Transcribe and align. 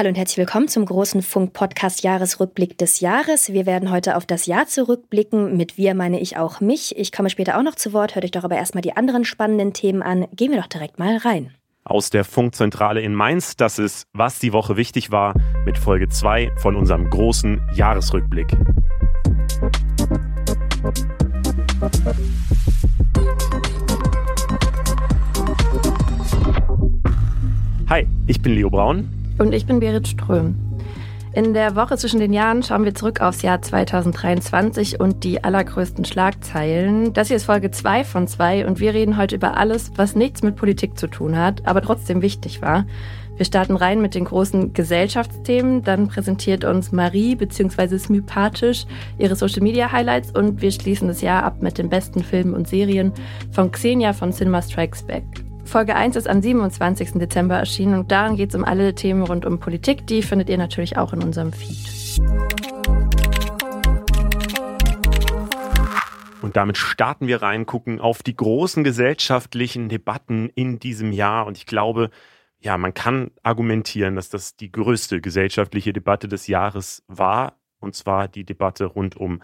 Hallo 0.00 0.08
und 0.08 0.16
herzlich 0.16 0.38
willkommen 0.38 0.66
zum 0.66 0.86
großen 0.86 1.20
Funk-Podcast 1.20 2.02
Jahresrückblick 2.02 2.78
des 2.78 3.00
Jahres. 3.00 3.52
Wir 3.52 3.66
werden 3.66 3.90
heute 3.90 4.16
auf 4.16 4.24
das 4.24 4.46
Jahr 4.46 4.66
zurückblicken. 4.66 5.58
Mit 5.58 5.76
wir 5.76 5.92
meine 5.92 6.20
ich 6.20 6.38
auch 6.38 6.62
mich. 6.62 6.96
Ich 6.96 7.12
komme 7.12 7.28
später 7.28 7.58
auch 7.58 7.62
noch 7.62 7.74
zu 7.74 7.92
Wort. 7.92 8.14
Hört 8.14 8.24
euch 8.24 8.30
doch 8.30 8.44
aber 8.44 8.56
erstmal 8.56 8.80
die 8.80 8.96
anderen 8.96 9.26
spannenden 9.26 9.74
Themen 9.74 10.00
an. 10.00 10.26
Gehen 10.34 10.52
wir 10.52 10.58
doch 10.58 10.68
direkt 10.68 10.98
mal 10.98 11.18
rein. 11.18 11.54
Aus 11.84 12.08
der 12.08 12.24
Funkzentrale 12.24 13.02
in 13.02 13.14
Mainz, 13.14 13.56
das 13.56 13.78
ist, 13.78 14.06
was 14.14 14.38
die 14.38 14.54
Woche 14.54 14.78
wichtig 14.78 15.10
war, 15.10 15.34
mit 15.66 15.76
Folge 15.76 16.08
2 16.08 16.50
von 16.56 16.76
unserem 16.76 17.10
großen 17.10 17.60
Jahresrückblick. 17.74 18.56
Hi, 27.90 28.06
ich 28.26 28.40
bin 28.40 28.54
Leo 28.54 28.70
Braun 28.70 29.19
und 29.40 29.54
ich 29.54 29.66
bin 29.66 29.80
Berit 29.80 30.06
Ström. 30.06 30.56
In 31.32 31.54
der 31.54 31.76
Woche 31.76 31.96
zwischen 31.96 32.18
den 32.18 32.32
Jahren 32.32 32.62
schauen 32.62 32.84
wir 32.84 32.94
zurück 32.94 33.20
aufs 33.20 33.42
Jahr 33.42 33.62
2023 33.62 34.98
und 34.98 35.22
die 35.22 35.44
allergrößten 35.44 36.04
Schlagzeilen. 36.04 37.12
Das 37.12 37.28
hier 37.28 37.36
ist 37.36 37.44
Folge 37.44 37.70
2 37.70 38.02
von 38.02 38.26
2 38.26 38.66
und 38.66 38.80
wir 38.80 38.94
reden 38.94 39.16
heute 39.16 39.36
über 39.36 39.56
alles, 39.56 39.92
was 39.94 40.16
nichts 40.16 40.42
mit 40.42 40.56
Politik 40.56 40.98
zu 40.98 41.06
tun 41.06 41.38
hat, 41.38 41.66
aber 41.66 41.82
trotzdem 41.82 42.20
wichtig 42.20 42.62
war. 42.62 42.84
Wir 43.36 43.46
starten 43.46 43.76
rein 43.76 44.02
mit 44.02 44.14
den 44.14 44.24
großen 44.26 44.74
Gesellschaftsthemen, 44.74 45.82
dann 45.82 46.08
präsentiert 46.08 46.64
uns 46.64 46.92
Marie 46.92 47.36
bzw. 47.36 47.96
Smypathisch 47.96 48.84
ihre 49.16 49.36
Social 49.36 49.62
Media 49.62 49.90
Highlights 49.90 50.32
und 50.32 50.60
wir 50.60 50.72
schließen 50.72 51.08
das 51.08 51.22
Jahr 51.22 51.44
ab 51.44 51.62
mit 51.62 51.78
den 51.78 51.88
besten 51.88 52.22
Filmen 52.22 52.54
und 52.54 52.68
Serien 52.68 53.12
von 53.52 53.70
Xenia 53.70 54.12
von 54.12 54.32
Cinema 54.32 54.60
Strikes 54.60 55.04
Back. 55.04 55.24
Folge 55.70 55.94
1 55.94 56.16
ist 56.16 56.28
am 56.28 56.42
27. 56.42 57.12
Dezember 57.12 57.54
erschienen 57.54 58.00
und 58.00 58.10
darin 58.10 58.34
geht 58.34 58.48
es 58.48 58.56
um 58.56 58.64
alle 58.64 58.92
Themen 58.92 59.22
rund 59.22 59.46
um 59.46 59.60
Politik. 59.60 60.04
Die 60.04 60.20
findet 60.20 60.48
ihr 60.48 60.58
natürlich 60.58 60.98
auch 60.98 61.12
in 61.12 61.22
unserem 61.22 61.52
Feed. 61.52 62.20
Und 66.42 66.56
damit 66.56 66.76
starten 66.76 67.28
wir 67.28 67.40
rein, 67.42 67.66
gucken 67.66 68.00
auf 68.00 68.24
die 68.24 68.34
großen 68.34 68.82
gesellschaftlichen 68.82 69.88
Debatten 69.88 70.48
in 70.56 70.80
diesem 70.80 71.12
Jahr. 71.12 71.46
Und 71.46 71.56
ich 71.56 71.66
glaube, 71.66 72.10
ja, 72.58 72.76
man 72.76 72.92
kann 72.92 73.30
argumentieren, 73.44 74.16
dass 74.16 74.28
das 74.28 74.56
die 74.56 74.72
größte 74.72 75.20
gesellschaftliche 75.20 75.92
Debatte 75.92 76.26
des 76.26 76.48
Jahres 76.48 77.04
war. 77.06 77.60
Und 77.78 77.94
zwar 77.94 78.26
die 78.26 78.42
Debatte 78.42 78.86
rund 78.86 79.16
um 79.16 79.40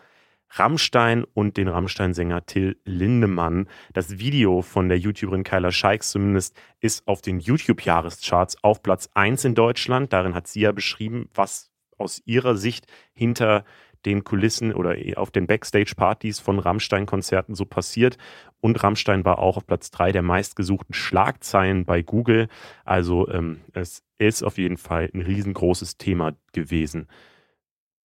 Rammstein 0.59 1.25
und 1.25 1.57
den 1.57 1.69
Rammstein-Sänger 1.69 2.47
Till 2.47 2.81
Lindemann. 2.85 3.69
Das 3.93 4.19
Video 4.19 4.63
von 4.63 4.89
der 4.89 4.99
YouTuberin 4.99 5.45
Kyla 5.45 5.71
Scheiks 5.71 6.11
zumindest 6.11 6.57
ist 6.81 7.07
auf 7.07 7.21
den 7.21 7.41
YouTube-Jahrescharts 7.41 8.63
auf 8.63 8.83
Platz 8.83 9.09
1 9.15 9.45
in 9.45 9.55
Deutschland. 9.55 10.13
Darin 10.13 10.35
hat 10.35 10.47
sie 10.47 10.61
ja 10.61 10.73
beschrieben, 10.73 11.29
was 11.35 11.71
aus 11.99 12.23
ihrer 12.25 12.57
Sicht 12.57 12.87
hinter 13.13 13.65
den 14.05 14.25
Kulissen 14.25 14.73
oder 14.73 14.97
auf 15.17 15.31
den 15.31 15.47
Backstage-Partys 15.47 16.39
von 16.39 16.59
Rammstein-Konzerten 16.59 17.55
so 17.55 17.65
passiert. 17.65 18.17
Und 18.61 18.83
Rammstein 18.83 19.25
war 19.25 19.41
auch 19.41 19.57
auf 19.57 19.67
Platz 19.67 19.91
3 19.91 20.13
der 20.13 20.23
meistgesuchten 20.23 20.95
Schlagzeilen 20.95 21.85
bei 21.85 22.03
Google. 22.03 22.49
Also 22.85 23.29
ähm, 23.29 23.61
es 23.73 24.03
ist 24.19 24.43
auf 24.43 24.59
jeden 24.59 24.77
Fall 24.77 25.11
ein 25.13 25.23
riesengroßes 25.23 25.99
Thema 25.99 26.37
gewesen. 26.53 27.09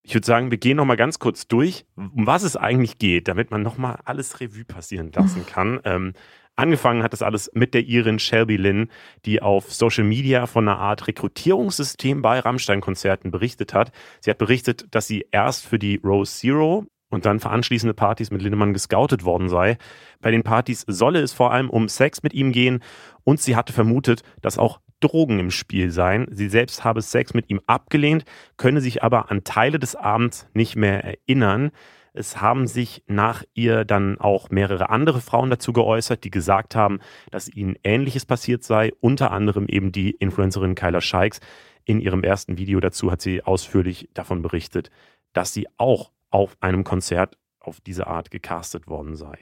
Ich 0.03 0.15
würde 0.15 0.25
sagen, 0.25 0.49
wir 0.49 0.57
gehen 0.57 0.77
noch 0.77 0.85
mal 0.85 0.95
ganz 0.95 1.19
kurz 1.19 1.47
durch, 1.47 1.85
um 1.95 2.25
was 2.25 2.43
es 2.43 2.55
eigentlich 2.55 2.97
geht, 2.97 3.27
damit 3.27 3.51
man 3.51 3.61
noch 3.61 3.77
mal 3.77 3.99
alles 4.05 4.39
Revue 4.39 4.65
passieren 4.65 5.11
lassen 5.13 5.45
kann. 5.47 5.79
Ähm, 5.83 6.13
angefangen 6.55 7.03
hat 7.03 7.13
das 7.13 7.21
alles 7.21 7.51
mit 7.53 7.73
der 7.73 7.85
Irin 7.85 8.17
Shelby 8.17 8.57
Lynn, 8.57 8.89
die 9.25 9.41
auf 9.41 9.71
Social 9.71 10.03
Media 10.03 10.47
von 10.47 10.67
einer 10.67 10.79
Art 10.79 11.07
Rekrutierungssystem 11.07 12.21
bei 12.21 12.39
Rammstein-Konzerten 12.39 13.29
berichtet 13.29 13.73
hat. 13.73 13.91
Sie 14.21 14.31
hat 14.31 14.39
berichtet, 14.39 14.85
dass 14.91 15.07
sie 15.07 15.27
erst 15.31 15.65
für 15.65 15.77
die 15.77 16.01
Rose 16.03 16.33
Zero 16.33 16.87
und 17.11 17.25
dann 17.25 17.39
für 17.39 17.49
anschließende 17.49 17.93
Partys 17.93 18.31
mit 18.31 18.41
Lindemann 18.41 18.73
gescoutet 18.73 19.23
worden 19.23 19.49
sei. 19.49 19.77
Bei 20.21 20.31
den 20.31 20.43
Partys 20.43 20.83
solle 20.87 21.19
es 21.19 21.33
vor 21.33 21.51
allem 21.51 21.69
um 21.69 21.89
Sex 21.89 22.23
mit 22.23 22.33
ihm 22.33 22.51
gehen 22.51 22.81
und 23.23 23.39
sie 23.39 23.55
hatte 23.55 23.73
vermutet, 23.73 24.23
dass 24.41 24.57
auch 24.57 24.79
Drogen 25.01 25.39
im 25.39 25.51
Spiel 25.51 25.91
seien. 25.91 26.27
Sie 26.31 26.47
selbst 26.47 26.83
habe 26.83 27.01
Sex 27.01 27.33
mit 27.33 27.49
ihm 27.49 27.59
abgelehnt, 27.67 28.23
könne 28.57 28.81
sich 28.81 29.03
aber 29.03 29.29
an 29.29 29.43
Teile 29.43 29.79
des 29.79 29.95
Abends 29.95 30.47
nicht 30.53 30.75
mehr 30.75 31.03
erinnern. 31.03 31.71
Es 32.13 32.41
haben 32.41 32.67
sich 32.67 33.03
nach 33.07 33.43
ihr 33.53 33.85
dann 33.85 34.19
auch 34.19 34.49
mehrere 34.49 34.89
andere 34.89 35.21
Frauen 35.21 35.49
dazu 35.49 35.71
geäußert, 35.71 36.23
die 36.23 36.31
gesagt 36.31 36.75
haben, 36.75 36.99
dass 37.31 37.47
ihnen 37.47 37.75
Ähnliches 37.83 38.25
passiert 38.25 38.63
sei, 38.63 38.91
unter 38.99 39.31
anderem 39.31 39.65
eben 39.67 39.91
die 39.91 40.11
Influencerin 40.11 40.75
Kyla 40.75 41.01
Scheiks. 41.01 41.39
In 41.85 41.99
ihrem 41.99 42.23
ersten 42.23 42.57
Video 42.57 42.79
dazu 42.79 43.11
hat 43.11 43.21
sie 43.21 43.43
ausführlich 43.43 44.09
davon 44.13 44.41
berichtet, 44.41 44.91
dass 45.33 45.53
sie 45.53 45.67
auch 45.77 46.11
auf 46.29 46.57
einem 46.59 46.83
Konzert 46.83 47.37
auf 47.59 47.79
diese 47.79 48.07
Art 48.07 48.31
gecastet 48.31 48.87
worden 48.87 49.15
sei. 49.15 49.37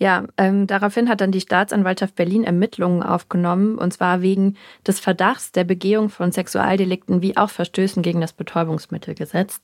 Ja, 0.00 0.24
ähm, 0.38 0.66
daraufhin 0.66 1.10
hat 1.10 1.20
dann 1.20 1.30
die 1.30 1.42
Staatsanwaltschaft 1.42 2.14
Berlin 2.14 2.42
Ermittlungen 2.42 3.02
aufgenommen, 3.02 3.76
und 3.76 3.92
zwar 3.92 4.22
wegen 4.22 4.56
des 4.86 4.98
Verdachts 4.98 5.52
der 5.52 5.64
Begehung 5.64 6.08
von 6.08 6.32
Sexualdelikten 6.32 7.20
wie 7.20 7.36
auch 7.36 7.50
Verstößen 7.50 8.02
gegen 8.02 8.22
das 8.22 8.32
Betäubungsmittelgesetz. 8.32 9.60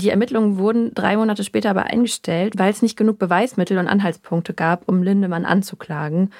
Die 0.00 0.08
Ermittlungen 0.08 0.56
wurden 0.56 0.94
drei 0.94 1.18
Monate 1.18 1.44
später 1.44 1.68
aber 1.68 1.84
eingestellt, 1.84 2.54
weil 2.58 2.70
es 2.70 2.80
nicht 2.80 2.96
genug 2.96 3.18
Beweismittel 3.18 3.76
und 3.76 3.86
Anhaltspunkte 3.86 4.54
gab, 4.54 4.88
um 4.88 5.02
Lindemann 5.02 5.44
anzuklagen. 5.44 6.30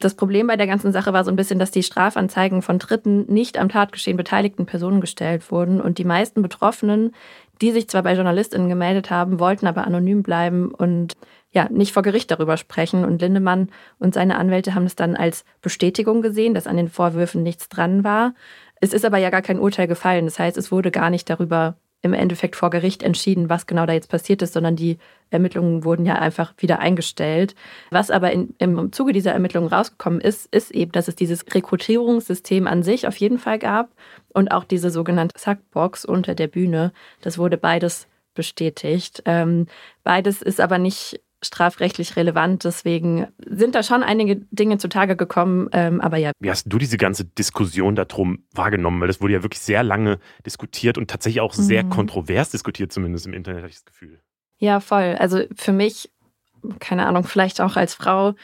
Das 0.00 0.14
Problem 0.14 0.46
bei 0.46 0.56
der 0.56 0.66
ganzen 0.66 0.90
Sache 0.90 1.12
war 1.12 1.24
so 1.24 1.30
ein 1.30 1.36
bisschen, 1.36 1.58
dass 1.58 1.70
die 1.70 1.82
Strafanzeigen 1.82 2.62
von 2.62 2.78
Dritten 2.78 3.30
nicht 3.30 3.58
am 3.58 3.68
Tatgeschehen 3.68 4.16
beteiligten 4.16 4.64
Personen 4.64 5.02
gestellt 5.02 5.50
wurden 5.50 5.82
und 5.82 5.98
die 5.98 6.04
meisten 6.04 6.40
Betroffenen, 6.40 7.14
die 7.60 7.72
sich 7.72 7.88
zwar 7.88 8.02
bei 8.02 8.14
JournalistInnen 8.14 8.68
gemeldet 8.70 9.10
haben, 9.10 9.38
wollten 9.38 9.66
aber 9.66 9.86
anonym 9.86 10.22
bleiben 10.22 10.70
und 10.70 11.14
ja, 11.56 11.70
nicht 11.70 11.94
vor 11.94 12.02
Gericht 12.02 12.30
darüber 12.30 12.58
sprechen. 12.58 13.02
Und 13.02 13.22
Lindemann 13.22 13.70
und 13.98 14.12
seine 14.12 14.36
Anwälte 14.36 14.74
haben 14.74 14.84
es 14.84 14.94
dann 14.94 15.16
als 15.16 15.46
Bestätigung 15.62 16.20
gesehen, 16.20 16.52
dass 16.52 16.66
an 16.66 16.76
den 16.76 16.90
Vorwürfen 16.90 17.42
nichts 17.42 17.70
dran 17.70 18.04
war. 18.04 18.34
Es 18.78 18.92
ist 18.92 19.06
aber 19.06 19.16
ja 19.16 19.30
gar 19.30 19.40
kein 19.40 19.58
Urteil 19.58 19.86
gefallen. 19.86 20.26
Das 20.26 20.38
heißt, 20.38 20.58
es 20.58 20.70
wurde 20.70 20.90
gar 20.90 21.08
nicht 21.08 21.30
darüber 21.30 21.78
im 22.02 22.12
Endeffekt 22.12 22.56
vor 22.56 22.68
Gericht 22.68 23.02
entschieden, 23.02 23.48
was 23.48 23.66
genau 23.66 23.86
da 23.86 23.94
jetzt 23.94 24.10
passiert 24.10 24.42
ist, 24.42 24.52
sondern 24.52 24.76
die 24.76 24.98
Ermittlungen 25.30 25.82
wurden 25.82 26.04
ja 26.04 26.16
einfach 26.16 26.52
wieder 26.58 26.78
eingestellt. 26.78 27.54
Was 27.90 28.10
aber 28.10 28.32
in, 28.32 28.54
im 28.58 28.92
Zuge 28.92 29.14
dieser 29.14 29.32
Ermittlungen 29.32 29.70
rausgekommen 29.70 30.20
ist, 30.20 30.54
ist 30.54 30.72
eben, 30.72 30.92
dass 30.92 31.08
es 31.08 31.16
dieses 31.16 31.42
Rekrutierungssystem 31.54 32.66
an 32.66 32.82
sich 32.82 33.08
auf 33.08 33.16
jeden 33.16 33.38
Fall 33.38 33.58
gab 33.58 33.88
und 34.28 34.50
auch 34.50 34.64
diese 34.64 34.90
sogenannte 34.90 35.38
Sackbox 35.38 36.04
unter 36.04 36.34
der 36.34 36.48
Bühne. 36.48 36.92
Das 37.22 37.38
wurde 37.38 37.56
beides 37.56 38.08
bestätigt. 38.34 39.22
Ähm, 39.24 39.66
beides 40.04 40.42
ist 40.42 40.60
aber 40.60 40.76
nicht 40.76 41.18
strafrechtlich 41.46 42.16
relevant. 42.16 42.64
Deswegen 42.64 43.28
sind 43.44 43.74
da 43.74 43.82
schon 43.82 44.02
einige 44.02 44.36
Dinge 44.50 44.78
zutage 44.78 45.16
gekommen. 45.16 45.68
Ähm, 45.72 46.00
aber 46.00 46.16
ja. 46.16 46.32
Wie 46.40 46.50
hast 46.50 46.66
du 46.66 46.78
diese 46.78 46.96
ganze 46.96 47.24
Diskussion 47.24 47.96
darum 47.96 48.44
wahrgenommen? 48.52 49.00
Weil 49.00 49.08
das 49.08 49.20
wurde 49.20 49.34
ja 49.34 49.42
wirklich 49.42 49.60
sehr 49.60 49.82
lange 49.82 50.18
diskutiert 50.44 50.98
und 50.98 51.10
tatsächlich 51.10 51.40
auch 51.40 51.54
sehr 51.54 51.84
mhm. 51.84 51.90
kontrovers 51.90 52.50
diskutiert, 52.50 52.92
zumindest 52.92 53.26
im 53.26 53.34
Internet, 53.34 53.60
habe 53.60 53.70
ich 53.70 53.76
das 53.76 53.84
Gefühl. 53.84 54.20
Ja, 54.58 54.80
voll. 54.80 55.16
Also 55.18 55.42
für 55.54 55.72
mich, 55.72 56.10
keine 56.78 57.06
Ahnung, 57.06 57.24
vielleicht 57.24 57.60
auch 57.60 57.76
als 57.76 57.94
Frau, 57.94 58.34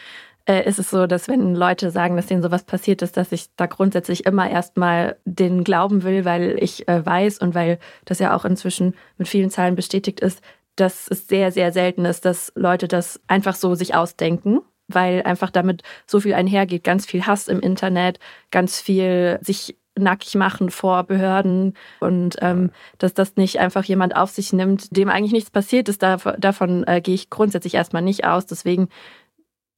äh, 0.47 0.69
ist 0.69 0.79
es 0.79 0.91
so, 0.91 1.07
dass 1.07 1.29
wenn 1.29 1.55
Leute 1.55 1.91
sagen, 1.91 2.17
dass 2.17 2.27
denen 2.27 2.43
sowas 2.43 2.65
passiert 2.65 3.03
ist, 3.03 3.17
dass 3.17 3.33
ich 3.33 3.47
da 3.57 3.67
grundsätzlich 3.67 4.27
immer 4.27 4.51
erstmal 4.51 5.17
den 5.25 5.65
glauben 5.65 6.03
will, 6.03 6.25
weil 6.25 6.57
ich 6.61 6.89
äh, 6.89 7.05
weiß 7.05 7.39
und 7.39 7.55
weil 7.55 7.79
das 8.05 8.19
ja 8.19 8.35
auch 8.35 8.45
inzwischen 8.45 8.95
mit 9.19 9.29
vielen 9.29 9.51
Zahlen 9.51 9.77
bestätigt 9.77 10.21
ist, 10.21 10.43
dass 10.77 11.09
es 11.09 11.27
sehr, 11.29 11.53
sehr 11.53 11.73
selten 11.73 12.05
ist, 12.05 12.25
dass 12.25 12.53
Leute 12.55 12.89
das 12.89 13.21
einfach 13.27 13.55
so 13.55 13.75
sich 13.75 13.95
ausdenken, 13.95 14.61
weil 14.89 15.23
einfach 15.23 15.51
damit 15.51 15.83
so 16.07 16.21
viel 16.21 16.35
einhergeht. 16.35 16.85
Ganz 16.85 17.07
viel 17.07 17.27
Hass 17.27 17.49
im 17.49 17.61
Internet, 17.61 18.19
ganz 18.51 18.81
viel 18.81 19.39
sich 19.43 19.77
nackig 19.99 20.35
machen 20.37 20.71
vor 20.71 21.05
Behörden 21.05 21.75
und 22.01 22.37
ähm, 22.41 22.71
dass 22.99 23.13
das 23.13 23.37
nicht 23.37 23.59
einfach 23.61 23.85
jemand 23.85 24.17
auf 24.17 24.31
sich 24.31 24.53
nimmt, 24.53 24.97
dem 24.97 25.11
eigentlich 25.11 25.33
nichts 25.33 25.51
passiert 25.51 25.89
ist, 25.89 26.03
davon, 26.03 26.35
davon 26.39 26.85
äh, 26.87 27.01
gehe 27.03 27.15
ich 27.15 27.29
grundsätzlich 27.29 27.75
erstmal 27.75 28.03
nicht 28.03 28.25
aus. 28.25 28.47
Deswegen 28.47 28.89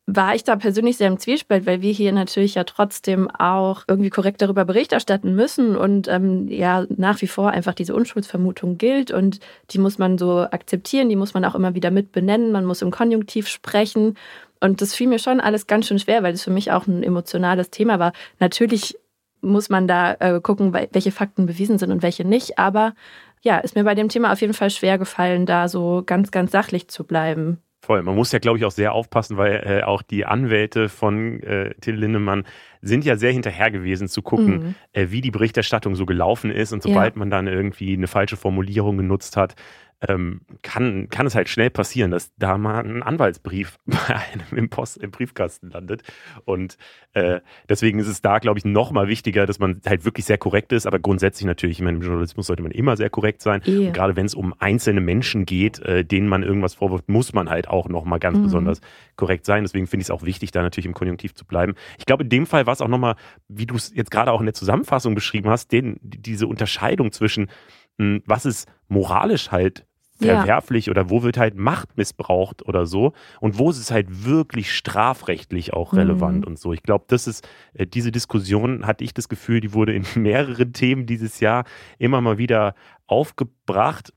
war 0.06 0.34
ich 0.34 0.44
da 0.44 0.56
persönlich 0.56 0.98
sehr 0.98 1.08
im 1.08 1.18
Zwiespalt, 1.18 1.64
weil 1.64 1.80
wir 1.80 1.92
hier 1.92 2.12
natürlich 2.12 2.56
ja 2.56 2.64
trotzdem 2.64 3.30
auch 3.30 3.84
irgendwie 3.88 4.10
korrekt 4.10 4.42
darüber 4.42 4.66
Bericht 4.66 4.92
erstatten 4.92 5.34
müssen 5.34 5.76
und 5.76 6.08
ähm, 6.08 6.46
ja 6.48 6.84
nach 6.94 7.22
wie 7.22 7.26
vor 7.26 7.50
einfach 7.50 7.72
diese 7.74 7.94
Unschuldsvermutung 7.94 8.76
gilt 8.76 9.10
und 9.10 9.40
die 9.70 9.78
muss 9.78 9.96
man 9.96 10.18
so 10.18 10.40
akzeptieren, 10.40 11.08
die 11.08 11.16
muss 11.16 11.32
man 11.32 11.44
auch 11.46 11.54
immer 11.54 11.74
wieder 11.74 11.90
mit 11.90 12.12
benennen, 12.12 12.52
man 12.52 12.66
muss 12.66 12.82
im 12.82 12.90
Konjunktiv 12.90 13.48
sprechen 13.48 14.16
und 14.60 14.82
das 14.82 14.94
fiel 14.94 15.08
mir 15.08 15.18
schon 15.18 15.40
alles 15.40 15.66
ganz 15.66 15.86
schön 15.86 15.98
schwer, 15.98 16.22
weil 16.22 16.34
es 16.34 16.44
für 16.44 16.50
mich 16.50 16.70
auch 16.70 16.86
ein 16.86 17.02
emotionales 17.02 17.70
Thema 17.70 17.98
war. 17.98 18.12
Natürlich 18.40 18.98
muss 19.40 19.70
man 19.70 19.88
da 19.88 20.14
äh, 20.20 20.40
gucken, 20.40 20.74
welche 20.74 21.12
Fakten 21.12 21.46
bewiesen 21.46 21.78
sind 21.78 21.90
und 21.90 22.02
welche 22.02 22.26
nicht, 22.26 22.58
aber 22.58 22.94
ja, 23.42 23.58
ist 23.58 23.74
mir 23.74 23.84
bei 23.84 23.94
dem 23.94 24.08
Thema 24.08 24.32
auf 24.32 24.40
jeden 24.40 24.54
Fall 24.54 24.70
schwer 24.70 24.98
gefallen, 24.98 25.46
da 25.46 25.68
so 25.68 26.02
ganz, 26.04 26.30
ganz 26.30 26.50
sachlich 26.50 26.88
zu 26.88 27.04
bleiben. 27.04 27.58
Voll. 27.84 28.02
Man 28.02 28.14
muss 28.14 28.32
ja, 28.32 28.38
glaube 28.38 28.56
ich, 28.56 28.64
auch 28.64 28.70
sehr 28.70 28.94
aufpassen, 28.94 29.36
weil 29.36 29.62
äh, 29.66 29.82
auch 29.82 30.00
die 30.00 30.24
Anwälte 30.24 30.88
von 30.88 31.42
äh, 31.42 31.74
Till 31.82 31.96
Lindemann 31.96 32.44
sind 32.80 33.04
ja 33.04 33.16
sehr 33.16 33.30
hinterher 33.30 33.70
gewesen 33.70 34.08
zu 34.08 34.22
gucken, 34.22 34.46
mhm. 34.46 34.74
äh, 34.94 35.08
wie 35.10 35.20
die 35.20 35.30
Berichterstattung 35.30 35.94
so 35.94 36.06
gelaufen 36.06 36.50
ist. 36.50 36.72
Und 36.72 36.82
sobald 36.82 37.14
ja. 37.14 37.18
man 37.18 37.28
dann 37.28 37.46
irgendwie 37.46 37.92
eine 37.92 38.06
falsche 38.06 38.38
Formulierung 38.38 38.96
genutzt 38.96 39.36
hat, 39.36 39.54
ähm, 40.08 40.42
kann, 40.62 41.08
kann 41.08 41.26
es 41.26 41.34
halt 41.34 41.48
schnell 41.48 41.70
passieren, 41.70 42.10
dass 42.10 42.34
da 42.36 42.58
mal 42.58 42.84
ein 42.84 43.02
Anwaltsbrief 43.02 43.78
bei 43.86 44.14
einem 44.14 44.56
im, 44.56 44.68
Post, 44.68 44.98
im 44.98 45.10
Briefkasten 45.10 45.70
landet. 45.70 46.02
Und 46.44 46.76
äh, 47.12 47.40
deswegen 47.68 47.98
ist 47.98 48.08
es 48.08 48.20
da, 48.20 48.38
glaube 48.38 48.58
ich, 48.58 48.64
noch 48.64 48.90
mal 48.90 49.08
wichtiger, 49.08 49.46
dass 49.46 49.58
man 49.58 49.80
halt 49.86 50.04
wirklich 50.04 50.26
sehr 50.26 50.38
korrekt 50.38 50.72
ist. 50.72 50.86
Aber 50.86 50.98
grundsätzlich 50.98 51.46
natürlich, 51.46 51.78
ich 51.78 51.84
meine, 51.84 51.98
im 51.98 52.02
Journalismus 52.02 52.46
sollte 52.46 52.62
man 52.62 52.72
immer 52.72 52.96
sehr 52.96 53.10
korrekt 53.10 53.42
sein. 53.42 53.62
E. 53.64 53.90
gerade 53.92 54.16
wenn 54.16 54.26
es 54.26 54.34
um 54.34 54.54
einzelne 54.58 55.00
Menschen 55.00 55.46
geht, 55.46 55.80
äh, 55.80 56.04
denen 56.04 56.28
man 56.28 56.42
irgendwas 56.42 56.74
vorwirft, 56.74 57.08
muss 57.08 57.32
man 57.32 57.48
halt 57.48 57.68
auch 57.68 57.88
noch 57.88 58.04
mal 58.04 58.18
ganz 58.18 58.38
mhm. 58.38 58.44
besonders 58.44 58.80
korrekt 59.16 59.46
sein. 59.46 59.64
Deswegen 59.64 59.86
finde 59.86 60.02
ich 60.02 60.06
es 60.06 60.10
auch 60.10 60.22
wichtig, 60.22 60.50
da 60.50 60.62
natürlich 60.62 60.86
im 60.86 60.94
Konjunktiv 60.94 61.34
zu 61.34 61.44
bleiben. 61.44 61.74
Ich 61.98 62.06
glaube, 62.06 62.24
in 62.24 62.28
dem 62.28 62.46
Fall 62.46 62.66
war 62.66 62.72
es 62.72 62.80
auch 62.80 62.88
noch 62.88 62.98
mal, 62.98 63.16
wie 63.48 63.66
du 63.66 63.76
es 63.76 63.92
jetzt 63.94 64.10
gerade 64.10 64.32
auch 64.32 64.40
in 64.40 64.46
der 64.46 64.54
Zusammenfassung 64.54 65.14
beschrieben 65.14 65.48
hast, 65.48 65.72
den, 65.72 65.98
diese 66.02 66.46
Unterscheidung 66.46 67.12
zwischen 67.12 67.48
was 67.98 68.44
ist 68.44 68.68
moralisch 68.88 69.50
halt 69.50 69.86
verwerflich 70.16 70.86
ja. 70.86 70.90
oder 70.92 71.10
wo 71.10 71.22
wird 71.22 71.36
halt 71.36 71.56
Macht 71.56 71.96
missbraucht 71.96 72.66
oder 72.66 72.86
so 72.86 73.12
und 73.40 73.58
wo 73.58 73.70
ist 73.70 73.78
es 73.78 73.90
halt 73.90 74.24
wirklich 74.24 74.72
strafrechtlich 74.72 75.72
auch 75.72 75.94
relevant 75.94 76.42
mhm. 76.42 76.52
und 76.52 76.58
so. 76.58 76.72
Ich 76.72 76.82
glaube, 76.82 77.04
das 77.08 77.26
ist 77.26 77.46
äh, 77.74 77.86
diese 77.86 78.12
Diskussion 78.12 78.86
hatte 78.86 79.04
ich 79.04 79.12
das 79.12 79.28
Gefühl, 79.28 79.60
die 79.60 79.72
wurde 79.72 79.92
in 79.92 80.04
mehreren 80.14 80.72
Themen 80.72 81.06
dieses 81.06 81.40
Jahr 81.40 81.64
immer 81.98 82.20
mal 82.20 82.38
wieder 82.38 82.74
aufgebracht 83.06 84.12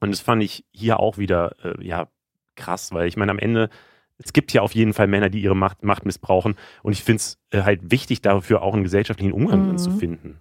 und 0.00 0.10
das 0.10 0.20
fand 0.20 0.42
ich 0.42 0.64
hier 0.72 1.00
auch 1.00 1.18
wieder 1.18 1.56
äh, 1.64 1.86
ja 1.86 2.08
krass, 2.54 2.92
weil 2.92 3.08
ich 3.08 3.16
meine 3.16 3.30
am 3.30 3.38
Ende 3.38 3.70
es 4.18 4.32
gibt 4.32 4.52
ja 4.52 4.60
auf 4.62 4.74
jeden 4.74 4.92
Fall 4.92 5.08
Männer, 5.08 5.30
die 5.30 5.42
ihre 5.42 5.56
Macht, 5.56 5.82
Macht 5.82 6.04
missbrauchen 6.04 6.56
und 6.82 6.92
ich 6.92 7.02
finde 7.02 7.16
es 7.16 7.38
äh, 7.50 7.62
halt 7.62 7.90
wichtig 7.90 8.20
dafür 8.20 8.62
auch 8.62 8.74
einen 8.74 8.84
gesellschaftlichen 8.84 9.32
Umgang 9.32 9.72
mhm. 9.72 9.78
zu 9.78 9.90
finden. 9.90 10.40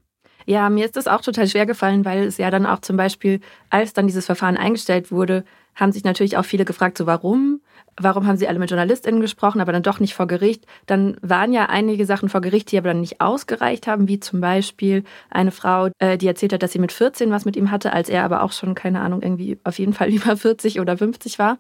Ja, 0.52 0.70
mir 0.70 0.84
ist 0.84 0.98
das 0.98 1.08
auch 1.08 1.22
total 1.22 1.48
schwer 1.48 1.66
gefallen, 1.66 2.04
weil 2.04 2.26
es 2.26 2.38
ja 2.38 2.52
dann 2.52 2.66
auch 2.66 2.80
zum 2.80 2.98
Beispiel, 2.98 3.40
als 3.70 3.94
dann 3.94 4.08
dieses 4.08 4.26
Verfahren 4.26 4.58
eingestellt 4.58 5.10
wurde, 5.10 5.46
haben 5.76 5.94
sich 5.94 6.04
natürlich 6.04 6.36
auch 6.36 6.44
viele 6.44 6.66
gefragt, 6.66 6.98
so 6.98 7.06
warum? 7.06 7.62
Warum 7.96 8.28
haben 8.28 8.36
sie 8.36 8.50
alle 8.50 8.60
mit 8.60 8.70
JournalistInnen 8.70 9.22
gesprochen, 9.22 9.62
aber 9.62 9.72
dann 9.72 9.82
doch 9.82 10.02
nicht 10.02 10.14
vor 10.14 10.28
Gericht? 10.28 10.66
Dann 10.88 11.16
waren 11.22 11.54
ja 11.54 11.68
einige 11.68 12.06
Sachen 12.06 12.28
vor 12.28 12.42
Gericht, 12.42 12.70
die 12.70 12.78
aber 12.78 12.90
dann 12.90 13.00
nicht 13.00 13.22
ausgereicht 13.22 13.88
haben, 13.88 14.10
wie 14.10 14.20
zum 14.20 14.42
Beispiel 14.42 15.06
eine 15.30 15.52
Frau, 15.52 15.88
äh, 16.00 16.18
die 16.18 16.28
erzählt 16.28 16.52
hat, 16.52 16.64
dass 16.64 16.74
sie 16.74 16.80
mit 16.80 16.92
14 16.92 17.32
was 17.32 17.46
mit 17.46 17.56
ihm 17.56 17.72
hatte, 17.72 17.94
als 17.94 18.10
er 18.10 18.26
aber 18.26 18.44
auch 18.44 18.52
schon, 18.52 18.76
keine 18.76 19.00
Ahnung, 19.00 19.22
irgendwie 19.22 19.58
auf 19.64 19.80
jeden 19.80 19.94
Fall 19.94 20.10
über 20.14 20.36
40 20.36 20.82
oder 20.82 20.98
50 20.98 21.40
war. 21.40 21.60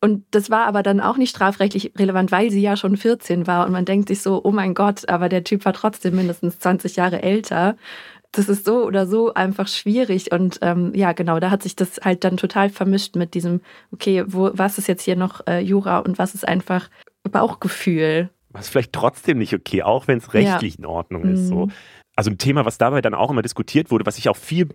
Und 0.00 0.24
das 0.30 0.50
war 0.50 0.66
aber 0.66 0.82
dann 0.82 1.00
auch 1.00 1.18
nicht 1.18 1.30
strafrechtlich 1.30 1.92
relevant, 1.98 2.32
weil 2.32 2.50
sie 2.50 2.62
ja 2.62 2.76
schon 2.76 2.96
14 2.96 3.46
war. 3.46 3.66
Und 3.66 3.72
man 3.72 3.84
denkt 3.84 4.08
sich 4.08 4.22
so, 4.22 4.40
oh 4.42 4.50
mein 4.50 4.74
Gott, 4.74 5.08
aber 5.08 5.28
der 5.28 5.44
Typ 5.44 5.64
war 5.66 5.74
trotzdem 5.74 6.16
mindestens 6.16 6.58
20 6.58 6.96
Jahre 6.96 7.22
älter. 7.22 7.76
Das 8.32 8.48
ist 8.48 8.64
so 8.64 8.84
oder 8.84 9.06
so 9.06 9.34
einfach 9.34 9.66
schwierig. 9.66 10.32
Und 10.32 10.58
ähm, 10.62 10.92
ja, 10.94 11.12
genau, 11.12 11.40
da 11.40 11.50
hat 11.50 11.62
sich 11.62 11.74
das 11.74 12.00
halt 12.02 12.24
dann 12.24 12.36
total 12.36 12.70
vermischt 12.70 13.16
mit 13.16 13.34
diesem, 13.34 13.60
okay, 13.92 14.24
wo, 14.26 14.50
was 14.54 14.78
ist 14.78 14.86
jetzt 14.86 15.02
hier 15.02 15.16
noch 15.16 15.46
äh, 15.46 15.60
Jura 15.60 15.98
und 15.98 16.18
was 16.18 16.34
ist 16.34 16.46
einfach 16.46 16.88
Bauchgefühl. 17.30 18.30
Was 18.50 18.68
vielleicht 18.68 18.92
trotzdem 18.92 19.38
nicht 19.38 19.54
okay, 19.54 19.82
auch 19.82 20.08
wenn 20.08 20.18
es 20.18 20.32
rechtlich 20.34 20.74
ja. 20.74 20.78
in 20.78 20.86
Ordnung 20.86 21.24
ist. 21.24 21.48
So. 21.48 21.66
Mhm. 21.66 21.72
Also 22.16 22.30
ein 22.30 22.38
Thema, 22.38 22.64
was 22.64 22.78
dabei 22.78 23.00
dann 23.00 23.14
auch 23.14 23.30
immer 23.30 23.42
diskutiert 23.42 23.90
wurde, 23.90 24.06
was 24.06 24.18
ich 24.18 24.28
auch 24.28 24.36
viel 24.36 24.68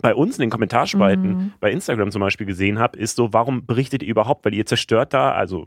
bei 0.00 0.14
uns 0.14 0.36
in 0.36 0.42
den 0.42 0.50
Kommentarspalten 0.50 1.30
mhm. 1.30 1.52
bei 1.60 1.70
Instagram 1.70 2.10
zum 2.10 2.20
Beispiel 2.20 2.46
gesehen 2.46 2.78
habe, 2.78 2.98
ist 2.98 3.16
so, 3.16 3.32
warum 3.32 3.66
berichtet 3.66 4.02
ihr 4.02 4.08
überhaupt? 4.08 4.44
Weil 4.44 4.54
ihr 4.54 4.66
zerstört 4.66 5.12
da, 5.12 5.32
also 5.32 5.66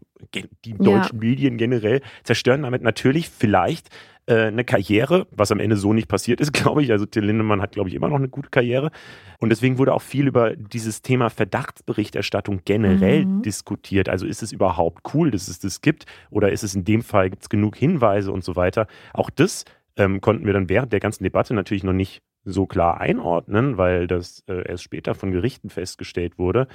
die 0.65 0.73
deutschen 0.73 1.21
ja. 1.21 1.29
Medien 1.29 1.57
generell, 1.57 2.01
zerstören 2.23 2.63
damit 2.63 2.81
natürlich 2.81 3.29
vielleicht 3.29 3.89
äh, 4.25 4.45
eine 4.45 4.63
Karriere, 4.63 5.27
was 5.31 5.51
am 5.51 5.59
Ende 5.59 5.75
so 5.75 5.93
nicht 5.93 6.07
passiert 6.07 6.39
ist, 6.39 6.53
glaube 6.53 6.83
ich. 6.83 6.91
Also 6.91 7.05
Till 7.05 7.25
Lindemann 7.25 7.61
hat, 7.61 7.73
glaube 7.73 7.89
ich, 7.89 7.95
immer 7.95 8.09
noch 8.09 8.17
eine 8.17 8.29
gute 8.29 8.49
Karriere. 8.49 8.91
Und 9.39 9.49
deswegen 9.49 9.77
wurde 9.77 9.93
auch 9.93 10.01
viel 10.01 10.27
über 10.27 10.55
dieses 10.55 11.01
Thema 11.01 11.29
Verdachtsberichterstattung 11.29 12.61
generell 12.63 13.25
mhm. 13.25 13.41
diskutiert. 13.41 14.09
Also 14.09 14.25
ist 14.25 14.43
es 14.43 14.51
überhaupt 14.51 15.13
cool, 15.13 15.31
dass 15.31 15.47
es 15.47 15.59
das 15.59 15.81
gibt? 15.81 16.05
Oder 16.29 16.51
ist 16.51 16.63
es 16.63 16.75
in 16.75 16.85
dem 16.85 17.01
Fall, 17.01 17.29
gibt 17.29 17.43
es 17.43 17.49
genug 17.49 17.75
Hinweise 17.75 18.31
und 18.31 18.43
so 18.43 18.55
weiter? 18.55 18.87
Auch 19.13 19.29
das 19.29 19.65
ähm, 19.97 20.21
konnten 20.21 20.45
wir 20.45 20.53
dann 20.53 20.69
während 20.69 20.93
der 20.93 20.99
ganzen 20.99 21.23
Debatte 21.23 21.53
natürlich 21.53 21.83
noch 21.83 21.93
nicht 21.93 22.21
so 22.45 22.65
klar 22.65 22.99
einordnen, 22.99 23.77
weil 23.77 24.07
das 24.07 24.43
äh, 24.47 24.67
erst 24.67 24.83
später 24.83 25.15
von 25.15 25.31
Gerichten 25.31 25.69
festgestellt 25.69 26.37
wurde. 26.37 26.67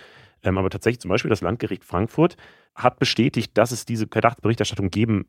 Ähm, 0.42 0.58
aber 0.58 0.70
tatsächlich 0.70 1.00
zum 1.00 1.10
Beispiel 1.10 1.28
das 1.28 1.40
Landgericht 1.40 1.84
Frankfurt 1.84 2.36
hat 2.74 2.98
bestätigt, 2.98 3.56
dass 3.56 3.72
es 3.72 3.84
diese 3.84 4.06
Verdachtsberichterstattung 4.06 4.90
geben 4.90 5.26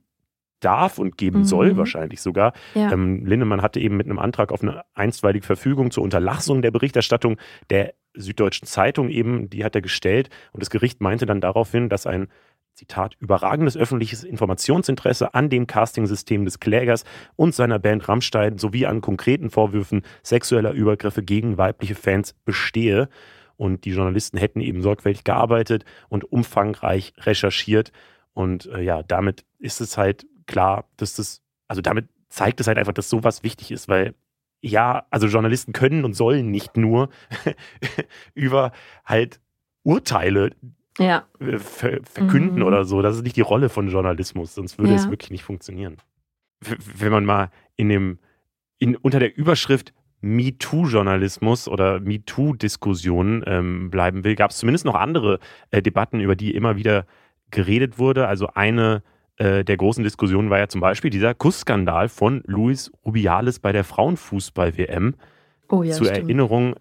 darf 0.59 0.97
und 0.97 1.17
geben 1.17 1.39
mhm. 1.39 1.45
soll, 1.45 1.77
wahrscheinlich 1.77 2.21
sogar. 2.21 2.53
Ja. 2.75 2.91
Ähm, 2.91 3.25
Lindemann 3.25 3.61
hatte 3.61 3.79
eben 3.79 3.97
mit 3.97 4.07
einem 4.07 4.19
Antrag 4.19 4.51
auf 4.51 4.61
eine 4.61 4.83
einstweilige 4.93 5.45
Verfügung 5.45 5.91
zur 5.91 6.03
Unterlassung 6.03 6.61
der 6.61 6.71
Berichterstattung 6.71 7.37
der 7.69 7.93
Süddeutschen 8.13 8.67
Zeitung 8.67 9.09
eben, 9.09 9.49
die 9.49 9.63
hat 9.63 9.75
er 9.75 9.81
gestellt. 9.81 10.29
Und 10.51 10.61
das 10.61 10.69
Gericht 10.69 11.01
meinte 11.01 11.25
dann 11.25 11.41
daraufhin, 11.41 11.89
dass 11.89 12.07
ein 12.07 12.27
Zitat, 12.73 13.15
überragendes 13.19 13.75
öffentliches 13.75 14.23
Informationsinteresse 14.23 15.33
an 15.33 15.49
dem 15.49 15.67
Castingsystem 15.67 16.45
des 16.45 16.61
Klägers 16.61 17.03
und 17.35 17.53
seiner 17.53 17.77
Band 17.77 18.07
Rammstein 18.07 18.57
sowie 18.57 18.85
an 18.85 19.01
konkreten 19.01 19.49
Vorwürfen 19.49 20.03
sexueller 20.23 20.71
Übergriffe 20.71 21.21
gegen 21.21 21.57
weibliche 21.57 21.95
Fans 21.95 22.33
bestehe. 22.45 23.09
Und 23.57 23.83
die 23.83 23.91
Journalisten 23.91 24.37
hätten 24.37 24.61
eben 24.61 24.81
sorgfältig 24.81 25.25
gearbeitet 25.25 25.83
und 26.07 26.31
umfangreich 26.31 27.13
recherchiert. 27.17 27.91
Und 28.31 28.67
äh, 28.67 28.81
ja, 28.81 29.03
damit 29.03 29.43
ist 29.57 29.81
es 29.81 29.97
halt 29.97 30.25
klar, 30.49 30.85
dass 30.97 31.15
das, 31.15 31.41
also 31.67 31.81
damit 31.81 32.09
zeigt 32.27 32.59
es 32.59 32.67
halt 32.67 32.77
einfach, 32.77 32.93
dass 32.93 33.09
sowas 33.09 33.43
wichtig 33.43 33.71
ist, 33.71 33.87
weil 33.87 34.15
ja, 34.61 35.05
also 35.09 35.27
Journalisten 35.27 35.71
können 35.71 36.03
und 36.03 36.13
sollen 36.13 36.51
nicht 36.51 36.75
nur 36.75 37.09
über 38.33 38.73
halt 39.05 39.39
Urteile 39.83 40.51
ja. 40.97 41.25
Äh, 41.39 41.59
ver 41.59 41.99
verkünden 42.03 42.59
mhm. 42.59 42.65
oder 42.65 42.83
so. 42.83 43.01
Das 43.01 43.15
ist 43.15 43.23
nicht 43.23 43.37
die 43.37 43.41
Rolle 43.41 43.69
von 43.69 43.87
Journalismus, 43.87 44.55
sonst 44.55 44.77
würde 44.77 44.91
ja. 44.91 44.97
es 44.97 45.09
wirklich 45.09 45.31
nicht 45.31 45.43
funktionieren. 45.43 45.97
Wenn 46.59 47.11
man 47.11 47.23
mal 47.23 47.51
in 47.77 47.87
dem, 47.87 48.19
in, 48.79 48.97
unter 48.97 49.19
der 49.19 49.37
Überschrift 49.37 49.93
MeToo-Journalismus 50.21 51.69
oder 51.69 52.01
MeToo-Diskussionen 52.01 53.43
ähm, 53.47 53.89
bleiben 53.89 54.25
will, 54.25 54.35
gab 54.35 54.51
es 54.51 54.57
zumindest 54.57 54.83
noch 54.83 54.95
andere 54.95 55.39
äh, 55.71 55.81
Debatten, 55.81 56.19
über 56.19 56.35
die 56.35 56.53
immer 56.53 56.75
wieder 56.75 57.05
geredet 57.49 57.97
wurde. 57.97 58.27
Also 58.27 58.47
eine 58.47 59.03
äh, 59.39 59.63
der 59.63 59.77
großen 59.77 60.03
Diskussionen 60.03 60.49
war 60.49 60.59
ja 60.59 60.67
zum 60.67 60.81
Beispiel 60.81 61.09
dieser 61.09 61.33
Kussskandal 61.33 62.09
von 62.09 62.43
Luis 62.45 62.91
Rubiales 63.05 63.59
bei 63.59 63.71
der 63.71 63.83
Frauenfußball-WM. 63.83 65.15
Oh 65.69 65.83
ja, 65.83 65.93
Zur 65.93 66.07
stimmt. 66.07 66.23
Erinnerung, 66.23 66.75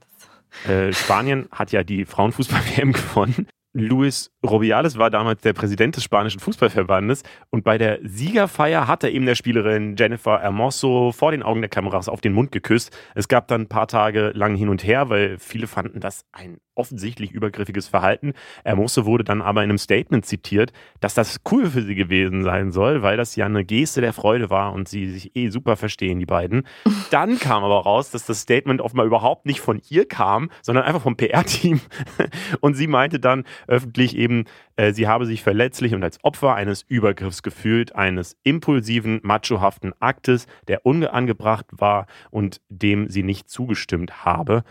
äh, 0.67 0.93
Spanien 0.93 1.49
hat 1.53 1.73
ja 1.73 1.85
die 1.85 2.05
Frauenfußball-WM 2.05 2.93
gewonnen. 2.95 3.47
Luis 3.75 4.33
Rubiales 4.45 4.99
war 4.99 5.11
damals 5.11 5.43
der 5.43 5.53
Präsident 5.53 5.95
des 5.95 6.03
spanischen 6.03 6.41
Fußballverbandes 6.41 7.23
und 7.51 7.65
bei 7.65 7.79
der 7.79 8.01
Siegerfeier 8.03 8.89
hat 8.89 9.05
er 9.05 9.13
eben 9.13 9.27
der 9.27 9.35
Spielerin 9.35 9.95
Jennifer 9.97 10.41
Hermoso 10.41 11.13
vor 11.13 11.31
den 11.31 11.43
Augen 11.43 11.61
der 11.61 11.69
Kameras 11.69 12.09
auf 12.09 12.21
den 12.21 12.33
Mund 12.33 12.51
geküsst. 12.51 12.97
Es 13.15 13.29
gab 13.29 13.47
dann 13.47 13.63
ein 13.63 13.69
paar 13.69 13.87
Tage 13.87 14.33
lang 14.35 14.57
hin 14.57 14.69
und 14.69 14.85
her, 14.85 15.11
weil 15.11 15.39
viele 15.39 15.67
fanden 15.67 16.01
das 16.01 16.25
ein 16.33 16.59
offensichtlich 16.79 17.33
übergriffiges 17.33 17.89
Verhalten. 17.89 18.33
Hermoso 18.65 19.05
wurde 19.05 19.25
dann 19.25 19.43
aber 19.43 19.63
in 19.63 19.71
einem 19.71 19.79
Statement 19.79 20.25
zitiert, 20.25 20.73
dass 21.01 21.15
das 21.15 21.41
cool 21.51 21.67
für 21.67 21.83
sie 21.83 21.95
gewesen 21.95 22.43
sein 22.43 22.73
soll, 22.73 23.03
weil 23.03 23.17
das 23.17 23.37
ja 23.37 23.47
eine 23.47 23.65
Geste 23.65 24.01
der 24.01 24.13
Freude 24.13 24.51
war 24.51 24.73
und 24.73 24.89
sie 24.89 25.11
sich 25.11 25.35
eh 25.37 25.49
super 25.51 25.77
verstehen, 25.77 26.19
die 26.19 26.27
beiden. 26.27 26.67
Dann 27.11 27.39
kam 27.39 27.65
aber 27.65 27.83
raus, 27.83 28.11
dass 28.11 28.27
das 28.27 28.41
Statement 28.41 28.81
offenbar 28.81 29.07
überhaupt 29.07 29.47
nicht 29.47 29.61
von 29.61 29.81
ihr 29.89 30.07
kam, 30.07 30.51
sondern 30.63 30.85
einfach 30.85 31.03
vom 31.03 31.17
PR-Team. 31.17 31.81
Und 32.61 32.75
sie 32.75 32.87
meinte 32.87 33.19
dann 33.19 33.45
öffentlich 33.67 34.17
eben, 34.17 34.45
äh, 34.77 34.93
sie 34.93 35.09
habe 35.09 35.27
sich 35.27 35.43
verletzlich 35.43 35.95
und 35.95 36.03
als 36.03 36.23
Opfer 36.23 36.55
eines 36.55 36.83
Übergriffs 36.83 37.43
gefühlt, 37.43 37.95
eines 37.95 38.37
impulsiven, 38.43 39.21
machohaften 39.23 39.93
Aktes, 40.01 40.47
der 40.69 40.87
unangebracht 40.87 41.67
war 41.71 42.07
und 42.31 42.61
dem 42.69 43.09
sie 43.09 43.23
nicht 43.23 43.49
zugestimmt 43.49 44.25
habe. 44.25 44.63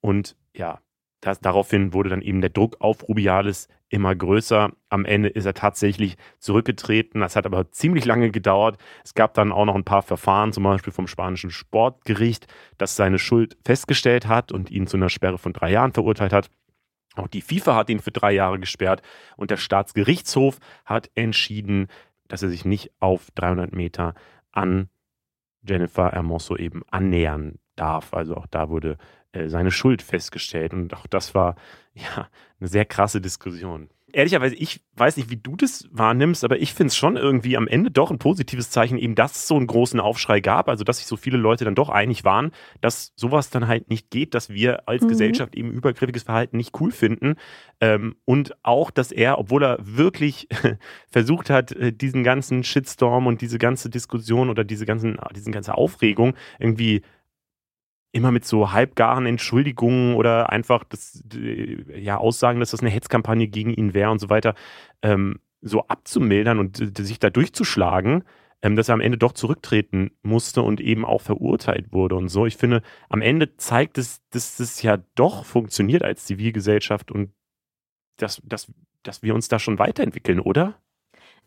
Und 0.00 0.36
ja, 0.54 0.80
das, 1.20 1.40
daraufhin 1.40 1.92
wurde 1.92 2.10
dann 2.10 2.22
eben 2.22 2.40
der 2.40 2.50
Druck 2.50 2.76
auf 2.80 3.08
Rubiales 3.08 3.68
immer 3.88 4.14
größer. 4.14 4.72
Am 4.90 5.04
Ende 5.04 5.28
ist 5.28 5.46
er 5.46 5.54
tatsächlich 5.54 6.16
zurückgetreten. 6.38 7.20
Das 7.20 7.36
hat 7.36 7.46
aber 7.46 7.70
ziemlich 7.70 8.04
lange 8.04 8.30
gedauert. 8.30 8.78
Es 9.04 9.14
gab 9.14 9.34
dann 9.34 9.52
auch 9.52 9.64
noch 9.64 9.74
ein 9.74 9.84
paar 9.84 10.02
Verfahren, 10.02 10.52
zum 10.52 10.64
Beispiel 10.64 10.92
vom 10.92 11.06
spanischen 11.06 11.50
Sportgericht, 11.50 12.46
das 12.78 12.96
seine 12.96 13.18
Schuld 13.18 13.56
festgestellt 13.64 14.26
hat 14.26 14.52
und 14.52 14.70
ihn 14.70 14.86
zu 14.86 14.96
einer 14.96 15.08
Sperre 15.08 15.38
von 15.38 15.52
drei 15.52 15.70
Jahren 15.70 15.92
verurteilt 15.92 16.32
hat. 16.32 16.50
Auch 17.14 17.28
die 17.28 17.40
FIFA 17.40 17.76
hat 17.76 17.90
ihn 17.90 18.00
für 18.00 18.12
drei 18.12 18.32
Jahre 18.32 18.58
gesperrt 18.58 19.02
und 19.36 19.50
der 19.50 19.56
Staatsgerichtshof 19.56 20.58
hat 20.84 21.10
entschieden, 21.14 21.88
dass 22.28 22.42
er 22.42 22.50
sich 22.50 22.64
nicht 22.64 22.90
auf 23.00 23.30
300 23.34 23.72
Meter 23.72 24.14
an 24.52 24.90
Jennifer 25.62 26.12
Hermoso 26.12 26.56
eben 26.56 26.82
annähern 26.90 27.58
darf. 27.74 28.12
Also 28.12 28.36
auch 28.36 28.46
da 28.46 28.68
wurde 28.68 28.98
seine 29.46 29.70
Schuld 29.70 30.02
festgestellt 30.02 30.72
und 30.72 30.94
auch 30.94 31.06
das 31.06 31.34
war 31.34 31.56
ja 31.94 32.28
eine 32.60 32.68
sehr 32.68 32.84
krasse 32.84 33.20
Diskussion. 33.20 33.88
ehrlicherweise, 34.12 34.54
ich 34.54 34.80
weiß 34.94 35.18
nicht, 35.18 35.28
wie 35.28 35.36
du 35.36 35.56
das 35.56 35.88
wahrnimmst, 35.90 36.42
aber 36.42 36.58
ich 36.58 36.72
finde 36.72 36.88
es 36.88 36.96
schon 36.96 37.16
irgendwie 37.16 37.56
am 37.56 37.68
Ende 37.68 37.90
doch 37.90 38.10
ein 38.10 38.18
positives 38.18 38.70
Zeichen, 38.70 38.96
eben, 38.96 39.14
dass 39.14 39.36
es 39.36 39.46
so 39.46 39.56
einen 39.56 39.66
großen 39.66 40.00
Aufschrei 40.00 40.40
gab, 40.40 40.70
also 40.70 40.84
dass 40.84 40.98
sich 40.98 41.06
so 41.06 41.16
viele 41.16 41.36
Leute 41.36 41.66
dann 41.66 41.74
doch 41.74 41.90
einig 41.90 42.24
waren, 42.24 42.52
dass 42.80 43.12
sowas 43.16 43.50
dann 43.50 43.68
halt 43.68 43.90
nicht 43.90 44.10
geht, 44.10 44.34
dass 44.34 44.48
wir 44.48 44.88
als 44.88 45.02
mhm. 45.02 45.08
Gesellschaft 45.08 45.54
eben 45.54 45.70
übergriffiges 45.70 46.22
Verhalten 46.22 46.56
nicht 46.56 46.80
cool 46.80 46.92
finden. 46.92 47.34
Ähm, 47.80 48.16
und 48.24 48.56
auch, 48.62 48.90
dass 48.90 49.12
er, 49.12 49.38
obwohl 49.38 49.62
er 49.62 49.78
wirklich 49.80 50.48
versucht 51.10 51.50
hat, 51.50 51.72
äh, 51.72 51.92
diesen 51.92 52.24
ganzen 52.24 52.64
Shitstorm 52.64 53.26
und 53.26 53.42
diese 53.42 53.58
ganze 53.58 53.90
Diskussion 53.90 54.48
oder 54.48 54.64
diese 54.64 54.86
ganzen, 54.86 55.18
diese 55.34 55.50
ganze 55.50 55.74
Aufregung 55.74 56.34
irgendwie 56.58 57.02
immer 58.16 58.32
mit 58.32 58.44
so 58.44 58.72
halbgaren 58.72 59.26
Entschuldigungen 59.26 60.14
oder 60.14 60.50
einfach 60.50 60.84
das, 60.84 61.22
ja, 61.94 62.16
Aussagen, 62.16 62.60
dass 62.60 62.70
das 62.70 62.80
eine 62.80 62.90
Hetzkampagne 62.90 63.46
gegen 63.46 63.70
ihn 63.70 63.94
wäre 63.94 64.10
und 64.10 64.18
so 64.18 64.30
weiter, 64.30 64.54
ähm, 65.02 65.38
so 65.60 65.86
abzumildern 65.86 66.58
und 66.58 66.96
sich 66.98 67.18
da 67.18 67.30
durchzuschlagen, 67.30 68.24
ähm, 68.62 68.74
dass 68.74 68.88
er 68.88 68.94
am 68.94 69.00
Ende 69.00 69.18
doch 69.18 69.32
zurücktreten 69.32 70.12
musste 70.22 70.62
und 70.62 70.80
eben 70.80 71.04
auch 71.04 71.20
verurteilt 71.20 71.92
wurde 71.92 72.16
und 72.16 72.28
so. 72.28 72.46
Ich 72.46 72.56
finde, 72.56 72.82
am 73.10 73.20
Ende 73.20 73.56
zeigt 73.58 73.98
es, 73.98 74.22
dass 74.30 74.60
es 74.60 74.80
ja 74.82 74.98
doch 75.14 75.44
funktioniert 75.44 76.02
als 76.02 76.24
Zivilgesellschaft 76.24 77.12
und 77.12 77.32
dass, 78.16 78.40
dass, 78.44 78.72
dass 79.02 79.22
wir 79.22 79.34
uns 79.34 79.48
da 79.48 79.58
schon 79.58 79.78
weiterentwickeln, 79.78 80.40
oder? 80.40 80.80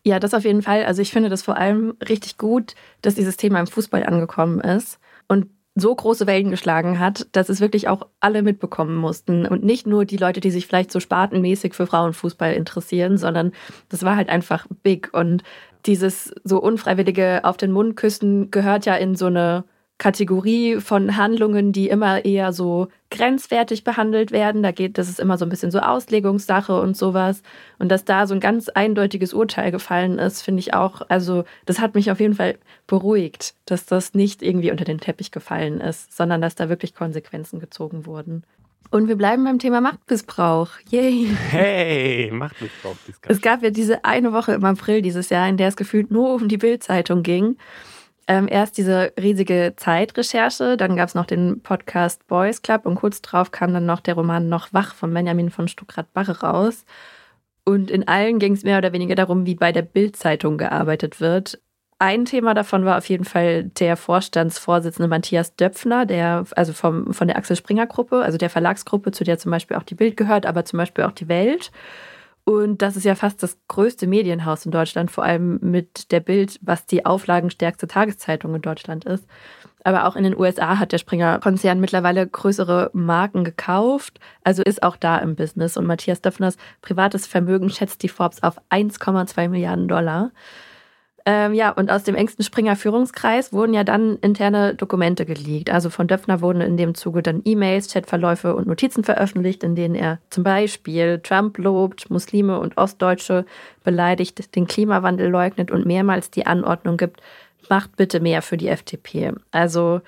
Ja, 0.04 0.18
das 0.20 0.34
auf 0.34 0.44
jeden 0.44 0.62
Fall. 0.62 0.84
Also 0.84 1.02
ich 1.02 1.10
finde 1.10 1.28
das 1.28 1.42
vor 1.42 1.56
allem 1.56 1.94
richtig 2.08 2.38
gut, 2.38 2.74
dass 3.02 3.16
dieses 3.16 3.36
Thema 3.36 3.58
im 3.60 3.66
Fußball 3.66 4.04
angekommen 4.04 4.60
ist. 4.60 4.98
Und 5.28 5.48
so 5.80 5.94
große 5.94 6.26
Wellen 6.26 6.50
geschlagen 6.50 6.98
hat, 6.98 7.26
dass 7.32 7.48
es 7.48 7.60
wirklich 7.60 7.88
auch 7.88 8.06
alle 8.20 8.42
mitbekommen 8.42 8.96
mussten. 8.96 9.46
Und 9.46 9.64
nicht 9.64 9.86
nur 9.86 10.04
die 10.04 10.16
Leute, 10.16 10.40
die 10.40 10.50
sich 10.50 10.66
vielleicht 10.66 10.92
so 10.92 11.00
spartenmäßig 11.00 11.74
für 11.74 11.86
Frauenfußball 11.86 12.52
interessieren, 12.52 13.18
sondern 13.18 13.52
das 13.88 14.04
war 14.04 14.16
halt 14.16 14.28
einfach 14.28 14.66
big. 14.82 15.10
Und 15.12 15.42
dieses 15.86 16.32
so 16.44 16.60
unfreiwillige 16.60 17.40
auf 17.42 17.56
den 17.56 17.72
Mund 17.72 17.96
küssen 17.96 18.50
gehört 18.50 18.86
ja 18.86 18.94
in 18.94 19.16
so 19.16 19.26
eine 19.26 19.64
Kategorie 20.00 20.80
von 20.80 21.18
Handlungen, 21.18 21.72
die 21.72 21.90
immer 21.90 22.24
eher 22.24 22.54
so 22.54 22.88
grenzwertig 23.10 23.84
behandelt 23.84 24.32
werden. 24.32 24.62
Da 24.62 24.72
geht, 24.72 24.96
das 24.96 25.10
ist 25.10 25.20
immer 25.20 25.36
so 25.36 25.44
ein 25.44 25.50
bisschen 25.50 25.70
so 25.70 25.78
Auslegungssache 25.78 26.80
und 26.80 26.96
sowas. 26.96 27.42
Und 27.78 27.90
dass 27.90 28.06
da 28.06 28.26
so 28.26 28.32
ein 28.32 28.40
ganz 28.40 28.70
eindeutiges 28.70 29.34
Urteil 29.34 29.70
gefallen 29.70 30.18
ist, 30.18 30.40
finde 30.40 30.60
ich 30.60 30.72
auch, 30.72 31.02
also 31.10 31.44
das 31.66 31.80
hat 31.80 31.94
mich 31.94 32.10
auf 32.10 32.18
jeden 32.18 32.34
Fall 32.34 32.56
beruhigt, 32.86 33.54
dass 33.66 33.84
das 33.84 34.14
nicht 34.14 34.42
irgendwie 34.42 34.70
unter 34.70 34.84
den 34.84 35.00
Teppich 35.00 35.32
gefallen 35.32 35.80
ist, 35.82 36.16
sondern 36.16 36.40
dass 36.40 36.54
da 36.54 36.70
wirklich 36.70 36.94
Konsequenzen 36.94 37.60
gezogen 37.60 38.06
wurden. 38.06 38.42
Und 38.90 39.06
wir 39.06 39.16
bleiben 39.16 39.44
beim 39.44 39.58
Thema 39.58 39.82
Machtmissbrauch. 39.82 40.70
Yay! 40.88 41.28
Hey, 41.50 42.30
Machtmissbrauch. 42.32 42.96
Es 43.28 43.42
gab 43.42 43.62
ja 43.62 43.68
diese 43.68 44.04
eine 44.06 44.32
Woche 44.32 44.54
im 44.54 44.64
April 44.64 45.02
dieses 45.02 45.28
Jahr, 45.28 45.46
in 45.46 45.58
der 45.58 45.68
es 45.68 45.76
gefühlt 45.76 46.10
nur 46.10 46.32
um 46.32 46.48
die 46.48 46.56
Bildzeitung 46.56 47.22
ging. 47.22 47.58
Ähm, 48.30 48.46
erst 48.48 48.78
diese 48.78 49.12
riesige 49.20 49.74
Zeitrecherche, 49.74 50.76
dann 50.76 50.94
gab 50.94 51.08
es 51.08 51.16
noch 51.16 51.26
den 51.26 51.62
Podcast 51.62 52.28
Boys 52.28 52.62
Club 52.62 52.86
und 52.86 52.94
kurz 52.94 53.20
drauf 53.22 53.50
kam 53.50 53.74
dann 53.74 53.86
noch 53.86 53.98
der 53.98 54.14
Roman 54.14 54.48
Noch 54.48 54.72
wach 54.72 54.94
von 54.94 55.12
Benjamin 55.12 55.50
von 55.50 55.66
Stuckrad-Barre 55.66 56.40
raus. 56.40 56.84
Und 57.64 57.90
in 57.90 58.06
allen 58.06 58.38
ging 58.38 58.52
es 58.52 58.62
mehr 58.62 58.78
oder 58.78 58.92
weniger 58.92 59.16
darum, 59.16 59.46
wie 59.46 59.56
bei 59.56 59.72
der 59.72 59.82
Bild-Zeitung 59.82 60.58
gearbeitet 60.58 61.20
wird. 61.20 61.60
Ein 61.98 62.24
Thema 62.24 62.54
davon 62.54 62.84
war 62.84 62.98
auf 62.98 63.08
jeden 63.08 63.24
Fall 63.24 63.64
der 63.64 63.96
Vorstandsvorsitzende 63.96 65.08
Matthias 65.08 65.56
Döpfner, 65.56 66.06
der, 66.06 66.44
also 66.54 66.72
vom, 66.72 67.12
von 67.12 67.26
der 67.26 67.36
Axel 67.36 67.56
Springer 67.56 67.88
Gruppe, 67.88 68.22
also 68.22 68.38
der 68.38 68.48
Verlagsgruppe, 68.48 69.10
zu 69.10 69.24
der 69.24 69.38
zum 69.38 69.50
Beispiel 69.50 69.76
auch 69.76 69.82
die 69.82 69.96
Bild 69.96 70.16
gehört, 70.16 70.46
aber 70.46 70.64
zum 70.64 70.76
Beispiel 70.76 71.02
auch 71.02 71.10
die 71.10 71.26
Welt. 71.26 71.72
Und 72.44 72.82
das 72.82 72.96
ist 72.96 73.04
ja 73.04 73.14
fast 73.14 73.42
das 73.42 73.58
größte 73.68 74.06
Medienhaus 74.06 74.64
in 74.64 74.72
Deutschland, 74.72 75.10
vor 75.10 75.24
allem 75.24 75.58
mit 75.62 76.10
der 76.10 76.20
Bild, 76.20 76.58
was 76.62 76.86
die 76.86 77.04
auflagenstärkste 77.06 77.86
Tageszeitung 77.86 78.54
in 78.54 78.62
Deutschland 78.62 79.04
ist. 79.04 79.26
Aber 79.84 80.06
auch 80.06 80.16
in 80.16 80.24
den 80.24 80.36
USA 80.36 80.78
hat 80.78 80.92
der 80.92 80.98
Springer-Konzern 80.98 81.80
mittlerweile 81.80 82.26
größere 82.26 82.90
Marken 82.92 83.44
gekauft, 83.44 84.20
also 84.44 84.62
ist 84.62 84.82
auch 84.82 84.96
da 84.96 85.18
im 85.18 85.36
Business. 85.36 85.76
Und 85.76 85.86
Matthias 85.86 86.20
Döpfners 86.20 86.56
privates 86.82 87.26
Vermögen 87.26 87.70
schätzt 87.70 88.02
die 88.02 88.08
Forbes 88.08 88.42
auf 88.42 88.60
1,2 88.70 89.48
Milliarden 89.48 89.88
Dollar. 89.88 90.32
Ähm, 91.26 91.52
ja, 91.52 91.70
und 91.70 91.90
aus 91.90 92.04
dem 92.04 92.14
engsten 92.14 92.44
Springer 92.44 92.76
Führungskreis 92.76 93.52
wurden 93.52 93.74
ja 93.74 93.84
dann 93.84 94.16
interne 94.20 94.74
Dokumente 94.74 95.26
geleakt. 95.26 95.70
Also 95.70 95.90
von 95.90 96.08
Döpfner 96.08 96.40
wurden 96.40 96.60
in 96.62 96.76
dem 96.76 96.94
Zuge 96.94 97.22
dann 97.22 97.42
E-Mails, 97.44 97.92
Chatverläufe 97.92 98.54
und 98.54 98.66
Notizen 98.66 99.04
veröffentlicht, 99.04 99.62
in 99.62 99.74
denen 99.74 99.94
er 99.94 100.18
zum 100.30 100.44
Beispiel 100.44 101.20
Trump 101.22 101.58
lobt, 101.58 102.10
Muslime 102.10 102.58
und 102.58 102.78
Ostdeutsche 102.78 103.44
beleidigt, 103.84 104.54
den 104.56 104.66
Klimawandel 104.66 105.28
leugnet 105.28 105.70
und 105.70 105.84
mehrmals 105.84 106.30
die 106.30 106.46
Anordnung 106.46 106.96
gibt, 106.96 107.20
macht 107.68 107.96
bitte 107.96 108.20
mehr 108.20 108.40
für 108.40 108.56
die 108.56 108.68
FDP. 108.68 109.32
Also 109.50 110.00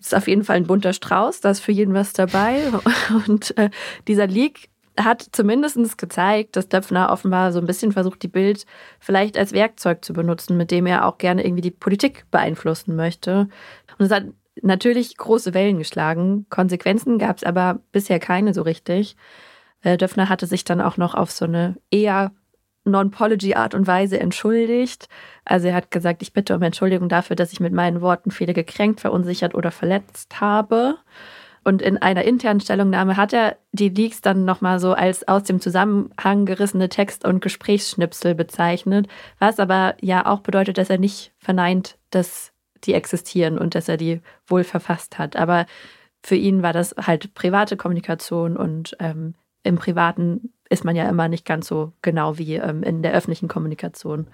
ist 0.00 0.14
auf 0.14 0.28
jeden 0.28 0.44
Fall 0.44 0.56
ein 0.56 0.66
bunter 0.66 0.92
Strauß, 0.92 1.40
da 1.40 1.50
ist 1.50 1.60
für 1.60 1.72
jeden 1.72 1.94
was 1.94 2.12
dabei. 2.12 2.62
Und 3.26 3.56
äh, 3.58 3.70
dieser 4.06 4.26
Leak 4.26 4.68
hat 4.98 5.26
zumindest 5.32 5.98
gezeigt, 5.98 6.56
dass 6.56 6.68
Döpfner 6.68 7.10
offenbar 7.10 7.52
so 7.52 7.60
ein 7.60 7.66
bisschen 7.66 7.92
versucht, 7.92 8.22
die 8.22 8.28
Bild 8.28 8.66
vielleicht 8.98 9.38
als 9.38 9.52
Werkzeug 9.52 10.04
zu 10.04 10.12
benutzen, 10.12 10.56
mit 10.56 10.70
dem 10.70 10.86
er 10.86 11.06
auch 11.06 11.18
gerne 11.18 11.44
irgendwie 11.44 11.62
die 11.62 11.70
Politik 11.70 12.26
beeinflussen 12.30 12.96
möchte. 12.96 13.48
Und 13.98 14.06
es 14.06 14.10
hat 14.10 14.24
natürlich 14.62 15.16
große 15.16 15.54
Wellen 15.54 15.78
geschlagen. 15.78 16.46
Konsequenzen 16.50 17.18
gab 17.18 17.36
es 17.36 17.44
aber 17.44 17.80
bisher 17.92 18.18
keine 18.18 18.54
so 18.54 18.62
richtig. 18.62 19.16
Äh, 19.82 19.96
Döpfner 19.96 20.28
hatte 20.28 20.46
sich 20.46 20.64
dann 20.64 20.80
auch 20.80 20.96
noch 20.96 21.14
auf 21.14 21.30
so 21.30 21.44
eine 21.44 21.76
eher 21.90 22.32
Non-Pology-Art 22.84 23.74
und 23.74 23.86
Weise 23.86 24.18
entschuldigt. 24.18 25.08
Also 25.44 25.68
er 25.68 25.74
hat 25.74 25.90
gesagt, 25.90 26.22
ich 26.22 26.32
bitte 26.32 26.54
um 26.54 26.62
Entschuldigung 26.62 27.08
dafür, 27.08 27.36
dass 27.36 27.52
ich 27.52 27.60
mit 27.60 27.72
meinen 27.72 28.00
Worten 28.00 28.30
viele 28.30 28.54
gekränkt, 28.54 29.00
verunsichert 29.00 29.54
oder 29.54 29.70
verletzt 29.70 30.40
habe. 30.40 30.96
Und 31.68 31.82
in 31.82 31.98
einer 31.98 32.24
internen 32.24 32.60
Stellungnahme 32.60 33.18
hat 33.18 33.34
er 33.34 33.58
die 33.72 33.90
Leaks 33.90 34.22
dann 34.22 34.46
nochmal 34.46 34.80
so 34.80 34.94
als 34.94 35.28
aus 35.28 35.42
dem 35.42 35.60
Zusammenhang 35.60 36.46
gerissene 36.46 36.88
Text- 36.88 37.26
und 37.26 37.42
Gesprächsschnipsel 37.42 38.34
bezeichnet, 38.34 39.06
was 39.38 39.60
aber 39.60 39.94
ja 40.00 40.24
auch 40.24 40.40
bedeutet, 40.40 40.78
dass 40.78 40.88
er 40.88 40.96
nicht 40.96 41.34
verneint, 41.36 41.98
dass 42.08 42.54
die 42.84 42.94
existieren 42.94 43.58
und 43.58 43.74
dass 43.74 43.86
er 43.86 43.98
die 43.98 44.22
wohl 44.46 44.64
verfasst 44.64 45.18
hat. 45.18 45.36
Aber 45.36 45.66
für 46.22 46.36
ihn 46.36 46.62
war 46.62 46.72
das 46.72 46.94
halt 46.98 47.34
private 47.34 47.76
Kommunikation 47.76 48.56
und 48.56 48.96
ähm, 48.98 49.34
im 49.62 49.76
Privaten 49.76 50.54
ist 50.70 50.86
man 50.86 50.96
ja 50.96 51.06
immer 51.06 51.28
nicht 51.28 51.44
ganz 51.44 51.68
so 51.68 51.92
genau 52.00 52.38
wie 52.38 52.54
ähm, 52.54 52.82
in 52.82 53.02
der 53.02 53.12
öffentlichen 53.12 53.48
Kommunikation. 53.48 54.28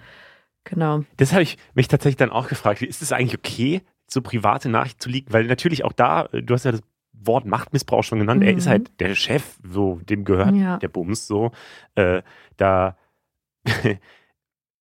Genau. 0.63 1.03
Das 1.17 1.33
habe 1.33 1.43
ich 1.43 1.57
mich 1.73 1.89
tatsächlich 1.89 2.15
dann 2.15 2.31
auch 2.31 2.47
gefragt. 2.47 2.81
Ist 2.81 3.01
es 3.01 3.11
eigentlich 3.11 3.37
okay, 3.37 3.81
so 4.07 4.21
private 4.21 4.69
Nachrichten 4.69 5.01
zu 5.01 5.09
liegen? 5.09 5.33
Weil 5.33 5.43
natürlich 5.47 5.83
auch 5.83 5.91
da, 5.91 6.29
du 6.31 6.53
hast 6.53 6.63
ja 6.63 6.71
das 6.71 6.81
Wort 7.27 7.45
Machtmissbrauch 7.45 8.03
schon 8.03 8.19
genannt. 8.19 8.41
Mhm. 8.41 8.47
Er 8.47 8.57
ist 8.57 8.65
mhm. 8.65 8.69
halt 8.69 8.99
der 8.99 9.15
Chef, 9.15 9.57
so 9.63 9.99
dem 10.03 10.25
gehört 10.25 10.55
ja. 10.55 10.77
der 10.77 10.87
Bums 10.87 11.27
so. 11.27 11.51
Äh, 11.95 12.21
da, 12.57 12.97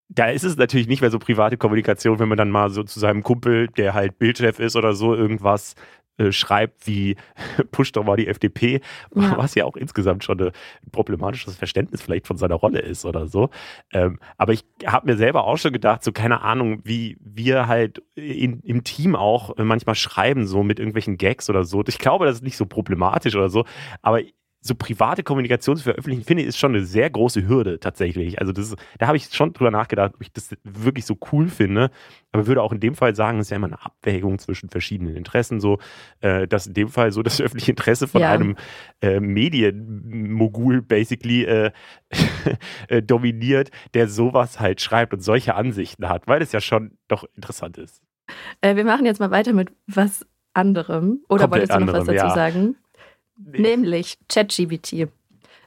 da 0.09 0.27
ist 0.27 0.45
es 0.45 0.57
natürlich 0.57 0.89
nicht 0.89 1.01
mehr 1.01 1.11
so 1.11 1.19
private 1.19 1.57
Kommunikation, 1.57 2.19
wenn 2.19 2.29
man 2.29 2.39
dann 2.39 2.51
mal 2.51 2.71
so 2.71 2.83
zu 2.83 3.01
seinem 3.01 3.23
Kumpel, 3.23 3.69
der 3.69 3.95
halt 3.95 4.19
Bildchef 4.19 4.59
ist 4.59 4.77
oder 4.77 4.95
so, 4.95 5.15
irgendwas 5.15 5.75
äh, 6.18 6.33
schreibt 6.33 6.87
wie 6.87 7.16
Push 7.73 7.92
doch 7.92 8.04
mal 8.04 8.16
die 8.16 8.28
FDP, 8.28 8.80
ja. 9.14 9.37
was 9.37 9.54
ja 9.54 9.64
auch 9.64 9.76
insgesamt 9.76 10.25
schon 10.25 10.40
ein 10.40 10.52
problematisches 10.92 11.56
Verständnis 11.56 12.02
vielleicht 12.02 12.26
von 12.26 12.37
seiner 12.37 12.54
Rolle 12.54 12.80
ist 12.80 13.04
oder 13.04 13.26
so. 13.26 13.50
Ähm, 13.92 14.18
aber 14.37 14.52
ich 14.52 14.64
habe 14.87 15.06
mir 15.06 15.16
selber 15.16 15.44
auch 15.44 15.59
schon 15.59 15.73
gedacht, 15.73 16.04
so 16.04 16.12
keine 16.12 16.42
Ahnung, 16.42 16.80
wie 16.85 17.16
wir 17.21 17.66
halt 17.66 18.02
in, 18.14 18.61
im 18.61 18.85
Team 18.85 19.16
auch 19.16 19.56
manchmal 19.56 19.94
schreiben, 19.94 20.47
so 20.47 20.62
mit 20.62 20.78
irgendwelchen 20.78 21.16
Gags 21.16 21.50
oder 21.50 21.64
so. 21.64 21.83
Ich 21.87 21.99
glaube, 21.99 22.26
das 22.26 22.37
ist 22.37 22.44
nicht 22.44 22.56
so 22.56 22.66
problematisch 22.66 23.35
oder 23.35 23.49
so, 23.49 23.64
aber 24.02 24.21
so 24.66 24.75
private 24.75 25.23
Kommunikation 25.23 25.76
zu 25.76 25.83
veröffentlichen, 25.83 26.25
finde 26.25 26.42
ich, 26.42 26.49
ist 26.49 26.59
schon 26.59 26.75
eine 26.75 26.87
sehr 26.87 27.11
große 27.11 27.47
Hürde 27.47 27.78
tatsächlich. 27.78 28.40
Also 28.40 28.50
das 28.50 28.68
ist, 28.68 28.76
da 28.99 29.06
habe 29.06 29.18
ich 29.18 29.26
schon 29.26 29.52
drüber 29.52 29.71
nachgedacht, 29.71 30.12
ob 30.14 30.23
ich 30.23 30.33
das 30.33 30.56
wirklich 30.64 31.04
so 31.04 31.18
cool 31.33 31.49
finde. 31.49 31.90
Aber 32.33 32.47
würde 32.47 32.62
auch 32.62 32.73
in 32.73 32.80
dem 32.80 32.94
Fall 32.94 33.14
sagen, 33.14 33.38
es 33.38 33.49
ist 33.49 33.50
ja 33.50 33.59
immer 33.59 33.66
eine 33.66 33.85
Abwägung 33.85 34.38
zwischen 34.38 34.71
verschiedenen 34.71 35.16
Interessen. 35.16 35.61
So, 35.61 35.80
äh, 36.21 36.49
dass 36.49 36.66
in 36.66 36.73
dem 36.73 36.88
Fall 36.88 37.12
so 37.12 37.23
das 37.23 37.40
öffentliche 37.42 37.73
Interesse 37.73 38.09
von 38.09 38.23
ja. 38.23 38.30
einem 38.30 38.56
äh, 39.02 39.21
Medienmogul 39.21 40.80
basically 40.80 41.44
äh, 41.44 41.71
äh, 42.88 43.02
dominiert, 43.02 43.71
der 43.92 44.09
sowas 44.09 44.61
halt 44.61 44.80
schreibt 44.80 45.12
und 45.12 45.21
solche 45.21 45.56
Ansichten 45.56 46.09
hat, 46.09 46.26
weil 46.26 46.40
es 46.40 46.52
ja 46.52 46.62
schon 46.62 46.97
doch 47.06 47.25
interessant 47.37 47.76
ist. 47.76 48.00
Äh, 48.62 48.76
wir 48.76 48.85
machen 48.85 49.04
jetzt 49.04 49.21
mal 49.21 49.30
weiter 49.30 49.52
mit 49.52 49.73
was 49.87 50.25
anderem. 50.54 51.23
Oder 51.28 51.42
Komplett 51.42 51.50
wolltest 51.50 51.73
du 51.73 51.75
noch 51.75 51.88
anderem, 51.88 52.06
was 52.06 52.14
dazu 52.14 52.26
ja. 52.28 52.35
sagen? 52.35 52.76
Nee. 53.37 53.61
Nämlich 53.61 54.19
ChatGBT. 54.29 55.09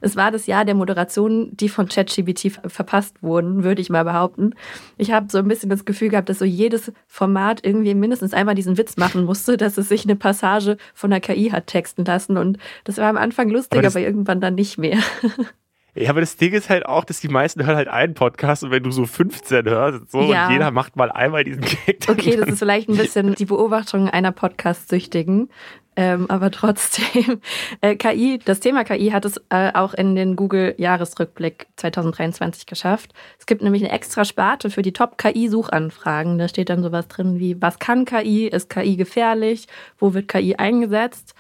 Es 0.02 0.16
war 0.16 0.32
das 0.32 0.46
Jahr 0.46 0.66
der 0.66 0.76
Moderation, 0.76 1.50
die 1.56 1.70
von 1.70 1.88
ChatGBT 1.88 2.60
verpasst 2.68 3.22
wurden, 3.24 3.64
würde 3.64 3.82
ich 3.82 3.90
mal 3.90 4.04
behaupten. 4.04 4.54
Ich 4.98 5.12
habe 5.12 5.28
so 5.30 5.40
ein 5.40 5.48
bisschen 5.48 5.70
das 5.70 5.86
Gefühl 5.86 6.10
gehabt, 6.10 6.30
dass 6.30 6.40
so 6.40 6.46
jedes 6.46 6.92
Format 7.08 7.66
irgendwie 7.66 7.96
mindestens 7.96 8.34
einmal 8.34 8.56
diesen 8.56 8.78
Witz 8.78 8.98
machen 8.98 9.24
musste, 9.24 9.58
dass 9.58 9.78
es 9.78 9.90
sich 9.90 10.04
eine 10.04 10.16
Passage 10.16 10.78
von 10.94 11.10
der 11.10 11.20
KI 11.20 11.50
hat 11.50 11.68
texten 11.68 12.06
lassen. 12.06 12.38
Und 12.38 12.58
das 12.84 12.98
war 12.98 13.10
am 13.10 13.18
Anfang 13.18 13.50
lustig, 13.50 13.80
aber, 13.80 13.88
aber 13.88 14.00
irgendwann 14.00 14.42
dann 14.42 14.56
nicht 14.56 14.78
mehr. 14.78 15.00
Ja, 16.00 16.12
aber 16.12 16.20
das 16.20 16.38
Ding 16.38 16.54
ist 16.54 16.70
halt 16.70 16.86
auch, 16.86 17.04
dass 17.06 17.22
die 17.22 17.28
meisten 17.28 17.66
hören 17.66 17.76
halt 17.76 17.88
einen 17.88 18.14
Podcast 18.14 18.64
und 18.64 18.70
wenn 18.70 18.84
du 18.84 18.92
so 18.92 19.08
15 19.08 19.66
hörst, 19.66 20.12
so 20.12 20.22
ja. 20.22 20.46
und 20.46 20.54
jeder 20.54 20.70
macht 20.70 20.96
mal 20.96 21.12
einmal 21.12 21.44
diesen 21.44 21.64
Gag. 21.64 22.06
Okay, 22.08 22.36
das 22.36 22.50
ist 22.50 22.60
vielleicht 22.60 22.88
ein 22.88 22.98
bisschen 22.98 23.34
die 23.34 23.46
Beobachtung 23.46 24.08
einer 24.08 24.32
Podcast-Süchtigen. 24.32 25.50
Ähm, 26.00 26.30
aber 26.30 26.52
trotzdem, 26.52 27.42
äh, 27.82 27.96
KI, 27.96 28.40
das 28.46 28.60
Thema 28.60 28.84
KI 28.84 29.10
hat 29.10 29.26
es 29.26 29.42
äh, 29.50 29.72
auch 29.74 29.96
in 29.96 30.16
den 30.16 30.36
Google-Jahresrückblick 30.36 31.66
2023 31.76 32.68
geschafft. 32.68 33.14
Es 33.40 33.48
gibt 33.48 33.64
nämlich 33.64 33.84
eine 33.84 33.92
extra 33.92 34.24
Sparte 34.24 34.70
für 34.70 34.84
die 34.84 34.94
Top-KI-Suchanfragen. 34.94 36.38
Da 36.38 36.48
steht 36.48 36.70
dann 36.70 36.84
sowas 36.84 37.08
drin 37.08 37.40
wie, 37.40 37.60
was 37.60 37.80
kann 37.80 38.06
KI? 38.06 38.46
Ist 38.46 38.70
KI 38.70 38.96
gefährlich? 38.96 39.68
Wo 39.98 40.14
wird 40.14 40.28
KI 40.28 40.56
eingesetzt? 40.56 41.34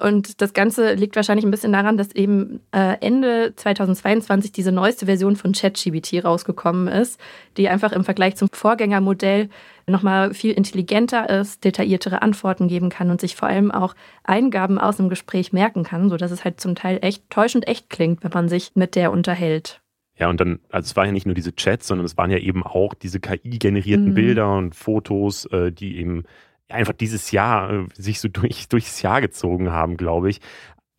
Und 0.00 0.40
das 0.40 0.52
Ganze 0.52 0.94
liegt 0.94 1.16
wahrscheinlich 1.16 1.44
ein 1.44 1.50
bisschen 1.50 1.72
daran, 1.72 1.96
dass 1.96 2.14
eben 2.14 2.60
äh, 2.72 2.96
Ende 3.00 3.52
2022 3.56 4.52
diese 4.52 4.72
neueste 4.72 5.06
Version 5.06 5.36
von 5.36 5.52
ChatGBT 5.52 6.24
rausgekommen 6.24 6.88
ist, 6.88 7.20
die 7.56 7.68
einfach 7.68 7.92
im 7.92 8.04
Vergleich 8.04 8.36
zum 8.36 8.48
Vorgängermodell 8.52 9.48
nochmal 9.86 10.34
viel 10.34 10.52
intelligenter 10.52 11.28
ist, 11.28 11.64
detailliertere 11.64 12.22
Antworten 12.22 12.68
geben 12.68 12.90
kann 12.90 13.10
und 13.10 13.20
sich 13.20 13.36
vor 13.36 13.48
allem 13.48 13.70
auch 13.70 13.94
Eingaben 14.24 14.78
aus 14.78 14.98
dem 14.98 15.08
Gespräch 15.08 15.52
merken 15.52 15.82
kann, 15.84 16.10
sodass 16.10 16.30
es 16.30 16.44
halt 16.44 16.60
zum 16.60 16.74
Teil 16.74 16.98
echt 17.02 17.28
täuschend 17.30 17.66
echt 17.66 17.90
klingt, 17.90 18.22
wenn 18.22 18.32
man 18.32 18.48
sich 18.48 18.72
mit 18.74 18.94
der 18.94 19.12
unterhält. 19.12 19.80
Ja, 20.18 20.28
und 20.28 20.40
dann, 20.40 20.58
also 20.70 20.86
es 20.86 20.96
waren 20.96 21.06
ja 21.06 21.12
nicht 21.12 21.26
nur 21.26 21.34
diese 21.34 21.54
Chats, 21.54 21.86
sondern 21.86 22.04
es 22.04 22.16
waren 22.16 22.30
ja 22.30 22.38
eben 22.38 22.64
auch 22.64 22.94
diese 22.94 23.20
KI-generierten 23.20 24.10
mhm. 24.10 24.14
Bilder 24.14 24.56
und 24.56 24.74
Fotos, 24.74 25.46
äh, 25.46 25.70
die 25.70 25.98
eben 25.98 26.24
einfach 26.68 26.92
dieses 26.92 27.30
Jahr 27.30 27.70
äh, 27.70 27.86
sich 27.94 28.20
so 28.20 28.28
durch, 28.28 28.68
durchs 28.68 29.02
Jahr 29.02 29.20
gezogen 29.20 29.70
haben, 29.70 29.96
glaube 29.96 30.30
ich. 30.30 30.40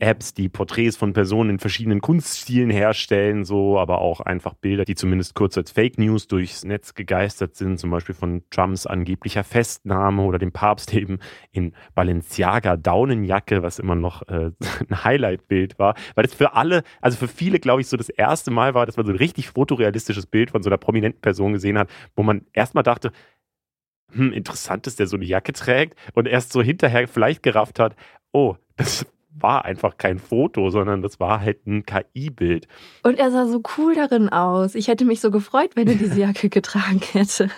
Apps, 0.02 0.34
die 0.34 0.48
Porträts 0.48 0.96
von 0.96 1.12
Personen 1.12 1.50
in 1.50 1.60
verschiedenen 1.60 2.00
Kunststilen 2.00 2.70
herstellen, 2.70 3.44
so, 3.44 3.78
aber 3.78 4.00
auch 4.00 4.22
einfach 4.22 4.54
Bilder, 4.54 4.86
die 4.86 4.96
zumindest 4.96 5.36
kurz 5.36 5.58
als 5.58 5.72
Fake 5.72 5.98
News 5.98 6.28
durchs 6.28 6.64
Netz 6.64 6.94
gegeistert 6.94 7.56
sind, 7.58 7.80
zum 7.80 7.92
Beispiel 7.92 8.16
von 8.16 8.44
Trumps 8.50 8.88
angeblicher 8.88 9.44
Festnahme 9.44 10.24
oder 10.24 10.40
dem 10.40 10.54
Papst 10.54 10.94
eben 10.96 11.20
in 11.52 11.74
Balenciaga 11.96 12.78
Daunenjacke, 12.78 13.62
was 13.62 13.78
immer 13.78 13.96
noch 13.96 14.26
äh, 14.30 14.52
ein 14.90 15.04
Highlight-Bild 15.04 15.78
war, 15.80 15.96
weil 16.16 16.24
das 16.24 16.34
für 16.34 16.54
alle, 16.54 16.84
also 17.02 17.18
für 17.18 17.28
viele, 17.28 17.60
glaube 17.60 17.82
ich, 17.82 17.88
so 17.88 17.98
das 17.98 18.10
erste 18.10 18.52
Mal 18.52 18.74
war, 18.74 18.86
dass 18.86 18.96
man 18.96 19.06
so 19.06 19.12
ein 19.12 19.18
richtig 19.18 19.50
fotorealistisches 19.50 20.28
Bild 20.28 20.52
von 20.52 20.64
so 20.64 20.70
einer 20.70 20.78
prominenten 20.78 21.22
Person 21.22 21.52
gesehen 21.52 21.78
hat, 21.78 21.90
wo 22.16 22.24
man 22.24 22.46
erstmal 22.54 22.84
dachte, 22.84 23.12
hm, 24.12 24.34
interessant, 24.34 24.88
dass 24.88 24.96
der 24.96 25.08
so 25.08 25.16
eine 25.16 25.26
Jacke 25.26 25.54
trägt 25.54 25.98
und 26.14 26.28
erst 26.28 26.52
so 26.52 26.62
hinterher 26.62 27.08
vielleicht 27.08 27.44
gerafft 27.44 27.80
hat, 27.80 27.96
oh, 28.32 28.56
das 28.76 29.06
war 29.32 29.66
einfach 29.66 29.98
kein 29.98 30.20
Foto, 30.20 30.70
sondern 30.70 31.02
das 31.02 31.20
war 31.20 31.42
halt 31.42 31.66
ein 31.66 31.86
KI-Bild. 31.86 32.68
Und 33.04 33.20
er 33.20 33.32
sah 33.32 33.46
so 33.46 33.62
cool 33.78 33.96
darin 33.96 34.30
aus. 34.30 34.76
Ich 34.76 34.88
hätte 34.88 35.06
mich 35.06 35.22
so 35.22 35.32
gefreut, 35.32 35.72
wenn 35.76 35.88
er 35.88 35.96
diese 35.96 36.20
Jacke 36.20 36.50
getragen 36.50 37.02
hätte. 37.14 37.50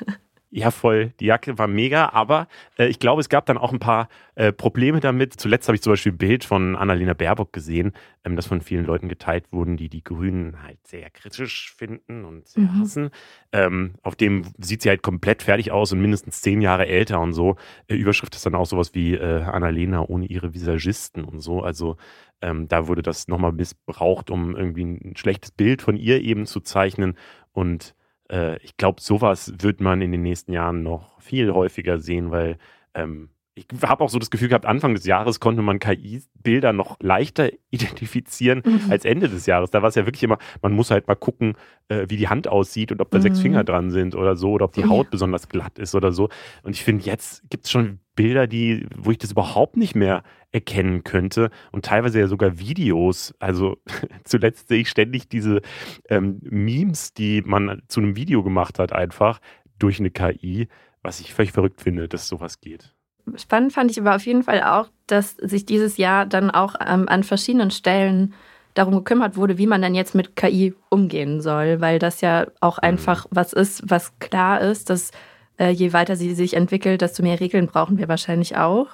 Ja, 0.54 0.70
voll. 0.70 1.14
Die 1.22 1.28
Jacke 1.28 1.58
war 1.58 1.68
mega, 1.68 2.10
aber 2.10 2.50
äh, 2.78 2.88
ich 2.88 3.00
glaube, 3.00 3.22
es 3.22 3.30
gab 3.30 3.46
dann 3.46 3.58
auch 3.58 3.72
ein 3.72 3.80
paar 3.80 4.10
äh, 4.36 4.52
Probleme 4.52 5.00
damit. 5.00 5.34
Zuletzt 5.40 5.70
habe 5.70 5.76
ich 5.76 5.82
zum 5.82 5.94
Beispiel 5.94 6.12
ein 6.12 6.18
Bild 6.18 6.44
von 6.44 6.76
Annalena 6.76 7.14
Baerbock 7.14 7.54
gesehen, 7.54 7.94
ähm, 8.26 8.36
das 8.36 8.48
von 8.48 8.60
vielen 8.60 8.86
Leuten 8.86 9.08
geteilt 9.08 9.54
wurden, 9.54 9.78
die 9.78 9.88
die 9.88 10.04
Grünen 10.04 10.62
halt 10.62 10.86
sehr 10.86 11.10
kritisch 11.10 11.74
finden 11.78 12.26
und 12.26 12.50
sehr 12.50 12.64
mhm. 12.64 12.80
hassen. 12.82 13.10
Ähm, 13.54 13.94
auf 14.02 14.18
dem 14.18 14.44
sieht 14.58 14.82
sie 14.82 14.90
halt 14.90 15.04
komplett 15.04 15.42
fertig 15.42 15.72
aus 15.72 15.94
und 15.94 16.02
mindestens 16.02 16.42
zehn 16.42 16.62
Jahre 16.62 16.86
älter 16.86 17.22
und 17.22 17.32
so. 17.32 17.56
Äh, 17.88 17.96
Überschrift 17.96 18.36
ist 18.36 18.46
dann 18.46 18.56
auch 18.56 18.66
sowas 18.66 18.94
wie 18.94 19.14
äh, 19.14 19.44
Annalena 19.44 20.02
ohne 20.02 20.26
ihre 20.26 20.54
Visagisten 20.54 21.24
und 21.24 21.40
so. 21.40 21.64
Also 21.64 21.96
ähm, 22.42 22.68
da 22.68 22.90
wurde 22.90 23.04
das 23.04 23.30
nochmal 23.30 23.54
missbraucht, 23.54 24.30
um 24.30 24.58
irgendwie 24.58 24.84
ein 24.84 25.14
schlechtes 25.16 25.52
Bild 25.52 25.82
von 25.82 25.96
ihr 25.96 26.22
eben 26.22 26.46
zu 26.46 26.60
zeichnen 26.60 27.16
und 27.54 27.96
äh, 28.32 28.58
ich 28.64 28.78
glaube, 28.78 29.02
sowas 29.02 29.54
wird 29.60 29.82
man 29.82 30.02
in 30.02 30.12
den 30.12 30.22
nächsten 30.24 30.54
Jahren 30.54 30.84
noch 30.84 31.20
viel 31.22 31.54
häufiger 31.54 32.00
sehen, 32.00 32.32
weil 32.32 32.58
ähm, 32.94 33.30
ich 33.54 33.66
habe 33.84 34.04
auch 34.04 34.10
so 34.10 34.18
das 34.18 34.32
Gefühl 34.32 34.48
gehabt, 34.48 34.66
Anfang 34.66 34.96
des 34.96 35.06
Jahres 35.06 35.42
konnte 35.42 35.62
man 35.62 35.80
KI-Bilder 35.80 36.72
noch 36.72 36.98
leichter 37.02 37.50
identifizieren 37.70 38.62
mhm. 38.66 38.82
als 38.90 39.04
Ende 39.04 39.28
des 39.28 39.46
Jahres. 39.46 39.72
Da 39.72 39.82
war 39.82 39.90
es 39.90 39.96
ja 39.96 40.06
wirklich 40.06 40.24
immer, 40.24 40.38
man 40.62 40.74
muss 40.74 40.92
halt 40.92 41.08
mal 41.08 41.16
gucken, 41.16 41.56
äh, 41.90 42.06
wie 42.08 42.18
die 42.18 42.30
Hand 42.30 42.48
aussieht 42.48 42.92
und 42.92 43.02
ob 43.02 43.12
da 43.12 43.18
mhm. 43.18 43.24
sechs 43.24 43.42
Finger 43.42 43.64
dran 43.64 43.92
sind 43.92 44.16
oder 44.16 44.36
so, 44.36 44.52
oder 44.52 44.66
ob 44.66 44.74
die 44.74 44.86
Haut 44.86 45.08
ja. 45.08 45.12
besonders 45.12 45.50
glatt 45.50 45.80
ist 45.80 45.96
oder 45.96 46.12
so. 46.12 46.30
Und 46.64 46.76
ich 46.76 46.84
finde, 46.84 47.06
jetzt 47.06 47.50
gibt 47.50 47.66
es 47.66 47.72
schon 47.72 48.00
Bilder, 48.16 48.48
die, 48.48 48.88
wo 48.96 49.12
ich 49.12 49.18
das 49.18 49.32
überhaupt 49.32 49.78
nicht 49.78 49.96
mehr 49.96 50.24
erkennen 50.52 51.04
könnte 51.04 51.50
und 51.72 51.86
teilweise 51.86 52.20
ja 52.20 52.28
sogar 52.28 52.58
Videos. 52.58 53.34
Also 53.40 53.78
zuletzt 54.24 54.70
sehe 54.70 54.82
ich 54.82 54.90
ständig 54.90 55.28
diese 55.28 55.62
ähm, 56.10 56.40
Memes, 56.42 57.14
die 57.14 57.42
man 57.42 57.82
zu 57.88 58.00
einem 58.00 58.16
Video 58.16 58.44
gemacht 58.44 58.80
hat, 58.80 58.94
einfach 58.94 59.40
durch 59.78 60.00
eine 60.00 60.12
KI, 60.12 60.68
was 61.02 61.20
ich 61.20 61.34
völlig 61.34 61.52
verrückt 61.52 61.82
finde, 61.82 62.08
dass 62.08 62.28
sowas 62.28 62.62
geht. 62.62 62.94
Spannend 63.36 63.74
fand 63.74 63.92
ich 63.92 64.00
aber 64.00 64.16
auf 64.16 64.26
jeden 64.26 64.44
Fall 64.44 64.64
auch, 64.64 64.90
dass 65.08 65.32
sich 65.38 65.66
dieses 65.66 65.98
Jahr 65.98 66.26
dann 66.26 66.52
auch 66.52 66.76
ähm, 66.86 67.08
an 67.08 67.24
verschiedenen 67.24 67.72
Stellen 67.72 68.34
darum 68.74 68.96
gekümmert 68.96 69.36
wurde, 69.36 69.58
wie 69.58 69.68
man 69.68 69.82
dann 69.82 69.96
jetzt 69.96 70.16
mit 70.16 70.36
KI 70.36 70.74
umgehen 70.90 71.42
soll, 71.42 71.82
weil 71.82 72.00
das 72.00 72.22
ja 72.22 72.48
auch 72.60 72.78
mhm. 72.78 72.90
einfach 72.90 73.26
was 73.30 73.54
ist, 73.54 73.90
was 73.90 74.18
klar 74.20 74.62
ist, 74.62 74.90
dass 74.90 75.12
äh, 75.60 75.70
je 75.70 75.94
weiter 75.94 76.16
sie 76.16 76.34
sich 76.34 76.56
entwickelt, 76.56 77.02
desto 77.02 77.24
mehr 77.24 77.40
Regeln 77.40 77.68
brauchen 77.68 77.98
wir 77.98 78.08
wahrscheinlich 78.08 78.58
auch. 78.58 78.88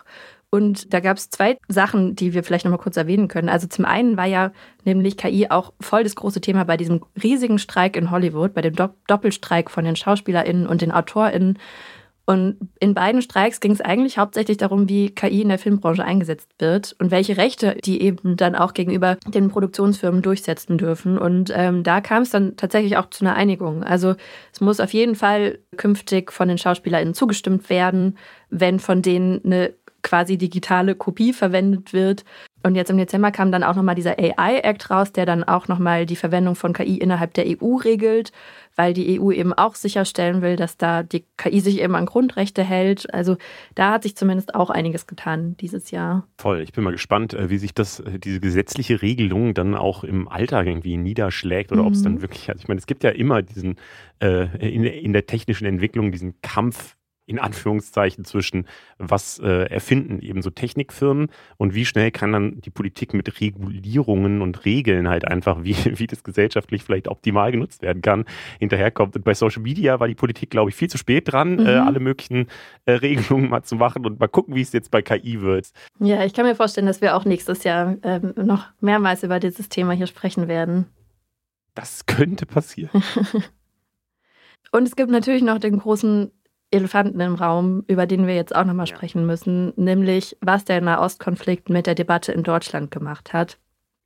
Und 0.50 0.94
da 0.94 1.02
gab 1.02 1.18
es 1.18 1.30
zwei 1.30 1.58
Sachen, 1.68 2.16
die 2.16 2.34
wir 2.34 2.44
vielleicht 2.44 2.63
nochmal 2.63 2.80
kurz 2.80 2.96
erwähnen 2.96 3.28
können. 3.28 3.50
Also 3.50 3.68
zum 3.68 3.84
einen 3.84 4.16
war 4.16 4.26
ja 4.26 4.52
nämlich 4.86 5.18
KI 5.18 5.50
auch 5.50 5.74
voll 5.82 6.04
das 6.04 6.16
große 6.16 6.40
Thema 6.40 6.63
bei 6.63 6.78
diesem 6.78 7.02
riesigen 7.22 7.60
Streik 7.60 7.98
in 7.98 8.12
Hollywood, 8.12 8.54
bei 8.54 8.62
dem 8.62 8.74
Doppelstreik 9.08 9.70
von 9.70 9.84
den 9.84 9.98
SchauspielerInnen 9.98 10.66
und 10.66 10.82
den 10.82 10.94
AutorInnen. 10.94 11.60
Und 12.30 12.58
in 12.82 12.94
beiden 12.94 13.22
Streiks 13.22 13.62
ging 13.62 13.72
es 13.72 13.80
eigentlich 13.80 14.18
hauptsächlich 14.18 14.58
darum, 14.58 14.90
wie 14.90 15.12
KI 15.12 15.44
in 15.44 15.48
der 15.48 15.58
Filmbranche 15.58 16.04
eingesetzt 16.04 16.50
wird 16.60 16.94
und 17.00 17.10
welche 17.10 17.38
Rechte 17.38 17.78
die 17.86 18.02
eben 18.02 18.36
dann 18.36 18.54
auch 18.54 18.74
gegenüber 18.74 19.16
den 19.28 19.48
Produktionsfirmen 19.48 20.22
durchsetzen 20.22 20.78
dürfen. 20.78 21.18
Und 21.18 21.54
ähm, 21.56 21.84
da 21.84 22.02
kam 22.02 22.24
es 22.24 22.30
dann 22.30 22.58
tatsächlich 22.58 22.98
auch 22.98 23.10
zu 23.10 23.24
einer 23.24 23.36
Einigung. 23.36 23.82
Also 23.82 24.16
es 24.52 24.60
muss 24.60 24.82
auf 24.82 24.92
jeden 24.92 25.16
Fall 25.16 25.60
künftig 25.78 26.34
von 26.34 26.50
den 26.50 26.58
SchauspielerInnen 26.58 27.13
zugestimmt 27.13 27.70
werden, 27.70 28.18
wenn 28.50 28.80
von 28.80 29.02
denen 29.02 29.40
eine 29.46 29.74
quasi 30.08 30.38
digitale 30.38 30.96
Kopie 30.96 31.34
verwendet 31.34 31.91
wird. 31.91 32.24
Und 32.63 32.76
jetzt 32.76 32.89
im 32.89 32.98
Dezember 32.98 33.32
kam 33.32 33.52
dann 33.52 33.63
auch 33.63 33.76
nochmal 33.76 33.96
dieser 33.96 34.17
AI-Act 34.17 34.89
raus, 34.89 35.12
der 35.12 35.26
dann 35.26 35.43
auch 35.43 35.67
nochmal 35.67 36.06
die 36.06 36.15
Verwendung 36.15 36.56
von 36.56 36.74
KI 36.74 36.98
innerhalb 36.98 37.34
der 37.34 37.46
EU 37.46 37.76
regelt, 37.76 38.32
weil 38.76 38.93
die 38.93 39.20
EU 39.20 39.32
eben 39.32 39.54
auch 39.54 39.76
sicherstellen 39.76 40.41
will, 40.41 40.56
dass 40.56 40.78
da 40.78 41.04
die 41.04 41.26
KI 41.38 41.60
sich 41.60 41.82
eben 41.82 41.96
an 41.96 42.06
Grundrechte 42.06 42.63
hält. 42.63 43.13
Also 43.13 43.38
da 43.76 43.91
hat 43.91 44.04
sich 44.04 44.15
zumindest 44.15 44.56
auch 44.56 44.70
einiges 44.70 45.08
getan 45.08 45.56
dieses 45.58 45.91
Jahr. 45.91 46.26
Voll. 46.38 46.62
Ich 46.62 46.72
bin 46.72 46.84
mal 46.84 46.91
gespannt, 46.91 47.34
äh, 47.34 47.50
wie 47.50 47.58
sich 47.58 47.74
das, 47.74 48.00
äh, 48.00 48.17
diese 48.17 48.39
gesetzliche 48.39 49.02
Regelung 49.02 49.54
dann 49.54 49.76
auch 49.76 50.04
im 50.04 50.28
Alltag 50.28 50.67
irgendwie 50.67 50.98
niederschlägt 50.98 51.72
oder 51.72 51.82
mhm. 51.82 51.88
ob 51.88 51.93
es 51.93 52.02
dann 52.02 52.22
wirklich, 52.22 52.50
also 52.50 52.62
ich 52.62 52.67
meine, 52.67 52.80
es 52.80 52.88
gibt 52.88 53.04
ja 53.04 53.12
immer 53.12 53.41
diesen, 53.41 53.76
äh, 54.20 54.46
in, 54.67 54.84
in 54.84 55.13
der 55.13 55.26
technischen 55.26 55.65
Entwicklung 55.65 56.12
diesen 56.12 56.41
Kampf 56.41 56.97
in 57.28 57.40
Anführungszeichen 57.40 58.26
zwischen 58.26 58.66
was 58.98 59.38
äh, 59.40 59.70
erfinden 59.70 60.20
eben 60.22 60.42
so 60.42 60.50
Technikfirmen 60.50 61.28
und 61.58 61.76
wie 61.76 61.86
schnell 61.86 62.10
kann 62.10 62.32
dann 62.32 62.62
die 62.62 62.70
Politik 62.70 63.13
mit 63.13 63.40
Regulierungen 63.40 64.42
und 64.42 64.63
Regeln 64.66 65.10
halt 65.10 65.28
einfach, 65.28 65.63
wie, 65.63 65.76
wie 66.00 66.08
das 66.08 66.24
gesellschaftlich 66.24 66.84
vielleicht 66.84 67.10
optimal 67.10 67.52
genutzt 67.52 67.82
werden 67.82 68.02
kann, 68.02 68.26
hinterherkommt. 68.60 69.16
Und 69.18 69.26
bei 69.26 69.34
Social 69.34 69.62
Media 69.62 70.00
war 70.00 70.08
die 70.08 70.16
Politik, 70.16 70.50
glaube 70.50 70.70
ich, 70.70 70.76
viel 70.76 70.90
zu 70.90 70.98
spät 70.98 71.32
dran, 71.32 71.60
äh, 71.60 71.62
mhm. 71.62 71.68
äh, 71.68 71.72
alle 71.76 72.00
möglichen 72.00 72.48
äh, 72.86 72.92
Regelungen 73.08 73.50
mal 73.50 73.63
zu 73.63 73.76
machen 73.76 74.06
und 74.06 74.20
mal 74.20 74.28
gucken, 74.28 74.56
wie 74.56 74.62
es 74.62 74.72
jetzt 74.72 74.90
bei 74.90 75.02
KI 75.02 75.42
wird. 75.42 75.72
Ja, 76.00 76.24
ich 76.24 76.34
kann 76.34 76.46
mir 76.46 76.56
vorstellen, 76.56 76.88
dass 76.88 77.02
wir 77.02 77.16
auch 77.16 77.26
nächstes 77.26 77.66
Jahr 77.66 77.98
ähm, 78.04 78.34
noch 78.38 78.68
mehrmals 78.80 79.24
über 79.24 79.42
dieses 79.42 79.68
Thema 79.68 79.92
hier 79.92 80.08
sprechen 80.08 80.48
werden. 80.48 80.86
Das 81.76 82.06
könnte 82.06 82.46
passieren. 82.46 83.04
Und 84.72 84.88
es 84.88 84.96
gibt 84.96 85.12
natürlich 85.12 85.44
noch 85.44 85.60
den 85.60 85.80
großen 85.80 86.32
Elefanten 86.71 87.19
im 87.19 87.36
Raum, 87.36 87.84
über 87.88 88.06
den 88.06 88.27
wir 88.27 88.36
jetzt 88.36 88.56
auch 88.56 88.65
nochmal 88.65 88.88
ja. 88.88 88.95
sprechen 88.95 89.25
müssen, 89.25 89.73
nämlich 89.75 90.38
was 90.41 90.65
der 90.65 90.82
Nahostkonflikt 90.82 91.69
mit 91.69 91.88
der 91.88 91.95
Debatte 91.95 92.32
in 92.32 92.43
Deutschland 92.43 92.91
gemacht 92.91 93.34
hat. 93.34 93.58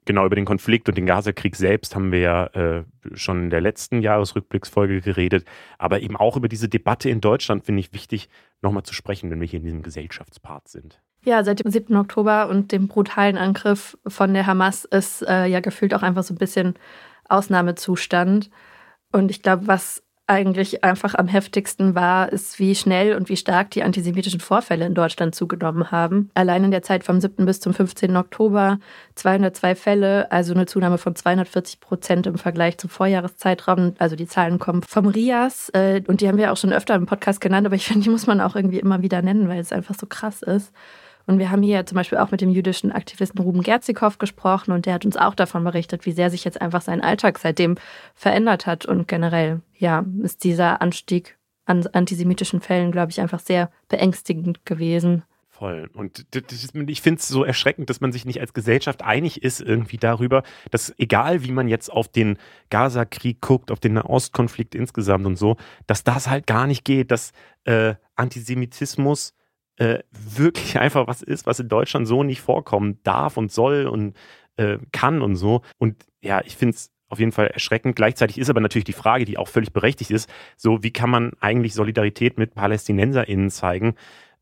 Genau, 0.06 0.26
über 0.26 0.36
den 0.36 0.46
Konflikt 0.46 0.90
und 0.90 0.98
den 0.98 1.06
Gazakrieg 1.06 1.56
selbst 1.56 1.96
haben 1.96 2.12
wir 2.12 2.20
ja 2.20 2.46
äh, 2.48 2.84
schon 3.14 3.44
in 3.44 3.50
der 3.52 3.62
letzten 3.62 4.02
Jahresrückblicksfolge 4.02 5.00
geredet. 5.00 5.46
Aber 5.78 6.02
eben 6.02 6.18
auch 6.18 6.38
über 6.38 6.48
diese 6.48 6.68
Debatte 6.68 7.10
in 7.10 7.22
Deutschland 7.22 7.66
finde 7.66 7.82
ich 7.82 7.94
wichtig, 7.94 8.28
nochmal 8.62 8.84
zu 8.84 8.96
sprechen, 8.96 9.30
wenn 9.30 9.40
wir 9.40 9.48
hier 9.48 9.60
in 9.60 9.66
diesem 9.66 9.84
Gesellschaftspart 9.84 10.68
sind. 10.68 11.02
Ja, 11.24 11.44
seit 11.44 11.64
dem 11.64 11.70
7. 11.70 11.96
Oktober 11.96 12.50
und 12.50 12.72
dem 12.72 12.88
brutalen 12.88 13.38
Angriff 13.38 13.96
von 14.08 14.34
der 14.34 14.48
Hamas 14.48 14.86
ist 14.86 15.22
äh, 15.22 15.46
ja 15.46 15.60
gefühlt 15.60 15.94
auch 15.94 16.02
einfach 16.02 16.24
so 16.24 16.34
ein 16.34 16.40
bisschen 16.40 16.74
Ausnahmezustand. 17.30 18.50
Und 19.12 19.30
ich 19.30 19.44
glaube, 19.44 19.68
was 19.68 20.04
eigentlich 20.32 20.86
einfach 20.86 21.14
am 21.14 21.28
heftigsten 21.28 21.94
war, 21.94 22.32
ist, 22.32 22.58
wie 22.58 22.74
schnell 22.74 23.16
und 23.18 23.28
wie 23.28 23.36
stark 23.36 23.70
die 23.72 23.84
antisemitischen 23.84 24.40
Vorfälle 24.40 24.86
in 24.86 24.94
Deutschland 24.94 25.36
zugenommen 25.36 25.92
haben. 25.92 26.32
Allein 26.36 26.64
in 26.64 26.72
der 26.72 26.84
Zeit 26.84 27.04
vom 27.04 27.20
7. 27.20 27.46
bis 27.46 27.60
zum 27.60 27.74
15. 27.74 28.16
Oktober 28.16 28.80
202 29.16 29.76
Fälle, 29.76 30.32
also 30.32 30.54
eine 30.54 30.68
Zunahme 30.68 30.98
von 30.98 31.18
240 31.18 31.82
Prozent 31.82 32.28
im 32.28 32.38
Vergleich 32.38 32.78
zum 32.78 32.90
Vorjahreszeitraum. 32.90 33.96
Also 34.00 34.16
die 34.16 34.26
Zahlen 34.26 34.58
kommen 34.58 34.84
vom 34.84 35.08
RIAS 35.08 35.70
äh, 35.74 36.02
und 36.08 36.22
die 36.22 36.30
haben 36.30 36.38
wir 36.38 36.54
auch 36.54 36.58
schon 36.58 36.72
öfter 36.72 36.96
im 36.96 37.08
Podcast 37.08 37.42
genannt, 37.42 37.68
aber 37.68 37.76
ich 37.76 37.86
finde, 37.86 38.06
die 38.06 38.10
muss 38.10 38.26
man 38.26 38.40
auch 38.40 38.56
irgendwie 38.56 38.80
immer 38.80 39.02
wieder 39.02 39.22
nennen, 39.22 39.50
weil 39.50 39.60
es 39.60 39.74
einfach 39.74 39.96
so 39.96 40.08
krass 40.08 40.42
ist. 40.42 40.72
Und 41.26 41.40
wir 41.40 41.52
haben 41.52 41.62
hier 41.62 41.86
zum 41.86 41.96
Beispiel 41.96 42.18
auch 42.18 42.32
mit 42.32 42.42
dem 42.42 42.50
jüdischen 42.50 42.92
Aktivisten 42.92 43.42
Ruben 43.42 43.62
Gerzikow 43.62 44.18
gesprochen 44.18 44.72
und 44.72 44.86
der 44.86 44.94
hat 44.94 45.06
uns 45.06 45.18
auch 45.18 45.36
davon 45.36 45.64
berichtet, 45.64 46.06
wie 46.06 46.12
sehr 46.12 46.30
sich 46.30 46.44
jetzt 46.44 46.62
einfach 46.62 46.82
sein 46.82 47.02
Alltag 47.02 47.40
seitdem 47.40 47.76
verändert 48.16 48.66
hat. 48.66 48.86
Und 48.86 49.08
generell, 49.08 49.62
ja, 49.78 50.06
ist 50.24 50.44
dieser 50.44 50.82
Anstieg 50.82 51.38
an 51.66 51.86
antisemitischen 51.88 52.62
Fällen, 52.62 52.92
glaube 52.92 53.12
ich, 53.12 53.22
einfach 53.22 53.40
sehr 53.40 53.72
beängstigend 53.88 54.66
gewesen. 54.66 55.24
Voll. 55.62 55.92
Und 55.94 56.26
ich 56.90 57.02
finde 57.04 57.20
es 57.20 57.28
so 57.28 57.44
erschreckend, 57.44 57.92
dass 57.92 58.02
man 58.02 58.12
sich 58.12 58.26
nicht 58.26 58.42
als 58.42 58.54
Gesellschaft 58.54 59.04
einig 59.04 59.44
ist 59.44 59.62
irgendwie 59.62 59.98
darüber, 59.98 60.42
dass 60.72 60.92
egal 60.98 61.44
wie 61.44 61.52
man 61.52 61.68
jetzt 61.68 61.90
auf 61.90 62.08
den 62.08 62.40
Gaza-Krieg 62.72 63.42
guckt, 63.42 63.70
auf 63.70 63.80
den 63.80 63.94
Nahostkonflikt 63.94 64.74
insgesamt 64.74 65.28
und 65.28 65.36
so, 65.36 65.58
dass 65.86 66.04
das 66.04 66.28
halt 66.28 66.48
gar 66.48 66.66
nicht 66.66 66.84
geht, 66.84 67.12
dass 67.12 67.32
äh, 67.66 67.94
Antisemitismus 68.16 69.36
äh, 69.82 70.04
wirklich 70.12 70.80
einfach 70.80 71.08
was 71.08 71.24
ist, 71.24 71.48
was 71.48 71.60
in 71.60 71.68
Deutschland 71.68 72.08
so 72.08 72.22
nicht 72.22 72.40
vorkommen 72.40 73.00
darf 73.02 73.36
und 73.36 73.52
soll 73.52 73.88
und 73.88 74.16
äh, 74.56 74.78
kann 74.92 75.24
und 75.24 75.38
so. 75.38 75.64
Und 75.80 76.06
ja, 76.22 76.42
ich 76.46 76.56
finde 76.56 76.76
es 76.76 76.92
auf 77.10 77.18
jeden 77.18 77.32
Fall 77.32 77.48
erschreckend. 77.48 77.96
Gleichzeitig 77.96 78.38
ist 78.38 78.52
aber 78.52 78.62
natürlich 78.62 78.86
die 78.86 78.94
Frage, 78.94 79.26
die 79.26 79.40
auch 79.40 79.48
völlig 79.48 79.74
berechtigt 79.74 80.12
ist, 80.12 80.30
so 80.56 80.84
wie 80.84 80.92
kann 80.92 81.10
man 81.10 81.32
eigentlich 81.40 81.74
Solidarität 81.74 82.38
mit 82.38 82.54
PalästinenserInnen 82.54 83.50
zeigen? 83.50 83.96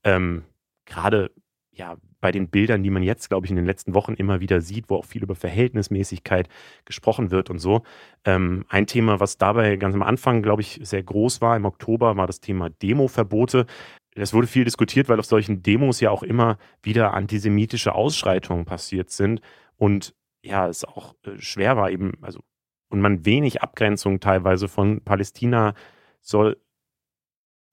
Ähm, 0.04 0.44
Gerade 0.86 1.32
ja, 1.72 1.96
bei 2.20 2.32
den 2.32 2.50
Bildern, 2.50 2.84
die 2.84 2.90
man 2.90 3.04
jetzt, 3.04 3.30
glaube 3.30 3.46
ich, 3.46 3.50
in 3.50 3.56
den 3.56 3.66
letzten 3.66 3.94
Wochen 3.94 4.14
immer 4.14 4.42
wieder 4.42 4.62
sieht, 4.62 4.90
wo 4.90 4.96
auch 4.96 5.06
viel 5.06 5.24
über 5.24 5.36
Verhältnismäßigkeit 5.36 6.50
gesprochen 6.86 7.32
wird 7.32 7.50
und 7.50 7.60
so. 7.60 7.84
Ähm, 8.26 8.66
ein 8.68 8.88
Thema, 8.88 9.20
was 9.20 9.38
dabei 9.38 9.78
ganz 9.78 9.96
am 9.96 10.04
Anfang, 10.04 10.42
glaube 10.42 10.62
ich, 10.62 10.80
sehr 10.84 11.02
groß 11.02 11.42
war, 11.42 11.56
im 11.56 11.66
Oktober, 11.66 12.18
war 12.18 12.28
das 12.28 12.42
Thema 12.42 12.70
Demoverbote. 12.70 13.66
Es 14.20 14.34
wurde 14.34 14.48
viel 14.48 14.66
diskutiert, 14.66 15.10
weil 15.10 15.20
auf 15.20 15.26
solchen 15.26 15.64
Demos 15.64 16.00
ja 16.00 16.12
auch 16.12 16.24
immer 16.24 16.58
wieder 16.82 17.14
antisemitische 17.14 17.94
Ausschreitungen 17.96 18.66
passiert 18.66 19.10
sind 19.10 19.42
und 19.78 20.14
ja, 20.42 20.68
es 20.68 20.86
auch 20.86 21.16
äh, 21.26 21.40
schwer 21.40 21.78
war 21.78 21.90
eben, 21.92 22.14
also 22.22 22.42
und 22.90 23.02
man 23.02 23.26
wenig 23.26 23.62
Abgrenzung 23.62 24.20
teilweise 24.20 24.68
von 24.68 25.02
Palästina 25.02 25.74
soll 26.22 26.58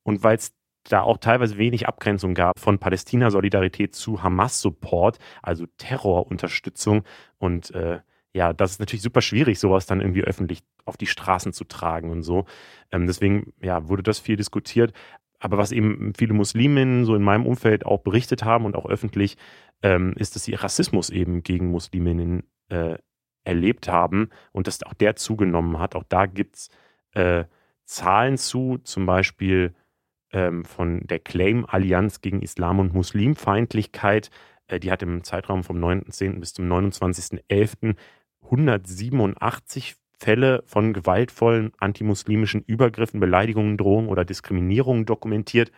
und 0.04 0.22
weil 0.22 0.36
es 0.36 0.54
da 0.84 1.00
auch 1.00 1.18
teilweise 1.18 1.58
wenig 1.58 1.88
Abgrenzung 1.88 2.34
gab 2.34 2.60
von 2.60 2.78
Palästina-Solidarität 2.78 3.94
zu 3.94 4.22
Hamas-Support, 4.22 5.18
also 5.42 5.66
Terrorunterstützung 5.78 7.02
und 7.38 7.74
äh, 7.74 8.00
ja, 8.32 8.52
das 8.52 8.72
ist 8.72 8.80
natürlich 8.80 9.02
super 9.02 9.22
schwierig, 9.22 9.58
sowas 9.58 9.86
dann 9.86 10.02
irgendwie 10.02 10.22
öffentlich 10.22 10.62
auf 10.84 10.98
die 10.98 11.06
Straßen 11.06 11.54
zu 11.54 11.64
tragen 11.64 12.10
und 12.10 12.22
so. 12.22 12.44
Ähm, 12.92 13.06
deswegen 13.06 13.54
ja, 13.62 13.88
wurde 13.88 14.02
das 14.02 14.18
viel 14.18 14.36
diskutiert 14.36 14.92
aber 15.46 15.58
was 15.58 15.70
eben 15.70 16.12
viele 16.12 16.34
Musliminnen 16.34 17.04
so 17.04 17.14
in 17.14 17.22
meinem 17.22 17.46
Umfeld 17.46 17.86
auch 17.86 18.00
berichtet 18.00 18.42
haben 18.42 18.64
und 18.64 18.74
auch 18.74 18.84
öffentlich, 18.84 19.36
ähm, 19.80 20.12
ist, 20.16 20.34
dass 20.34 20.42
sie 20.42 20.54
Rassismus 20.54 21.08
eben 21.08 21.44
gegen 21.44 21.68
Musliminnen 21.70 22.42
äh, 22.68 22.96
erlebt 23.44 23.86
haben 23.86 24.30
und 24.50 24.66
dass 24.66 24.82
auch 24.82 24.94
der 24.94 25.14
zugenommen 25.14 25.78
hat. 25.78 25.94
Auch 25.94 26.02
da 26.02 26.26
gibt 26.26 26.56
es 26.56 26.70
äh, 27.12 27.44
Zahlen 27.84 28.38
zu, 28.38 28.78
zum 28.82 29.06
Beispiel 29.06 29.72
ähm, 30.32 30.64
von 30.64 31.06
der 31.06 31.20
Claim-Allianz 31.20 32.22
gegen 32.22 32.42
Islam- 32.42 32.80
und 32.80 32.92
Muslimfeindlichkeit. 32.92 34.30
Äh, 34.66 34.80
die 34.80 34.90
hat 34.90 35.04
im 35.04 35.22
Zeitraum 35.22 35.62
vom 35.62 35.78
19. 35.78 36.40
bis 36.40 36.54
zum 36.54 36.66
29.11. 36.66 37.94
187 38.42 39.94
Fälle 40.18 40.62
von 40.66 40.92
gewaltvollen 40.92 41.72
antimuslimischen 41.78 42.62
Übergriffen, 42.62 43.20
Beleidigungen, 43.20 43.76
Drohungen 43.76 44.08
oder 44.08 44.24
Diskriminierungen 44.24 45.04
dokumentiert. 45.04 45.72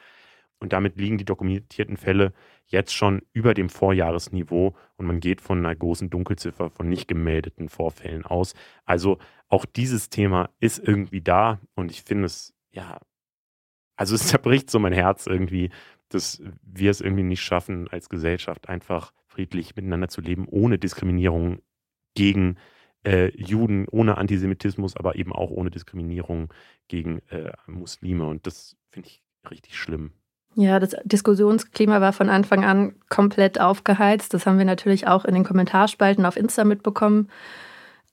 Und 0.60 0.72
damit 0.72 0.96
liegen 0.96 1.18
die 1.18 1.24
dokumentierten 1.24 1.96
Fälle 1.96 2.32
jetzt 2.66 2.94
schon 2.94 3.22
über 3.32 3.54
dem 3.54 3.68
Vorjahresniveau 3.68 4.76
und 4.96 5.06
man 5.06 5.20
geht 5.20 5.40
von 5.40 5.58
einer 5.58 5.74
großen 5.74 6.10
Dunkelziffer 6.10 6.70
von 6.70 6.88
nicht 6.88 7.08
gemeldeten 7.08 7.68
Vorfällen 7.68 8.24
aus. 8.24 8.54
Also 8.84 9.18
auch 9.48 9.64
dieses 9.64 10.10
Thema 10.10 10.50
ist 10.60 10.78
irgendwie 10.78 11.20
da 11.20 11.60
und 11.74 11.90
ich 11.90 12.02
finde 12.02 12.26
es, 12.26 12.54
ja, 12.70 12.98
also 13.96 14.14
es 14.14 14.26
zerbricht 14.28 14.70
so 14.70 14.78
mein 14.78 14.92
Herz 14.92 15.26
irgendwie, 15.26 15.70
dass 16.08 16.42
wir 16.62 16.90
es 16.90 17.00
irgendwie 17.00 17.22
nicht 17.22 17.42
schaffen, 17.42 17.88
als 17.88 18.08
Gesellschaft 18.08 18.68
einfach 18.68 19.12
friedlich 19.26 19.76
miteinander 19.76 20.08
zu 20.08 20.20
leben, 20.20 20.46
ohne 20.48 20.78
Diskriminierung 20.78 21.60
gegen 22.14 22.56
äh, 22.56 22.77
Juden 23.36 23.86
ohne 23.90 24.18
Antisemitismus, 24.18 24.96
aber 24.96 25.16
eben 25.16 25.32
auch 25.32 25.50
ohne 25.50 25.70
Diskriminierung 25.70 26.52
gegen 26.88 27.20
äh, 27.30 27.52
Muslime. 27.66 28.26
Und 28.26 28.46
das 28.46 28.76
finde 28.90 29.08
ich 29.08 29.22
richtig 29.50 29.76
schlimm. 29.78 30.12
Ja, 30.54 30.80
das 30.80 30.96
Diskussionsklima 31.04 32.00
war 32.00 32.12
von 32.12 32.28
Anfang 32.28 32.64
an 32.64 32.96
komplett 33.08 33.60
aufgeheizt. 33.60 34.34
Das 34.34 34.46
haben 34.46 34.58
wir 34.58 34.64
natürlich 34.64 35.06
auch 35.06 35.24
in 35.24 35.34
den 35.34 35.44
Kommentarspalten 35.44 36.26
auf 36.26 36.36
Insta 36.36 36.64
mitbekommen. 36.64 37.28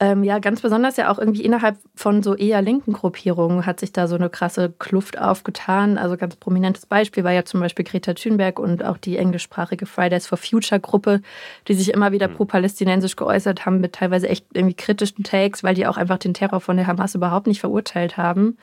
Ähm, 0.01 0.25
ja, 0.25 0.39
ganz 0.39 0.60
besonders 0.60 0.97
ja 0.97 1.10
auch 1.10 1.17
irgendwie 1.19 1.43
innerhalb 1.43 1.77
von 1.95 2.21
so 2.21 2.36
eher 2.36 2.62
linken 2.62 2.91
Gruppierungen 2.91 3.65
hat 3.65 3.79
sich 3.79 3.93
da 3.93 4.08
so 4.08 4.15
eine 4.15 4.29
krasse 4.29 4.73
Kluft 4.77 5.17
aufgetan. 5.17 5.97
Also 5.97 6.17
ganz 6.17 6.36
prominentes 6.36 6.86
Beispiel 6.86 7.23
war 7.23 7.31
ja 7.31 7.45
zum 7.45 7.62
Beispiel 7.62 7.86
Greta 7.86 8.13
Thunberg 8.13 8.60
und 8.60 8.84
auch 8.84 8.97
die 8.97 9.15
englischsprachige 9.15 9.86
Fridays 9.86 10.27
for 10.27 10.38
Future 10.38 10.81
Gruppe, 10.81 11.21
die 11.69 11.75
sich 11.75 11.93
immer 11.93 12.12
wieder 12.12 12.27
mhm. 12.27 12.34
pro-palästinensisch 12.34 13.15
geäußert 13.15 13.65
haben 13.65 13.79
mit 13.79 13.93
teilweise 13.93 14.27
echt 14.27 14.45
irgendwie 14.53 14.75
kritischen 14.75 15.23
Takes, 15.23 15.63
weil 15.63 15.75
die 15.75 15.88
auch 15.88 15.95
einfach 15.95 16.17
den 16.17 16.34
Terror 16.34 16.60
von 16.60 16.75
der 16.75 16.88
Hamas 16.88 17.15
überhaupt 17.15 17.47
nicht 17.47 17.62
verurteilt 17.62 18.17
haben. 18.17 18.58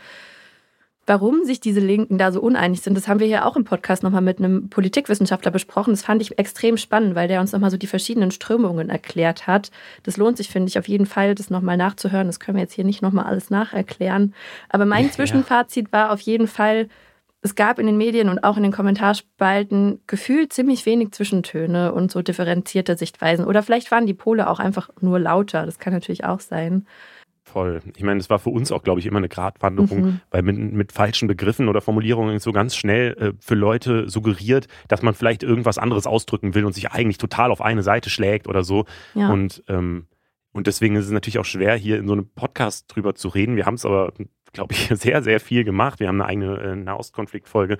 Warum 1.05 1.45
sich 1.45 1.59
diese 1.59 1.81
Linken 1.81 2.17
da 2.17 2.31
so 2.31 2.41
uneinig 2.41 2.81
sind, 2.81 2.97
das 2.97 3.09
haben 3.09 3.19
wir 3.19 3.27
hier 3.27 3.45
auch 3.45 3.57
im 3.57 3.65
Podcast 3.65 4.05
nochmal 4.05 4.23
mit 4.23 4.39
einem 4.39 4.69
Politikwissenschaftler 4.69 5.51
besprochen. 5.51 5.93
Das 5.93 6.03
fand 6.03 6.23
ich 6.23 6.39
extrem 6.39 6.77
spannend, 6.77 7.17
weil 7.17 7.27
der 7.27 7.41
uns 7.41 7.51
nochmal 7.51 7.73
so 7.73 7.77
die 7.77 7.89
verschiedenen 7.89 8.31
Strömungen 8.31 8.89
erklärt 8.89 9.49
hat. 9.49 9.73
Das 10.05 10.17
lohnt 10.17 10.37
sich, 10.37 10.49
finde 10.49 10.69
ich, 10.69 10.79
auf 10.79 10.87
jeden 10.87 11.07
Fall, 11.07 11.35
das 11.35 11.51
nochmal 11.51 11.77
nachzuhören. 11.77 12.29
Das 12.29 12.39
können 12.39 12.57
wir 12.57 12.63
jetzt 12.63 12.75
hier 12.75 12.85
nicht 12.85 13.03
nochmal 13.03 13.25
alles 13.25 13.51
nacherklären. 13.51 14.33
Aber 14.69 14.85
mein 14.85 15.11
Zwischenfazit 15.11 15.93
war 15.93 16.13
auf 16.13 16.21
jeden 16.21 16.47
Fall, 16.47 16.89
es 17.45 17.57
gab 17.57 17.81
in 17.81 17.87
den 17.87 17.97
Medien 17.97 18.29
und 18.29 18.45
auch 18.45 18.57
in 18.57 18.63
den 18.63 18.71
Kommentarspalten 18.71 20.01
gefühlt 20.07 20.53
ziemlich 20.53 20.87
wenig 20.87 21.11
Zwischentöne 21.11 21.93
und 21.93 22.13
so 22.13 22.23
differenzierte 22.23 22.97
Sichtweisen. 22.97 23.45
Oder 23.45 23.65
vielleicht 23.65 23.91
waren 23.91 24.07
die 24.07 24.15
Pole 24.15 24.49
auch 24.49 24.61
einfach 24.61 24.91
nur 25.01 25.19
lauter. 25.19 25.67
Das 25.67 25.81
kann 25.81 25.93
natürlich 25.93 26.25
auch 26.25 26.39
sein. 26.39 26.87
Voll. 27.53 27.83
Ich 27.97 28.03
meine, 28.03 28.19
es 28.19 28.31
war 28.31 28.39
für 28.39 28.49
uns 28.49 28.73
auch, 28.73 28.83
glaube 28.83 29.01
ich, 29.01 29.05
immer 29.05 29.19
eine 29.19 29.29
Gratwanderung, 29.29 30.01
mhm. 30.01 30.21
weil 30.31 30.41
mit, 30.41 30.57
mit, 30.57 30.91
falschen 30.91 31.29
Begriffen 31.29 31.69
oder 31.69 31.83
Formulierungen 31.83 32.39
so 32.39 32.51
ganz 32.51 32.75
schnell 32.75 33.13
äh, 33.19 33.33
für 33.41 33.55
Leute 33.55 34.09
suggeriert, 34.09 34.69
dass 34.89 35.03
man 35.03 35.13
vielleicht 35.13 35.43
irgendwas 35.43 35.77
anderes 35.77 36.07
ausdrücken 36.07 36.55
will 36.55 36.65
und 36.65 36.73
sich 36.73 36.93
eigentlich 36.93 37.19
total 37.19 37.51
auf 37.51 37.61
eine 37.61 37.83
Seite 37.83 38.09
schlägt 38.09 38.49
oder 38.49 38.65
so. 38.65 38.87
Ja. 39.13 39.31
Und, 39.31 39.63
ähm, 39.69 40.07
und 40.53 40.67
deswegen 40.67 40.97
ist 40.97 41.05
es 41.05 41.11
natürlich 41.11 41.39
auch 41.39 41.45
schwer, 41.45 41.77
hier 41.77 41.99
in 41.99 42.07
so 42.07 42.15
einem 42.15 42.31
Podcast 42.31 42.87
drüber 42.89 43.15
zu 43.15 43.29
reden. 43.29 43.57
Wir 43.57 43.67
haben 43.67 43.75
es 43.75 43.85
aber, 43.85 44.15
glaube 44.55 44.73
ich, 44.73 44.89
sehr, 44.95 45.23
sehr 45.23 45.39
viel 45.39 45.65
gemacht. 45.65 46.01
Wir 46.01 46.09
haben 46.09 46.23
eine 46.23 46.31
eigene 46.31 46.59
äh, 46.59 46.75
Nahostkonfliktfolge 46.75 47.77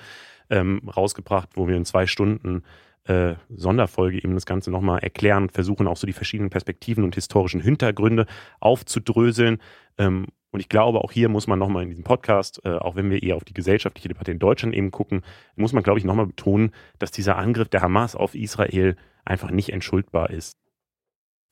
ähm, 0.51 0.83
rausgebracht, 0.87 1.49
wo 1.55 1.67
wir 1.67 1.77
in 1.77 1.87
zwei 1.87 2.07
Stunden 2.07 2.63
äh, 3.05 3.35
Sonderfolge 3.49 4.19
eben 4.19 4.35
das 4.35 4.47
Ganze 4.47 4.71
nochmal 4.71 5.01
erklären, 5.01 5.49
versuchen 5.49 5.89
auch 5.89 5.97
so 5.97 6.07
die 6.07 6.13
verschiedenen 6.13 6.51
Perspektiven 6.51 7.05
und 7.05 7.15
historischen 7.15 7.61
Hintergründe 7.61 8.27
aufzudröseln. 8.61 9.59
Ähm, 9.99 10.27
und 10.53 10.61
ich 10.61 10.69
glaube, 10.69 11.03
auch 11.03 11.11
hier 11.11 11.29
muss 11.29 11.47
man 11.47 11.59
nochmal 11.59 11.83
in 11.83 11.89
diesem 11.89 12.05
Podcast, 12.05 12.61
äh, 12.65 12.75
auch 12.75 12.95
wenn 12.95 13.11
wir 13.11 13.23
eher 13.23 13.37
auf 13.37 13.45
die 13.45 13.55
gesellschaftliche 13.55 14.09
Debatte 14.09 14.31
in 14.31 14.39
Deutschland 14.39 14.75
eben 14.75 14.91
gucken, 14.91 15.23
muss 15.57 15.73
man, 15.73 15.83
glaube 15.83 15.99
ich, 15.99 16.05
nochmal 16.05 16.27
betonen, 16.27 16.73
dass 16.99 17.11
dieser 17.11 17.37
Angriff 17.37 17.69
der 17.69 17.81
Hamas 17.81 18.15
auf 18.15 18.35
Israel 18.35 18.97
einfach 19.25 19.51
nicht 19.51 19.73
entschuldbar 19.73 20.31
ist. 20.31 20.59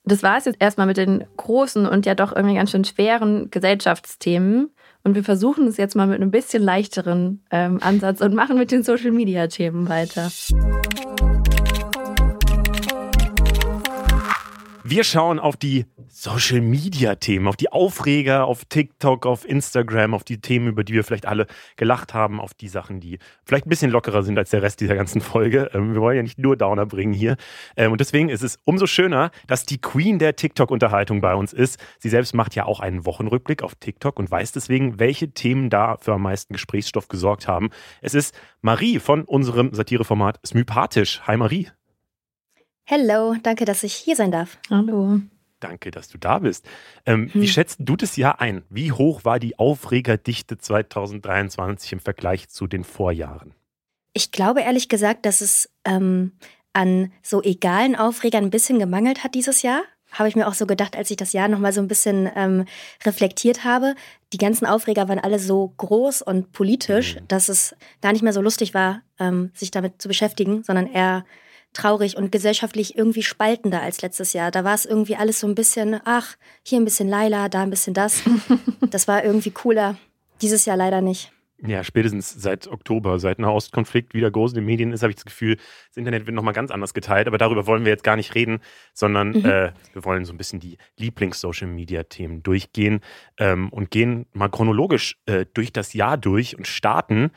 Das 0.05 0.23
war 0.23 0.39
es 0.39 0.47
jetzt 0.47 0.61
erstmal 0.61 0.87
mit 0.87 0.97
den 0.97 1.25
großen 1.37 1.87
und 1.87 2.07
ja 2.07 2.15
doch 2.15 2.35
irgendwie 2.35 2.55
ganz 2.55 2.71
schön 2.71 2.85
schweren 2.85 3.51
Gesellschaftsthemen. 3.51 4.71
Und 5.03 5.15
wir 5.15 5.25
versuchen 5.25 5.67
es 5.67 5.77
jetzt 5.77 5.95
mal 5.95 6.07
mit 6.07 6.17
einem 6.17 6.31
bisschen 6.31 6.63
leichteren 6.63 7.45
ähm, 7.51 7.79
Ansatz 7.83 8.21
und 8.21 8.35
machen 8.35 8.59
mit 8.59 8.71
den 8.71 8.83
Social-Media-Themen 8.83 9.89
weiter. 9.89 10.31
Wir 14.91 15.05
schauen 15.05 15.39
auf 15.39 15.57
die 15.57 15.87
Social-Media-Themen, 16.09 17.47
auf 17.47 17.55
die 17.55 17.71
Aufreger, 17.71 18.47
auf 18.47 18.65
TikTok, 18.65 19.25
auf 19.25 19.49
Instagram, 19.49 20.15
auf 20.15 20.25
die 20.25 20.41
Themen, 20.41 20.67
über 20.67 20.83
die 20.83 20.95
wir 20.95 21.05
vielleicht 21.05 21.27
alle 21.27 21.47
gelacht 21.77 22.13
haben, 22.13 22.41
auf 22.41 22.55
die 22.55 22.67
Sachen, 22.67 22.99
die 22.99 23.21
vielleicht 23.45 23.67
ein 23.67 23.69
bisschen 23.69 23.93
lockerer 23.93 24.25
sind 24.25 24.37
als 24.37 24.51
der 24.51 24.63
Rest 24.63 24.81
dieser 24.81 24.97
ganzen 24.97 25.21
Folge. 25.21 25.71
Ähm, 25.75 25.95
wir 25.95 26.01
wollen 26.01 26.17
ja 26.17 26.25
nicht 26.25 26.41
nur 26.41 26.57
Downer 26.57 26.87
bringen 26.87 27.13
hier. 27.13 27.37
Ähm, 27.77 27.93
und 27.93 28.01
deswegen 28.01 28.31
ist 28.31 28.43
es 28.43 28.59
umso 28.65 28.89
schöner, 28.89 29.31
dass 29.47 29.65
die 29.65 29.81
Queen 29.81 30.19
der 30.19 30.35
TikTok-Unterhaltung 30.35 31.21
bei 31.21 31.37
uns 31.37 31.53
ist. 31.53 31.79
Sie 32.01 32.09
selbst 32.09 32.35
macht 32.35 32.57
ja 32.57 32.65
auch 32.65 32.81
einen 32.81 33.07
Wochenrückblick 33.07 33.63
auf 33.63 33.77
TikTok 33.77 34.19
und 34.19 34.29
weiß 34.29 34.51
deswegen, 34.51 34.99
welche 34.99 35.31
Themen 35.31 35.71
da 35.71 35.99
für 35.99 36.15
am 36.15 36.23
meisten 36.23 36.53
Gesprächsstoff 36.53 37.07
gesorgt 37.07 37.47
haben. 37.47 37.71
Es 38.03 38.15
ist 38.15 38.35
Marie 38.61 38.99
von 38.99 39.23
unserem 39.23 39.73
Satireformat 39.73 40.41
Smypathisch. 40.45 41.21
Hi 41.29 41.37
Marie. 41.37 41.69
Hello, 42.85 43.37
danke, 43.43 43.65
dass 43.65 43.83
ich 43.83 43.95
hier 43.95 44.17
sein 44.17 44.33
darf. 44.33 44.59
Hallo. 44.71 45.21
Danke, 45.61 45.91
dass 45.91 46.09
du 46.09 46.19
da 46.19 46.39
bist. 46.39 46.67
Ähm, 47.07 47.31
hm. 47.33 47.43
Wie 47.43 47.49
schätzt 47.49 47.79
du 47.81 47.97
das 47.97 48.17
Jahr 48.17 48.41
ein? 48.41 48.63
Wie 48.71 48.93
hoch 48.93 49.25
war 49.25 49.39
die 49.39 49.59
Aufregerdichte 49.59 50.59
2023 50.59 51.93
im 51.93 52.01
Vergleich 52.01 52.49
zu 52.49 52.67
den 52.67 52.83
Vorjahren? 52.83 53.55
Ich 54.13 54.33
glaube 54.33 54.63
ehrlich 54.63 54.89
gesagt, 54.89 55.27
dass 55.27 55.41
es 55.41 55.71
ähm, 55.85 56.33
an 56.73 57.13
so 57.23 57.43
egalen 57.43 57.95
Aufregern 57.95 58.45
ein 58.45 58.51
bisschen 58.51 58.79
gemangelt 58.79 59.23
hat 59.23 59.35
dieses 59.35 59.63
Jahr. 59.63 59.83
Habe 60.13 60.29
ich 60.29 60.35
mir 60.35 60.49
auch 60.49 60.55
so 60.55 60.67
gedacht, 60.67 60.97
als 60.97 61.11
ich 61.11 61.17
das 61.17 61.33
Jahr 61.33 61.47
nochmal 61.47 61.73
so 61.73 61.81
ein 61.81 61.87
bisschen 61.87 62.29
ähm, 62.35 62.65
reflektiert 63.05 63.63
habe. 63.63 63.95
Die 64.33 64.39
ganzen 64.39 64.67
Aufreger 64.67 65.09
waren 65.09 65.21
alle 65.21 65.39
so 65.39 65.73
groß 65.77 66.23
und 66.23 66.53
politisch, 66.53 67.17
mhm. 67.17 67.29
dass 67.29 67.49
es 67.49 67.77
gar 68.01 68.13
nicht 68.13 68.23
mehr 68.23 68.33
so 68.33 68.41
lustig 68.41 68.75
war, 68.75 69.03
ähm, 69.21 69.53
sich 69.55 69.71
damit 69.71 70.03
zu 70.03 70.09
beschäftigen, 70.09 70.65
sondern 70.65 70.89
eher 70.89 71.25
traurig 71.73 72.17
und 72.17 72.33
gesellschaftlich 72.33 72.97
irgendwie 72.97 73.23
spaltender 73.23 73.81
als 73.83 74.03
letztes 74.03 74.33
Jahr. 74.33 74.51
Da 74.51 74.65
war 74.65 74.75
es 74.75 74.85
irgendwie 74.85 75.17
alles 75.17 75.41
so 75.41 75.47
ein 75.47 75.55
bisschen, 75.55 76.01
ach, 76.05 76.37
hier 76.63 76.81
ein 76.81 76.85
bisschen 76.85 77.09
Laila, 77.09 77.49
da 77.49 77.63
ein 77.63 77.71
bisschen 77.71 77.95
das. 77.95 78.23
Das 78.91 79.07
war 79.07 79.23
irgendwie 79.25 79.53
cooler. 79.53 79.97
Dieses 80.43 80.65
Jahr 80.65 80.77
leider 80.77 81.01
nicht. 81.01 81.31
Ja, 81.67 81.85
spätestens 81.85 82.31
seit 82.31 82.69
Oktober, 82.69 83.19
seit 83.19 83.39
ein 83.39 83.45
Ostkonflikt 83.45 84.15
wieder 84.15 84.31
groß 84.31 84.53
in 84.53 84.57
den 84.57 84.65
Medien 84.65 84.93
ist, 84.93 85.03
habe 85.03 85.11
ich 85.11 85.17
das 85.17 85.27
Gefühl, 85.27 85.57
das 85.89 85.97
Internet 85.97 86.27
wird 86.27 86.35
nochmal 86.35 86.55
ganz 86.55 86.71
anders 86.71 86.95
geteilt. 86.95 87.27
Aber 87.27 87.37
darüber 87.37 87.67
wollen 87.67 87.85
wir 87.85 87.93
jetzt 87.93 88.05
gar 88.05 88.17
nicht 88.17 88.35
reden, 88.35 88.61
sondern 88.95 89.31
mhm. 89.31 89.45
äh, 89.45 89.73
wir 89.93 90.05
wollen 90.05 90.25
so 90.25 90.33
ein 90.33 90.39
bisschen 90.39 90.61
die 90.61 90.79
Lieblings-Social-Media-Themen 90.97 92.43
durchgehen 92.43 93.01
ähm, 93.39 93.69
und 93.71 93.91
gehen 93.91 94.27
mal 94.33 94.49
chronologisch 94.49 95.19
äh, 95.27 95.45
durch 95.53 95.73
das 95.73 95.93
Jahr 95.93 96.17
durch 96.17 96.57
und 96.57 96.67
starten 96.67 97.31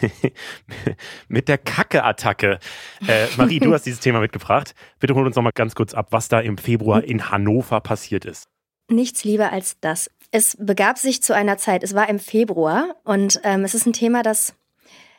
mit 1.28 1.48
der 1.48 1.58
Kacke-Attacke. 1.58 2.58
Äh, 3.06 3.26
Marie, 3.36 3.60
du 3.60 3.72
hast 3.72 3.86
dieses 3.86 4.00
Thema 4.00 4.20
mitgebracht. 4.20 4.74
Bitte 4.98 5.14
hol 5.14 5.26
uns 5.26 5.36
nochmal 5.36 5.52
ganz 5.54 5.76
kurz 5.76 5.94
ab, 5.94 6.08
was 6.10 6.28
da 6.28 6.40
im 6.40 6.58
Februar 6.58 7.04
in 7.04 7.30
Hannover 7.30 7.80
passiert 7.80 8.24
ist. 8.24 8.48
Nichts 8.90 9.22
lieber 9.22 9.52
als 9.52 9.78
das. 9.80 10.10
Es 10.30 10.56
begab 10.58 10.98
sich 10.98 11.22
zu 11.22 11.34
einer 11.34 11.58
Zeit, 11.58 11.82
es 11.82 11.94
war 11.94 12.08
im 12.08 12.18
Februar 12.18 12.96
und 13.04 13.40
ähm, 13.42 13.64
es 13.64 13.74
ist 13.74 13.86
ein 13.86 13.92
Thema, 13.92 14.22
das, 14.22 14.54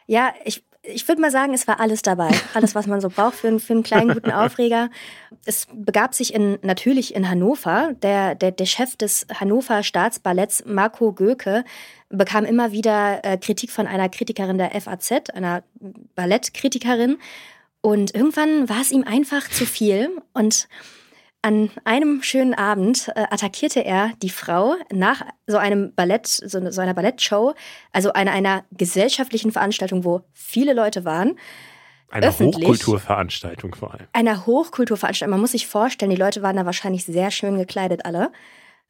ja, 0.08 0.34
ich, 0.46 0.64
ich 0.84 1.08
würde 1.08 1.22
mal 1.22 1.32
sagen, 1.32 1.54
es 1.54 1.68
war 1.68 1.80
alles 1.80 2.02
dabei. 2.02 2.30
Alles, 2.54 2.76
was 2.76 2.88
man 2.88 3.02
so 3.02 3.10
braucht 3.10 3.36
für, 3.36 3.48
einen, 3.48 3.60
für 3.60 3.74
einen 3.74 3.84
kleinen 3.84 4.14
guten 4.14 4.32
Aufreger. 4.32 4.90
Es 5.46 5.68
begab 5.72 6.16
sich 6.16 6.34
in, 6.34 6.58
natürlich 6.64 7.14
in 7.14 7.30
Hannover. 7.30 7.94
Der, 8.02 8.36
der, 8.36 8.52
der 8.52 8.66
Chef 8.66 8.96
des 8.96 9.28
Hannover 9.34 9.84
Staatsballetts, 9.84 10.64
Marco 10.66 11.14
Göke, 11.14 11.66
bekam 12.10 12.46
immer 12.46 12.72
wieder 12.72 13.24
äh, 13.24 13.38
Kritik 13.38 13.72
von 13.72 13.88
einer 13.88 14.10
Kritikerin 14.10 14.58
der 14.58 14.72
FAZ, 14.80 15.30
einer 15.34 15.64
Ballettkritikerin. 16.16 17.18
Und 17.82 18.14
irgendwann 18.16 18.70
war 18.70 18.82
es 18.82 18.92
ihm 18.92 19.04
einfach 19.04 19.50
zu 19.50 19.66
viel. 19.66 20.10
Und 20.34 20.68
an 21.42 21.72
einem 21.86 22.22
schönen 22.22 22.54
Abend 22.54 23.08
äh, 23.16 23.22
attackierte 23.30 23.84
er 23.84 24.12
die 24.22 24.30
Frau 24.30 24.76
nach 24.92 25.24
so 25.48 25.58
einem 25.58 25.94
Ballett, 25.96 26.28
so, 26.28 26.72
so 26.72 26.82
einer 26.82 26.94
Ballettshow, 26.94 27.54
also 27.92 28.14
einer, 28.14 28.32
einer 28.32 28.64
gesellschaftlichen 28.72 29.52
Veranstaltung, 29.52 30.04
wo 30.04 30.22
viele 30.34 30.74
Leute 30.74 31.04
waren. 31.04 31.40
Einer 32.10 32.38
Hochkulturveranstaltung 32.38 33.74
vor 33.74 33.94
allem. 33.94 34.08
Einer 34.14 34.46
Hochkulturveranstaltung. 34.46 35.32
Man 35.32 35.42
muss 35.42 35.54
sich 35.54 35.66
vorstellen, 35.66 36.12
die 36.12 36.18
Leute 36.18 36.42
waren 36.42 36.58
da 36.58 36.66
wahrscheinlich 36.66 37.06
sehr 37.06 37.32
schön 37.32 37.58
gekleidet 37.58 38.06
alle. 38.06 38.32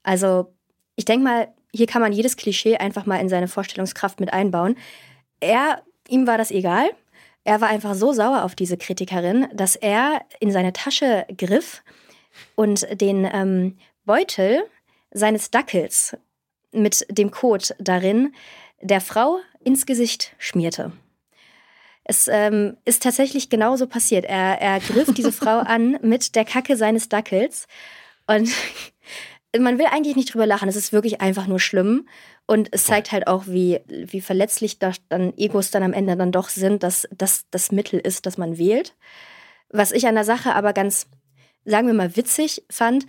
Also 0.03 0.53
ich 0.95 1.05
denke 1.05 1.23
mal, 1.23 1.47
hier 1.73 1.87
kann 1.87 2.01
man 2.01 2.11
jedes 2.11 2.35
Klischee 2.35 2.77
einfach 2.77 3.05
mal 3.05 3.17
in 3.17 3.29
seine 3.29 3.47
Vorstellungskraft 3.47 4.19
mit 4.19 4.33
einbauen. 4.33 4.75
Er, 5.39 5.83
ihm 6.09 6.27
war 6.27 6.37
das 6.37 6.51
egal. 6.51 6.89
Er 7.43 7.61
war 7.61 7.69
einfach 7.69 7.95
so 7.95 8.11
sauer 8.11 8.43
auf 8.43 8.55
diese 8.55 8.77
Kritikerin, 8.77 9.47
dass 9.53 9.75
er 9.75 10.21
in 10.39 10.51
seine 10.51 10.73
Tasche 10.73 11.25
griff 11.37 11.81
und 12.55 12.87
den 12.99 13.29
ähm, 13.31 13.77
Beutel 14.05 14.63
seines 15.11 15.51
Dackels 15.51 16.17
mit 16.71 17.05
dem 17.09 17.31
Code 17.31 17.75
darin 17.79 18.33
der 18.81 19.01
Frau 19.01 19.39
ins 19.63 19.85
Gesicht 19.85 20.33
schmierte. 20.37 20.91
Es 22.03 22.27
ähm, 22.27 22.77
ist 22.83 23.03
tatsächlich 23.03 23.49
genauso 23.49 23.87
passiert. 23.87 24.25
Er, 24.25 24.59
er 24.59 24.79
griff 24.79 25.13
diese 25.13 25.31
Frau 25.31 25.59
an 25.65 25.97
mit 26.01 26.35
der 26.35 26.45
Kacke 26.45 26.75
seines 26.75 27.09
Dackels 27.09 27.67
und 28.27 28.49
man 29.59 29.77
will 29.77 29.85
eigentlich 29.85 30.15
nicht 30.15 30.33
drüber 30.33 30.45
lachen. 30.45 30.69
Es 30.69 30.75
ist 30.75 30.93
wirklich 30.93 31.21
einfach 31.21 31.47
nur 31.47 31.59
schlimm. 31.59 32.07
Und 32.47 32.69
es 32.71 32.85
zeigt 32.85 33.11
halt 33.11 33.27
auch, 33.27 33.47
wie, 33.47 33.79
wie 33.87 34.19
verletzlich 34.19 34.79
da 34.79 34.91
dann 35.09 35.33
Egos 35.37 35.71
dann 35.71 35.83
am 35.83 35.93
Ende 35.93 36.17
dann 36.17 36.31
doch 36.31 36.49
sind, 36.49 36.83
dass 36.83 37.07
das 37.11 37.45
das 37.51 37.71
Mittel 37.71 37.99
ist, 37.99 38.25
das 38.25 38.37
man 38.37 38.57
wählt. 38.57 38.95
Was 39.69 39.91
ich 39.91 40.07
an 40.07 40.15
der 40.15 40.25
Sache 40.25 40.53
aber 40.53 40.73
ganz 40.73 41.07
sagen 41.65 41.87
wir 41.87 41.93
mal, 41.93 42.15
witzig 42.15 42.63
fand. 42.69 43.05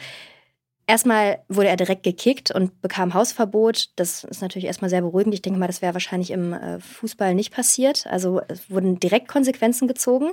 Erstmal 0.86 1.38
wurde 1.48 1.68
er 1.68 1.76
direkt 1.76 2.02
gekickt 2.02 2.50
und 2.50 2.80
bekam 2.82 3.14
Hausverbot. 3.14 3.90
Das 3.96 4.24
ist 4.24 4.42
natürlich 4.42 4.66
erstmal 4.66 4.90
sehr 4.90 5.00
beruhigend. 5.00 5.34
Ich 5.34 5.42
denke 5.42 5.58
mal, 5.58 5.68
das 5.68 5.80
wäre 5.80 5.94
wahrscheinlich 5.94 6.30
im 6.32 6.52
äh, 6.52 6.80
Fußball 6.80 7.34
nicht 7.34 7.54
passiert. 7.54 8.06
Also 8.08 8.40
es 8.48 8.68
wurden 8.68 8.98
direkt 8.98 9.28
Konsequenzen 9.28 9.86
gezogen. 9.86 10.32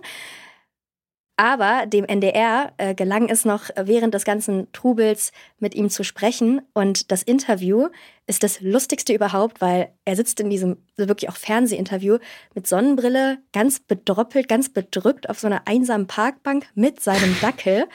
Aber 1.40 1.86
dem 1.86 2.04
NDR 2.04 2.74
äh, 2.76 2.94
gelang 2.94 3.30
es 3.30 3.46
noch 3.46 3.70
während 3.82 4.14
des 4.14 4.26
ganzen 4.26 4.70
Trubels 4.74 5.32
mit 5.58 5.74
ihm 5.74 5.90
zu 5.90 6.04
sprechen. 6.04 6.62
Und 6.74 7.14
das 7.14 7.24
Interview 7.24 7.88
ist 8.28 8.44
das 8.44 8.60
lustigste 8.60 9.14
überhaupt, 9.14 9.62
weil 9.62 9.94
er 10.04 10.18
sitzt 10.18 10.42
in 10.42 10.50
diesem 10.50 10.84
wirklich 10.98 11.30
auch 11.30 11.38
Fernsehinterview 11.38 12.18
mit 12.56 12.68
Sonnenbrille, 12.68 13.38
ganz 13.54 13.80
bedroppelt, 13.80 14.50
ganz 14.50 14.68
bedrückt 14.68 15.30
auf 15.30 15.40
so 15.40 15.48
einer 15.48 15.62
einsamen 15.66 16.08
Parkbank 16.08 16.68
mit 16.76 17.00
seinem 17.00 17.34
Dackel. 17.40 17.86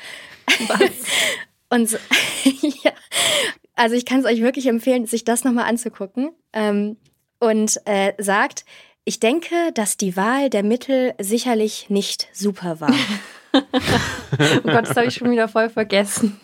Was? 0.67 0.81
Und 1.69 1.91
ja, 2.83 2.93
also 3.75 3.95
ich 3.95 4.07
kann 4.07 4.21
es 4.21 4.25
euch 4.25 4.41
wirklich 4.41 4.69
empfehlen, 4.69 5.05
sich 5.05 5.25
das 5.25 5.45
nochmal 5.45 5.69
anzugucken. 5.69 6.31
Ähm, 6.55 6.97
und 7.41 7.79
äh, 7.85 8.15
sagt, 8.17 8.65
ich 9.05 9.21
denke, 9.21 9.55
dass 9.75 9.97
die 9.97 10.17
Wahl 10.17 10.51
der 10.51 10.63
Mittel 10.63 11.15
sicherlich 11.21 11.91
nicht 11.91 12.29
super 12.33 12.81
war. 12.81 12.95
oh 13.53 13.61
Gott, 14.63 14.89
das 14.89 14.97
habe 14.97 15.07
ich 15.07 15.15
schon 15.15 15.31
wieder 15.31 15.49
voll 15.49 15.69
vergessen. 15.69 16.41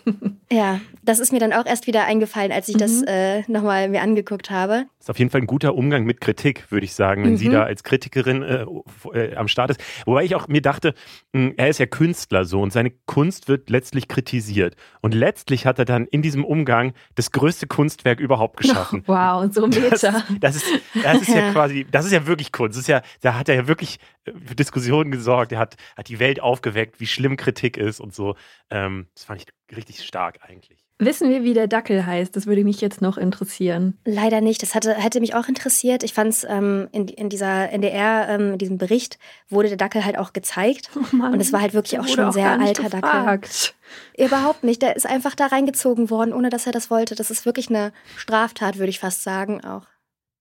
Ja, 0.53 0.81
das 1.03 1.19
ist 1.19 1.33
mir 1.33 1.41
dann 1.41 1.53
auch 1.53 1.65
erst 1.65 1.87
wieder 1.87 2.05
eingefallen, 2.05 2.53
als 2.53 2.69
ich 2.69 2.75
mhm. 2.75 2.81
das 2.81 3.03
äh, 3.03 3.43
nochmal 3.49 3.89
mir 3.89 4.03
angeguckt 4.03 4.51
habe. 4.51 4.87
Das 5.01 5.07
ist 5.07 5.11
auf 5.13 5.19
jeden 5.19 5.31
Fall 5.31 5.41
ein 5.41 5.47
guter 5.47 5.75
Umgang 5.75 6.05
mit 6.05 6.21
Kritik, 6.21 6.71
würde 6.71 6.85
ich 6.85 6.93
sagen, 6.93 7.25
wenn 7.25 7.31
mhm. 7.31 7.37
sie 7.39 7.49
da 7.49 7.63
als 7.63 7.85
Kritikerin 7.85 8.43
äh, 8.43 8.67
äh, 9.15 9.35
am 9.35 9.49
Start 9.49 9.71
ist. 9.71 9.81
Wobei 10.05 10.25
ich 10.25 10.35
auch 10.35 10.47
mir 10.47 10.61
dachte, 10.61 10.93
mh, 11.33 11.41
hm, 11.41 11.55
er 11.57 11.69
ist 11.69 11.79
ja 11.79 11.87
Künstler 11.87 12.45
so 12.45 12.61
und 12.61 12.71
seine 12.71 12.91
Kunst 13.07 13.49
wird 13.49 13.71
letztlich 13.71 14.09
kritisiert. 14.09 14.77
Und 15.01 15.15
letztlich 15.15 15.65
hat 15.65 15.79
er 15.79 15.87
dann 15.87 16.07
in 16.07 16.21
diesem 16.21 16.45
Umgang 16.45 16.93
das 17.15 17.31
größte 17.31 17.67
Kunstwerk 17.67 18.21
überhaupt 18.21 18.57
geschaffen. 18.59 19.03
wow, 19.07 19.43
und 19.43 19.55
so 19.55 19.65
ein 19.65 19.71
Meter. 19.71 19.89
Das, 19.89 20.03
das, 20.41 20.57
ist, 20.57 20.67
das 21.03 21.23
ist 21.23 21.29
ja 21.29 21.51
quasi, 21.53 21.87
das 21.91 22.05
ist 22.05 22.13
ja 22.13 22.27
wirklich 22.27 22.53
Kunst. 22.53 22.77
Das 22.77 22.83
ist 22.83 22.89
ja, 22.89 23.01
da 23.23 23.39
hat 23.39 23.49
er 23.49 23.55
ja 23.55 23.67
wirklich 23.69 24.01
äh, 24.27 24.33
für 24.45 24.55
Diskussionen 24.55 25.11
gesorgt. 25.11 25.53
Er 25.53 25.61
hat, 25.61 25.77
hat 25.97 26.11
die 26.11 26.19
Welt 26.19 26.41
aufgeweckt, 26.41 27.01
wie 27.01 27.07
schlimm 27.07 27.39
Kritik 27.39 27.79
ist 27.79 28.01
und 28.01 28.15
so. 28.15 28.37
Ähm, 28.69 29.07
das 29.15 29.25
fand 29.25 29.41
ich 29.41 29.75
richtig 29.75 30.05
stark 30.05 30.41
eigentlich. 30.43 30.90
Wissen 31.01 31.31
wir, 31.31 31.43
wie 31.43 31.55
der 31.55 31.67
Dackel 31.67 32.05
heißt? 32.05 32.37
Das 32.37 32.47
würde 32.47 32.63
mich 32.63 32.83
jetzt 32.83 33.01
noch 33.01 33.17
interessieren. 33.17 33.99
Leider 34.05 34.43
nicht. 34.43 34.63
Das 34.63 34.75
hatte, 34.75 34.95
hätte 34.95 35.21
mich 35.21 35.35
auch 35.35 35.49
interessiert. 35.49 36.03
Ich 36.03 36.13
fand 36.13 36.29
es 36.29 36.45
ähm, 36.45 36.89
in, 36.93 37.09
in 37.09 37.31
dieser 37.31 37.71
NDR, 37.71 38.29
ähm, 38.29 38.53
in 38.53 38.59
diesem 38.59 38.77
Bericht, 38.77 39.19
wurde 39.49 39.69
der 39.69 39.79
Dackel 39.79 40.05
halt 40.05 40.19
auch 40.19 40.33
gezeigt. 40.33 40.91
Oh 40.95 41.17
Mann, 41.17 41.33
und 41.33 41.41
es 41.41 41.53
war 41.53 41.63
halt 41.63 41.73
wirklich 41.73 41.99
auch 41.99 42.07
schon 42.07 42.23
ein 42.23 42.33
sehr 42.33 42.61
alter 42.61 42.85
gefragt. 42.85 43.75
Dackel. 44.15 44.27
Überhaupt 44.27 44.63
nicht. 44.63 44.83
Der 44.83 44.95
ist 44.95 45.07
einfach 45.07 45.35
da 45.35 45.47
reingezogen 45.47 46.11
worden, 46.11 46.35
ohne 46.35 46.51
dass 46.51 46.67
er 46.67 46.73
das 46.73 46.91
wollte. 46.91 47.15
Das 47.15 47.31
ist 47.31 47.47
wirklich 47.47 47.71
eine 47.71 47.93
Straftat, 48.17 48.77
würde 48.77 48.91
ich 48.91 49.01
fast 49.01 49.23
sagen 49.23 49.65
auch. 49.65 49.87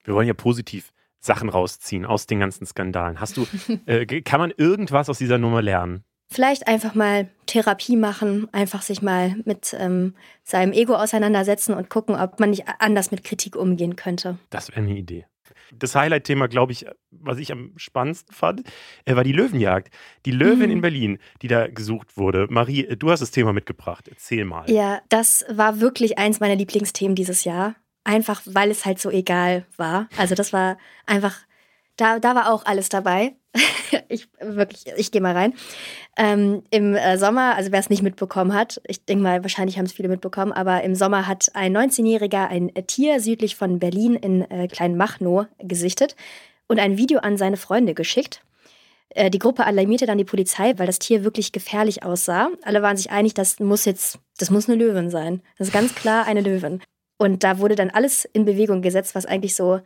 Wir 0.04 0.14
wollen 0.14 0.28
ja 0.28 0.34
positiv 0.34 0.92
Sachen 1.20 1.50
rausziehen 1.50 2.06
aus 2.06 2.28
den 2.28 2.40
ganzen 2.42 2.66
Skandalen. 2.66 3.20
Hast 3.20 3.38
du, 3.38 3.48
äh, 3.86 4.06
kann 4.22 4.40
man 4.40 4.52
irgendwas 4.56 5.10
aus 5.10 5.18
dieser 5.18 5.38
Nummer 5.38 5.62
lernen? 5.62 6.04
Vielleicht 6.32 6.68
einfach 6.68 6.94
mal 6.94 7.28
Therapie 7.48 7.96
machen, 7.96 8.48
einfach 8.52 8.84
sich 8.84 9.02
mal 9.02 9.36
mit 9.46 9.76
ähm, 9.78 10.14
seinem 10.44 10.74
Ego 10.74 10.94
auseinandersetzen 10.94 11.74
und 11.74 11.90
gucken, 11.90 12.16
ob 12.16 12.40
man 12.40 12.52
nicht 12.52 12.66
anders 12.78 13.10
mit 13.10 13.24
Kritik 13.24 13.56
umgehen 13.56 13.96
könnte. 13.96 14.38
Das 14.52 14.70
wäre 14.70 14.82
eine 14.82 14.96
Idee. 14.96 15.26
Das 15.74 15.96
Highlight-Thema, 15.96 16.48
glaube 16.48 16.72
ich, 16.72 16.86
was 17.10 17.40
ich 17.40 17.52
am 17.52 17.74
spannendsten 17.78 18.34
fand, 18.34 18.62
äh, 19.06 19.16
war 19.16 19.24
die 19.24 19.32
Löwenjagd. 19.32 19.92
Die 20.26 20.32
Löwin 20.32 20.68
mhm. 20.68 20.72
in 20.72 20.82
Berlin, 20.82 21.20
die 21.42 21.48
da 21.48 21.68
gesucht 21.68 22.16
wurde. 22.16 22.46
Marie, 22.50 22.86
äh, 22.86 22.96
du 22.96 23.10
hast 23.10 23.22
das 23.22 23.32
Thema 23.32 23.52
mitgebracht. 23.52 24.08
Erzähl 24.08 24.46
mal. 24.46 24.70
Ja, 24.70 25.02
das 25.10 25.46
war 25.50 25.82
wirklich 25.82 26.20
eins 26.20 26.40
meiner 26.40 26.56
Lieblingsthemen 26.56 27.16
dieses 27.16 27.44
Jahr. 27.44 27.76
Einfach, 28.04 28.42
weil 28.46 28.70
es 28.70 28.86
halt 28.86 29.00
so 29.00 29.10
egal 29.10 29.66
war. 29.78 30.08
Also 30.16 30.36
das 30.36 30.54
war 30.54 30.78
einfach, 31.06 31.36
da, 32.00 32.20
da 32.20 32.36
war 32.36 32.52
auch 32.52 32.66
alles 32.66 32.90
dabei. 32.90 33.36
ich 34.10 34.28
wirklich, 34.40 34.86
ich 34.98 35.12
gehe 35.12 35.22
mal 35.22 35.36
rein. 35.36 35.54
Ähm, 36.18 36.64
Im 36.70 36.96
äh, 36.96 37.18
Sommer, 37.18 37.56
also 37.56 37.72
wer 37.72 37.80
es 37.80 37.90
nicht 37.90 38.04
mitbekommen 38.04 38.54
hat, 38.54 38.82
ich 38.88 39.06
denke 39.06 39.24
mal, 39.24 39.44
wahrscheinlich 39.44 39.78
haben 39.78 39.86
es 39.86 39.94
viele 39.94 40.10
mitbekommen, 40.10 40.52
aber 40.52 40.84
im 40.84 40.96
Sommer 40.96 41.28
hat 41.28 41.50
ein 41.54 41.76
19-Jähriger 41.76 42.48
ein 42.48 42.72
Tier 42.88 43.20
südlich 43.20 43.56
von 43.56 43.80
Berlin 43.80 44.16
in 44.16 44.50
äh, 44.50 44.68
Kleinmachnow 44.68 45.48
gesichtet 45.60 46.16
und 46.68 46.80
ein 46.80 46.98
Video 46.98 47.20
an 47.20 47.38
seine 47.38 47.58
Freunde 47.58 47.94
geschickt. 47.94 48.44
Äh, 49.10 49.30
die 49.30 49.40
Gruppe 49.40 49.66
alarmierte 49.66 50.06
dann 50.06 50.18
die 50.18 50.26
Polizei, 50.26 50.74
weil 50.78 50.88
das 50.88 51.00
Tier 51.00 51.24
wirklich 51.24 51.52
gefährlich 51.52 52.04
aussah. 52.04 52.50
Alle 52.64 52.82
waren 52.82 52.98
sich 52.98 53.12
einig, 53.12 53.34
das 53.34 53.60
muss 53.60 53.86
jetzt, 53.86 54.20
das 54.38 54.52
muss 54.52 54.70
eine 54.70 54.78
Löwin 54.78 55.10
sein. 55.10 55.42
Das 55.58 55.68
ist 55.68 55.74
ganz 55.74 55.96
klar 55.96 56.26
eine 56.26 56.42
Löwin. 56.42 56.82
Und 57.18 57.44
da 57.44 57.60
wurde 57.60 57.76
dann 57.76 57.90
alles 57.90 58.24
in 58.24 58.46
Bewegung 58.46 58.82
gesetzt, 58.82 59.14
was 59.14 59.26
eigentlich 59.26 59.54
so, 59.54 59.82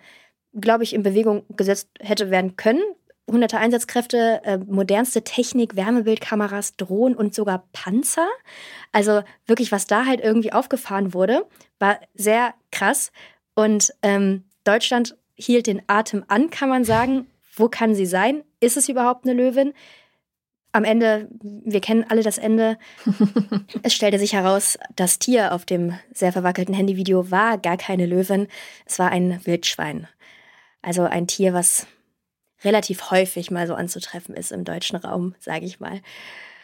glaube 0.60 0.84
ich, 0.84 0.94
in 0.94 1.04
Bewegung 1.04 1.44
gesetzt 1.56 1.90
hätte 2.00 2.30
werden 2.30 2.56
können 2.56 2.82
hunderte 3.30 3.58
Einsatzkräfte, 3.58 4.42
äh, 4.44 4.58
modernste 4.58 5.24
Technik, 5.24 5.76
Wärmebildkameras, 5.76 6.76
Drohnen 6.76 7.16
und 7.16 7.34
sogar 7.34 7.68
Panzer. 7.72 8.28
Also 8.92 9.24
wirklich, 9.46 9.72
was 9.72 9.88
da 9.88 10.06
halt 10.06 10.22
irgendwie 10.22 10.52
aufgefahren 10.52 11.14
wurde, 11.14 11.46
war 11.80 12.00
sehr 12.14 12.54
krass. 12.72 13.12
Und 13.56 13.94
ähm, 14.02 14.44
Deutschland 14.64 15.16
hielt 15.36 15.68
den 15.68 15.82
Atem 15.88 16.24
an, 16.28 16.50
kann 16.50 16.70
man 16.70 16.84
sagen. 16.84 17.28
Wo 17.56 17.70
kann 17.70 17.94
sie 17.94 18.08
sein? 18.08 18.44
Ist 18.60 18.78
es 18.78 18.90
überhaupt 18.90 19.26
eine 19.26 19.34
Löwin? 19.34 19.74
Am 20.72 20.84
Ende, 20.84 21.30
wir 21.42 21.82
kennen 21.82 22.04
alle 22.10 22.24
das 22.24 22.40
Ende. 22.40 22.80
es 23.84 23.94
stellte 23.94 24.18
sich 24.18 24.34
heraus, 24.34 24.80
das 24.96 25.20
Tier 25.20 25.54
auf 25.54 25.64
dem 25.64 25.94
sehr 26.12 26.34
verwackelten 26.34 26.74
Handyvideo 26.74 27.30
war 27.30 27.60
gar 27.60 27.78
keine 27.78 28.08
Löwin. 28.08 28.48
Es 28.88 28.98
war 28.98 29.12
ein 29.12 29.40
Wildschwein. 29.46 30.08
Also 30.84 31.04
ein 31.04 31.26
Tier, 31.28 31.54
was 31.54 31.88
relativ 32.64 33.10
häufig 33.10 33.50
mal 33.50 33.66
so 33.66 33.74
anzutreffen 33.74 34.36
ist 34.36 34.52
im 34.52 34.66
deutschen 34.66 34.98
Raum, 34.98 35.34
sage 35.40 35.66
ich 35.66 35.80
mal. 35.80 36.02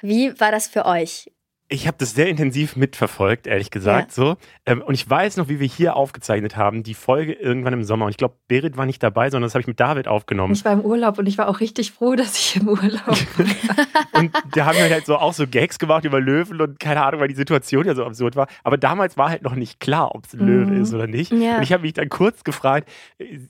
Wie 0.02 0.40
war 0.40 0.52
das 0.52 0.68
für 0.68 0.86
euch? 0.86 1.32
Ich 1.72 1.88
habe 1.88 1.98
das 2.00 2.16
sehr 2.16 2.28
intensiv 2.28 2.76
mitverfolgt, 2.76 3.46
ehrlich 3.46 3.70
gesagt. 3.70 4.10
Ja. 4.10 4.14
So. 4.24 4.38
Ähm, 4.66 4.82
und 4.82 4.96
ich 4.96 5.08
weiß 5.08 5.38
noch, 5.38 5.50
wie 5.50 5.60
wir 5.60 5.68
hier 5.68 5.96
aufgezeichnet 5.96 6.58
haben, 6.58 6.82
die 6.82 6.96
Folge 6.96 7.34
irgendwann 7.34 7.74
im 7.74 7.84
Sommer. 7.84 8.06
Und 8.06 8.12
ich 8.12 8.18
glaube, 8.18 8.34
Berit 8.48 8.76
war 8.76 8.88
nicht 8.88 9.04
dabei, 9.04 9.30
sondern 9.30 9.48
das 9.48 9.54
habe 9.54 9.62
ich 9.62 9.68
mit 9.68 9.80
David 9.80 10.08
aufgenommen. 10.08 10.54
Ich 10.54 10.66
war 10.66 10.74
im 10.74 10.82
Urlaub 10.82 11.20
und 11.20 11.28
ich 11.28 11.38
war 11.38 11.48
auch 11.48 11.60
richtig 11.60 11.92
froh, 11.92 12.16
dass 12.16 12.36
ich 12.38 12.56
im 12.56 12.70
Urlaub 12.70 13.08
war. 13.38 14.20
und 14.20 14.32
da 14.56 14.66
haben 14.66 14.78
wir 14.80 14.90
halt 14.90 15.06
so 15.06 15.18
auch 15.18 15.34
so 15.34 15.46
Gags 15.46 15.78
gemacht 15.78 16.06
über 16.06 16.20
Löwen 16.20 16.60
und 16.60 16.80
keine 16.80 17.04
Ahnung, 17.04 17.22
weil 17.22 17.28
die 17.28 17.36
Situation 17.36 17.86
ja 17.86 17.94
so 17.94 18.04
absurd 18.04 18.36
war. 18.36 18.48
Aber 18.64 18.78
damals 18.78 19.16
war 19.16 19.30
halt 19.30 19.44
noch 19.44 19.54
nicht 19.54 19.80
klar, 19.80 20.16
ob 20.16 20.26
es 20.26 20.34
ein 20.34 20.42
mhm. 20.42 20.48
Löwe 20.48 20.76
ist 20.76 20.92
oder 20.92 21.06
nicht. 21.06 21.32
Ja. 21.32 21.58
Und 21.58 21.64
ich 21.64 21.72
habe 21.72 21.84
mich 21.84 21.94
dann 21.94 22.10
kurz 22.10 22.44
gefragt, 22.44 22.90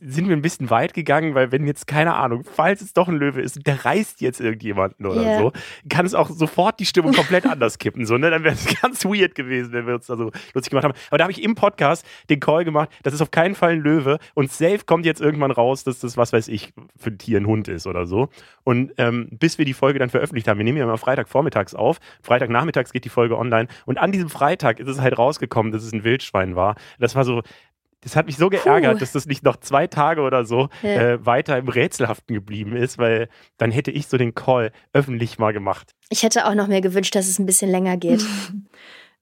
sind 0.02 0.28
wir 0.28 0.36
ein 0.36 0.42
bisschen 0.42 0.70
weit 0.70 0.94
gegangen, 0.94 1.36
weil 1.36 1.54
wenn 1.54 1.66
jetzt, 1.66 1.88
keine 1.88 2.16
Ahnung, 2.16 2.44
falls 2.44 2.82
es 2.82 2.92
doch 2.92 3.08
ein 3.08 3.16
Löwe 3.16 3.40
ist, 3.40 3.66
der 3.66 3.86
reißt 3.86 4.20
jetzt 4.20 4.42
irgendjemanden 4.42 5.06
oder 5.06 5.22
yeah. 5.22 5.40
so, 5.40 5.52
kann 5.90 6.06
es 6.06 6.14
auch 6.14 6.30
sofort 6.30 6.82
die 6.82 6.86
Stimmung 6.86 7.14
komplett 7.14 7.46
anders 7.46 7.78
kippen 7.78 8.09
so, 8.10 8.18
ne? 8.18 8.30
Dann 8.30 8.44
wäre 8.44 8.56
es 8.56 8.66
ganz 8.82 9.06
weird 9.06 9.36
gewesen, 9.36 9.72
wenn 9.72 9.88
wir 9.88 9.96
uns 9.96 10.08
da 10.08 10.18
so 10.18 10.32
lustig 10.54 10.72
gemacht 10.72 10.84
haben. 10.84 10.94
Aber 11.10 11.18
da 11.18 11.24
habe 11.24 11.32
ich 11.32 11.42
im 11.42 11.56
Podcast 11.56 12.06
den 12.30 12.42
Call 12.42 12.66
gemacht, 12.66 12.90
das 13.04 13.14
ist 13.14 13.22
auf 13.22 13.32
keinen 13.32 13.56
Fall 13.56 13.72
ein 13.74 13.80
Löwe 13.80 14.20
und 14.34 14.52
safe 14.52 14.80
kommt 14.86 15.06
jetzt 15.06 15.22
irgendwann 15.22 15.52
raus, 15.52 15.84
dass 15.84 16.00
das, 16.00 16.18
was 16.18 16.34
weiß 16.34 16.50
ich, 16.50 16.74
für 16.98 17.12
ein 17.12 17.18
Tier 17.18 17.40
ein 17.40 17.48
Hund 17.48 17.68
ist 17.70 17.88
oder 17.88 18.06
so. 18.06 18.30
Und 18.64 18.92
ähm, 18.98 19.30
bis 19.32 19.58
wir 19.58 19.66
die 19.66 19.74
Folge 19.74 20.00
dann 20.00 20.10
veröffentlicht 20.10 20.48
haben, 20.48 20.58
wir 20.58 20.66
nehmen 20.66 20.78
ja 20.78 20.84
immer 20.84 20.98
Freitagvormittags 20.98 21.74
auf, 21.76 22.00
Freitagnachmittags 22.22 22.92
geht 22.92 23.06
die 23.06 23.10
Folge 23.10 23.38
online 23.38 23.68
und 23.86 23.98
an 23.98 24.12
diesem 24.12 24.30
Freitag 24.30 24.80
ist 24.80 24.90
es 24.90 25.00
halt 25.00 25.18
rausgekommen, 25.18 25.72
dass 25.72 25.84
es 25.84 25.94
ein 25.94 26.04
Wildschwein 26.04 26.56
war. 26.56 26.76
Das 27.00 27.16
war 27.16 27.24
so, 27.24 27.42
das 28.02 28.16
hat 28.16 28.26
mich 28.28 28.38
so 28.38 28.50
geärgert, 28.50 28.94
Puh. 28.94 29.00
dass 29.00 29.12
das 29.12 29.26
nicht 29.26 29.44
noch 29.44 29.58
zwei 29.58 29.88
Tage 29.88 30.22
oder 30.22 30.46
so 30.46 30.70
ja. 30.82 30.90
äh, 30.90 31.26
weiter 31.26 31.58
im 31.58 31.68
Rätselhaften 31.68 32.34
geblieben 32.34 32.76
ist, 32.76 32.98
weil 32.98 33.30
dann 33.58 33.72
hätte 33.72 33.92
ich 33.92 34.08
so 34.08 34.18
den 34.18 34.34
Call 34.34 34.72
öffentlich 34.94 35.38
mal 35.38 35.54
gemacht. 35.54 35.96
Ich 36.10 36.24
hätte 36.24 36.48
auch 36.48 36.56
noch 36.56 36.68
mehr 36.68 36.82
gewünscht, 36.82 37.16
dass 37.16 37.28
es 37.28 37.40
ein 37.40 37.46
bisschen 37.46 37.70
länger 37.70 37.98
geht. 37.98 38.26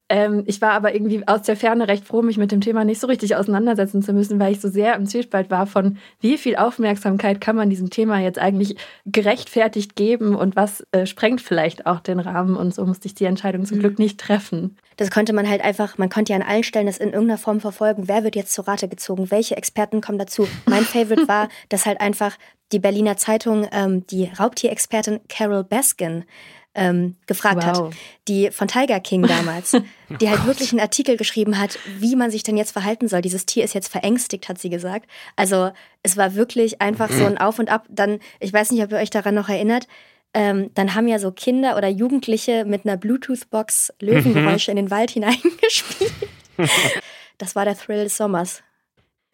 Ähm, 0.09 0.43
ich 0.45 0.61
war 0.61 0.71
aber 0.71 0.93
irgendwie 0.93 1.27
aus 1.27 1.41
der 1.41 1.57
Ferne 1.57 1.87
recht 1.87 2.05
froh, 2.05 2.21
mich 2.21 2.37
mit 2.37 2.51
dem 2.51 2.61
Thema 2.61 2.85
nicht 2.85 3.01
so 3.01 3.07
richtig 3.07 3.35
auseinandersetzen 3.35 4.01
zu 4.01 4.13
müssen, 4.13 4.39
weil 4.39 4.53
ich 4.53 4.61
so 4.61 4.69
sehr 4.69 4.95
im 4.95 5.05
Zwiespalt 5.05 5.49
war 5.49 5.67
von, 5.67 5.97
wie 6.21 6.37
viel 6.37 6.55
Aufmerksamkeit 6.55 7.41
kann 7.41 7.57
man 7.57 7.69
diesem 7.69 7.89
Thema 7.89 8.19
jetzt 8.19 8.39
eigentlich 8.39 8.77
gerechtfertigt 9.05 9.95
geben 9.95 10.35
und 10.35 10.55
was 10.55 10.85
äh, 10.91 11.05
sprengt 11.05 11.41
vielleicht 11.41 11.85
auch 11.85 11.99
den 11.99 12.19
Rahmen. 12.19 12.55
Und 12.55 12.73
so 12.73 12.85
musste 12.85 13.07
ich 13.07 13.15
die 13.15 13.25
Entscheidung 13.25 13.65
zum 13.65 13.77
mhm. 13.77 13.81
Glück 13.81 13.99
nicht 13.99 14.19
treffen. 14.19 14.77
Das 14.95 15.11
konnte 15.11 15.33
man 15.33 15.47
halt 15.47 15.61
einfach, 15.61 15.97
man 15.97 16.09
konnte 16.09 16.31
ja 16.31 16.39
an 16.39 16.47
allen 16.47 16.63
Stellen 16.63 16.87
das 16.87 16.97
in 16.97 17.11
irgendeiner 17.11 17.37
Form 17.37 17.59
verfolgen. 17.59 18.07
Wer 18.07 18.23
wird 18.23 18.35
jetzt 18.35 18.53
zur 18.53 18.67
Rate 18.67 18.87
gezogen? 18.87 19.29
Welche 19.29 19.57
Experten 19.57 19.99
kommen 19.99 20.19
dazu? 20.19 20.47
Mein 20.65 20.83
Favorite 20.83 21.27
war, 21.27 21.49
dass 21.69 21.85
halt 21.85 21.99
einfach 21.99 22.37
die 22.71 22.79
Berliner 22.79 23.17
Zeitung 23.17 23.67
ähm, 23.71 24.05
die 24.07 24.31
Raubtierexpertin 24.39 25.19
Carol 25.27 25.63
Baskin 25.63 26.23
ähm, 26.77 27.15
gefragt 27.25 27.65
wow. 27.65 27.87
hat, 27.87 27.93
die 28.27 28.51
von 28.51 28.67
Tiger 28.67 28.99
King 28.99 29.23
damals, 29.23 29.75
die 30.09 30.29
halt 30.29 30.41
oh 30.43 30.47
wirklich 30.47 30.71
einen 30.71 30.79
Artikel 30.79 31.17
geschrieben 31.17 31.59
hat, 31.59 31.79
wie 31.99 32.15
man 32.15 32.31
sich 32.31 32.43
denn 32.43 32.57
jetzt 32.57 32.71
verhalten 32.71 33.07
soll. 33.07 33.21
Dieses 33.21 33.45
Tier 33.45 33.63
ist 33.63 33.73
jetzt 33.73 33.91
verängstigt, 33.91 34.49
hat 34.49 34.59
sie 34.59 34.69
gesagt. 34.69 35.09
Also 35.35 35.71
es 36.03 36.17
war 36.17 36.35
wirklich 36.35 36.81
einfach 36.81 37.11
so 37.11 37.25
ein 37.25 37.37
Auf 37.37 37.59
und 37.59 37.69
Ab. 37.69 37.85
Dann, 37.89 38.19
ich 38.39 38.53
weiß 38.53 38.71
nicht, 38.71 38.83
ob 38.83 38.91
ihr 38.91 38.97
euch 38.97 39.09
daran 39.09 39.35
noch 39.35 39.49
erinnert, 39.49 39.87
ähm, 40.33 40.71
dann 40.73 40.93
haben 40.93 41.07
ja 41.07 41.19
so 41.19 41.31
Kinder 41.31 41.77
oder 41.77 41.87
Jugendliche 41.87 42.65
mit 42.65 42.85
einer 42.85 42.97
Bluetooth-Box 42.97 43.93
Löwengeräusche 43.99 44.71
in 44.71 44.77
den 44.77 44.91
Wald 44.91 45.11
hineingespielt. 45.11 46.13
Das 47.39 47.55
war 47.55 47.65
der 47.65 47.77
Thrill 47.77 48.03
des 48.03 48.17
Sommers. 48.17 48.63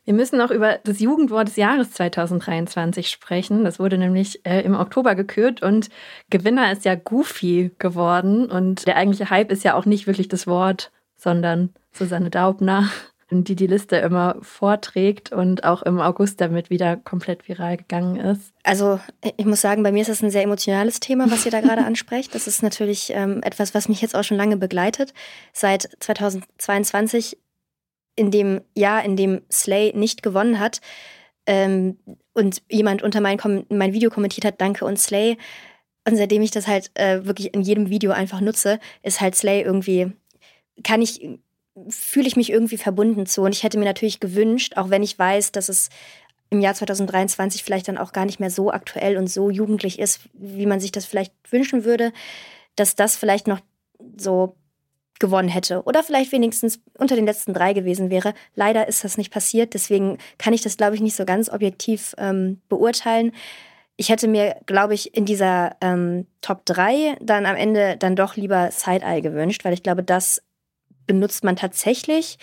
Wir 0.05 0.13
müssen 0.13 0.37
noch 0.37 0.51
über 0.51 0.79
das 0.83 0.99
Jugendwort 0.99 1.47
des 1.47 1.55
Jahres 1.55 1.91
2023 1.91 3.09
sprechen. 3.09 3.63
Das 3.63 3.79
wurde 3.79 3.97
nämlich 3.97 4.45
äh, 4.45 4.61
im 4.61 4.75
Oktober 4.75 5.15
gekürt 5.15 5.61
und 5.61 5.89
Gewinner 6.29 6.71
ist 6.71 6.83
ja 6.83 6.95
Goofy 6.95 7.71
geworden. 7.77 8.51
Und 8.51 8.85
der 8.85 8.97
eigentliche 8.97 9.29
Hype 9.29 9.51
ist 9.51 9.63
ja 9.63 9.75
auch 9.75 9.85
nicht 9.85 10.05
wirklich 10.05 10.27
das 10.27 10.45
Wort, 10.45 10.91
sondern 11.15 11.69
Susanne 11.93 12.29
Daubner, 12.29 12.89
die 13.31 13.55
die 13.55 13.67
Liste 13.67 13.95
immer 13.95 14.35
vorträgt 14.41 15.31
und 15.31 15.63
auch 15.63 15.81
im 15.83 15.99
August 15.99 16.41
damit 16.41 16.69
wieder 16.69 16.97
komplett 16.97 17.47
viral 17.47 17.77
gegangen 17.77 18.17
ist. 18.17 18.53
Also 18.63 18.99
ich 19.37 19.45
muss 19.45 19.61
sagen, 19.61 19.83
bei 19.83 19.91
mir 19.91 20.01
ist 20.01 20.09
das 20.09 20.21
ein 20.21 20.29
sehr 20.29 20.43
emotionales 20.43 20.99
Thema, 20.99 21.31
was 21.31 21.45
ihr 21.45 21.51
da 21.51 21.61
gerade 21.61 21.83
ansprecht. 21.85 22.35
Das 22.35 22.47
ist 22.47 22.61
natürlich 22.61 23.11
ähm, 23.15 23.41
etwas, 23.41 23.73
was 23.73 23.87
mich 23.87 24.01
jetzt 24.01 24.15
auch 24.15 24.23
schon 24.23 24.37
lange 24.37 24.57
begleitet. 24.57 25.13
Seit 25.53 25.89
2022 25.99 27.37
in 28.15 28.31
dem 28.31 28.61
Jahr, 28.75 29.03
in 29.03 29.15
dem 29.15 29.41
Slay 29.51 29.91
nicht 29.95 30.23
gewonnen 30.23 30.59
hat 30.59 30.81
ähm, 31.45 31.97
und 32.33 32.61
jemand 32.69 33.03
unter 33.03 33.21
mein, 33.21 33.39
mein 33.69 33.93
Video 33.93 34.09
kommentiert 34.09 34.45
hat, 34.45 34.61
danke 34.61 34.85
und 34.85 34.99
Slay. 34.99 35.37
Und 36.07 36.17
seitdem 36.17 36.41
ich 36.41 36.51
das 36.51 36.67
halt 36.67 36.91
äh, 36.95 37.25
wirklich 37.25 37.53
in 37.53 37.61
jedem 37.61 37.89
Video 37.89 38.11
einfach 38.11 38.41
nutze, 38.41 38.79
ist 39.03 39.21
halt 39.21 39.35
Slay 39.35 39.61
irgendwie, 39.61 40.11
kann 40.83 41.01
ich, 41.01 41.27
fühle 41.89 42.27
ich 42.27 42.35
mich 42.35 42.51
irgendwie 42.51 42.77
verbunden 42.77 43.25
zu. 43.25 43.41
Und 43.41 43.55
ich 43.55 43.63
hätte 43.63 43.77
mir 43.77 43.85
natürlich 43.85 44.19
gewünscht, 44.19 44.75
auch 44.75 44.89
wenn 44.89 45.03
ich 45.03 45.17
weiß, 45.17 45.53
dass 45.53 45.69
es 45.69 45.89
im 46.49 46.59
Jahr 46.59 46.75
2023 46.75 47.63
vielleicht 47.63 47.87
dann 47.87 47.97
auch 47.97 48.11
gar 48.11 48.25
nicht 48.25 48.39
mehr 48.39 48.51
so 48.51 48.71
aktuell 48.71 49.17
und 49.17 49.27
so 49.27 49.49
jugendlich 49.49 49.97
ist, 49.97 50.19
wie 50.33 50.65
man 50.65 50.79
sich 50.79 50.91
das 50.91 51.05
vielleicht 51.05 51.33
wünschen 51.49 51.83
würde, 51.83 52.13
dass 52.75 52.95
das 52.95 53.15
vielleicht 53.15 53.47
noch 53.47 53.59
so 54.17 54.55
gewonnen 55.23 55.47
hätte 55.47 55.83
oder 55.83 56.03
vielleicht 56.03 56.33
wenigstens 56.33 56.81
unter 56.97 57.15
den 57.15 57.25
letzten 57.25 57.53
drei 57.53 57.71
gewesen 57.71 58.09
wäre. 58.09 58.33
Leider 58.55 58.89
ist 58.89 59.05
das 59.05 59.17
nicht 59.17 59.31
passiert, 59.31 59.73
deswegen 59.73 60.17
kann 60.37 60.53
ich 60.53 60.61
das, 60.61 60.75
glaube 60.75 60.95
ich, 60.95 61.01
nicht 61.01 61.15
so 61.15 61.23
ganz 61.23 61.49
objektiv 61.49 62.13
ähm, 62.17 62.59
beurteilen. 62.67 63.31
Ich 63.95 64.09
hätte 64.09 64.27
mir, 64.27 64.57
glaube 64.65 64.95
ich, 64.95 65.15
in 65.15 65.23
dieser 65.23 65.77
ähm, 65.79 66.27
Top 66.41 66.65
3 66.65 67.15
dann 67.21 67.45
am 67.45 67.55
Ende 67.55 67.95
dann 67.95 68.17
doch 68.17 68.35
lieber 68.35 68.69
Side-Eye 68.69 69.21
gewünscht, 69.21 69.63
weil 69.63 69.71
ich 69.73 69.81
glaube, 69.81 70.03
das 70.03 70.41
benutzt 71.07 71.45
man 71.45 71.55
tatsächlich. 71.55 72.37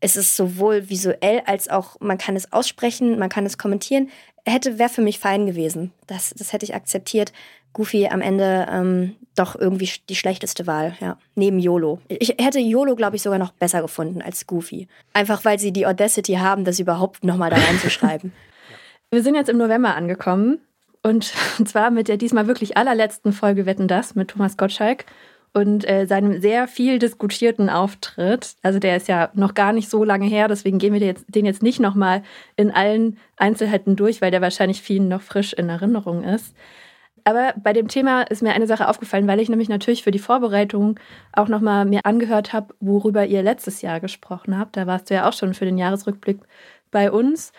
Es 0.00 0.16
ist 0.16 0.36
sowohl 0.36 0.90
visuell 0.90 1.40
als 1.46 1.70
auch, 1.70 1.98
man 2.00 2.18
kann 2.18 2.36
es 2.36 2.52
aussprechen, 2.52 3.18
man 3.18 3.30
kann 3.30 3.46
es 3.46 3.56
kommentieren. 3.56 4.10
Hätte, 4.48 4.78
wäre 4.78 4.88
für 4.88 5.02
mich 5.02 5.18
fein 5.18 5.46
gewesen. 5.46 5.92
Das, 6.06 6.34
das 6.36 6.52
hätte 6.52 6.64
ich 6.64 6.74
akzeptiert. 6.74 7.32
Goofy 7.72 8.08
am 8.08 8.20
Ende 8.20 8.66
ähm, 8.70 9.16
doch 9.34 9.54
irgendwie 9.54 9.90
die 10.08 10.16
schlechteste 10.16 10.66
Wahl, 10.66 10.96
ja. 11.00 11.18
Neben 11.34 11.58
YOLO. 11.58 12.00
Ich 12.08 12.34
hätte 12.38 12.58
YOLO, 12.58 12.96
glaube 12.96 13.16
ich, 13.16 13.22
sogar 13.22 13.38
noch 13.38 13.52
besser 13.52 13.82
gefunden 13.82 14.22
als 14.22 14.46
Goofy. 14.46 14.88
Einfach 15.12 15.44
weil 15.44 15.58
sie 15.58 15.72
die 15.72 15.86
Audacity 15.86 16.34
haben, 16.34 16.64
das 16.64 16.80
überhaupt 16.80 17.24
nochmal 17.24 17.50
da 17.50 17.56
reinzuschreiben. 17.56 18.32
Wir 19.10 19.22
sind 19.22 19.34
jetzt 19.34 19.48
im 19.48 19.58
November 19.58 19.94
angekommen 19.94 20.58
und 21.02 21.24
zwar 21.66 21.90
mit 21.90 22.08
der 22.08 22.16
diesmal 22.16 22.46
wirklich 22.46 22.76
allerletzten 22.76 23.32
Folge 23.32 23.66
Wetten 23.66 23.88
das 23.88 24.14
mit 24.14 24.28
Thomas 24.28 24.56
Gottschalk. 24.56 25.04
Und 25.52 25.88
äh, 25.88 26.06
seinem 26.06 26.40
sehr 26.40 26.68
viel 26.68 26.98
diskutierten 26.98 27.68
Auftritt. 27.70 28.56
Also 28.62 28.78
der 28.78 28.96
ist 28.96 29.08
ja 29.08 29.30
noch 29.34 29.54
gar 29.54 29.72
nicht 29.72 29.88
so 29.88 30.04
lange 30.04 30.26
her, 30.26 30.48
deswegen 30.48 30.78
gehen 30.78 30.92
wir 30.92 31.00
den 31.00 31.08
jetzt, 31.08 31.24
den 31.28 31.46
jetzt 31.46 31.62
nicht 31.62 31.80
nochmal 31.80 32.22
in 32.56 32.70
allen 32.70 33.18
Einzelheiten 33.36 33.96
durch, 33.96 34.20
weil 34.20 34.30
der 34.30 34.40
wahrscheinlich 34.40 34.82
vielen 34.82 35.08
noch 35.08 35.22
frisch 35.22 35.52
in 35.52 35.68
Erinnerung 35.68 36.24
ist. 36.24 36.54
Aber 37.24 37.52
bei 37.62 37.74
dem 37.74 37.88
Thema 37.88 38.22
ist 38.22 38.42
mir 38.42 38.54
eine 38.54 38.66
Sache 38.66 38.88
aufgefallen, 38.88 39.26
weil 39.26 39.40
ich 39.40 39.50
nämlich 39.50 39.68
natürlich 39.68 40.02
für 40.02 40.10
die 40.10 40.18
Vorbereitung 40.18 40.98
auch 41.32 41.48
nochmal 41.48 41.84
mir 41.84 42.06
angehört 42.06 42.54
habe, 42.54 42.74
worüber 42.80 43.26
ihr 43.26 43.42
letztes 43.42 43.82
Jahr 43.82 44.00
gesprochen 44.00 44.58
habt. 44.58 44.78
Da 44.78 44.86
warst 44.86 45.10
du 45.10 45.14
ja 45.14 45.28
auch 45.28 45.34
schon 45.34 45.52
für 45.52 45.66
den 45.66 45.76
Jahresrückblick 45.76 46.40
bei 46.90 47.10
uns. 47.10 47.52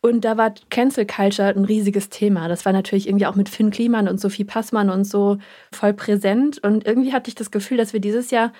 Und 0.00 0.24
da 0.24 0.36
war 0.36 0.54
Cancel 0.70 1.06
Culture 1.06 1.48
ein 1.48 1.64
riesiges 1.64 2.08
Thema. 2.08 2.48
Das 2.48 2.64
war 2.64 2.72
natürlich 2.72 3.08
irgendwie 3.08 3.26
auch 3.26 3.34
mit 3.34 3.48
Finn 3.48 3.70
Kliman 3.70 4.08
und 4.08 4.20
Sophie 4.20 4.44
Passmann 4.44 4.90
und 4.90 5.04
so 5.04 5.38
voll 5.72 5.94
präsent. 5.94 6.62
Und 6.62 6.86
irgendwie 6.86 7.12
hatte 7.12 7.28
ich 7.28 7.34
das 7.34 7.50
Gefühl, 7.50 7.78
dass 7.78 7.92
wir 7.92 8.00
dieses 8.00 8.30
Jahr 8.30 8.52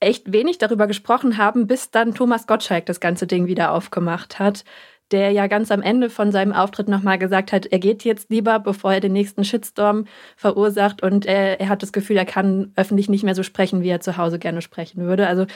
echt 0.00 0.32
wenig 0.32 0.58
darüber 0.58 0.86
gesprochen 0.86 1.36
haben, 1.36 1.66
bis 1.66 1.90
dann 1.90 2.14
Thomas 2.14 2.46
Gottschalk 2.46 2.86
das 2.86 3.00
ganze 3.00 3.26
Ding 3.26 3.46
wieder 3.46 3.72
aufgemacht 3.72 4.38
hat 4.38 4.64
der 5.10 5.32
ja 5.32 5.46
ganz 5.46 5.70
am 5.70 5.82
Ende 5.82 6.08
von 6.08 6.30
seinem 6.30 6.52
Auftritt 6.52 6.88
nochmal 6.88 7.18
gesagt 7.18 7.52
hat, 7.52 7.66
er 7.66 7.78
geht 7.78 8.04
jetzt 8.04 8.30
lieber, 8.30 8.58
bevor 8.60 8.92
er 8.92 9.00
den 9.00 9.12
nächsten 9.12 9.44
Shitstorm 9.44 10.06
verursacht 10.36 11.02
und 11.02 11.26
er, 11.26 11.60
er 11.60 11.68
hat 11.68 11.82
das 11.82 11.92
Gefühl, 11.92 12.16
er 12.16 12.24
kann 12.24 12.72
öffentlich 12.76 13.08
nicht 13.08 13.24
mehr 13.24 13.34
so 13.34 13.42
sprechen, 13.42 13.82
wie 13.82 13.88
er 13.88 14.00
zu 14.00 14.16
Hause 14.16 14.38
gerne 14.38 14.62
sprechen 14.62 15.02
würde. 15.04 15.26
Also 15.26 15.46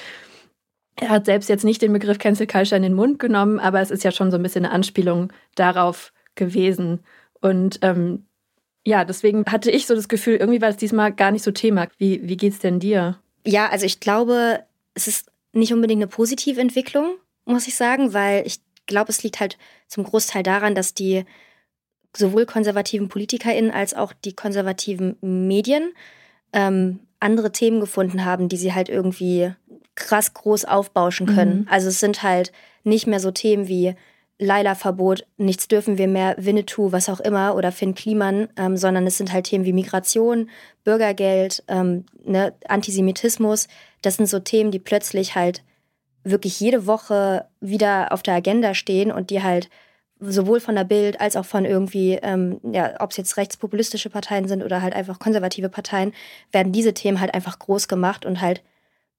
er 0.96 1.08
hat 1.08 1.26
selbst 1.26 1.48
jetzt 1.48 1.64
nicht 1.64 1.82
den 1.82 1.92
Begriff 1.92 2.18
Cancel 2.18 2.46
Culture 2.46 2.76
in 2.76 2.82
den 2.82 2.94
Mund 2.94 3.18
genommen, 3.18 3.58
aber 3.58 3.80
es 3.80 3.90
ist 3.90 4.04
ja 4.04 4.12
schon 4.12 4.30
so 4.30 4.36
ein 4.36 4.42
bisschen 4.42 4.64
eine 4.64 4.74
Anspielung 4.74 5.32
darauf 5.54 6.12
gewesen. 6.34 7.00
Und 7.40 7.78
ähm, 7.82 8.26
ja, 8.84 9.04
deswegen 9.04 9.44
hatte 9.46 9.70
ich 9.70 9.86
so 9.86 9.94
das 9.94 10.08
Gefühl, 10.08 10.36
irgendwie 10.36 10.60
war 10.60 10.68
es 10.68 10.76
diesmal 10.76 11.12
gar 11.12 11.30
nicht 11.30 11.42
so 11.42 11.50
Thema. 11.50 11.88
Wie, 11.98 12.26
wie 12.28 12.36
geht's 12.36 12.58
denn 12.58 12.80
dir? 12.80 13.18
Ja, 13.46 13.68
also 13.68 13.86
ich 13.86 14.00
glaube, 14.00 14.64
es 14.94 15.08
ist 15.08 15.30
nicht 15.52 15.72
unbedingt 15.72 16.02
eine 16.02 16.08
positive 16.08 16.60
Entwicklung, 16.60 17.16
muss 17.44 17.66
ich 17.66 17.76
sagen, 17.76 18.12
weil 18.12 18.46
ich 18.46 18.60
glaube, 18.86 19.10
es 19.10 19.22
liegt 19.22 19.40
halt 19.40 19.58
zum 19.88 20.04
Großteil 20.04 20.42
daran, 20.42 20.74
dass 20.74 20.94
die 20.94 21.24
sowohl 22.16 22.46
konservativen 22.46 23.08
PolitikerInnen 23.08 23.70
als 23.70 23.94
auch 23.94 24.12
die 24.12 24.34
konservativen 24.34 25.16
Medien 25.20 25.92
ähm, 26.52 27.00
andere 27.20 27.52
Themen 27.52 27.80
gefunden 27.80 28.24
haben, 28.24 28.48
die 28.48 28.56
sie 28.56 28.74
halt 28.74 28.88
irgendwie 28.88 29.54
krass 29.94 30.34
groß 30.34 30.64
aufbauschen 30.64 31.26
können. 31.26 31.60
Mhm. 31.60 31.68
Also 31.70 31.88
es 31.88 32.00
sind 32.00 32.22
halt 32.22 32.52
nicht 32.82 33.06
mehr 33.06 33.20
so 33.20 33.30
Themen 33.30 33.68
wie 33.68 33.94
Leila-Verbot, 34.38 35.26
nichts 35.36 35.68
dürfen 35.68 35.96
wir 35.96 36.08
mehr, 36.08 36.34
Winnetou, 36.38 36.90
was 36.90 37.08
auch 37.08 37.20
immer, 37.20 37.54
oder 37.54 37.70
Finn 37.70 37.94
Kliman, 37.94 38.48
ähm, 38.56 38.76
sondern 38.76 39.06
es 39.06 39.16
sind 39.16 39.32
halt 39.32 39.46
Themen 39.46 39.64
wie 39.64 39.72
Migration, 39.72 40.50
Bürgergeld, 40.82 41.62
ähm, 41.68 42.04
ne, 42.24 42.52
Antisemitismus. 42.66 43.68
Das 44.02 44.16
sind 44.16 44.26
so 44.26 44.40
Themen, 44.40 44.72
die 44.72 44.80
plötzlich 44.80 45.36
halt 45.36 45.62
wirklich 46.24 46.58
jede 46.58 46.86
Woche 46.86 47.46
wieder 47.60 48.12
auf 48.12 48.22
der 48.22 48.34
Agenda 48.34 48.74
stehen 48.74 49.12
und 49.12 49.30
die 49.30 49.42
halt 49.42 49.68
sowohl 50.18 50.58
von 50.58 50.74
der 50.74 50.84
Bild 50.84 51.20
als 51.20 51.36
auch 51.36 51.44
von 51.44 51.64
irgendwie, 51.64 52.18
ähm, 52.22 52.60
ja, 52.72 52.94
ob 53.00 53.10
es 53.10 53.16
jetzt 53.16 53.36
rechtspopulistische 53.36 54.10
Parteien 54.10 54.48
sind 54.48 54.62
oder 54.64 54.82
halt 54.82 54.94
einfach 54.94 55.18
konservative 55.18 55.68
Parteien, 55.68 56.12
werden 56.50 56.72
diese 56.72 56.94
Themen 56.94 57.20
halt 57.20 57.34
einfach 57.34 57.58
groß 57.58 57.88
gemacht 57.88 58.24
und 58.24 58.40
halt 58.40 58.62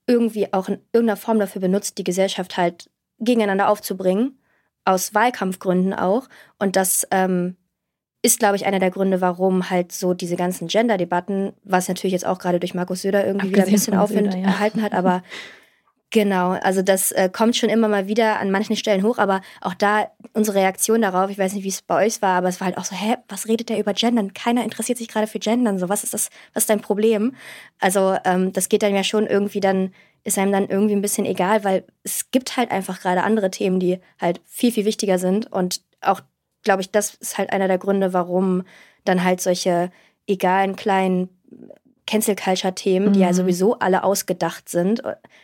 irgendwie 0.08 0.54
auch 0.54 0.70
in 0.70 0.80
irgendeiner 0.94 1.18
Form 1.18 1.40
dafür 1.40 1.62
benutzt, 1.62 1.98
die 1.98 2.04
Gesellschaft 2.04 2.58
halt 2.58 2.90
gegeneinander 3.20 3.70
aufzubringen, 3.70 4.40
aus 4.84 5.14
Wahlkampfgründen 5.14 5.94
auch. 5.94 6.28
Und 6.60 6.76
das 6.76 7.08
ähm, 7.12 7.56
ist, 8.22 8.40
glaube 8.40 8.56
ich, 8.56 8.66
einer 8.66 8.80
der 8.80 8.92
Gründe, 8.92 9.22
warum 9.22 9.70
halt 9.70 9.92
so 9.92 10.14
diese 10.14 10.36
ganzen 10.36 10.68
Gender-Debatten, 10.68 11.54
was 11.64 11.88
natürlich 11.88 12.14
jetzt 12.14 12.26
auch 12.26 12.40
gerade 12.40 12.60
durch 12.60 12.74
Markus 12.74 13.02
Söder 13.02 13.26
irgendwie 13.26 13.48
Abgesehen 13.48 13.56
wieder 13.56 13.72
ein 13.72 13.74
bisschen 13.74 13.98
Aufwind 13.98 14.34
Söder, 14.34 14.44
ja. 14.44 14.48
erhalten 14.48 14.82
hat, 14.82 14.94
aber 14.94 15.24
Genau, 16.16 16.52
also 16.52 16.82
das 16.82 17.12
äh, 17.12 17.30
kommt 17.30 17.58
schon 17.58 17.68
immer 17.68 17.90
mal 17.90 18.08
wieder 18.08 18.40
an 18.40 18.50
manchen 18.50 18.78
Stellen 18.78 19.04
hoch, 19.04 19.18
aber 19.18 19.42
auch 19.60 19.74
da 19.74 20.10
unsere 20.32 20.60
Reaktion 20.60 21.02
darauf, 21.02 21.30
ich 21.30 21.38
weiß 21.38 21.52
nicht, 21.52 21.66
wie 21.66 21.68
es 21.68 21.82
bei 21.82 22.06
euch 22.06 22.22
war, 22.22 22.38
aber 22.38 22.48
es 22.48 22.62
war 22.62 22.68
halt 22.68 22.78
auch 22.78 22.86
so, 22.86 22.96
hä, 22.96 23.18
was 23.28 23.50
redet 23.50 23.68
der 23.68 23.80
über 23.80 23.94
Gendern? 23.94 24.34
Keiner 24.34 24.64
interessiert 24.64 24.98
sich 24.98 25.10
gerade 25.10 25.28
für 25.28 25.40
Gendern, 25.40 25.78
so, 25.78 25.90
was 25.90 26.06
ist 26.06 26.14
das, 26.14 26.30
was 26.54 26.64
ist 26.64 26.70
dein 26.70 26.80
Problem? 26.80 27.36
Also 27.82 28.16
ähm, 28.24 28.54
das 28.54 28.70
geht 28.70 28.82
dann 28.84 28.96
ja 28.96 29.04
schon 29.04 29.28
irgendwie 29.28 29.60
dann, 29.60 29.94
ist 30.24 30.38
einem 30.38 30.54
dann 30.54 30.70
irgendwie 30.70 30.96
ein 30.96 31.02
bisschen 31.02 31.26
egal, 31.26 31.66
weil 31.66 31.84
es 32.04 32.32
gibt 32.32 32.56
halt 32.56 32.72
einfach 32.72 33.02
gerade 33.02 33.24
andere 33.24 33.52
Themen, 33.52 33.82
die 33.82 34.00
halt 34.18 34.40
viel, 34.46 34.72
viel 34.72 34.86
wichtiger 34.86 35.20
sind 35.20 35.52
und 35.52 35.82
auch, 36.00 36.22
glaube 36.64 36.80
ich, 36.80 36.92
das 36.92 37.16
ist 37.16 37.38
halt 37.38 37.52
einer 37.52 37.68
der 37.68 37.78
Gründe, 37.78 38.14
warum 38.14 38.64
dann 39.04 39.26
halt 39.26 39.42
solche 39.42 39.92
egalen 40.28 40.78
kleinen 40.78 41.28
Cancel 42.08 42.36
Culture-Themen, 42.36 43.10
mhm. 43.10 43.14
die 43.14 43.20
ja 43.22 43.30
mhm. 43.30 43.34
sowieso 43.34 43.80
alle 43.80 44.04
ausgedacht 44.04 44.70
sind, 44.70 45.02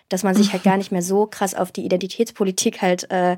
dass 0.09 0.24
man 0.24 0.36
sich 0.36 0.53
halt 0.53 0.64
gar 0.64 0.78
nicht 0.78 0.91
mehr 0.91 1.01
so 1.01 1.26
krass 1.26 1.55
auf 1.55 1.72
die 1.72 1.86
Identitätspolitik 1.86 2.82
halt 2.82 3.09
äh, 3.12 3.38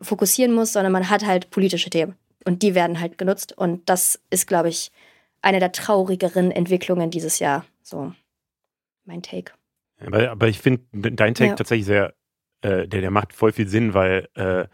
fokussieren 0.00 0.52
muss, 0.52 0.72
sondern 0.72 0.92
man 0.92 1.10
hat 1.10 1.24
halt 1.24 1.50
politische 1.50 1.90
Themen. 1.90 2.16
Und 2.44 2.62
die 2.62 2.74
werden 2.74 3.00
halt 3.00 3.18
genutzt. 3.18 3.56
Und 3.56 3.88
das 3.88 4.20
ist, 4.30 4.46
glaube 4.46 4.68
ich, 4.68 4.90
eine 5.42 5.60
der 5.60 5.72
traurigeren 5.72 6.50
Entwicklungen 6.50 7.10
dieses 7.10 7.38
Jahr. 7.38 7.64
So, 7.82 8.12
mein 9.04 9.22
Take. 9.22 9.52
Aber, 10.00 10.30
aber 10.30 10.48
ich 10.48 10.58
finde 10.58 10.82
dein 10.92 11.34
Take 11.34 11.50
ja. 11.50 11.54
tatsächlich 11.54 11.86
sehr, 11.86 12.14
äh, 12.62 12.88
der, 12.88 13.00
der 13.00 13.10
macht 13.10 13.32
voll 13.32 13.52
viel 13.52 13.68
Sinn, 13.68 13.94
weil 13.94 14.28
äh, 14.34 14.66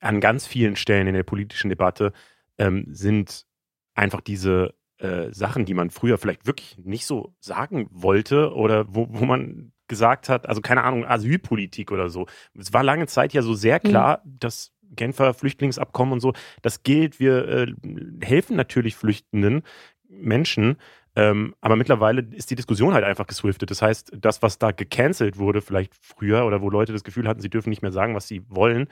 an 0.00 0.20
ganz 0.20 0.46
vielen 0.46 0.76
Stellen 0.76 1.06
in 1.06 1.14
der 1.14 1.22
politischen 1.22 1.68
Debatte 1.68 2.12
ähm, 2.58 2.86
sind 2.90 3.46
einfach 3.94 4.20
diese 4.20 4.74
äh, 4.98 5.32
Sachen, 5.32 5.64
die 5.64 5.74
man 5.74 5.90
früher 5.90 6.18
vielleicht 6.18 6.46
wirklich 6.46 6.78
nicht 6.78 7.06
so 7.06 7.34
sagen 7.40 7.88
wollte 7.90 8.54
oder 8.54 8.86
wo, 8.88 9.06
wo 9.10 9.24
man 9.24 9.72
gesagt 9.88 10.28
hat, 10.28 10.48
also 10.48 10.60
keine 10.60 10.82
Ahnung, 10.84 11.04
Asylpolitik 11.04 11.92
oder 11.92 12.08
so. 12.08 12.26
Es 12.58 12.72
war 12.72 12.82
lange 12.82 13.06
Zeit 13.06 13.32
ja 13.32 13.42
so 13.42 13.54
sehr 13.54 13.80
mhm. 13.82 13.88
klar, 13.88 14.22
mhm. 14.24 14.38
dass 14.40 14.72
Genfer 14.90 15.34
Flüchtlingsabkommen 15.34 16.12
und 16.12 16.20
so, 16.20 16.32
das 16.62 16.82
gilt. 16.82 17.18
Wir 17.18 17.48
äh, 17.48 17.74
helfen 18.22 18.56
natürlich 18.56 18.94
flüchtenden 18.94 19.62
Menschen, 20.08 20.76
ähm, 21.16 21.54
aber 21.60 21.76
mittlerweile 21.76 22.20
ist 22.20 22.50
die 22.50 22.54
Diskussion 22.54 22.94
halt 22.94 23.04
einfach 23.04 23.26
geswiftet. 23.26 23.70
Das 23.70 23.82
heißt, 23.82 24.12
das, 24.20 24.42
was 24.42 24.58
da 24.58 24.70
gecancelt 24.70 25.38
wurde, 25.38 25.62
vielleicht 25.62 25.94
früher 25.94 26.44
oder 26.44 26.60
wo 26.60 26.70
Leute 26.70 26.92
das 26.92 27.04
Gefühl 27.04 27.26
hatten, 27.26 27.40
sie 27.40 27.50
dürfen 27.50 27.70
nicht 27.70 27.82
mehr 27.82 27.90
sagen, 27.90 28.14
was 28.14 28.28
sie 28.28 28.42
wollen, 28.48 28.88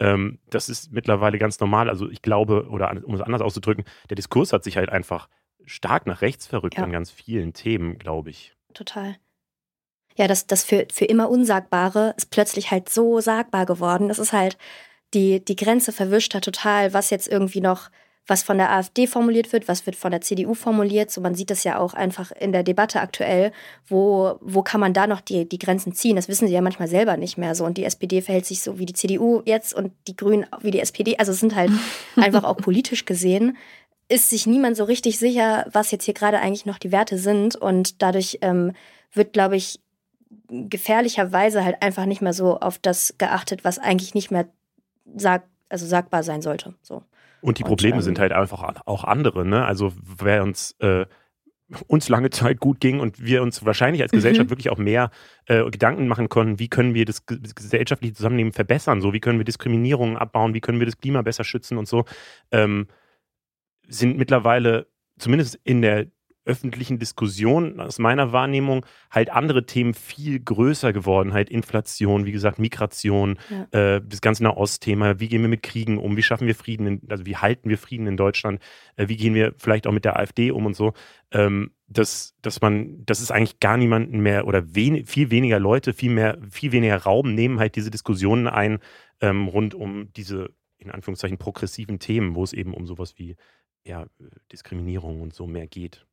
ähm, 0.00 0.38
das 0.50 0.68
ist 0.68 0.92
mittlerweile 0.92 1.38
ganz 1.38 1.60
normal. 1.60 1.88
Also 1.88 2.10
ich 2.10 2.20
glaube, 2.20 2.68
oder 2.68 2.92
um 3.04 3.14
es 3.14 3.20
anders 3.20 3.42
auszudrücken, 3.42 3.84
der 4.10 4.16
Diskurs 4.16 4.52
hat 4.52 4.64
sich 4.64 4.76
halt 4.76 4.90
einfach 4.90 5.28
stark 5.64 6.06
nach 6.06 6.22
rechts 6.22 6.46
verrückt 6.46 6.76
ja. 6.76 6.84
an 6.84 6.92
ganz 6.92 7.10
vielen 7.10 7.52
Themen, 7.52 7.98
glaube 7.98 8.30
ich. 8.30 8.54
Total. 8.74 9.16
Ja, 10.18 10.26
das, 10.26 10.46
das 10.46 10.64
für, 10.64 10.86
für 10.92 11.04
immer 11.04 11.30
Unsagbare 11.30 12.14
ist 12.16 12.30
plötzlich 12.30 12.70
halt 12.70 12.88
so 12.88 13.20
sagbar 13.20 13.66
geworden. 13.66 14.08
Das 14.08 14.18
ist 14.18 14.32
halt, 14.32 14.58
die, 15.14 15.44
die 15.44 15.56
Grenze 15.56 15.92
verwischt 15.92 16.34
da 16.34 16.40
total, 16.40 16.92
was 16.92 17.10
jetzt 17.10 17.28
irgendwie 17.28 17.60
noch, 17.60 17.90
was 18.26 18.42
von 18.42 18.58
der 18.58 18.72
AfD 18.72 19.06
formuliert 19.06 19.52
wird, 19.52 19.68
was 19.68 19.86
wird 19.86 19.94
von 19.94 20.10
der 20.10 20.20
CDU 20.20 20.54
formuliert. 20.54 21.12
So, 21.12 21.20
man 21.20 21.36
sieht 21.36 21.50
das 21.50 21.62
ja 21.62 21.78
auch 21.78 21.94
einfach 21.94 22.32
in 22.32 22.50
der 22.50 22.64
Debatte 22.64 23.00
aktuell. 23.00 23.52
Wo, 23.86 24.38
wo 24.40 24.62
kann 24.62 24.80
man 24.80 24.92
da 24.92 25.06
noch 25.06 25.20
die, 25.20 25.48
die 25.48 25.58
Grenzen 25.58 25.94
ziehen? 25.94 26.16
Das 26.16 26.28
wissen 26.28 26.48
sie 26.48 26.54
ja 26.54 26.60
manchmal 26.60 26.88
selber 26.88 27.16
nicht 27.16 27.38
mehr 27.38 27.54
so. 27.54 27.64
Und 27.64 27.78
die 27.78 27.84
SPD 27.84 28.20
verhält 28.20 28.44
sich 28.44 28.60
so 28.60 28.78
wie 28.78 28.86
die 28.86 28.94
CDU 28.94 29.42
jetzt 29.46 29.72
und 29.72 29.92
die 30.08 30.16
Grünen 30.16 30.46
wie 30.60 30.72
die 30.72 30.80
SPD. 30.80 31.16
Also 31.16 31.30
es 31.30 31.38
sind 31.40 31.54
halt 31.54 31.70
einfach 32.16 32.42
auch 32.42 32.56
politisch 32.56 33.04
gesehen 33.04 33.56
ist 34.08 34.30
sich 34.30 34.46
niemand 34.46 34.76
so 34.76 34.84
richtig 34.84 35.18
sicher, 35.18 35.66
was 35.72 35.90
jetzt 35.90 36.04
hier 36.04 36.14
gerade 36.14 36.38
eigentlich 36.40 36.66
noch 36.66 36.78
die 36.78 36.92
Werte 36.92 37.18
sind. 37.18 37.56
Und 37.56 38.02
dadurch 38.02 38.38
ähm, 38.40 38.72
wird, 39.12 39.32
glaube 39.32 39.56
ich, 39.56 39.80
gefährlicherweise 40.48 41.64
halt 41.64 41.82
einfach 41.82 42.06
nicht 42.06 42.22
mehr 42.22 42.32
so 42.32 42.58
auf 42.58 42.78
das 42.78 43.14
geachtet, 43.18 43.64
was 43.64 43.78
eigentlich 43.78 44.14
nicht 44.14 44.30
mehr 44.30 44.48
sag, 45.16 45.44
also 45.68 45.86
sagbar 45.86 46.22
sein 46.22 46.42
sollte. 46.42 46.74
So. 46.82 47.02
Und 47.40 47.58
die 47.58 47.64
Probleme 47.64 47.96
und, 47.96 48.00
ähm, 48.00 48.04
sind 48.04 48.18
halt 48.18 48.32
einfach 48.32 48.82
auch 48.86 49.04
andere. 49.04 49.44
Ne? 49.44 49.64
Also 49.64 49.92
wer 50.02 50.42
uns 50.42 50.74
äh, 50.80 51.06
uns 51.86 52.08
lange 52.08 52.30
Zeit 52.30 52.60
gut 52.60 52.80
ging 52.80 53.00
und 53.00 53.22
wir 53.22 53.42
uns 53.42 53.64
wahrscheinlich 53.64 54.02
als 54.02 54.10
Gesellschaft 54.10 54.46
mhm. 54.46 54.50
wirklich 54.50 54.70
auch 54.70 54.78
mehr 54.78 55.10
äh, 55.46 55.62
Gedanken 55.70 56.08
machen 56.08 56.30
konnten, 56.30 56.58
wie 56.58 56.68
können 56.68 56.94
wir 56.94 57.04
das 57.04 57.26
gesellschaftliche 57.26 58.14
Zusammenleben 58.14 58.52
verbessern, 58.52 59.02
so 59.02 59.12
wie 59.12 59.20
können 59.20 59.38
wir 59.38 59.44
Diskriminierungen 59.44 60.16
abbauen, 60.16 60.54
wie 60.54 60.60
können 60.60 60.78
wir 60.78 60.86
das 60.86 60.98
Klima 60.98 61.20
besser 61.20 61.44
schützen 61.44 61.76
und 61.76 61.86
so. 61.86 62.04
Ähm, 62.50 62.88
sind 63.88 64.16
mittlerweile, 64.16 64.86
zumindest 65.18 65.58
in 65.64 65.82
der 65.82 66.06
öffentlichen 66.48 66.98
Diskussion 66.98 67.78
aus 67.78 67.98
meiner 67.98 68.32
Wahrnehmung 68.32 68.86
halt 69.10 69.30
andere 69.30 69.66
Themen 69.66 69.92
viel 69.92 70.40
größer 70.40 70.94
geworden. 70.94 71.34
Halt 71.34 71.50
Inflation, 71.50 72.24
wie 72.24 72.32
gesagt, 72.32 72.58
Migration, 72.58 73.38
ja. 73.50 73.96
äh, 73.96 74.02
das 74.04 74.22
ganze 74.22 74.44
Nahostthema, 74.44 75.20
wie 75.20 75.28
gehen 75.28 75.42
wir 75.42 75.48
mit 75.48 75.62
Kriegen 75.62 75.98
um, 75.98 76.16
wie 76.16 76.22
schaffen 76.22 76.46
wir 76.46 76.54
Frieden, 76.54 76.86
in, 76.86 77.02
also 77.10 77.26
wie 77.26 77.36
halten 77.36 77.68
wir 77.68 77.76
Frieden 77.76 78.06
in 78.06 78.16
Deutschland, 78.16 78.60
äh, 78.96 79.08
wie 79.08 79.16
gehen 79.16 79.34
wir 79.34 79.52
vielleicht 79.58 79.86
auch 79.86 79.92
mit 79.92 80.06
der 80.06 80.18
AfD 80.18 80.50
um 80.50 80.64
und 80.64 80.74
so. 80.74 80.94
Ähm, 81.32 81.72
dass, 81.86 82.34
dass 82.40 82.62
man, 82.62 83.04
dass 83.04 83.20
es 83.20 83.30
eigentlich 83.30 83.60
gar 83.60 83.76
niemanden 83.76 84.20
mehr 84.20 84.46
oder 84.46 84.74
wen, 84.74 85.04
viel 85.04 85.30
weniger 85.30 85.60
Leute, 85.60 85.92
viel 85.92 86.10
mehr, 86.10 86.38
viel 86.50 86.72
weniger 86.72 86.96
Raum 86.96 87.34
nehmen 87.34 87.58
halt 87.58 87.76
diese 87.76 87.90
Diskussionen 87.90 88.46
ein 88.46 88.78
ähm, 89.20 89.48
rund 89.48 89.74
um 89.74 90.12
diese 90.14 90.50
in 90.78 90.90
Anführungszeichen 90.90 91.38
progressiven 91.38 91.98
Themen, 91.98 92.34
wo 92.34 92.44
es 92.44 92.52
eben 92.52 92.72
um 92.72 92.86
sowas 92.86 93.18
wie 93.18 93.36
ja, 93.88 94.06
Diskriminierung 94.52 95.20
und 95.20 95.34
so 95.34 95.46
mehr 95.46 95.66
geht. 95.66 96.04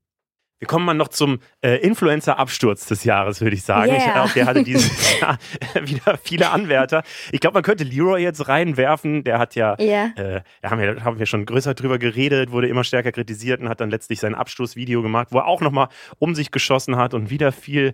Wir 0.57 0.69
kommen 0.69 0.85
mal 0.85 0.93
noch 0.93 1.09
zum 1.09 1.39
äh, 1.61 1.75
Influencer-Absturz 1.85 2.85
des 2.85 3.03
Jahres, 3.03 3.41
würde 3.41 3.57
ich 3.57 3.63
sagen. 3.63 3.91
Yeah. 3.91 3.97
Ich, 3.97 4.29
auch 4.29 4.33
der 4.33 4.45
hatte 4.45 4.63
dieses. 4.63 4.89
Yeah. 5.21 5.37
Jahr 5.75 5.87
wieder 5.87 6.17
viele 6.21 6.49
Anwärter. 6.49 7.03
Ich 7.31 7.39
glaube, 7.39 7.55
man 7.55 7.63
könnte 7.63 7.83
Leroy 7.83 8.21
jetzt 8.21 8.47
reinwerfen. 8.47 9.23
Der 9.23 9.37
hat 9.37 9.55
ja, 9.55 9.75
Ja. 9.79 10.07
äh, 10.15 10.41
da 10.61 10.71
haben 10.71 10.79
wir, 10.79 11.03
haben 11.03 11.19
wir 11.19 11.25
schon 11.25 11.45
größer 11.45 11.73
drüber 11.73 11.99
geredet, 11.99 12.51
wurde 12.51 12.67
immer 12.67 12.83
stärker 12.83 13.11
kritisiert 13.11 13.61
und 13.61 13.69
hat 13.69 13.81
dann 13.81 13.89
letztlich 13.89 14.19
sein 14.19 14.33
Abstoßvideo 14.33 15.01
gemacht, 15.01 15.27
wo 15.31 15.39
er 15.39 15.45
auch 15.47 15.61
nochmal 15.61 15.89
um 16.19 16.35
sich 16.35 16.51
geschossen 16.51 16.95
hat 16.95 17.13
und 17.13 17.29
wieder 17.29 17.51
viel 17.51 17.93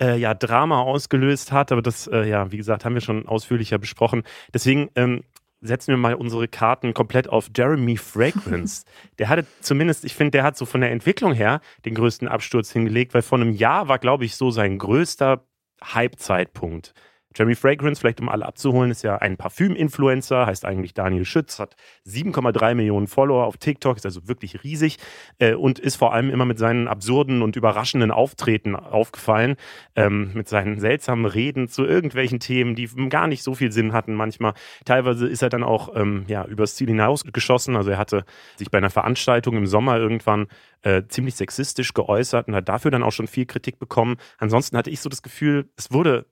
äh, 0.00 0.16
ja, 0.18 0.34
Drama 0.34 0.80
ausgelöst 0.82 1.52
hat. 1.52 1.72
Aber 1.72 1.82
das, 1.82 2.06
äh, 2.08 2.28
ja, 2.28 2.50
wie 2.52 2.56
gesagt, 2.56 2.84
haben 2.84 2.94
wir 2.94 3.00
schon 3.00 3.26
ausführlicher 3.28 3.78
besprochen. 3.78 4.22
Deswegen 4.52 4.90
ähm, 4.96 5.22
setzen 5.62 5.92
wir 5.92 5.96
mal 5.96 6.14
unsere 6.14 6.48
Karten 6.48 6.92
komplett 6.92 7.28
auf 7.28 7.50
Jeremy 7.56 7.96
Fragrance. 7.96 8.84
der 9.18 9.28
hatte 9.28 9.46
zumindest, 9.60 10.04
ich 10.04 10.14
finde, 10.14 10.32
der 10.32 10.42
hat 10.42 10.56
so 10.56 10.66
von 10.66 10.80
der 10.80 10.90
Entwicklung 10.90 11.32
her 11.32 11.60
den 11.84 11.94
größten 11.94 12.28
Absturz 12.28 12.70
hingelegt, 12.72 13.14
weil 13.14 13.22
vor 13.22 13.40
einem 13.40 13.52
Jahr 13.52 13.88
war, 13.88 13.98
glaube 13.98 14.24
ich, 14.24 14.36
so 14.36 14.50
sein 14.50 14.78
größter 14.78 15.46
Hype-Zeitpunkt. 15.82 16.92
Jeremy 17.34 17.54
Fragrance, 17.54 18.00
vielleicht 18.00 18.20
um 18.20 18.28
alle 18.28 18.46
abzuholen, 18.46 18.90
ist 18.90 19.02
ja 19.02 19.16
ein 19.16 19.36
Parfüm-Influencer, 19.36 20.46
heißt 20.46 20.64
eigentlich 20.64 20.94
Daniel 20.94 21.24
Schütz, 21.24 21.58
hat 21.58 21.76
7,3 22.06 22.74
Millionen 22.74 23.06
Follower 23.06 23.44
auf 23.44 23.56
TikTok, 23.56 23.96
ist 23.96 24.06
also 24.06 24.28
wirklich 24.28 24.64
riesig 24.64 24.98
äh, 25.38 25.54
und 25.54 25.78
ist 25.78 25.96
vor 25.96 26.12
allem 26.12 26.30
immer 26.30 26.44
mit 26.44 26.58
seinen 26.58 26.88
absurden 26.88 27.42
und 27.42 27.56
überraschenden 27.56 28.10
Auftreten 28.10 28.76
aufgefallen, 28.76 29.56
ähm, 29.96 30.32
mit 30.34 30.48
seinen 30.48 30.78
seltsamen 30.80 31.26
Reden 31.26 31.68
zu 31.68 31.84
irgendwelchen 31.84 32.40
Themen, 32.40 32.74
die 32.74 32.88
gar 33.08 33.26
nicht 33.26 33.42
so 33.42 33.54
viel 33.54 33.72
Sinn 33.72 33.92
hatten 33.92 34.14
manchmal. 34.14 34.54
Teilweise 34.84 35.26
ist 35.26 35.42
er 35.42 35.48
dann 35.48 35.62
auch 35.62 35.94
ähm, 35.94 36.24
ja, 36.28 36.44
übers 36.44 36.76
Ziel 36.76 36.88
hinausgeschossen, 36.88 37.76
also 37.76 37.90
er 37.90 37.98
hatte 37.98 38.24
sich 38.56 38.70
bei 38.70 38.78
einer 38.78 38.90
Veranstaltung 38.90 39.56
im 39.56 39.66
Sommer 39.66 39.96
irgendwann 39.98 40.48
äh, 40.82 41.02
ziemlich 41.08 41.36
sexistisch 41.36 41.94
geäußert 41.94 42.48
und 42.48 42.54
hat 42.54 42.68
dafür 42.68 42.90
dann 42.90 43.02
auch 43.02 43.12
schon 43.12 43.26
viel 43.26 43.46
Kritik 43.46 43.78
bekommen. 43.78 44.16
Ansonsten 44.38 44.76
hatte 44.76 44.90
ich 44.90 45.00
so 45.00 45.08
das 45.08 45.22
Gefühl, 45.22 45.70
es 45.76 45.92
wurde 45.92 46.26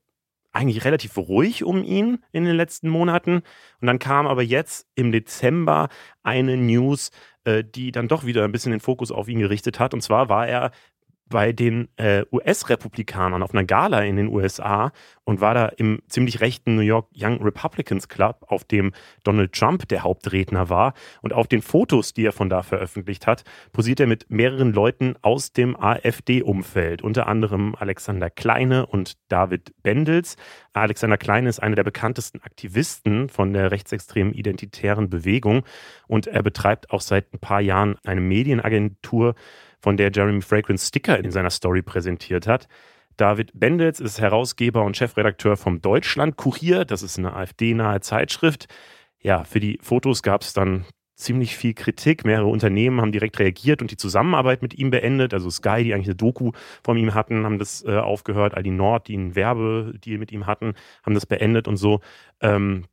eigentlich 0.53 0.85
relativ 0.85 1.17
ruhig 1.17 1.65
um 1.65 1.85
ihn 1.85 2.19
in 2.33 2.45
den 2.45 2.57
letzten 2.57 2.89
Monaten. 2.89 3.43
Und 3.81 3.87
dann 3.87 3.99
kam 3.99 4.27
aber 4.27 4.43
jetzt 4.43 4.87
im 4.95 5.13
Dezember 5.13 5.89
eine 6.23 6.57
News, 6.57 7.11
äh, 7.45 7.65
die 7.65 7.93
dann 7.93 8.09
doch 8.09 8.25
wieder 8.25 8.45
ein 8.45 8.53
bisschen 8.53 8.73
den 8.73 8.81
Fokus 8.81 9.11
auf 9.13 9.29
ihn 9.29 9.39
gerichtet 9.39 9.79
hat. 9.79 9.95
Und 9.95 10.03
zwar 10.03 10.29
war 10.29 10.47
er 10.49 10.73
bei 11.31 11.53
den 11.53 11.89
äh, 11.97 12.25
US-Republikanern 12.31 13.43
auf 13.43 13.55
einer 13.55 13.65
Gala 13.65 14.03
in 14.03 14.17
den 14.17 14.29
USA 14.29 14.93
und 15.25 15.41
war 15.41 15.55
da 15.55 15.67
im 15.67 16.03
ziemlich 16.09 16.41
rechten 16.41 16.75
New 16.75 16.83
York 16.83 17.09
Young 17.17 17.41
Republicans 17.41 18.09
Club, 18.09 18.45
auf 18.49 18.65
dem 18.65 18.93
Donald 19.25 19.53
Trump 19.53 19.89
der 19.89 20.03
Hauptredner 20.03 20.69
war. 20.69 20.93
Und 21.23 21.33
auf 21.33 21.47
den 21.47 21.63
Fotos, 21.63 22.13
die 22.13 22.27
er 22.27 22.33
von 22.33 22.51
da 22.51 22.63
veröffentlicht 22.63 23.27
hat, 23.27 23.45
posiert 23.73 24.01
er 24.01 24.09
mit 24.09 24.29
mehreren 24.29 24.73
Leuten 24.73 25.15
aus 25.23 25.53
dem 25.53 25.81
AfD-Umfeld, 25.81 27.01
unter 27.01 27.29
anderem 27.29 27.77
Alexander 27.79 28.29
Kleine 28.29 28.87
und 28.87 29.17
David 29.29 29.73
Bendels. 29.83 30.37
Alexander 30.73 31.17
Kleine 31.17 31.49
ist 31.49 31.63
einer 31.63 31.77
der 31.77 31.85
bekanntesten 31.85 32.43
Aktivisten 32.43 33.29
von 33.29 33.53
der 33.53 33.71
rechtsextremen 33.71 34.35
identitären 34.35 35.09
Bewegung 35.09 35.63
und 36.09 36.27
er 36.27 36.43
betreibt 36.43 36.91
auch 36.91 37.01
seit 37.01 37.33
ein 37.33 37.39
paar 37.39 37.61
Jahren 37.61 37.97
eine 38.05 38.21
Medienagentur, 38.21 39.37
von 39.81 39.97
der 39.97 40.11
Jeremy 40.13 40.43
Fragrance 40.43 40.87
Sticker 40.87 41.19
in 41.19 41.31
seiner 41.31 41.51
Story 41.51 41.83
präsentiert 41.83 42.47
hat. 42.47 42.69
David 43.17 43.53
Bendels 43.55 44.01
ist 44.01 44.21
Herausgeber 44.21 44.83
und 44.83 44.97
Chefredakteur 44.97 45.57
vom 45.57 45.83
Deutschland 45.83 46.37
Kurier. 46.37 46.85
Das 46.85 47.03
ist 47.03 47.19
eine 47.19 47.35
AfD-nahe 47.35 48.01
Zeitschrift. 48.01 48.67
Ja, 49.21 49.45
für 49.45 49.61
die 49.61 49.79
Fotos 49.83 50.23
gab 50.23 50.43
es 50.43 50.55
dann 50.55 50.87
ziemlich 51.17 51.57
viel 51.57 51.75
Kritik. 51.75 52.25
Mehrere 52.25 52.47
Unternehmen 52.47 53.01
haben 53.01 53.13
direkt 53.13 53.39
reagiert 53.39 53.83
und 53.83 53.91
die 53.91 53.97
Zusammenarbeit 53.97 54.63
mit 54.63 54.75
ihm 54.79 54.91
beendet. 54.91 55.35
Also 55.35 55.51
Sky, 55.51 55.85
die 55.85 55.93
eigentlich 55.93 56.07
eine 56.07 56.17
Doku 56.17 56.53
von 56.83 56.97
ihm 56.97 57.15
hatten, 57.15 57.45
haben 57.45 57.59
das 57.59 57.85
äh, 57.85 57.99
aufgehört. 57.99 58.55
Aldi 58.55 58.71
Nord, 58.71 59.09
die 59.09 59.15
einen 59.15 59.35
Werbedeal 59.35 60.19
mit 60.19 60.33
ihm 60.33 60.47
hatten, 60.47 60.75
haben 61.05 61.15
das 61.15 61.27
beendet 61.27 61.69
und 61.69 61.77
so. 61.77 62.01
Ähm, 62.41 62.87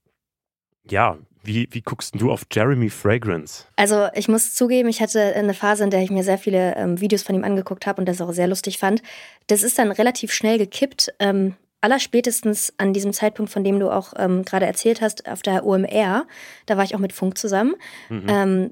ja, 0.89 1.17
wie, 1.47 1.67
wie 1.71 1.81
guckst 1.81 2.13
du 2.19 2.31
auf 2.31 2.45
Jeremy 2.51 2.89
Fragrance? 2.89 3.65
Also 3.75 4.07
ich 4.13 4.27
muss 4.27 4.53
zugeben, 4.53 4.89
ich 4.89 5.01
hatte 5.01 5.33
eine 5.35 5.53
Phase, 5.53 5.83
in 5.83 5.89
der 5.89 6.01
ich 6.01 6.11
mir 6.11 6.23
sehr 6.23 6.37
viele 6.37 6.75
ähm, 6.75 6.99
Videos 6.99 7.23
von 7.23 7.35
ihm 7.35 7.43
angeguckt 7.43 7.87
habe 7.87 8.01
und 8.01 8.07
das 8.07 8.21
auch 8.21 8.31
sehr 8.31 8.47
lustig 8.47 8.77
fand. 8.77 9.01
Das 9.47 9.63
ist 9.63 9.79
dann 9.79 9.91
relativ 9.91 10.31
schnell 10.31 10.57
gekippt. 10.57 11.13
Ähm, 11.19 11.55
allerspätestens 11.79 12.73
an 12.77 12.91
diesem 12.91 13.13
Zeitpunkt, 13.13 13.51
von 13.51 13.63
dem 13.63 13.79
du 13.79 13.89
auch 13.89 14.13
ähm, 14.17 14.43
gerade 14.43 14.65
erzählt 14.65 14.99
hast, 14.99 15.27
auf 15.29 15.41
der 15.41 15.65
OMR, 15.65 16.25
da 16.65 16.77
war 16.77 16.83
ich 16.83 16.95
auch 16.95 16.99
mit 16.99 17.13
Funk 17.13 17.37
zusammen. 17.37 17.75
Mhm. 18.09 18.25
Ähm, 18.27 18.71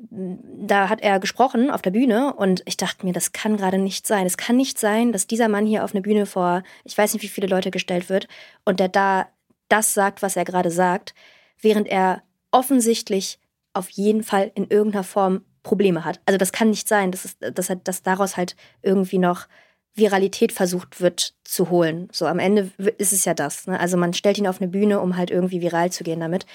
da 0.59 0.89
hat 0.89 1.01
er 1.01 1.19
gesprochen 1.19 1.69
auf 1.69 1.81
der 1.81 1.91
Bühne 1.91 2.33
und 2.33 2.63
ich 2.65 2.77
dachte 2.77 3.05
mir, 3.05 3.13
das 3.13 3.31
kann 3.31 3.57
gerade 3.57 3.77
nicht 3.77 4.07
sein. 4.07 4.25
Es 4.25 4.37
kann 4.37 4.57
nicht 4.57 4.79
sein, 4.79 5.11
dass 5.11 5.27
dieser 5.27 5.47
Mann 5.47 5.65
hier 5.65 5.83
auf 5.83 5.93
eine 5.93 6.01
Bühne 6.01 6.25
vor, 6.25 6.63
ich 6.83 6.97
weiß 6.97 7.13
nicht, 7.13 7.23
wie 7.23 7.29
viele 7.29 7.47
Leute 7.47 7.71
gestellt 7.71 8.09
wird 8.09 8.27
und 8.65 8.79
der 8.79 8.89
da 8.89 9.27
das 9.69 9.93
sagt, 9.93 10.21
was 10.21 10.35
er 10.35 10.45
gerade 10.45 10.69
sagt, 10.69 11.15
während 11.59 11.87
er 11.87 12.21
offensichtlich 12.51 13.39
auf 13.73 13.89
jeden 13.89 14.23
Fall 14.23 14.51
in 14.55 14.69
irgendeiner 14.69 15.03
Form 15.03 15.43
Probleme 15.63 16.05
hat. 16.05 16.21
Also 16.25 16.37
das 16.37 16.51
kann 16.51 16.69
nicht 16.69 16.87
sein, 16.87 17.11
dass, 17.11 17.25
es, 17.25 17.37
dass, 17.39 17.71
dass 17.83 18.03
daraus 18.03 18.37
halt 18.37 18.55
irgendwie 18.81 19.17
noch 19.17 19.47
Viralität 19.95 20.51
versucht 20.51 21.01
wird 21.01 21.33
zu 21.43 21.69
holen. 21.69 22.07
So 22.11 22.27
am 22.27 22.39
Ende 22.39 22.71
ist 22.97 23.13
es 23.13 23.25
ja 23.25 23.33
das. 23.33 23.67
Ne? 23.67 23.79
Also 23.79 23.97
man 23.97 24.13
stellt 24.13 24.37
ihn 24.37 24.47
auf 24.47 24.61
eine 24.61 24.69
Bühne, 24.69 24.99
um 24.99 25.17
halt 25.17 25.31
irgendwie 25.31 25.61
viral 25.61 25.91
zu 25.91 26.03
gehen 26.03 26.19
damit. 26.19 26.45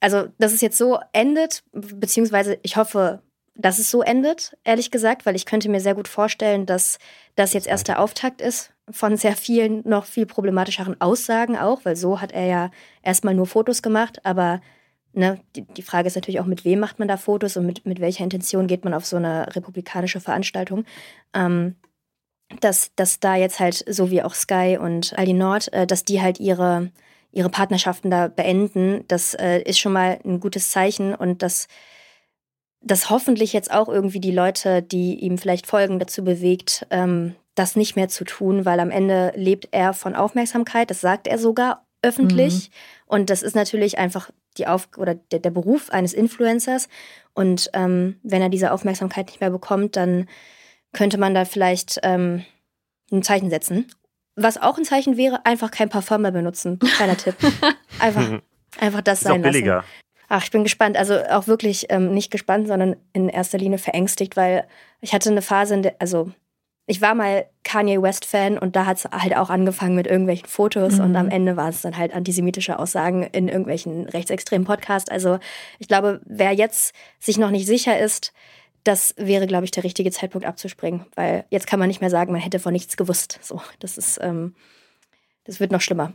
Also, 0.00 0.28
dass 0.38 0.52
es 0.52 0.60
jetzt 0.60 0.78
so 0.78 0.98
endet, 1.12 1.62
beziehungsweise 1.72 2.58
ich 2.62 2.76
hoffe, 2.76 3.22
dass 3.54 3.78
es 3.78 3.90
so 3.90 4.02
endet, 4.02 4.56
ehrlich 4.64 4.90
gesagt, 4.90 5.26
weil 5.26 5.34
ich 5.34 5.46
könnte 5.46 5.68
mir 5.68 5.80
sehr 5.80 5.94
gut 5.94 6.08
vorstellen, 6.08 6.66
dass 6.66 6.98
das 7.36 7.52
jetzt 7.52 7.66
erst 7.66 7.88
der 7.88 8.00
Auftakt 8.00 8.40
ist 8.40 8.72
von 8.90 9.16
sehr 9.16 9.36
vielen 9.36 9.86
noch 9.86 10.04
viel 10.04 10.26
problematischeren 10.26 11.00
Aussagen 11.00 11.56
auch, 11.56 11.84
weil 11.84 11.96
so 11.96 12.20
hat 12.20 12.32
er 12.32 12.46
ja 12.46 12.70
erstmal 13.02 13.34
nur 13.34 13.46
Fotos 13.46 13.82
gemacht, 13.82 14.24
aber 14.24 14.60
ne, 15.12 15.40
die, 15.56 15.62
die 15.62 15.82
Frage 15.82 16.06
ist 16.06 16.14
natürlich 16.14 16.40
auch, 16.40 16.46
mit 16.46 16.64
wem 16.64 16.80
macht 16.80 16.98
man 16.98 17.08
da 17.08 17.16
Fotos 17.16 17.56
und 17.56 17.66
mit, 17.66 17.86
mit 17.86 18.00
welcher 18.00 18.24
Intention 18.24 18.66
geht 18.66 18.84
man 18.84 18.94
auf 18.94 19.06
so 19.06 19.16
eine 19.16 19.54
republikanische 19.54 20.20
Veranstaltung. 20.20 20.84
Ähm, 21.34 21.76
dass, 22.60 22.94
dass 22.96 23.20
da 23.20 23.36
jetzt 23.36 23.60
halt, 23.60 23.84
so 23.86 24.10
wie 24.10 24.22
auch 24.22 24.34
Sky 24.34 24.78
und 24.80 25.16
Aldi 25.18 25.34
Nord, 25.34 25.72
äh, 25.72 25.86
dass 25.86 26.04
die 26.04 26.22
halt 26.22 26.40
ihre, 26.40 26.90
ihre 27.30 27.50
Partnerschaften 27.50 28.10
da 28.10 28.28
beenden, 28.28 29.04
das 29.08 29.34
äh, 29.34 29.60
ist 29.60 29.78
schon 29.78 29.92
mal 29.92 30.18
ein 30.24 30.40
gutes 30.40 30.70
Zeichen 30.70 31.14
und 31.14 31.42
das, 31.42 31.68
das 32.80 33.10
hoffentlich 33.10 33.52
jetzt 33.52 33.70
auch 33.70 33.88
irgendwie 33.88 34.20
die 34.20 34.30
Leute, 34.30 34.82
die 34.82 35.16
ihm 35.16 35.36
vielleicht 35.36 35.66
folgen, 35.66 35.98
dazu 35.98 36.24
bewegt, 36.24 36.86
ähm, 36.90 37.34
das 37.54 37.76
nicht 37.76 37.96
mehr 37.96 38.08
zu 38.08 38.24
tun, 38.24 38.64
weil 38.64 38.80
am 38.80 38.90
Ende 38.90 39.32
lebt 39.34 39.68
er 39.72 39.92
von 39.92 40.14
Aufmerksamkeit, 40.14 40.90
das 40.90 41.00
sagt 41.00 41.26
er 41.26 41.38
sogar 41.38 41.84
öffentlich. 42.02 42.70
Mhm. 42.70 42.74
Und 43.06 43.30
das 43.30 43.42
ist 43.42 43.56
natürlich 43.56 43.98
einfach 43.98 44.30
die 44.56 44.66
Auf 44.66 44.88
oder 44.96 45.14
der, 45.14 45.38
der 45.38 45.50
Beruf 45.50 45.90
eines 45.90 46.12
Influencers. 46.12 46.88
Und 47.34 47.70
ähm, 47.74 48.18
wenn 48.22 48.42
er 48.42 48.48
diese 48.48 48.72
Aufmerksamkeit 48.72 49.26
nicht 49.26 49.40
mehr 49.40 49.50
bekommt, 49.50 49.96
dann 49.96 50.28
könnte 50.92 51.18
man 51.18 51.34
da 51.34 51.44
vielleicht 51.44 52.00
ähm, 52.02 52.44
ein 53.12 53.22
Zeichen 53.22 53.50
setzen. 53.50 53.86
Was 54.36 54.60
auch 54.60 54.78
ein 54.78 54.84
Zeichen 54.84 55.16
wäre, 55.16 55.44
einfach 55.44 55.70
kein 55.70 55.88
Parfum 55.88 56.22
mehr 56.22 56.30
benutzen. 56.30 56.78
Kleiner 56.78 57.16
Tipp. 57.16 57.34
Einfach, 57.98 58.40
einfach 58.78 59.00
das 59.00 59.22
Ist 59.22 59.26
sein 59.26 59.40
auch 59.40 59.50
billiger. 59.50 59.76
lassen. 59.76 59.88
Ach, 60.28 60.44
ich 60.44 60.50
bin 60.52 60.62
gespannt. 60.62 60.96
Also 60.96 61.18
auch 61.30 61.48
wirklich 61.48 61.86
ähm, 61.88 62.12
nicht 62.14 62.30
gespannt, 62.30 62.68
sondern 62.68 62.96
in 63.12 63.28
erster 63.28 63.58
Linie 63.58 63.78
verängstigt, 63.78 64.36
weil 64.36 64.68
ich 65.00 65.12
hatte 65.12 65.30
eine 65.30 65.42
Phase, 65.42 65.74
in 65.74 65.82
der, 65.82 65.96
also 65.98 66.30
ich 66.88 67.00
war 67.00 67.14
mal 67.14 67.46
Kanye 67.64 68.00
West-Fan 68.02 68.58
und 68.58 68.74
da 68.74 68.86
hat 68.86 68.96
es 68.96 69.04
halt 69.04 69.36
auch 69.36 69.50
angefangen 69.50 69.94
mit 69.94 70.06
irgendwelchen 70.06 70.48
Fotos 70.48 70.94
Mhm. 70.98 71.04
und 71.04 71.16
am 71.16 71.28
Ende 71.28 71.56
war 71.56 71.68
es 71.68 71.82
dann 71.82 71.96
halt 71.96 72.12
antisemitische 72.14 72.78
Aussagen 72.78 73.22
in 73.24 73.46
irgendwelchen 73.48 74.08
rechtsextremen 74.08 74.66
Podcasts. 74.66 75.10
Also 75.10 75.38
ich 75.78 75.86
glaube, 75.86 76.20
wer 76.24 76.52
jetzt 76.52 76.94
sich 77.20 77.36
noch 77.38 77.50
nicht 77.50 77.66
sicher 77.66 77.98
ist, 77.98 78.32
das 78.84 79.14
wäre, 79.18 79.46
glaube 79.46 79.64
ich, 79.66 79.70
der 79.70 79.84
richtige 79.84 80.10
Zeitpunkt 80.10 80.46
abzuspringen, 80.46 81.04
weil 81.14 81.44
jetzt 81.50 81.66
kann 81.66 81.78
man 81.78 81.88
nicht 81.88 82.00
mehr 82.00 82.10
sagen, 82.10 82.32
man 82.32 82.40
hätte 82.40 82.58
von 82.58 82.72
nichts 82.72 82.96
gewusst. 82.96 83.38
So, 83.42 83.60
das 83.80 83.98
ist, 83.98 84.18
ähm, 84.22 84.54
das 85.44 85.60
wird 85.60 85.70
noch 85.72 85.82
schlimmer. 85.82 86.14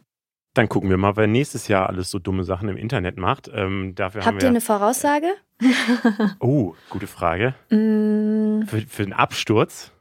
Dann 0.55 0.69
gucken 0.69 0.89
wir 0.89 0.97
mal, 0.97 1.15
wer 1.15 1.27
nächstes 1.27 1.67
Jahr 1.67 1.87
alles 1.89 2.09
so 2.11 2.19
dumme 2.19 2.43
Sachen 2.43 2.69
im 2.69 2.77
Internet 2.77 3.17
macht. 3.17 3.49
Ähm, 3.53 3.93
dafür 3.95 4.21
haben 4.21 4.27
Habt 4.33 4.41
wir. 4.41 4.47
ihr 4.47 4.49
eine 4.49 4.61
Voraussage? 4.61 5.27
oh, 6.39 6.73
gute 6.89 7.07
Frage. 7.07 7.53
Mm, 7.69 8.63
Für, 8.67 8.81
für 8.81 9.03
den 9.03 9.13
Absturz. 9.13 9.91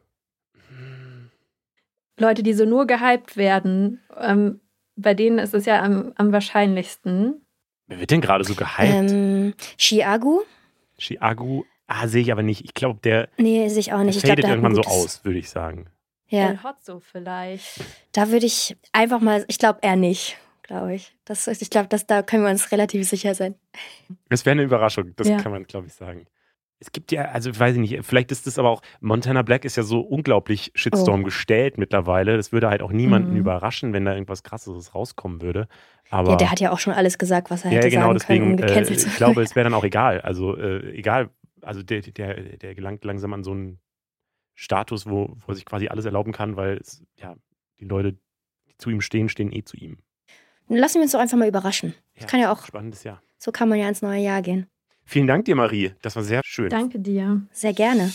Leute, 2.19 2.43
die 2.43 2.53
so 2.53 2.65
nur 2.65 2.87
gehypt 2.87 3.37
werden, 3.37 4.01
ähm, 4.19 4.61
bei 4.97 5.15
denen 5.15 5.39
ist 5.39 5.55
es 5.55 5.65
ja 5.67 5.83
am, 5.83 6.13
am 6.17 6.33
wahrscheinlichsten. 6.33 7.45
Wer 7.87 8.01
wird 8.01 8.11
denn 8.11 8.21
gerade 8.21 8.45
so 8.45 8.55
gehypt? 8.55 9.11
Ähm, 9.13 9.55
Chiagu? 9.79 10.43
Chiagu? 10.99 11.65
Ah, 11.87 12.07
sehe 12.09 12.23
ich 12.23 12.33
aber 12.33 12.43
nicht. 12.43 12.65
Ich 12.65 12.75
glaube, 12.75 13.01
der, 13.03 13.29
Nee, 13.37 13.69
sehe 13.69 13.81
ich 13.81 13.93
auch 13.93 13.97
der 13.99 14.05
nicht. 14.07 14.17
Ich 14.17 14.23
der 14.23 14.33
hat 14.33 14.45
ein 14.45 14.51
irgendwann 14.51 14.75
so 14.75 14.83
aus, 14.83 15.25
würde 15.25 15.39
ich 15.39 15.51
sagen. 15.51 15.87
Ja, 16.29 16.49
El 16.51 16.63
Hotzo 16.63 17.01
vielleicht. 17.01 17.81
da 18.13 18.31
würde 18.31 18.47
ich 18.47 18.77
einfach 18.93 19.21
mal, 19.21 19.45
ich 19.49 19.59
glaube 19.59 19.81
eher 19.83 19.97
nicht, 19.97 20.39
glaube 20.63 20.95
ich. 20.95 21.15
Das, 21.27 21.47
ich 21.47 21.69
glaube, 21.69 21.89
dass 21.89 22.07
da 22.07 22.23
können 22.23 22.45
wir 22.45 22.51
uns 22.51 22.73
relativ 22.73 23.07
sicher 23.07 23.35
sein. 23.35 23.55
Das 24.31 24.47
wäre 24.47 24.53
eine 24.53 24.63
Überraschung, 24.63 25.13
das 25.17 25.29
Ja. 25.29 25.37
kann 25.39 25.53
man, 25.53 25.65
glaube 25.65 25.89
ich, 25.89 25.93
sagen. 25.93 26.27
Es 26.83 26.91
gibt 26.91 27.13
ja, 27.13 27.27
also 27.27 27.57
weiß 27.57 27.77
ich 27.77 27.81
nicht, 27.81 28.05
vielleicht 28.05 28.33
ist 28.33 28.49
das 28.49 28.59
aber 28.59 28.69
auch, 28.69 28.83
Montana 29.01 29.43
Black 29.43 29.65
ist 29.65 29.77
ja 29.77 29.85
so 29.85 30.01
unglaublich 30.01 30.73
Shitstorm 30.75 31.21
oh. 31.21 31.25
gestellt 31.25 31.79
mittlerweile. 31.79 32.37
Das 32.37 32.51
würde 32.51 32.69
halt 32.69 32.83
auch 32.83 32.91
niemanden 32.91 33.31
mhm. 33.31 33.37
überraschen, 33.37 33.93
wenn 33.93 34.05
da 34.05 34.15
irgendwas 34.15 34.43
krasses 34.43 34.93
rauskommen 34.93 35.43
würde. 35.43 35.69
Aber 36.11 36.33
ja, 36.33 36.37
der 36.37 36.51
hat 36.51 36.59
ja 36.59 36.73
auch 36.73 36.81
schon 36.81 36.93
alles 36.93 37.19
gesagt, 37.19 37.51
was 37.51 37.65
er 37.65 37.71
ja, 37.71 37.79
hätte 37.79 37.91
genau, 37.91 38.07
sagen 38.07 38.19
deswegen, 38.19 38.45
können, 38.45 38.61
um 38.61 38.67
gecancelt 38.67 38.99
äh, 38.99 39.07
Ich 39.07 39.17
glaube, 39.17 39.43
es 39.43 39.55
wäre 39.55 39.65
dann 39.65 39.75
auch 39.75 39.85
egal. 39.93 40.21
Also 40.23 40.57
äh, 40.57 40.91
egal, 40.91 41.31
also 41.61 41.85
der, 41.85 42.01
der, 42.01 42.57
der 42.57 42.75
gelangt 42.75 43.05
langsam 43.05 43.33
an 43.33 43.45
so 43.45 43.53
einen 43.53 43.79
Status, 44.55 45.07
wo, 45.07 45.37
wo 45.37 45.53
er 45.53 45.55
sich 45.55 45.65
quasi 45.65 45.87
alles 45.87 46.05
erlauben 46.05 46.33
kann, 46.33 46.57
weil 46.57 46.79
es, 46.79 47.01
ja, 47.17 47.37
die 47.79 47.85
Leute, 47.85 48.15
die 48.67 48.77
zu 48.77 48.91
ihm 48.91 49.01
stehen, 49.01 49.29
stehen 49.29 49.53
eh 49.53 49.63
zu 49.63 49.77
ihm. 49.77 49.99
Lassen 50.69 50.97
wir 50.97 51.03
uns 51.03 51.13
doch 51.13 51.21
einfach 51.21 51.39
mal 51.39 51.49
überraschen. 51.49 51.95
Ja, 52.15 52.27
kann 52.27 52.41
ja 52.41 52.53
auch. 52.53 52.67
Spannendes 52.67 53.05
Jahr. 53.05 53.23
So 53.39 53.53
kann 53.53 53.69
man 53.69 53.79
ja 53.79 53.89
ins 53.89 54.03
neue 54.03 54.21
Jahr 54.21 54.43
gehen. 54.43 54.67
Vielen 55.05 55.27
Dank 55.27 55.45
dir, 55.45 55.57
Marie. 55.57 55.93
Das 56.03 56.17
war 56.17 56.23
sehr 56.23 56.41
schön. 56.45 56.69
Danke 56.71 56.99
dir. 56.99 57.43
Sehr 57.53 57.73
gerne. 57.73 58.11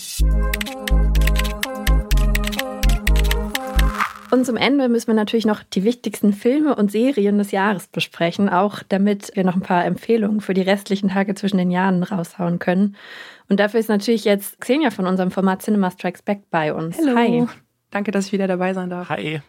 Und 4.30 4.44
zum 4.44 4.56
Ende 4.56 4.88
müssen 4.88 5.06
wir 5.06 5.14
natürlich 5.14 5.46
noch 5.46 5.62
die 5.62 5.84
wichtigsten 5.84 6.32
Filme 6.32 6.76
und 6.76 6.90
Serien 6.90 7.38
des 7.38 7.50
Jahres 7.50 7.86
besprechen, 7.86 8.48
auch 8.48 8.82
damit 8.86 9.30
wir 9.34 9.44
noch 9.44 9.54
ein 9.54 9.62
paar 9.62 9.86
Empfehlungen 9.86 10.40
für 10.40 10.52
die 10.52 10.60
restlichen 10.60 11.08
Tage 11.08 11.34
zwischen 11.34 11.56
den 11.56 11.70
Jahren 11.70 12.02
raushauen 12.02 12.58
können. 12.58 12.96
Und 13.48 13.58
dafür 13.58 13.80
ist 13.80 13.88
natürlich 13.88 14.24
jetzt 14.24 14.60
Xenia 14.60 14.90
von 14.90 15.06
unserem 15.06 15.30
Format 15.30 15.62
Cinema 15.62 15.90
Strikes 15.90 16.22
Back 16.22 16.42
bei 16.50 16.74
uns. 16.74 16.98
Hallo. 16.98 17.16
Hi. 17.16 17.46
Danke, 17.90 18.10
dass 18.10 18.26
ich 18.26 18.32
wieder 18.32 18.46
dabei 18.46 18.74
sein 18.74 18.90
darf. 18.90 19.08
Hi. 19.08 19.40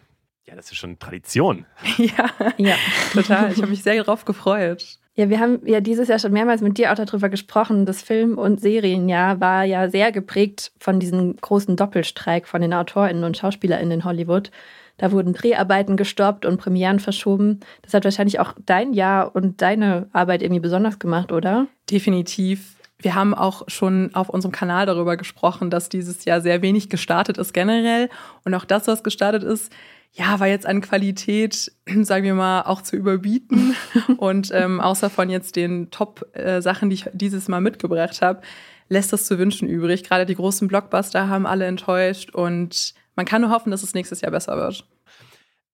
Ja, 0.46 0.56
das 0.56 0.72
ist 0.72 0.78
schon 0.78 0.98
Tradition. 0.98 1.66
ja, 1.98 2.30
ja, 2.56 2.76
total. 3.12 3.52
Ich 3.52 3.58
habe 3.58 3.68
mich 3.68 3.82
sehr 3.82 3.96
darauf 3.96 4.24
gefreut. 4.24 4.98
Ja, 5.14 5.28
wir 5.28 5.40
haben 5.40 5.60
ja 5.66 5.80
dieses 5.80 6.08
Jahr 6.08 6.18
schon 6.18 6.32
mehrmals 6.32 6.60
mit 6.60 6.78
dir 6.78 6.92
auch 6.92 6.96
darüber 6.96 7.28
gesprochen. 7.28 7.84
Das 7.84 8.00
Film- 8.00 8.38
und 8.38 8.60
Serienjahr 8.60 9.40
war 9.40 9.64
ja 9.64 9.90
sehr 9.90 10.12
geprägt 10.12 10.72
von 10.78 11.00
diesem 11.00 11.36
großen 11.36 11.76
Doppelstreik 11.76 12.46
von 12.46 12.62
den 12.62 12.72
AutorInnen 12.72 13.24
und 13.24 13.36
SchauspielerInnen 13.36 14.00
in 14.00 14.04
Hollywood. 14.04 14.50
Da 14.98 15.12
wurden 15.12 15.32
Dreharbeiten 15.32 15.96
gestoppt 15.96 16.44
und 16.44 16.58
Premieren 16.58 17.00
verschoben. 17.00 17.60
Das 17.82 17.94
hat 17.94 18.04
wahrscheinlich 18.04 18.38
auch 18.38 18.54
dein 18.64 18.92
Jahr 18.92 19.34
und 19.34 19.62
deine 19.62 20.08
Arbeit 20.12 20.42
irgendwie 20.42 20.60
besonders 20.60 20.98
gemacht, 20.98 21.32
oder? 21.32 21.66
Definitiv. 21.90 22.76
Wir 22.98 23.14
haben 23.14 23.34
auch 23.34 23.62
schon 23.66 24.14
auf 24.14 24.28
unserem 24.28 24.52
Kanal 24.52 24.84
darüber 24.86 25.16
gesprochen, 25.16 25.70
dass 25.70 25.88
dieses 25.88 26.26
Jahr 26.26 26.42
sehr 26.42 26.60
wenig 26.60 26.90
gestartet 26.90 27.38
ist 27.38 27.54
generell. 27.54 28.10
Und 28.44 28.54
auch 28.54 28.66
das, 28.66 28.86
was 28.88 29.02
gestartet 29.02 29.42
ist, 29.42 29.72
ja, 30.12 30.40
war 30.40 30.48
jetzt 30.48 30.66
an 30.66 30.80
Qualität, 30.80 31.72
sagen 32.02 32.24
wir 32.24 32.34
mal, 32.34 32.62
auch 32.62 32.82
zu 32.82 32.96
überbieten. 32.96 33.76
und 34.18 34.50
ähm, 34.52 34.80
außer 34.80 35.10
von 35.10 35.30
jetzt 35.30 35.56
den 35.56 35.90
Top-Sachen, 35.90 36.90
die 36.90 36.94
ich 36.94 37.10
dieses 37.12 37.48
Mal 37.48 37.60
mitgebracht 37.60 38.22
habe, 38.22 38.42
lässt 38.88 39.12
das 39.12 39.26
zu 39.26 39.38
wünschen 39.38 39.68
übrig. 39.68 40.04
Gerade 40.04 40.26
die 40.26 40.34
großen 40.34 40.68
Blockbuster 40.68 41.28
haben 41.28 41.46
alle 41.46 41.66
enttäuscht 41.66 42.30
und 42.30 42.94
man 43.14 43.26
kann 43.26 43.42
nur 43.42 43.50
hoffen, 43.50 43.70
dass 43.70 43.82
es 43.82 43.94
nächstes 43.94 44.20
Jahr 44.20 44.32
besser 44.32 44.56
wird. 44.56 44.86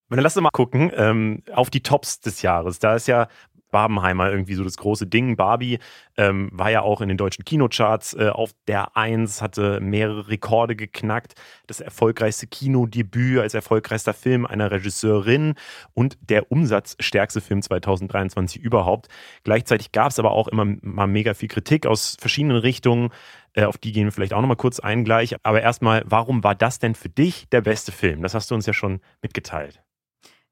Dann 0.09 0.21
lass 0.21 0.37
uns 0.37 0.43
mal 0.43 0.51
gucken 0.51 0.93
ähm, 0.95 1.43
auf 1.53 1.71
die 1.71 1.83
Tops 1.83 2.21
des 2.21 2.43
Jahres. 2.43 2.79
Da 2.79 2.95
ist 2.95 3.09
ja 3.09 3.29
Barbenheimer 3.71 4.31
irgendwie 4.31 4.55
so 4.55 4.65
das 4.65 4.77
große 4.77 5.07
Ding. 5.07 5.37
Barbie 5.37 5.79
ähm, 6.17 6.51
war 6.53 6.71
ja 6.71 6.83
auch 6.83 7.01
in 7.01 7.09
den 7.09 7.17
deutschen 7.17 7.45
Kinocharts 7.45 8.15
äh, 8.15 8.29
auf 8.29 8.51
der 8.69 8.97
Eins, 8.97 9.43
hatte 9.43 9.81
mehrere 9.81 10.29
Rekorde 10.29 10.77
geknackt. 10.77 11.35
Das 11.67 11.81
erfolgreichste 11.81 12.47
Kinodebüt 12.47 13.41
als 13.41 13.55
erfolgreichster 13.55 14.15
Film 14.15 14.47
einer 14.47 14.71
Regisseurin 14.71 15.55
und 15.95 16.17
der 16.21 16.51
umsatzstärkste 16.51 17.41
Film 17.41 17.63
2023 17.63 18.61
überhaupt. 18.61 19.09
Gleichzeitig 19.45 19.93
gab 19.93 20.11
es 20.11 20.19
aber 20.19 20.33
auch 20.33 20.49
immer 20.49 20.65
mal 20.83 21.07
mega 21.07 21.35
viel 21.35 21.49
Kritik 21.49 21.87
aus 21.87 22.17
verschiedenen 22.19 22.57
Richtungen. 22.57 23.11
Äh, 23.55 23.65
auf 23.65 23.79
die 23.79 23.93
gehen 23.93 24.05
wir 24.05 24.13
vielleicht 24.13 24.35
auch 24.35 24.41
nochmal 24.41 24.57
kurz 24.57 24.81
ein 24.81 25.05
gleich. 25.05 25.37
Aber 25.43 25.63
erstmal, 25.63 26.03
warum 26.07 26.45
war 26.45 26.55
das 26.55 26.79
denn 26.79 26.95
für 26.95 27.09
dich 27.09 27.49
der 27.51 27.63
beste 27.63 27.93
Film? 27.93 28.23
Das 28.23 28.35
hast 28.35 28.51
du 28.51 28.55
uns 28.55 28.67
ja 28.67 28.73
schon 28.73 29.01
mitgeteilt. 29.23 29.86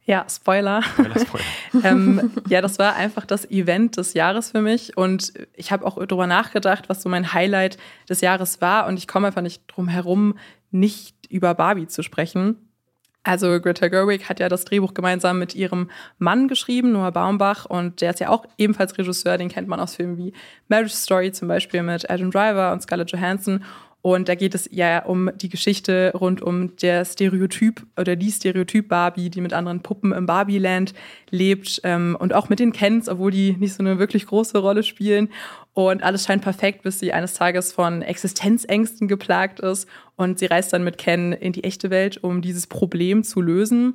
Ja, 0.07 0.27
Spoiler. 0.29 0.83
Spoiler, 0.83 1.19
Spoiler. 1.19 1.45
ähm, 1.85 2.31
ja, 2.49 2.61
das 2.61 2.79
war 2.79 2.95
einfach 2.97 3.25
das 3.25 3.51
Event 3.51 3.97
des 3.97 4.13
Jahres 4.13 4.51
für 4.51 4.61
mich 4.61 4.97
und 4.97 5.33
ich 5.55 5.73
habe 5.73 5.87
auch 5.87 5.95
darüber 5.95 6.27
nachgedacht, 6.27 6.89
was 6.89 7.03
so 7.03 7.09
mein 7.09 7.33
Highlight 7.33 7.79
des 8.09 8.21
Jahres 8.21 8.61
war 8.61 8.87
und 8.87 8.99
ich 8.99 9.09
komme 9.09 9.29
einfach 9.29 9.41
nicht 9.41 9.63
drum 9.67 9.89
herum, 9.89 10.37
nicht 10.71 11.17
über 11.31 11.55
Barbie 11.55 11.87
zu 11.87 12.03
sprechen. 12.03 12.57
Also 13.23 13.59
Greta 13.59 13.89
Gerwig 13.89 14.29
hat 14.29 14.39
ja 14.39 14.51
das 14.51 14.67
Drehbuch 14.67 14.93
gemeinsam 14.93 15.39
mit 15.39 15.55
ihrem 15.55 15.91
Mann 16.19 16.47
geschrieben, 16.47 16.93
Noah 16.93 17.11
Baumbach, 17.11 17.65
und 17.65 18.03
der 18.03 18.11
ist 18.11 18.21
ja 18.21 18.29
auch 18.29 18.45
ebenfalls 18.59 18.99
Regisseur, 18.99 19.39
den 19.39 19.49
kennt 19.49 19.67
man 19.67 19.81
aus 19.81 19.97
Filmen 19.97 20.19
wie 20.19 20.35
Marriage 20.69 20.95
Story 20.95 21.33
zum 21.33 21.49
Beispiel 21.49 21.83
mit 21.83 22.11
Adam 22.11 22.31
Driver 22.31 22.73
und 22.73 22.83
Scarlett 22.83 23.11
Johansson. 23.13 23.65
Und 24.07 24.29
da 24.29 24.35
geht 24.35 24.55
es 24.55 24.69
ja 24.71 25.03
um 25.03 25.31
die 25.35 25.49
Geschichte 25.49 26.13
rund 26.15 26.43
um 26.43 26.77
der 26.77 27.07
Stereotyp 27.07 27.87
oder 27.99 28.17
die 28.17 28.31
Stereotyp 28.31 28.87
Barbie, 28.87 29.31
die 29.31 29.41
mit 29.41 29.55
anderen 29.55 29.81
Puppen 29.81 30.13
im 30.13 30.27
Barbieland 30.27 30.93
lebt 31.31 31.81
ähm, 31.85 32.15
und 32.21 32.35
auch 32.35 32.51
mit 32.51 32.59
den 32.59 32.75
Kens, 32.75 33.09
obwohl 33.09 33.31
die 33.31 33.57
nicht 33.59 33.73
so 33.73 33.83
eine 33.83 33.99
wirklich 33.99 34.27
große 34.27 34.59
Rolle 34.59 34.83
spielen. 34.83 35.31
Und 35.73 36.03
alles 36.03 36.27
scheint 36.27 36.43
perfekt, 36.43 36.83
bis 36.83 36.99
sie 36.99 37.15
eines 37.15 37.33
Tages 37.33 37.73
von 37.73 38.03
Existenzängsten 38.03 39.09
geplagt 39.09 39.61
ist 39.61 39.89
und 40.17 40.39
sie 40.39 40.47
reist 40.47 40.75
dann 40.75 40.85
mit 40.85 40.99
Ken 40.99 41.33
in 41.33 41.55
die 41.55 41.65
echte 41.65 41.89
Welt, 41.89 42.23
um 42.23 42.43
dieses 42.43 42.67
Problem 42.67 43.25
zu 43.25 43.41
lösen. 43.41 43.95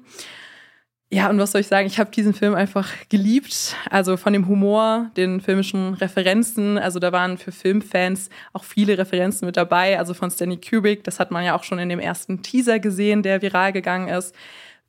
Ja, 1.11 1.27
und 1.27 1.39
was 1.39 1.53
soll 1.53 1.61
ich 1.61 1.67
sagen? 1.67 1.87
Ich 1.87 1.97
habe 1.97 2.11
diesen 2.11 2.35
Film 2.35 2.53
einfach 2.53 2.87
geliebt. 3.09 3.75
Also 3.89 4.15
von 4.15 4.31
dem 4.31 4.47
Humor, 4.47 5.09
den 5.17 5.41
filmischen 5.41 5.95
Referenzen. 5.95 6.77
Also 6.77 6.99
da 6.99 7.11
waren 7.11 7.39
für 7.39 7.51
Filmfans 7.51 8.29
auch 8.53 8.63
viele 8.63 8.95
Referenzen 8.95 9.47
mit 9.47 9.57
dabei. 9.57 9.97
Also 9.97 10.13
von 10.13 10.29
Stanley 10.29 10.57
Kubrick, 10.57 11.03
das 11.03 11.19
hat 11.19 11.31
man 11.31 11.43
ja 11.43 11.55
auch 11.55 11.63
schon 11.63 11.79
in 11.79 11.89
dem 11.89 11.99
ersten 11.99 12.43
Teaser 12.43 12.77
gesehen, 12.77 13.23
der 13.23 13.41
viral 13.41 13.73
gegangen 13.73 14.07
ist. 14.07 14.35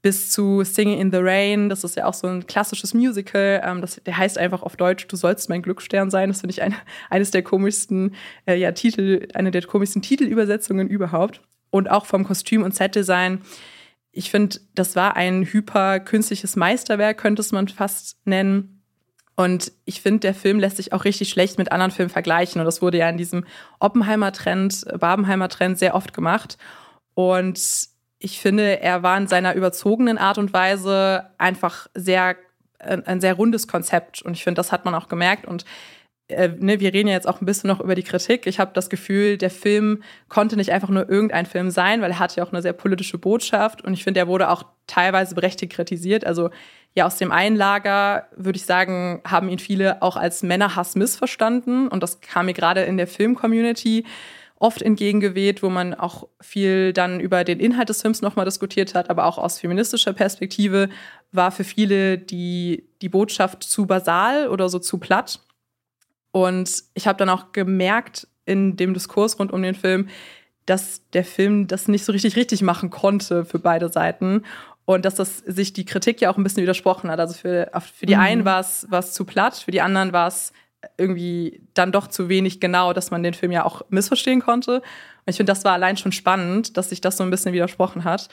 Bis 0.02 0.30
zu 0.30 0.62
Singing 0.62 0.98
in 0.98 1.10
the 1.10 1.18
Rain, 1.20 1.70
das 1.70 1.84
ist 1.84 1.96
ja 1.96 2.06
auch 2.06 2.14
so 2.14 2.26
ein 2.26 2.46
klassisches 2.46 2.92
Musical. 2.92 3.62
Ähm, 3.64 3.80
das, 3.80 4.00
der 4.04 4.16
heißt 4.16 4.36
einfach 4.36 4.62
auf 4.62 4.76
Deutsch, 4.76 5.06
du 5.08 5.16
sollst 5.16 5.48
mein 5.48 5.62
Glücksstern 5.62 6.10
sein. 6.10 6.28
Das 6.28 6.40
finde 6.40 6.52
ich 6.52 6.60
eine, 6.60 6.76
eines 7.08 7.30
der 7.30 7.42
komischsten 7.42 8.14
äh, 8.46 8.56
ja, 8.56 8.72
Titel, 8.72 9.26
eine 9.32 9.50
der 9.50 9.62
komischsten 9.62 10.02
Titelübersetzungen 10.02 10.88
überhaupt. 10.88 11.40
Und 11.70 11.90
auch 11.90 12.04
vom 12.04 12.24
Kostüm 12.24 12.62
und 12.62 12.74
Setdesign 12.74 13.40
ich 14.12 14.30
finde, 14.30 14.58
das 14.74 14.96
war 14.96 15.16
ein 15.16 15.44
hyperkünstliches 15.44 16.56
Meisterwerk, 16.56 17.18
könnte 17.18 17.40
es 17.40 17.52
man 17.52 17.68
fast 17.68 18.16
nennen. 18.24 18.82
Und 19.36 19.72
ich 19.84 20.02
finde, 20.02 20.20
der 20.20 20.34
Film 20.34 20.58
lässt 20.58 20.76
sich 20.76 20.92
auch 20.92 21.04
richtig 21.04 21.30
schlecht 21.30 21.58
mit 21.58 21.72
anderen 21.72 21.92
Filmen 21.92 22.10
vergleichen. 22.10 22.60
Und 22.60 22.66
das 22.66 22.82
wurde 22.82 22.98
ja 22.98 23.08
in 23.08 23.16
diesem 23.16 23.46
Oppenheimer-Trend, 23.78 24.84
Barbenheimer-Trend 24.98 25.78
sehr 25.78 25.94
oft 25.94 26.12
gemacht. 26.12 26.58
Und 27.14 27.88
ich 28.18 28.40
finde, 28.40 28.80
er 28.80 29.02
war 29.02 29.16
in 29.16 29.28
seiner 29.28 29.54
überzogenen 29.54 30.18
Art 30.18 30.36
und 30.36 30.52
Weise 30.52 31.30
einfach 31.38 31.86
sehr, 31.94 32.36
ein 32.78 33.20
sehr 33.20 33.34
rundes 33.34 33.66
Konzept. 33.66 34.20
Und 34.22 34.32
ich 34.32 34.44
finde, 34.44 34.58
das 34.58 34.72
hat 34.72 34.84
man 34.84 34.94
auch 34.94 35.08
gemerkt. 35.08 35.46
Und 35.46 35.64
äh, 36.30 36.54
ne, 36.58 36.80
wir 36.80 36.92
reden 36.92 37.08
ja 37.08 37.14
jetzt 37.14 37.28
auch 37.28 37.40
ein 37.40 37.46
bisschen 37.46 37.68
noch 37.68 37.80
über 37.80 37.94
die 37.94 38.02
Kritik. 38.02 38.46
Ich 38.46 38.58
habe 38.58 38.72
das 38.74 38.90
Gefühl, 38.90 39.36
der 39.36 39.50
Film 39.50 40.02
konnte 40.28 40.56
nicht 40.56 40.72
einfach 40.72 40.88
nur 40.88 41.08
irgendein 41.08 41.46
Film 41.46 41.70
sein, 41.70 42.00
weil 42.00 42.12
er 42.12 42.18
hatte 42.18 42.38
ja 42.38 42.44
auch 42.44 42.52
eine 42.52 42.62
sehr 42.62 42.72
politische 42.72 43.18
Botschaft 43.18 43.82
und 43.82 43.92
ich 43.92 44.04
finde, 44.04 44.20
er 44.20 44.28
wurde 44.28 44.50
auch 44.50 44.64
teilweise 44.86 45.34
berechtigt 45.34 45.72
kritisiert. 45.72 46.26
Also 46.26 46.50
ja, 46.94 47.06
aus 47.06 47.16
dem 47.16 47.30
einen 47.30 47.56
Lager 47.56 48.28
würde 48.36 48.56
ich 48.56 48.64
sagen, 48.64 49.20
haben 49.24 49.48
ihn 49.48 49.58
viele 49.58 50.02
auch 50.02 50.16
als 50.16 50.42
Männerhass 50.42 50.96
missverstanden 50.96 51.88
und 51.88 52.02
das 52.02 52.20
kam 52.20 52.46
mir 52.46 52.54
gerade 52.54 52.82
in 52.82 52.96
der 52.96 53.06
Film-Community 53.06 54.04
oft 54.60 54.82
entgegengeweht, 54.82 55.62
wo 55.62 55.70
man 55.70 55.94
auch 55.94 56.28
viel 56.40 56.92
dann 56.92 57.18
über 57.18 57.44
den 57.44 57.58
Inhalt 57.58 57.88
des 57.88 58.02
Films 58.02 58.20
nochmal 58.20 58.44
diskutiert 58.44 58.94
hat, 58.94 59.08
aber 59.08 59.24
auch 59.24 59.38
aus 59.38 59.58
feministischer 59.58 60.12
Perspektive 60.12 60.90
war 61.32 61.50
für 61.50 61.64
viele 61.64 62.18
die, 62.18 62.84
die 63.00 63.08
Botschaft 63.08 63.62
zu 63.62 63.86
basal 63.86 64.48
oder 64.48 64.68
so 64.68 64.78
zu 64.78 64.98
platt. 64.98 65.40
Und 66.32 66.84
ich 66.94 67.06
habe 67.06 67.18
dann 67.18 67.28
auch 67.28 67.52
gemerkt 67.52 68.28
in 68.44 68.76
dem 68.76 68.94
Diskurs 68.94 69.38
rund 69.38 69.52
um 69.52 69.62
den 69.62 69.74
Film, 69.74 70.08
dass 70.66 71.08
der 71.10 71.24
Film 71.24 71.66
das 71.66 71.88
nicht 71.88 72.04
so 72.04 72.12
richtig 72.12 72.36
richtig 72.36 72.62
machen 72.62 72.90
konnte 72.90 73.44
für 73.44 73.58
beide 73.58 73.88
Seiten 73.88 74.44
und 74.84 75.04
dass 75.04 75.14
das 75.14 75.38
sich 75.38 75.72
die 75.72 75.84
Kritik 75.84 76.20
ja 76.20 76.30
auch 76.30 76.36
ein 76.36 76.42
bisschen 76.42 76.62
widersprochen 76.62 77.10
hat. 77.10 77.20
Also 77.20 77.34
für, 77.34 77.70
für 77.94 78.06
die 78.06 78.14
mhm. 78.14 78.20
einen 78.20 78.44
war 78.44 78.60
es 78.60 79.12
zu 79.12 79.24
platt, 79.24 79.56
für 79.56 79.70
die 79.70 79.80
anderen 79.80 80.12
war 80.12 80.28
es 80.28 80.52
irgendwie 80.96 81.62
dann 81.74 81.92
doch 81.92 82.06
zu 82.06 82.28
wenig 82.28 82.60
genau, 82.60 82.92
dass 82.92 83.10
man 83.10 83.22
den 83.22 83.34
Film 83.34 83.52
ja 83.52 83.64
auch 83.64 83.82
missverstehen 83.90 84.40
konnte. 84.40 84.76
Und 84.76 84.82
ich 85.26 85.36
finde, 85.36 85.50
das 85.50 85.64
war 85.64 85.72
allein 85.72 85.96
schon 85.96 86.12
spannend, 86.12 86.76
dass 86.76 86.88
sich 86.88 87.00
das 87.00 87.16
so 87.16 87.24
ein 87.24 87.30
bisschen 87.30 87.52
widersprochen 87.52 88.04
hat. 88.04 88.28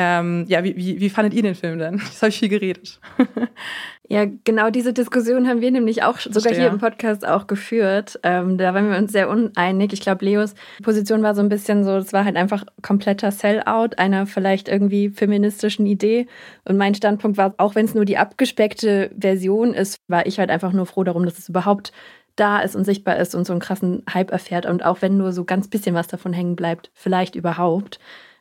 Ähm, 0.00 0.44
ja, 0.46 0.62
wie, 0.62 0.76
wie, 0.76 1.00
wie 1.00 1.10
fandet 1.10 1.34
ihr 1.34 1.42
den 1.42 1.56
Film 1.56 1.78
denn? 1.80 1.98
Das 2.06 2.22
habe 2.22 2.30
ich 2.30 2.38
viel 2.38 2.48
geredet. 2.48 3.00
ja, 4.08 4.26
genau 4.44 4.70
diese 4.70 4.92
Diskussion 4.92 5.48
haben 5.48 5.60
wir 5.60 5.72
nämlich 5.72 6.04
auch 6.04 6.20
sogar 6.20 6.42
Verstehe. 6.42 6.60
hier 6.60 6.68
im 6.68 6.78
Podcast 6.78 7.26
auch 7.26 7.48
geführt. 7.48 8.20
Ähm, 8.22 8.58
da 8.58 8.72
waren 8.74 8.88
wir 8.88 8.96
uns 8.96 9.10
sehr 9.10 9.28
uneinig. 9.28 9.92
Ich 9.92 10.00
glaube, 10.00 10.24
Leos 10.24 10.54
Position 10.84 11.24
war 11.24 11.34
so 11.34 11.42
ein 11.42 11.48
bisschen 11.48 11.82
so, 11.82 11.96
es 11.96 12.12
war 12.12 12.24
halt 12.24 12.36
einfach 12.36 12.64
kompletter 12.80 13.32
Sellout 13.32 13.96
einer 13.96 14.26
vielleicht 14.26 14.68
irgendwie 14.68 15.10
feministischen 15.10 15.84
Idee. 15.84 16.28
Und 16.64 16.76
mein 16.76 16.94
Standpunkt 16.94 17.36
war, 17.36 17.54
auch 17.56 17.74
wenn 17.74 17.84
es 17.84 17.94
nur 17.94 18.04
die 18.04 18.18
abgespeckte 18.18 19.10
Version 19.18 19.74
ist, 19.74 19.98
war 20.06 20.26
ich 20.26 20.38
halt 20.38 20.50
einfach 20.50 20.72
nur 20.72 20.86
froh 20.86 21.02
darum, 21.02 21.24
dass 21.24 21.38
es 21.38 21.48
überhaupt 21.48 21.90
da 22.36 22.60
ist 22.60 22.76
und 22.76 22.84
sichtbar 22.84 23.16
ist 23.16 23.34
und 23.34 23.48
so 23.48 23.52
einen 23.52 23.60
krassen 23.60 24.04
Hype 24.14 24.30
erfährt 24.30 24.64
und 24.64 24.84
auch 24.84 25.02
wenn 25.02 25.16
nur 25.16 25.32
so 25.32 25.44
ganz 25.44 25.66
bisschen 25.66 25.96
was 25.96 26.06
davon 26.06 26.32
hängen 26.32 26.54
bleibt, 26.54 26.92
vielleicht 26.94 27.34
überhaupt. 27.34 27.98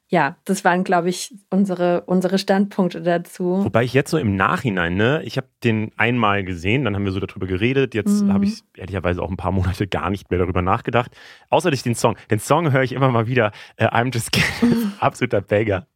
Ja, 0.09 0.37
das 0.45 0.63
waren, 0.63 0.85
glaube 0.85 1.09
ich, 1.09 1.35
unsere, 1.49 2.01
unsere 2.05 2.39
Standpunkte 2.39 3.01
dazu. 3.01 3.65
Wobei 3.65 3.83
ich 3.83 3.93
jetzt 3.93 4.09
so 4.09 4.17
im 4.17 4.37
Nachhinein, 4.37 4.95
ne, 4.95 5.21
ich 5.25 5.35
habe 5.35 5.47
den 5.65 5.91
einmal 5.97 6.45
gesehen, 6.45 6.85
dann 6.85 6.95
haben 6.95 7.03
wir 7.03 7.11
so 7.11 7.19
darüber 7.19 7.45
geredet. 7.45 7.93
Jetzt 7.93 8.23
mhm. 8.23 8.31
habe 8.31 8.45
ich 8.45 8.63
ehrlicherweise 8.77 9.21
auch 9.21 9.29
ein 9.29 9.35
paar 9.35 9.51
Monate 9.51 9.85
gar 9.85 10.09
nicht 10.09 10.29
mehr 10.29 10.39
darüber 10.39 10.61
nachgedacht. 10.61 11.11
Außer 11.49 11.71
durch 11.71 11.83
den 11.83 11.95
Song. 11.95 12.15
Den 12.31 12.39
Song 12.39 12.71
höre 12.71 12.83
ich 12.83 12.93
immer 12.93 13.09
mal 13.09 13.27
wieder. 13.27 13.51
Äh, 13.75 13.87
I'm 13.87 14.13
just 14.13 14.31
kidding. 14.31 14.93
Absoluter 15.01 15.41
Bagger. 15.41 15.87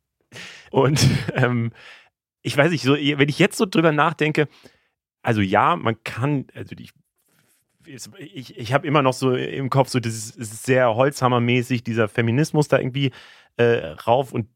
Und 0.72 1.08
ähm, 1.34 1.72
ich 2.42 2.58
weiß 2.58 2.72
nicht, 2.72 2.84
so, 2.84 2.96
wenn 2.96 3.30
ich 3.30 3.40
jetzt 3.40 3.58
so 3.58 3.66
drüber 3.66 3.94
nachdenke, 3.94 4.50
also 5.22 5.40
ja, 5.40 5.78
man 5.78 6.04
kann, 6.04 6.48
also 6.54 6.76
ich 6.78 6.92
ich, 7.88 8.58
ich 8.58 8.74
habe 8.74 8.86
immer 8.86 9.02
noch 9.02 9.14
so 9.14 9.34
im 9.34 9.70
Kopf, 9.70 9.90
so 9.90 10.00
das 10.00 10.30
ist 10.30 10.64
sehr 10.64 10.94
Holzhammermäßig, 10.94 11.84
dieser 11.84 12.08
Feminismus 12.08 12.68
da 12.68 12.78
irgendwie 12.78 13.12
äh, 13.62 13.88
rauf. 14.08 14.32
Und 14.32 14.48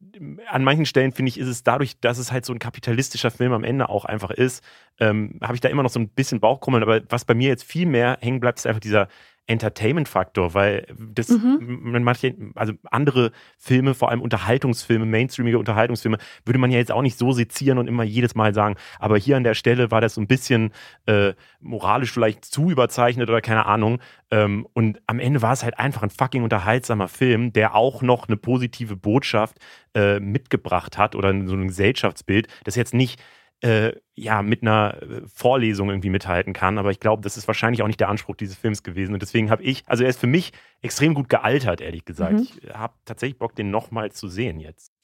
an 0.48 0.64
manchen 0.64 0.86
Stellen 0.86 1.12
finde 1.12 1.30
ich, 1.30 1.40
ist 1.40 1.48
es 1.48 1.64
dadurch, 1.64 2.00
dass 2.00 2.18
es 2.18 2.32
halt 2.32 2.46
so 2.46 2.54
ein 2.54 2.60
kapitalistischer 2.60 3.32
Film 3.32 3.54
am 3.54 3.64
Ende 3.64 3.90
auch 3.90 4.06
einfach 4.06 4.32
ist, 4.32 4.64
ähm, 5.00 5.40
habe 5.42 5.56
ich 5.56 5.62
da 5.62 5.70
immer 5.70 5.84
noch 5.84 5.90
so 5.90 6.00
ein 6.00 6.10
bisschen 6.10 6.40
Bauchkrummeln. 6.40 6.84
Aber 6.84 7.02
was 7.10 7.26
bei 7.26 7.34
mir 7.34 7.50
jetzt 7.50 7.64
viel 7.64 7.86
mehr 7.86 8.18
hängen 8.22 8.40
bleibt, 8.40 8.60
ist 8.60 8.68
einfach 8.68 8.80
dieser 8.80 9.08
Entertainment-Faktor, 9.48 10.54
weil 10.54 10.88
das 10.98 11.30
mhm. 11.30 12.02
manche, 12.04 12.36
also 12.56 12.74
andere 12.90 13.32
Filme, 13.58 13.94
vor 13.94 14.10
allem 14.10 14.22
Unterhaltungsfilme, 14.22 15.06
mainstreamige 15.06 15.60
Unterhaltungsfilme, 15.60 16.18
würde 16.46 16.60
man 16.60 16.72
ja 16.72 16.80
jetzt 16.80 16.92
auch 16.92 17.02
nicht 17.02 17.18
so 17.18 17.32
sezieren 17.32 17.78
und 17.78 17.88
immer 17.88 18.04
jedes 18.04 18.36
Mal 18.36 18.54
sagen, 18.54 18.76
aber 19.00 19.18
hier 19.18 19.38
an 19.38 19.44
der 19.44 19.54
Stelle 19.54 19.92
war 19.92 20.02
das 20.02 20.16
so 20.16 20.22
ein 20.22 20.28
bisschen 20.28 20.72
äh, 21.06 21.34
moralisch 21.60 22.12
vielleicht 22.12 22.46
zu 22.46 22.72
überzeichnet 22.72 23.30
oder 23.30 23.42
keine 23.42 23.66
Ahnung. 23.66 24.00
Ähm, 24.32 24.68
und 24.74 25.02
am 25.08 25.20
Ende 25.20 25.42
war 25.42 25.54
es 25.54 25.64
halt 25.64 25.78
einfach 25.80 26.04
ein 26.04 26.10
fucking 26.10 26.44
unterhaltsamer 26.44 27.08
Film, 27.08 27.54
der 27.54 27.76
auch 27.76 28.02
noch 28.02 28.28
eine 28.28 28.38
positive 28.38 28.96
Botschaft 28.96 29.58
äh, 29.94 30.20
mitgebracht 30.20 30.98
hat 30.98 31.16
oder 31.16 31.30
so 31.46 31.56
ein 31.56 31.68
Gesellschaftsbild, 31.68 32.48
das 32.64 32.76
jetzt 32.76 32.94
nicht 32.94 33.22
äh, 33.62 33.94
ja, 34.16 34.42
mit 34.42 34.62
einer 34.62 35.02
äh, 35.02 35.22
Vorlesung 35.28 35.90
irgendwie 35.90 36.10
mithalten 36.10 36.54
kann. 36.54 36.78
Aber 36.78 36.92
ich 36.92 37.00
glaube, 37.00 37.22
das 37.22 37.38
ist 37.38 37.48
wahrscheinlich 37.48 37.82
auch 37.82 37.88
nicht 37.88 38.00
der 38.00 38.10
Anspruch 38.10 38.36
dieses 38.36 38.58
Films 38.58 38.84
gewesen. 38.84 39.14
Und 39.14 39.22
deswegen 39.22 39.50
habe 39.50 39.64
ich, 39.64 39.84
also 39.88 40.04
er 40.04 40.10
ist 40.10 40.20
für 40.20 40.28
mich 40.28 40.54
extrem 40.82 41.14
gut 41.14 41.30
gealtert, 41.30 41.82
ehrlich 41.82 42.06
gesagt. 42.06 42.34
Mhm. 42.34 42.40
Ich 42.42 42.74
habe 42.74 42.94
tatsächlich 43.06 43.38
Bock, 43.38 43.56
den 43.56 43.72
nochmal 43.72 44.12
zu 44.12 44.28
sehen 44.28 44.60
jetzt. 44.60 44.95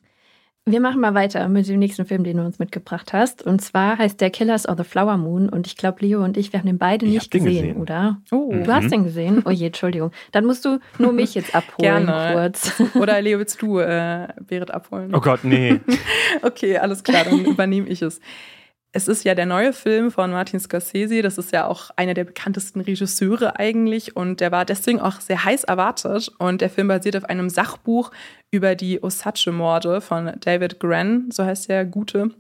Wir 0.65 0.79
machen 0.79 1.01
mal 1.01 1.15
weiter 1.15 1.49
mit 1.49 1.67
dem 1.67 1.79
nächsten 1.79 2.05
Film, 2.05 2.23
den 2.23 2.37
du 2.37 2.43
uns 2.43 2.59
mitgebracht 2.59 3.13
hast. 3.13 3.41
Und 3.41 3.63
zwar 3.63 3.97
heißt 3.97 4.21
der 4.21 4.29
Killers 4.29 4.69
of 4.69 4.77
the 4.77 4.83
Flower 4.83 5.17
Moon. 5.17 5.49
Und 5.49 5.65
ich 5.65 5.75
glaube, 5.75 6.05
Leo 6.05 6.23
und 6.23 6.37
ich, 6.37 6.53
wir 6.53 6.59
haben 6.59 6.67
den 6.67 6.77
beide 6.77 7.07
ich 7.07 7.13
nicht 7.13 7.31
gesehen, 7.31 7.53
gesehen, 7.53 7.77
oder? 7.77 8.21
Oh. 8.31 8.53
Du 8.53 8.71
hast 8.71 8.91
den 8.91 9.03
gesehen? 9.03 9.41
Oh 9.45 9.49
je, 9.49 9.67
Entschuldigung. 9.67 10.11
Dann 10.31 10.45
musst 10.45 10.63
du 10.65 10.77
nur 10.99 11.13
mich 11.13 11.33
jetzt 11.33 11.55
abholen 11.55 12.05
Gerne. 12.05 12.33
kurz. 12.33 12.79
Oder 12.95 13.19
Leo, 13.23 13.39
willst 13.39 13.59
du 13.59 13.79
äh, 13.79 14.27
Berit 14.39 14.69
abholen? 14.69 15.15
Oh 15.15 15.19
Gott, 15.19 15.43
nee. 15.43 15.79
okay, 16.43 16.77
alles 16.77 17.03
klar, 17.03 17.23
dann 17.23 17.43
übernehme 17.43 17.87
ich 17.89 18.03
es. 18.03 18.21
Es 18.93 19.07
ist 19.07 19.23
ja 19.23 19.35
der 19.35 19.45
neue 19.45 19.71
Film 19.71 20.11
von 20.11 20.31
Martin 20.31 20.59
Scorsese. 20.59 21.21
Das 21.21 21.37
ist 21.37 21.53
ja 21.53 21.65
auch 21.65 21.91
einer 21.95 22.13
der 22.13 22.25
bekanntesten 22.25 22.81
Regisseure 22.81 23.57
eigentlich. 23.57 24.17
Und 24.17 24.41
der 24.41 24.51
war 24.51 24.65
deswegen 24.65 24.99
auch 24.99 25.21
sehr 25.21 25.45
heiß 25.45 25.63
erwartet. 25.63 26.29
Und 26.39 26.59
der 26.59 26.69
Film 26.69 26.89
basiert 26.89 27.15
auf 27.15 27.23
einem 27.23 27.49
Sachbuch 27.49 28.11
über 28.51 28.75
die 28.75 29.01
Osage-Morde 29.01 30.01
von 30.01 30.33
David 30.41 30.81
Gren, 30.81 31.31
so 31.31 31.45
heißt 31.45 31.69
der 31.69 31.85
Gute. 31.85 32.31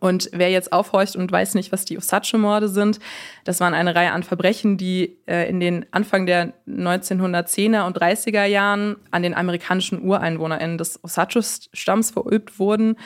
Und 0.00 0.30
wer 0.32 0.50
jetzt 0.50 0.72
aufhorcht 0.72 1.14
und 1.14 1.30
weiß 1.30 1.54
nicht, 1.54 1.70
was 1.70 1.84
die 1.84 1.96
Osage-Morde 1.96 2.68
sind, 2.68 2.98
das 3.44 3.60
waren 3.60 3.72
eine 3.72 3.94
Reihe 3.94 4.10
an 4.10 4.24
Verbrechen, 4.24 4.76
die 4.76 5.18
äh, 5.28 5.48
in 5.48 5.60
den 5.60 5.86
Anfang 5.92 6.26
der 6.26 6.54
1910er 6.66 7.86
und 7.86 7.96
30er 7.96 8.46
Jahren 8.46 8.96
an 9.12 9.22
den 9.22 9.34
amerikanischen 9.34 10.02
UreinwohnerInnen 10.02 10.76
des 10.76 11.04
Osage-Stamms 11.04 12.10
verübt 12.10 12.58
wurden 12.58 12.96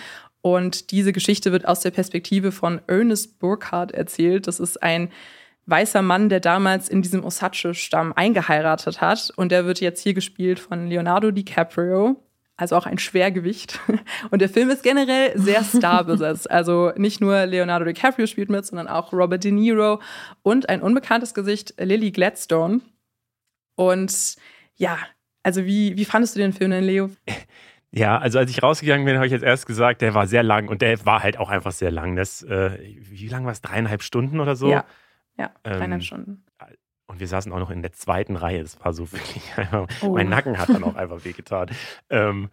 und 0.46 0.92
diese 0.92 1.12
Geschichte 1.12 1.50
wird 1.50 1.66
aus 1.66 1.80
der 1.80 1.90
Perspektive 1.90 2.52
von 2.52 2.80
Ernest 2.86 3.40
Burkhardt 3.40 3.90
erzählt. 3.90 4.46
Das 4.46 4.60
ist 4.60 4.80
ein 4.80 5.10
weißer 5.64 6.02
Mann, 6.02 6.28
der 6.28 6.38
damals 6.38 6.88
in 6.88 7.02
diesem 7.02 7.24
Osage-Stamm 7.24 8.12
eingeheiratet 8.12 9.00
hat. 9.00 9.32
Und 9.34 9.50
der 9.50 9.66
wird 9.66 9.80
jetzt 9.80 10.04
hier 10.04 10.14
gespielt 10.14 10.60
von 10.60 10.86
Leonardo 10.86 11.32
DiCaprio. 11.32 12.22
Also 12.56 12.76
auch 12.76 12.86
ein 12.86 12.98
Schwergewicht. 12.98 13.80
Und 14.30 14.40
der 14.40 14.48
Film 14.48 14.70
ist 14.70 14.84
generell 14.84 15.36
sehr 15.36 15.64
starbesetzt. 15.64 16.48
Also 16.52 16.92
nicht 16.96 17.20
nur 17.20 17.44
Leonardo 17.44 17.84
DiCaprio 17.84 18.28
spielt 18.28 18.48
mit, 18.48 18.64
sondern 18.64 18.86
auch 18.86 19.12
Robert 19.12 19.42
De 19.42 19.50
Niro 19.50 20.00
und 20.44 20.68
ein 20.68 20.80
unbekanntes 20.80 21.34
Gesicht, 21.34 21.74
Lily 21.76 22.12
Gladstone. 22.12 22.82
Und 23.74 24.36
ja, 24.76 24.96
also 25.42 25.64
wie, 25.64 25.96
wie 25.96 26.04
fandest 26.04 26.36
du 26.36 26.38
den 26.38 26.52
Film 26.52 26.70
denn, 26.70 26.84
Leo? 26.84 27.10
Ja, 27.96 28.18
also 28.18 28.38
als 28.38 28.50
ich 28.50 28.62
rausgegangen 28.62 29.06
bin, 29.06 29.16
habe 29.16 29.24
ich 29.24 29.32
jetzt 29.32 29.42
erst 29.42 29.64
gesagt, 29.64 30.02
der 30.02 30.12
war 30.12 30.26
sehr 30.26 30.42
lang 30.42 30.68
und 30.68 30.82
der 30.82 31.06
war 31.06 31.22
halt 31.22 31.38
auch 31.38 31.48
einfach 31.48 31.72
sehr 31.72 31.90
lang. 31.90 32.14
Das, 32.14 32.42
äh, 32.42 32.78
wie 32.78 33.28
lang 33.28 33.46
war 33.46 33.52
es? 33.52 33.62
Dreieinhalb 33.62 34.02
Stunden 34.02 34.38
oder 34.38 34.54
so? 34.54 34.68
Ja, 34.68 34.84
ja 35.38 35.50
dreieinhalb 35.62 35.92
ähm, 35.92 36.00
Stunden. 36.02 36.44
Und 37.06 37.20
wir 37.20 37.26
saßen 37.26 37.50
auch 37.52 37.58
noch 37.58 37.70
in 37.70 37.80
der 37.80 37.92
zweiten 37.92 38.36
Reihe. 38.36 38.60
Das 38.60 38.78
war 38.84 38.92
so 38.92 39.10
wirklich 39.12 39.50
einfach, 39.56 39.88
oh. 40.02 40.12
mein 40.12 40.28
Nacken 40.28 40.58
hat 40.58 40.68
dann 40.68 40.84
auch 40.84 40.94
einfach 40.94 41.24
wehgetan. 41.24 41.70
Ähm, 42.10 42.50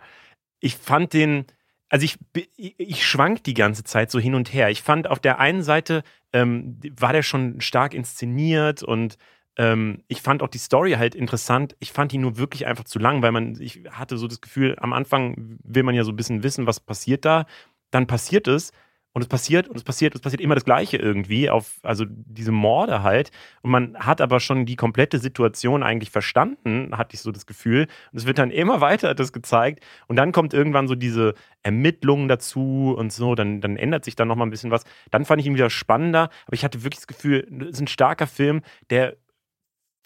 ich 0.61 0.77
fand 0.77 1.11
den, 1.11 1.45
also 1.89 2.05
ich, 2.05 2.19
ich 2.55 3.05
schwank 3.05 3.43
die 3.43 3.53
ganze 3.53 3.83
Zeit 3.83 4.11
so 4.11 4.19
hin 4.19 4.35
und 4.35 4.53
her. 4.53 4.69
Ich 4.69 4.81
fand 4.81 5.09
auf 5.09 5.19
der 5.19 5.39
einen 5.39 5.61
Seite 5.61 6.03
ähm, 6.31 6.79
war 6.97 7.11
der 7.11 7.21
schon 7.21 7.59
stark 7.59 7.93
inszeniert 7.93 8.81
und 8.81 9.17
ähm, 9.57 10.03
ich 10.07 10.21
fand 10.21 10.41
auch 10.41 10.47
die 10.47 10.57
Story 10.57 10.93
halt 10.93 11.15
interessant. 11.15 11.75
Ich 11.79 11.91
fand 11.91 12.11
die 12.11 12.17
nur 12.17 12.37
wirklich 12.37 12.65
einfach 12.65 12.85
zu 12.85 12.99
lang, 12.99 13.21
weil 13.21 13.31
man, 13.31 13.59
ich 13.59 13.81
hatte 13.91 14.17
so 14.17 14.27
das 14.27 14.41
Gefühl, 14.41 14.75
am 14.79 14.93
Anfang 14.93 15.59
will 15.63 15.83
man 15.83 15.95
ja 15.95 16.03
so 16.03 16.11
ein 16.11 16.15
bisschen 16.15 16.43
wissen, 16.43 16.65
was 16.67 16.79
passiert 16.79 17.25
da. 17.25 17.45
Dann 17.91 18.07
passiert 18.07 18.47
es 18.47 18.71
und 19.13 19.21
es 19.21 19.27
passiert 19.27 19.67
und 19.67 19.75
es 19.75 19.83
passiert, 19.83 20.15
es 20.15 20.21
passiert 20.21 20.41
immer 20.41 20.55
das 20.55 20.65
Gleiche 20.65 20.97
irgendwie, 20.97 21.51
auf, 21.51 21.79
also 21.83 22.03
diese 22.07 22.51
Morde 22.51 23.03
halt. 23.03 23.29
Und 23.61 23.69
man 23.69 23.95
hat 23.95 24.21
aber 24.21 24.39
schon 24.39 24.65
die 24.65 24.75
komplette 24.75 25.19
Situation 25.19 25.83
eigentlich 25.83 26.09
verstanden, 26.09 26.97
hatte 26.97 27.13
ich 27.13 27.21
so 27.21 27.31
das 27.31 27.45
Gefühl. 27.45 27.87
Und 28.11 28.17
es 28.17 28.25
wird 28.25 28.39
dann 28.39 28.49
immer 28.49 28.81
weiter 28.81 29.13
das 29.13 29.31
gezeigt. 29.31 29.83
Und 30.07 30.15
dann 30.15 30.31
kommt 30.31 30.55
irgendwann 30.55 30.87
so 30.87 30.95
diese 30.95 31.35
Ermittlungen 31.61 32.27
dazu 32.27 32.95
und 32.97 33.13
so, 33.13 33.35
dann, 33.35 33.61
dann 33.61 33.77
ändert 33.77 34.03
sich 34.03 34.15
dann 34.15 34.27
nochmal 34.27 34.47
ein 34.47 34.51
bisschen 34.51 34.71
was. 34.71 34.83
Dann 35.11 35.25
fand 35.25 35.39
ich 35.41 35.45
ihn 35.45 35.53
wieder 35.53 35.69
spannender, 35.69 36.29
aber 36.47 36.53
ich 36.53 36.65
hatte 36.65 36.83
wirklich 36.83 37.01
das 37.01 37.07
Gefühl, 37.07 37.47
es 37.61 37.75
ist 37.75 37.81
ein 37.81 37.87
starker 37.87 38.25
Film, 38.25 38.61
der 38.89 39.15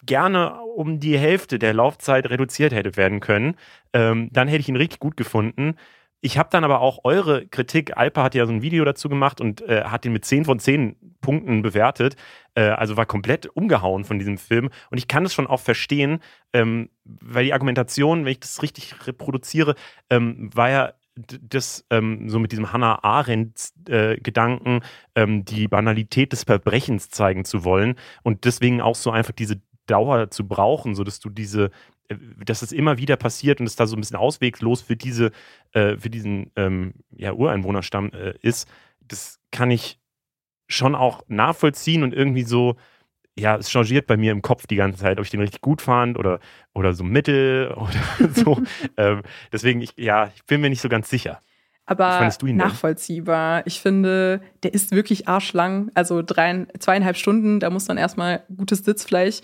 gerne 0.04 0.60
um 0.62 1.00
die 1.00 1.18
Hälfte 1.18 1.58
der 1.58 1.74
Laufzeit 1.74 2.28
reduziert 2.30 2.72
hätte 2.72 2.96
werden 2.96 3.20
können, 3.20 3.56
ähm, 3.92 4.28
dann 4.32 4.48
hätte 4.48 4.60
ich 4.60 4.68
ihn 4.68 4.76
richtig 4.76 5.00
gut 5.00 5.16
gefunden. 5.16 5.74
Ich 6.20 6.36
habe 6.36 6.48
dann 6.50 6.64
aber 6.64 6.80
auch 6.80 7.00
eure 7.04 7.46
Kritik, 7.46 7.96
Alpa 7.96 8.24
hat 8.24 8.34
ja 8.34 8.44
so 8.44 8.52
ein 8.52 8.62
Video 8.62 8.84
dazu 8.84 9.08
gemacht 9.08 9.40
und 9.40 9.60
äh, 9.62 9.84
hat 9.84 10.04
ihn 10.04 10.12
mit 10.12 10.24
10 10.24 10.46
von 10.46 10.58
10 10.58 10.96
Punkten 11.20 11.62
bewertet, 11.62 12.16
äh, 12.54 12.62
also 12.62 12.96
war 12.96 13.06
komplett 13.06 13.46
umgehauen 13.46 14.04
von 14.04 14.18
diesem 14.18 14.36
Film. 14.36 14.70
Und 14.90 14.98
ich 14.98 15.06
kann 15.06 15.24
es 15.24 15.32
schon 15.32 15.46
auch 15.46 15.60
verstehen, 15.60 16.18
ähm, 16.52 16.90
weil 17.04 17.44
die 17.44 17.52
Argumentation, 17.52 18.24
wenn 18.24 18.32
ich 18.32 18.40
das 18.40 18.62
richtig 18.62 19.06
reproduziere, 19.06 19.76
ähm, 20.10 20.50
war 20.52 20.70
ja 20.70 20.92
das 21.16 21.84
ähm, 21.90 22.28
so 22.28 22.38
mit 22.38 22.52
diesem 22.52 22.72
Hannah 22.72 23.02
Arendt-Gedanken, 23.02 24.80
äh, 25.14 25.22
ähm, 25.22 25.44
die 25.44 25.68
Banalität 25.68 26.32
des 26.32 26.44
Verbrechens 26.44 27.10
zeigen 27.10 27.44
zu 27.44 27.64
wollen 27.64 27.96
und 28.22 28.44
deswegen 28.44 28.80
auch 28.80 28.94
so 28.94 29.10
einfach 29.10 29.32
diese 29.32 29.60
Dauer 29.88 30.30
zu 30.30 30.46
brauchen, 30.46 30.94
sodass 30.94 31.18
du 31.18 31.30
diese, 31.30 31.70
äh, 32.08 32.16
dass 32.44 32.62
es 32.62 32.70
immer 32.72 32.98
wieder 32.98 33.16
passiert 33.16 33.60
und 33.60 33.66
es 33.66 33.76
da 33.76 33.86
so 33.86 33.96
ein 33.96 34.00
bisschen 34.00 34.16
ausweglos 34.16 34.82
für 34.82 34.96
diese, 34.96 35.32
äh, 35.72 35.96
für 35.96 36.10
diesen 36.10 36.52
ähm, 36.54 36.94
ja, 37.10 37.32
Ureinwohnerstamm 37.32 38.10
äh, 38.12 38.34
ist, 38.42 38.68
das 39.00 39.40
kann 39.50 39.70
ich 39.70 39.98
schon 40.68 40.94
auch 40.94 41.22
nachvollziehen 41.28 42.02
und 42.02 42.14
irgendwie 42.14 42.44
so, 42.44 42.76
ja, 43.36 43.56
es 43.56 43.70
changiert 43.70 44.06
bei 44.06 44.16
mir 44.16 44.32
im 44.32 44.42
Kopf 44.42 44.66
die 44.66 44.76
ganze 44.76 44.98
Zeit, 45.00 45.18
ob 45.18 45.24
ich 45.24 45.30
den 45.30 45.40
richtig 45.40 45.60
gut 45.60 45.80
fand 45.80 46.18
oder, 46.18 46.40
oder 46.74 46.92
so 46.92 47.04
mittel 47.04 47.72
oder 47.76 48.32
so. 48.34 48.60
ähm, 48.96 49.22
deswegen, 49.52 49.80
ich, 49.80 49.94
ja, 49.96 50.30
ich 50.34 50.44
bin 50.44 50.60
mir 50.60 50.70
nicht 50.70 50.82
so 50.82 50.88
ganz 50.88 51.08
sicher 51.08 51.40
aber 51.88 52.28
nachvollziehbar. 52.42 53.66
Ich 53.66 53.80
finde, 53.80 54.42
der 54.62 54.74
ist 54.74 54.92
wirklich 54.92 55.26
arschlang. 55.26 55.90
Also 55.94 56.22
drei, 56.22 56.66
zweieinhalb 56.78 57.16
Stunden, 57.16 57.60
da 57.60 57.70
muss 57.70 57.88
man 57.88 57.96
erstmal 57.96 58.42
gutes 58.54 58.84
Sitzfleisch 58.84 59.40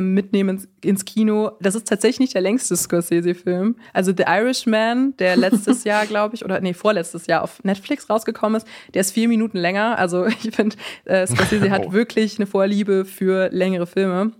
mitnehmen 0.00 0.66
ins, 0.82 1.04
Kino. 1.04 1.52
Das 1.60 1.74
ist 1.74 1.88
tatsächlich 1.88 2.20
nicht 2.20 2.34
der 2.34 2.42
längste 2.42 2.76
Scorsese-Film. 2.76 3.76
Also 3.92 4.12
The 4.16 4.24
Irishman, 4.26 5.16
der 5.18 5.36
letztes 5.36 5.84
Jahr, 5.84 6.06
glaube 6.06 6.34
ich, 6.34 6.44
oder 6.44 6.60
nee, 6.60 6.74
vorletztes 6.74 7.26
Jahr 7.26 7.42
auf 7.42 7.62
Netflix 7.64 8.08
rausgekommen 8.10 8.56
ist, 8.56 8.66
der 8.94 9.00
ist 9.00 9.12
vier 9.12 9.28
Minuten 9.28 9.58
länger. 9.58 9.98
Also 9.98 10.26
ich 10.42 10.54
finde, 10.54 10.76
äh, 11.04 11.26
Scorsese 11.26 11.70
hat 11.70 11.92
wirklich 11.92 12.38
eine 12.38 12.46
Vorliebe 12.46 13.04
für 13.04 13.48
längere 13.50 13.86
Filme. 13.86 14.32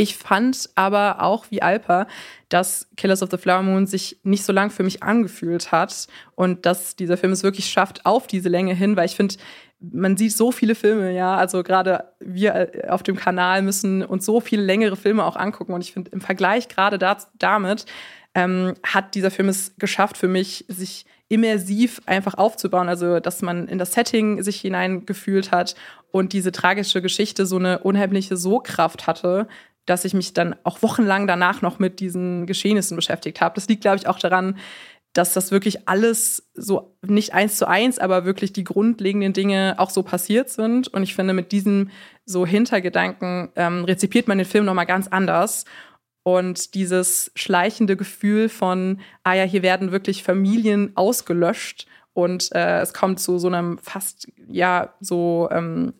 Ich 0.00 0.16
fand 0.16 0.70
aber 0.76 1.22
auch 1.22 1.46
wie 1.50 1.60
Alpa, 1.60 2.06
dass 2.48 2.88
Killers 2.96 3.20
of 3.20 3.30
the 3.32 3.36
Flower 3.36 3.64
Moon 3.64 3.84
sich 3.88 4.20
nicht 4.22 4.44
so 4.44 4.52
lang 4.52 4.70
für 4.70 4.84
mich 4.84 5.02
angefühlt 5.02 5.72
hat 5.72 6.06
und 6.36 6.66
dass 6.66 6.94
dieser 6.94 7.16
Film 7.16 7.32
es 7.32 7.42
wirklich 7.42 7.68
schafft 7.68 8.06
auf 8.06 8.28
diese 8.28 8.48
Länge 8.48 8.74
hin, 8.74 8.96
weil 8.96 9.06
ich 9.06 9.16
finde, 9.16 9.34
man 9.80 10.16
sieht 10.16 10.36
so 10.36 10.50
viele 10.50 10.74
Filme, 10.74 11.12
ja. 11.12 11.36
Also 11.36 11.62
gerade 11.62 12.12
wir 12.20 12.54
äh, 12.54 12.88
auf 12.88 13.02
dem 13.02 13.16
Kanal 13.16 13.62
müssen 13.62 14.04
uns 14.04 14.24
so 14.24 14.40
viele 14.40 14.62
längere 14.62 14.96
Filme 14.96 15.24
auch 15.24 15.36
angucken. 15.36 15.72
Und 15.72 15.82
ich 15.82 15.92
finde, 15.92 16.10
im 16.10 16.20
Vergleich 16.20 16.68
gerade 16.68 16.98
damit 17.38 17.86
ähm, 18.34 18.74
hat 18.82 19.14
dieser 19.14 19.30
Film 19.30 19.48
es 19.48 19.74
geschafft 19.78 20.18
für 20.18 20.28
mich, 20.28 20.64
sich 20.68 21.06
immersiv 21.28 22.00
einfach 22.06 22.34
aufzubauen. 22.34 22.88
Also, 22.88 23.20
dass 23.20 23.42
man 23.42 23.68
in 23.68 23.78
das 23.78 23.92
Setting 23.92 24.42
sich 24.42 24.60
hineingefühlt 24.60 25.52
hat 25.52 25.76
und 26.10 26.32
diese 26.32 26.52
tragische 26.52 27.02
Geschichte 27.02 27.46
so 27.46 27.56
eine 27.56 27.80
unheimliche 27.80 28.36
Sogkraft 28.36 29.06
hatte, 29.06 29.46
dass 29.86 30.04
ich 30.04 30.12
mich 30.14 30.34
dann 30.34 30.54
auch 30.64 30.82
wochenlang 30.82 31.26
danach 31.26 31.62
noch 31.62 31.78
mit 31.78 32.00
diesen 32.00 32.46
Geschehnissen 32.46 32.96
beschäftigt 32.96 33.40
habe. 33.40 33.54
Das 33.54 33.68
liegt, 33.68 33.82
glaube 33.82 33.96
ich, 33.96 34.06
auch 34.06 34.18
daran, 34.18 34.56
dass 35.12 35.32
das 35.32 35.50
wirklich 35.50 35.88
alles 35.88 36.50
so 36.54 36.96
nicht 37.02 37.34
eins 37.34 37.56
zu 37.56 37.66
eins, 37.66 37.98
aber 37.98 38.24
wirklich 38.24 38.52
die 38.52 38.64
grundlegenden 38.64 39.32
Dinge 39.32 39.74
auch 39.78 39.90
so 39.90 40.02
passiert 40.02 40.50
sind. 40.50 40.88
Und 40.88 41.02
ich 41.02 41.14
finde, 41.14 41.34
mit 41.34 41.52
diesem 41.52 41.90
so 42.24 42.46
Hintergedanken 42.46 43.50
ähm, 43.56 43.84
rezipiert 43.84 44.28
man 44.28 44.38
den 44.38 44.46
Film 44.46 44.64
nochmal 44.64 44.86
ganz 44.86 45.08
anders. 45.08 45.64
Und 46.22 46.74
dieses 46.74 47.32
schleichende 47.34 47.96
Gefühl 47.96 48.48
von, 48.48 49.00
ah 49.24 49.32
ja, 49.32 49.44
hier 49.44 49.62
werden 49.62 49.92
wirklich 49.92 50.22
Familien 50.22 50.92
ausgelöscht 50.94 51.86
und 52.12 52.52
äh, 52.52 52.80
es 52.80 52.92
kommt 52.92 53.20
zu 53.20 53.38
so 53.38 53.46
einem 53.46 53.78
fast, 53.78 54.26
ja, 54.48 54.92
so 55.00 55.48
ähm, 55.52 55.94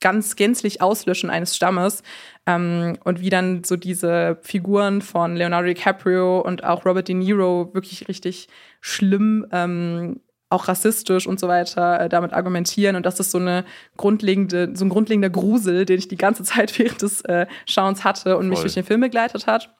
ganz 0.00 0.36
gänzlich 0.36 0.82
Auslöschen 0.82 1.30
eines 1.30 1.56
Stammes. 1.56 2.02
Ähm, 2.46 2.98
und 3.04 3.20
wie 3.20 3.30
dann 3.30 3.64
so 3.64 3.76
diese 3.76 4.38
Figuren 4.42 5.02
von 5.02 5.36
Leonardo 5.36 5.68
DiCaprio 5.68 6.40
und 6.40 6.64
auch 6.64 6.84
Robert 6.84 7.08
De 7.08 7.14
Niro 7.14 7.70
wirklich 7.72 8.08
richtig 8.08 8.48
schlimm, 8.80 9.46
ähm, 9.52 10.20
auch 10.48 10.68
rassistisch 10.68 11.26
und 11.26 11.40
so 11.40 11.48
weiter 11.48 12.00
äh, 12.00 12.08
damit 12.08 12.32
argumentieren. 12.32 12.94
Und 12.96 13.04
das 13.04 13.18
ist 13.18 13.30
so 13.30 13.38
eine 13.38 13.64
grundlegende, 13.96 14.70
so 14.74 14.84
ein 14.84 14.90
grundlegender 14.90 15.30
Grusel, 15.30 15.84
den 15.86 15.98
ich 15.98 16.08
die 16.08 16.16
ganze 16.16 16.44
Zeit 16.44 16.78
während 16.78 17.02
des 17.02 17.22
äh, 17.22 17.46
Schauens 17.66 18.04
hatte 18.04 18.36
und 18.36 18.44
Voll. 18.44 18.50
mich 18.50 18.60
durch 18.60 18.74
den 18.74 18.84
Film 18.84 19.00
begleitet 19.00 19.46
hat. 19.46 19.74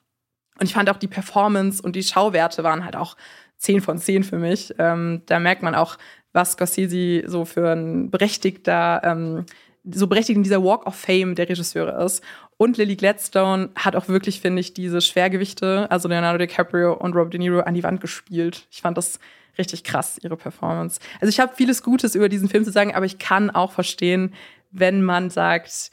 Und 0.59 0.65
ich 0.65 0.73
fand 0.73 0.89
auch 0.89 0.97
die 0.97 1.07
Performance 1.07 1.81
und 1.81 1.95
die 1.95 2.03
Schauwerte 2.03 2.63
waren 2.63 2.83
halt 2.83 2.95
auch 2.95 3.15
10 3.57 3.81
von 3.81 3.97
10 3.97 4.23
für 4.23 4.37
mich. 4.37 4.73
Ähm, 4.79 5.21
da 5.27 5.39
merkt 5.39 5.61
man 5.61 5.75
auch, 5.75 5.97
was 6.33 6.53
Scorsese 6.53 7.23
so 7.27 7.45
für 7.45 7.71
ein 7.71 8.09
berechtigter 8.11 9.01
ähm, 9.03 9.45
so 9.91 10.07
berechtigt 10.07 10.37
in 10.37 10.43
dieser 10.43 10.63
Walk 10.63 10.85
of 10.85 10.95
Fame 10.95 11.35
der 11.35 11.49
Regisseure 11.49 12.03
ist. 12.03 12.23
Und 12.57 12.77
Lily 12.77 12.95
Gladstone 12.95 13.69
hat 13.75 13.95
auch 13.95 14.07
wirklich, 14.07 14.41
finde 14.41 14.59
ich, 14.59 14.73
diese 14.73 15.01
Schwergewichte, 15.01 15.89
also 15.91 16.07
Leonardo 16.07 16.39
DiCaprio 16.39 16.93
und 16.93 17.15
Robert 17.15 17.33
De 17.33 17.39
Niro, 17.39 17.59
an 17.61 17.73
die 17.73 17.83
Wand 17.83 18.01
gespielt. 18.01 18.67
Ich 18.71 18.81
fand 18.81 18.97
das 18.97 19.19
richtig 19.57 19.83
krass, 19.83 20.19
ihre 20.21 20.37
Performance. 20.37 20.99
Also 21.19 21.29
ich 21.29 21.39
habe 21.39 21.55
vieles 21.55 21.83
Gutes 21.83 22.15
über 22.15 22.29
diesen 22.29 22.49
Film 22.49 22.63
zu 22.63 22.71
sagen, 22.71 22.93
aber 22.93 23.05
ich 23.05 23.17
kann 23.17 23.49
auch 23.49 23.71
verstehen, 23.71 24.33
wenn 24.71 25.03
man 25.03 25.29
sagt, 25.29 25.91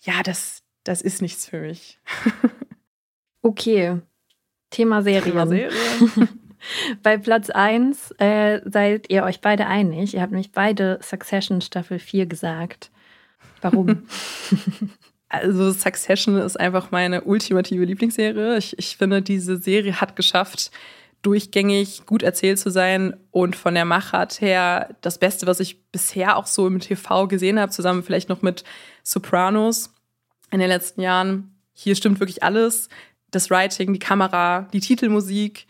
ja, 0.00 0.22
das, 0.22 0.62
das 0.84 1.02
ist 1.02 1.22
nichts 1.22 1.46
für 1.46 1.60
mich. 1.60 1.98
okay. 3.42 4.00
Thema 4.70 5.02
Serien. 5.02 5.24
Thema 5.24 5.46
Serien. 5.46 5.72
Bei 7.02 7.18
Platz 7.18 7.50
1 7.50 8.12
äh, 8.18 8.60
seid 8.64 9.10
ihr 9.10 9.24
euch 9.24 9.40
beide 9.40 9.66
einig. 9.66 10.14
Ihr 10.14 10.22
habt 10.22 10.32
nämlich 10.32 10.52
beide 10.52 10.98
Succession 11.02 11.60
Staffel 11.60 11.98
4 11.98 12.26
gesagt. 12.26 12.90
Warum? 13.62 14.02
Also 15.32 15.72
Succession 15.72 16.36
ist 16.36 16.60
einfach 16.60 16.90
meine 16.90 17.22
ultimative 17.22 17.86
Lieblingsserie. 17.86 18.58
Ich, 18.58 18.78
ich 18.78 18.98
finde, 18.98 19.22
diese 19.22 19.56
Serie 19.56 19.98
hat 19.98 20.14
geschafft, 20.14 20.70
durchgängig 21.22 22.04
gut 22.04 22.22
erzählt 22.22 22.58
zu 22.58 22.70
sein 22.70 23.16
und 23.30 23.56
von 23.56 23.74
der 23.74 23.86
Machart 23.86 24.42
her 24.42 24.94
das 25.00 25.16
Beste, 25.16 25.46
was 25.46 25.58
ich 25.58 25.90
bisher 25.90 26.36
auch 26.36 26.46
so 26.46 26.66
im 26.66 26.80
TV 26.80 27.28
gesehen 27.28 27.58
habe, 27.58 27.72
zusammen 27.72 28.02
vielleicht 28.02 28.28
noch 28.28 28.42
mit 28.42 28.62
Sopranos 29.04 29.94
in 30.50 30.58
den 30.58 30.68
letzten 30.68 31.00
Jahren. 31.00 31.56
Hier 31.72 31.96
stimmt 31.96 32.20
wirklich 32.20 32.42
alles. 32.42 32.90
Das 33.30 33.50
Writing, 33.50 33.94
die 33.94 33.98
Kamera, 33.98 34.68
die 34.74 34.80
Titelmusik, 34.80 35.66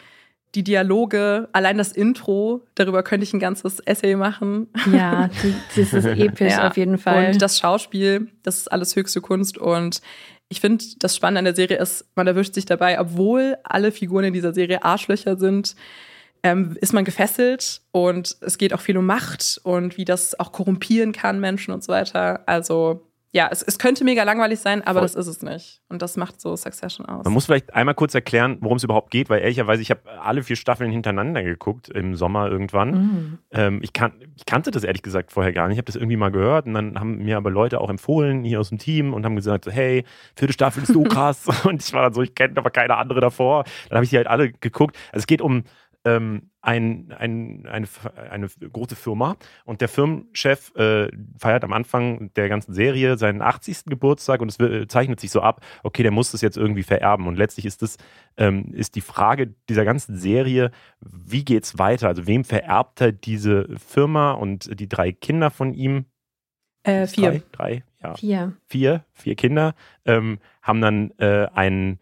die 0.54 0.64
Dialoge, 0.64 1.48
allein 1.52 1.78
das 1.78 1.92
Intro, 1.92 2.66
darüber 2.74 3.02
könnte 3.02 3.24
ich 3.24 3.32
ein 3.32 3.40
ganzes 3.40 3.80
Essay 3.80 4.16
machen. 4.16 4.68
Ja, 4.92 5.30
das 5.76 5.92
ist 5.92 6.04
episch 6.04 6.52
ja. 6.52 6.68
auf 6.68 6.76
jeden 6.76 6.98
Fall. 6.98 7.32
Und 7.32 7.40
das 7.40 7.58
Schauspiel, 7.58 8.28
das 8.42 8.58
ist 8.58 8.72
alles 8.72 8.94
höchste 8.94 9.20
Kunst. 9.20 9.56
Und 9.56 10.02
ich 10.48 10.60
finde, 10.60 10.84
das 10.98 11.16
Spannende 11.16 11.38
an 11.38 11.44
der 11.46 11.54
Serie 11.54 11.78
ist, 11.78 12.04
man 12.14 12.26
erwischt 12.26 12.54
sich 12.54 12.66
dabei, 12.66 13.00
obwohl 13.00 13.56
alle 13.64 13.92
Figuren 13.92 14.24
in 14.24 14.34
dieser 14.34 14.52
Serie 14.52 14.84
Arschlöcher 14.84 15.38
sind, 15.38 15.74
ähm, 16.42 16.76
ist 16.80 16.92
man 16.92 17.04
gefesselt 17.04 17.80
und 17.92 18.36
es 18.40 18.58
geht 18.58 18.74
auch 18.74 18.80
viel 18.80 18.98
um 18.98 19.06
Macht 19.06 19.60
und 19.62 19.96
wie 19.96 20.04
das 20.04 20.38
auch 20.38 20.52
korrumpieren 20.52 21.12
kann, 21.12 21.40
Menschen 21.40 21.72
und 21.72 21.84
so 21.84 21.92
weiter. 21.92 22.42
Also 22.46 23.06
ja, 23.34 23.48
es, 23.50 23.62
es 23.62 23.78
könnte 23.78 24.04
mega 24.04 24.24
langweilig 24.24 24.60
sein, 24.60 24.82
aber 24.82 25.00
Voll. 25.00 25.02
das 25.02 25.14
ist 25.14 25.26
es 25.26 25.42
nicht. 25.42 25.80
Und 25.88 26.02
das 26.02 26.18
macht 26.18 26.38
so 26.38 26.54
Succession 26.54 27.06
aus. 27.06 27.24
Man 27.24 27.32
muss 27.32 27.46
vielleicht 27.46 27.72
einmal 27.72 27.94
kurz 27.94 28.14
erklären, 28.14 28.58
worum 28.60 28.76
es 28.76 28.84
überhaupt 28.84 29.10
geht, 29.10 29.30
weil 29.30 29.40
ehrlicherweise, 29.40 29.80
ich 29.80 29.90
habe 29.90 30.02
alle 30.20 30.42
vier 30.42 30.56
Staffeln 30.56 30.92
hintereinander 30.92 31.42
geguckt 31.42 31.88
im 31.88 32.14
Sommer 32.14 32.50
irgendwann. 32.50 32.90
Mhm. 32.90 33.38
Ähm, 33.50 33.80
ich, 33.82 33.94
kan 33.94 34.12
ich, 34.36 34.44
kannte 34.44 34.70
das 34.70 34.84
ehrlich 34.84 35.00
gesagt 35.00 35.32
vorher 35.32 35.54
gar 35.54 35.68
nicht. 35.68 35.76
Ich 35.76 35.78
habe 35.78 35.86
das 35.86 35.96
irgendwie 35.96 36.18
mal 36.18 36.30
gehört 36.30 36.66
und 36.66 36.74
dann 36.74 37.00
haben 37.00 37.24
mir 37.24 37.38
aber 37.38 37.50
Leute 37.50 37.80
auch 37.80 37.88
empfohlen 37.88 38.44
hier 38.44 38.60
aus 38.60 38.68
dem 38.68 38.76
Team 38.76 39.14
und 39.14 39.24
haben 39.24 39.36
gesagt, 39.36 39.64
so, 39.64 39.70
hey, 39.70 40.04
vierte 40.36 40.52
Staffel 40.52 40.82
ist 40.82 40.92
so 40.92 41.02
krass. 41.04 41.46
und 41.64 41.82
ich 41.82 41.90
war 41.94 42.02
dann 42.02 42.12
so, 42.12 42.20
ich 42.20 42.34
kenne 42.34 42.52
aber 42.58 42.70
keine 42.70 42.98
andere 42.98 43.22
davor. 43.22 43.64
Dann 43.88 43.96
habe 43.96 44.04
ich 44.04 44.10
die 44.10 44.18
halt 44.18 44.26
alle 44.26 44.52
geguckt. 44.52 44.94
Also 45.10 45.22
es 45.22 45.26
geht 45.26 45.40
um 45.40 45.64
ähm, 46.04 46.50
ein, 46.60 47.12
ein, 47.18 47.66
eine, 47.66 47.88
eine 48.30 48.48
große 48.48 48.96
Firma 48.96 49.36
und 49.64 49.80
der 49.80 49.88
Firmenchef 49.88 50.74
äh, 50.76 51.08
feiert 51.38 51.64
am 51.64 51.72
Anfang 51.72 52.32
der 52.34 52.48
ganzen 52.48 52.72
Serie 52.72 53.16
seinen 53.18 53.42
80. 53.42 53.86
Geburtstag 53.86 54.40
und 54.40 54.48
es 54.48 54.88
zeichnet 54.88 55.20
sich 55.20 55.30
so 55.30 55.40
ab, 55.40 55.64
okay, 55.82 56.02
der 56.02 56.12
muss 56.12 56.32
das 56.32 56.40
jetzt 56.40 56.56
irgendwie 56.56 56.82
vererben 56.84 57.26
und 57.26 57.36
letztlich 57.36 57.66
ist 57.66 57.82
das 57.82 57.96
ähm, 58.36 58.72
ist 58.72 58.94
die 58.94 59.00
Frage 59.00 59.54
dieser 59.68 59.84
ganzen 59.84 60.16
Serie, 60.16 60.70
wie 61.00 61.44
geht's 61.44 61.78
weiter? 61.78 62.08
Also 62.08 62.26
wem 62.26 62.44
vererbt 62.44 63.00
er 63.00 63.12
diese 63.12 63.68
Firma 63.78 64.32
und 64.32 64.78
die 64.78 64.88
drei 64.88 65.12
Kinder 65.12 65.50
von 65.50 65.74
ihm? 65.74 66.06
Äh, 66.84 67.06
vier. 67.06 67.30
Drei, 67.30 67.42
drei, 67.52 67.84
ja. 68.02 68.14
Vier. 68.14 68.52
Vier, 68.66 69.04
vier 69.12 69.34
Kinder 69.36 69.74
ähm, 70.04 70.38
haben 70.62 70.80
dann 70.80 71.10
äh, 71.18 71.46
einen 71.54 72.00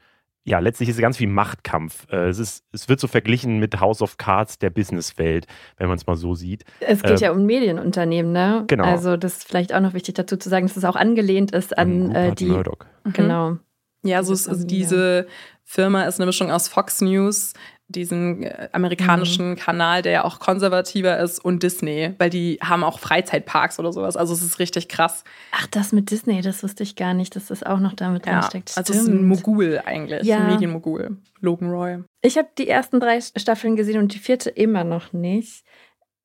ja, 0.51 0.59
letztlich 0.59 0.89
ist 0.89 0.97
es 0.97 1.01
ganz 1.01 1.17
viel 1.17 1.29
Machtkampf. 1.29 2.09
Äh, 2.11 2.29
es, 2.29 2.41
ist, 2.41 2.65
es 2.73 2.89
wird 2.89 2.99
so 2.99 3.07
verglichen 3.07 3.61
mit 3.61 3.81
House 3.81 4.03
of 4.03 4.17
Cards 4.17 4.59
der 4.59 4.71
Businesswelt, 4.71 5.47
wenn 5.77 5.87
man 5.87 5.97
es 5.97 6.09
mal 6.09 6.17
so 6.17 6.35
sieht. 6.35 6.65
Es 6.81 7.03
geht 7.03 7.13
ähm, 7.13 7.19
ja 7.19 7.31
um 7.31 7.47
Medienunternehmen, 7.47 8.33
ne? 8.33 8.65
Genau. 8.67 8.85
Also 8.85 9.17
das 9.17 9.39
ist 9.39 9.49
vielleicht 9.49 9.73
auch 9.73 9.81
noch 9.81 9.95
wichtig 9.95 10.17
dazu 10.17 10.37
zu 10.37 10.49
sagen, 10.49 10.67
dass 10.67 10.77
es 10.77 10.85
auch 10.85 10.97
angelehnt 10.97 11.53
ist 11.53 11.79
an 11.79 12.11
äh, 12.11 12.35
die. 12.35 12.47
Murdoch. 12.47 12.79
Mhm. 13.05 13.13
Genau. 13.13 13.57
Ja, 14.03 14.25
so 14.25 14.33
ist, 14.33 14.49
also 14.49 14.67
diese 14.67 15.27
Firma 15.63 16.03
ist 16.05 16.19
eine 16.19 16.27
Mischung 16.27 16.51
aus 16.51 16.67
Fox 16.67 17.01
News, 17.01 17.53
diesen 17.91 18.43
äh, 18.43 18.69
amerikanischen 18.73 19.51
mhm. 19.51 19.57
Kanal, 19.57 20.03
der 20.03 20.13
ja 20.13 20.25
auch 20.25 20.39
konservativer 20.39 21.19
ist, 21.19 21.39
und 21.45 21.63
Disney, 21.63 22.15
weil 22.19 22.31
die 22.31 22.59
haben 22.63 22.85
auch 22.85 22.99
Freizeitparks 22.99 23.79
oder 23.79 23.93
sowas. 23.93 24.17
Also 24.17 24.33
es 24.33 24.43
ist 24.43 24.59
richtig 24.59 24.89
krass. 24.89 25.25
Ach, 25.53 25.67
das 25.67 25.93
mit 25.93 26.11
Disney, 26.11 26.41
das 26.41 26.63
wusste 26.63 26.83
ich 26.83 26.97
gar 26.97 27.15
nicht, 27.15 27.37
dass 27.37 27.47
das 27.47 27.63
auch 27.63 27.81
noch 27.81 27.95
damit 27.95 28.27
ja, 28.27 28.41
drinsteckt. 28.41 28.73
Also 28.77 28.93
es 28.93 29.01
ist 29.01 29.09
ein 29.09 29.27
Mogul 29.27 29.81
eigentlich, 29.85 30.23
ja. 30.23 30.39
ein 30.39 30.47
Medienmogul, 30.49 31.17
Logan 31.41 31.71
Roy. 31.71 31.99
Ich 32.23 32.39
habe 32.39 32.49
die 32.57 32.69
ersten 32.69 33.01
drei 33.01 33.21
Staffeln 33.21 33.77
gesehen 33.77 33.99
und 33.99 34.15
die 34.15 34.19
vierte 34.19 34.51
immer 34.51 34.85
noch 34.85 35.13
nicht. 35.13 35.65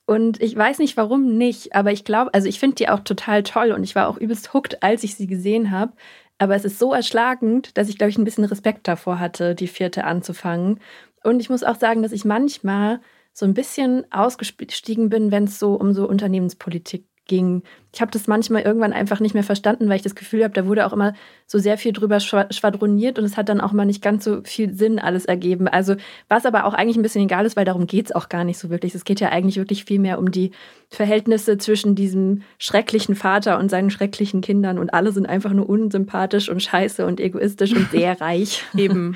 Und 0.08 0.42
ich 0.42 0.56
weiß 0.56 0.78
nicht, 0.80 0.98
warum 0.98 1.36
nicht, 1.36 1.74
aber 1.74 1.92
ich 1.92 2.04
glaube, 2.04 2.32
also 2.34 2.48
ich 2.48 2.60
finde 2.60 2.76
die 2.76 2.90
auch 2.90 3.00
total 3.00 3.42
toll 3.42 3.72
und 3.72 3.84
ich 3.84 3.96
war 3.96 4.08
auch 4.08 4.18
übelst 4.18 4.54
hooked, 4.54 4.84
als 4.84 5.04
ich 5.04 5.16
sie 5.16 5.26
gesehen 5.26 5.72
habe. 5.72 5.94
Aber 6.38 6.56
es 6.56 6.66
ist 6.66 6.80
so 6.80 6.94
erschlagend, 6.94 7.78
dass 7.78 7.90
ich, 7.90 7.98
glaube 7.98 8.10
ich, 8.10 8.18
ein 8.18 8.26
bisschen 8.26 8.44
Respekt 8.44 8.88
davor 8.88 9.20
hatte, 9.20 9.56
die 9.56 9.68
vierte 9.68 10.04
anzufangen. 10.04 10.80
Und 11.26 11.40
ich 11.40 11.50
muss 11.50 11.64
auch 11.64 11.76
sagen, 11.76 12.04
dass 12.04 12.12
ich 12.12 12.24
manchmal 12.24 13.02
so 13.34 13.46
ein 13.46 13.54
bisschen 13.54 14.06
ausgestiegen 14.12 15.10
bin, 15.10 15.32
wenn 15.32 15.46
es 15.46 15.60
so 15.60 15.74
um 15.74 15.94
so 15.94 16.08
Unternehmenspolitik 16.08 17.06
ging. 17.28 17.64
Ich 17.92 18.02
habe 18.02 18.12
das 18.12 18.28
manchmal 18.28 18.62
irgendwann 18.64 18.94
einfach 18.94 19.20
nicht 19.20 19.34
mehr 19.34 19.44
verstanden, 19.44 19.90
weil 19.90 19.96
ich 19.96 20.02
das 20.02 20.16
Gefühl 20.16 20.44
habe, 20.44 20.54
da 20.54 20.68
wurde 20.68 20.86
auch 20.86 20.94
immer 20.94 21.14
so 21.48 21.58
sehr 21.58 21.78
viel 21.78 21.92
drüber 21.92 22.20
schwadroniert 22.20 23.18
und 23.18 23.26
es 23.26 23.38
hat 23.38 23.50
dann 23.50 23.62
auch 23.62 23.72
mal 23.72 23.86
nicht 23.86 24.02
ganz 24.02 24.24
so 24.24 24.42
viel 24.44 24.74
Sinn 24.74 25.00
alles 25.00 25.26
ergeben. 25.26 25.68
Also 25.68 25.96
was 26.28 26.46
aber 26.46 26.66
auch 26.66 26.74
eigentlich 26.74 26.98
ein 26.98 27.02
bisschen 27.02 27.24
egal 27.24 27.46
ist, 27.46 27.56
weil 27.56 27.66
darum 27.66 27.88
geht 27.88 28.08
es 28.08 28.12
auch 28.12 28.30
gar 28.30 28.44
nicht 28.44 28.58
so 28.58 28.70
wirklich. 28.70 28.96
Es 28.96 29.06
geht 29.06 29.20
ja 29.20 29.30
eigentlich 29.30 29.58
wirklich 29.58 29.86
viel 29.86 30.00
mehr 30.00 30.20
um 30.20 30.32
die 30.32 30.52
Verhältnisse 30.90 31.58
zwischen 31.58 31.96
diesem 31.96 32.44
schrecklichen 32.60 33.16
Vater 33.16 33.60
und 33.60 33.70
seinen 33.70 33.90
schrecklichen 33.90 34.42
Kindern 34.42 34.78
und 34.78 34.94
alle 34.94 35.12
sind 35.12 35.26
einfach 35.26 35.52
nur 35.52 35.68
unsympathisch 35.68 36.50
und 36.50 36.62
scheiße 36.62 37.06
und 37.06 37.20
egoistisch 37.20 37.74
und 37.74 37.90
sehr 37.92 38.20
reich. 38.22 38.64
Eben. 38.76 39.16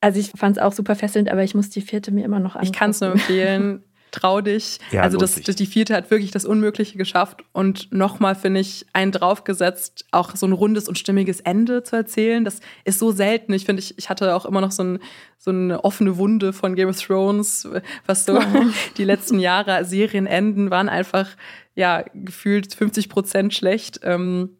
Also 0.00 0.18
ich 0.18 0.30
fand 0.36 0.56
es 0.56 0.62
auch 0.62 0.72
super 0.72 0.94
fesselnd, 0.94 1.30
aber 1.30 1.44
ich 1.44 1.54
muss 1.54 1.70
die 1.70 1.82
vierte 1.82 2.10
mir 2.10 2.24
immer 2.24 2.40
noch 2.40 2.56
angucken. 2.56 2.72
Ich 2.72 2.78
kann 2.78 2.90
es 2.90 3.00
nur 3.00 3.12
empfehlen. 3.12 3.84
trau 4.10 4.40
dich. 4.40 4.78
Ja, 4.90 5.02
also 5.02 5.18
das, 5.18 5.40
das, 5.40 5.56
die 5.56 5.66
vierte 5.66 5.94
hat 5.94 6.10
wirklich 6.10 6.30
das 6.30 6.44
Unmögliche 6.44 6.98
geschafft 6.98 7.44
und 7.52 7.92
nochmal, 7.92 8.34
finde 8.34 8.60
ich, 8.60 8.86
einen 8.92 9.12
draufgesetzt, 9.12 10.06
auch 10.10 10.34
so 10.36 10.46
ein 10.46 10.52
rundes 10.52 10.88
und 10.88 10.98
stimmiges 10.98 11.40
Ende 11.40 11.82
zu 11.82 11.96
erzählen. 11.96 12.44
Das 12.44 12.60
ist 12.84 12.98
so 12.98 13.12
selten. 13.12 13.52
Ich 13.52 13.64
finde, 13.64 13.80
ich, 13.80 13.98
ich 13.98 14.10
hatte 14.10 14.34
auch 14.34 14.44
immer 14.44 14.60
noch 14.60 14.72
so, 14.72 14.82
ein, 14.82 14.98
so 15.38 15.50
eine 15.50 15.84
offene 15.84 16.16
Wunde 16.16 16.52
von 16.52 16.74
Game 16.74 16.88
of 16.88 17.00
Thrones, 17.00 17.68
was 18.06 18.24
so 18.24 18.38
die 18.96 19.04
letzten 19.04 19.38
Jahre 19.38 19.84
Serienenden 19.84 20.70
waren 20.70 20.88
einfach, 20.88 21.28
ja, 21.74 22.04
gefühlt 22.14 22.74
50 22.74 23.08
Prozent 23.08 23.54
schlecht. 23.54 24.00
Ähm, 24.02 24.56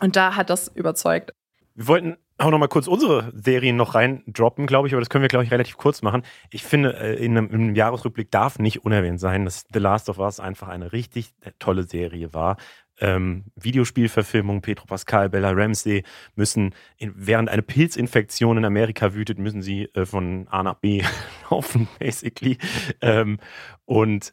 und 0.00 0.16
da 0.16 0.36
hat 0.36 0.50
das 0.50 0.68
überzeugt. 0.74 1.32
Wir 1.74 1.86
wollten 1.88 2.16
auch 2.38 2.50
noch 2.50 2.58
mal 2.58 2.68
kurz 2.68 2.88
unsere 2.88 3.32
Serien 3.34 3.76
noch 3.76 3.94
reindroppen, 3.94 4.66
glaube 4.66 4.88
ich, 4.88 4.94
aber 4.94 5.00
das 5.00 5.08
können 5.08 5.22
wir, 5.22 5.28
glaube 5.28 5.44
ich, 5.44 5.52
relativ 5.52 5.76
kurz 5.76 6.02
machen. 6.02 6.22
Ich 6.50 6.64
finde, 6.64 6.96
äh, 6.98 7.24
in 7.24 7.36
einem, 7.36 7.48
in 7.50 7.54
einem 7.54 7.74
Jahresrückblick 7.74 8.30
darf 8.30 8.58
nicht 8.58 8.84
unerwähnt 8.84 9.20
sein, 9.20 9.44
dass 9.44 9.66
The 9.72 9.78
Last 9.78 10.08
of 10.08 10.18
Us 10.18 10.40
einfach 10.40 10.68
eine 10.68 10.92
richtig 10.92 11.32
tolle 11.58 11.84
Serie 11.84 12.34
war. 12.34 12.56
Ähm, 13.00 13.44
Videospielverfilmung, 13.56 14.62
Pedro 14.62 14.86
Pascal, 14.86 15.28
Bella 15.28 15.50
Ramsey 15.50 16.04
müssen, 16.36 16.74
in, 16.96 17.12
während 17.16 17.48
eine 17.48 17.62
Pilzinfektion 17.62 18.58
in 18.58 18.64
Amerika 18.64 19.14
wütet, 19.14 19.38
müssen 19.38 19.62
sie 19.62 19.84
äh, 19.94 20.06
von 20.06 20.46
A 20.48 20.62
nach 20.62 20.74
B 20.74 21.02
laufen, 21.50 21.88
basically. 21.98 22.58
Ähm, 23.00 23.38
und 23.84 24.32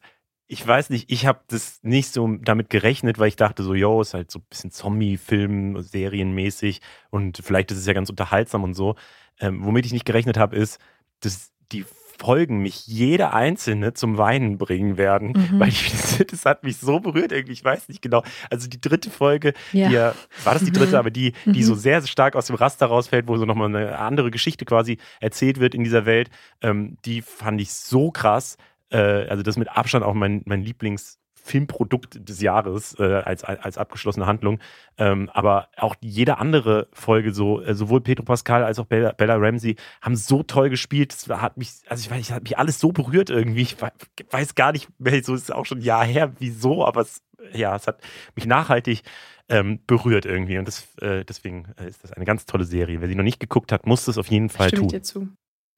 ich 0.52 0.66
weiß 0.66 0.90
nicht, 0.90 1.10
ich 1.10 1.24
habe 1.26 1.40
das 1.48 1.78
nicht 1.82 2.12
so 2.12 2.28
damit 2.42 2.68
gerechnet, 2.68 3.18
weil 3.18 3.28
ich 3.28 3.36
dachte 3.36 3.62
so, 3.62 3.72
yo, 3.74 4.02
ist 4.02 4.12
halt 4.12 4.30
so 4.30 4.38
ein 4.38 4.44
bisschen 4.50 4.70
Zombie-Film, 4.70 5.80
serienmäßig 5.80 6.80
und 7.10 7.38
vielleicht 7.42 7.70
ist 7.70 7.78
es 7.78 7.86
ja 7.86 7.92
ganz 7.94 8.10
unterhaltsam 8.10 8.62
und 8.64 8.74
so. 8.74 8.94
Ähm, 9.40 9.64
womit 9.64 9.86
ich 9.86 9.92
nicht 9.92 10.04
gerechnet 10.04 10.36
habe, 10.36 10.56
ist, 10.56 10.78
dass 11.20 11.52
die 11.72 11.84
Folgen 12.18 12.58
mich 12.58 12.86
jede 12.86 13.32
einzelne 13.32 13.94
zum 13.94 14.16
Weinen 14.18 14.58
bringen 14.58 14.96
werden, 14.96 15.32
Mhm. 15.34 15.58
weil 15.60 15.68
ich, 15.70 15.90
das 16.30 16.44
hat 16.44 16.62
mich 16.62 16.76
so 16.76 17.00
berührt 17.00 17.32
irgendwie, 17.32 17.54
ich 17.54 17.64
weiß 17.64 17.88
nicht 17.88 18.02
genau. 18.02 18.22
Also 18.50 18.68
die 18.68 18.80
dritte 18.80 19.10
Folge, 19.10 19.54
Ja. 19.72 19.88
die 19.88 19.94
ja, 19.94 20.14
war 20.44 20.52
das 20.54 20.62
die 20.64 20.70
dritte, 20.70 20.92
Mhm. 20.92 20.98
aber 20.98 21.10
die, 21.10 21.32
die 21.46 21.60
Mhm. 21.60 21.62
so 21.64 21.74
sehr, 21.74 22.00
sehr 22.02 22.08
stark 22.08 22.36
aus 22.36 22.46
dem 22.46 22.56
Raster 22.56 22.86
rausfällt, 22.86 23.26
wo 23.26 23.36
so 23.38 23.44
nochmal 23.46 23.68
eine 23.74 23.98
andere 23.98 24.30
Geschichte 24.30 24.64
quasi 24.66 24.98
erzählt 25.20 25.58
wird 25.58 25.74
in 25.74 25.82
dieser 25.82 26.04
Welt, 26.06 26.30
ähm, 26.60 26.98
die 27.06 27.22
fand 27.22 27.60
ich 27.60 27.72
so 27.72 28.10
krass. 28.12 28.56
Äh, 28.92 29.26
also 29.28 29.42
das 29.42 29.54
ist 29.54 29.58
mit 29.58 29.68
Abstand 29.70 30.04
auch 30.04 30.14
mein, 30.14 30.42
mein 30.44 30.62
Lieblingsfilmprodukt 30.62 32.28
des 32.28 32.40
Jahres 32.40 32.94
äh, 32.98 33.02
als, 33.24 33.42
als 33.44 33.78
abgeschlossene 33.78 34.26
Handlung. 34.26 34.58
Ähm, 34.98 35.30
aber 35.32 35.68
auch 35.76 35.96
jede 36.00 36.38
andere 36.38 36.88
Folge, 36.92 37.32
so 37.32 37.60
äh, 37.62 37.74
sowohl 37.74 38.00
Pedro 38.00 38.24
Pascal 38.24 38.64
als 38.64 38.78
auch 38.78 38.86
Bella, 38.86 39.12
Bella 39.12 39.36
Ramsey, 39.36 39.76
haben 40.00 40.16
so 40.16 40.42
toll 40.42 40.70
gespielt. 40.70 41.12
Das 41.12 41.40
hat 41.40 41.56
mich, 41.56 41.70
also 41.88 42.02
ich 42.02 42.10
weiß, 42.10 42.30
hat 42.32 42.42
mich 42.42 42.58
alles 42.58 42.78
so 42.78 42.92
berührt 42.92 43.30
irgendwie. 43.30 43.62
Ich 43.62 43.80
we- 43.80 43.90
weiß 44.30 44.54
gar 44.54 44.72
nicht, 44.72 44.88
mehr, 45.00 45.22
so 45.24 45.34
ist 45.34 45.42
es 45.44 45.50
auch 45.50 45.66
schon 45.66 45.78
ein 45.78 45.84
Jahr 45.84 46.04
her, 46.04 46.32
wieso, 46.38 46.84
aber 46.84 47.00
es, 47.00 47.22
ja, 47.52 47.74
es 47.74 47.86
hat 47.86 48.00
mich 48.36 48.46
nachhaltig 48.46 49.02
ähm, 49.48 49.80
berührt 49.86 50.24
irgendwie. 50.26 50.58
Und 50.58 50.68
das, 50.68 50.86
äh, 50.98 51.24
deswegen 51.24 51.66
äh, 51.78 51.88
ist 51.88 52.04
das 52.04 52.12
eine 52.12 52.24
ganz 52.24 52.46
tolle 52.46 52.64
Serie. 52.64 53.00
Wer 53.00 53.08
sie 53.08 53.16
noch 53.16 53.24
nicht 53.24 53.40
geguckt 53.40 53.72
hat, 53.72 53.86
muss 53.86 54.06
es 54.06 54.16
auf 54.18 54.28
jeden 54.28 54.48
Fall 54.48 54.68
Stimme 54.68 54.82
ich 54.82 54.88
tun. 54.92 54.98
dir 54.98 55.02
zu. 55.02 55.28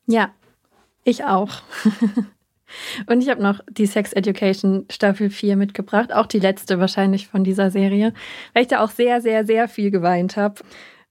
Ja, 0.06 0.34
ich 1.04 1.24
auch. 1.24 1.50
Und 3.06 3.22
ich 3.22 3.28
habe 3.28 3.42
noch 3.42 3.60
die 3.70 3.86
Sex 3.86 4.12
Education 4.12 4.86
Staffel 4.90 5.30
4 5.30 5.56
mitgebracht, 5.56 6.12
auch 6.12 6.26
die 6.26 6.38
letzte 6.38 6.78
wahrscheinlich 6.78 7.28
von 7.28 7.44
dieser 7.44 7.70
Serie, 7.70 8.12
weil 8.52 8.62
ich 8.62 8.68
da 8.68 8.80
auch 8.80 8.90
sehr, 8.90 9.20
sehr, 9.20 9.46
sehr 9.46 9.68
viel 9.68 9.90
geweint 9.90 10.36
habe. 10.36 10.62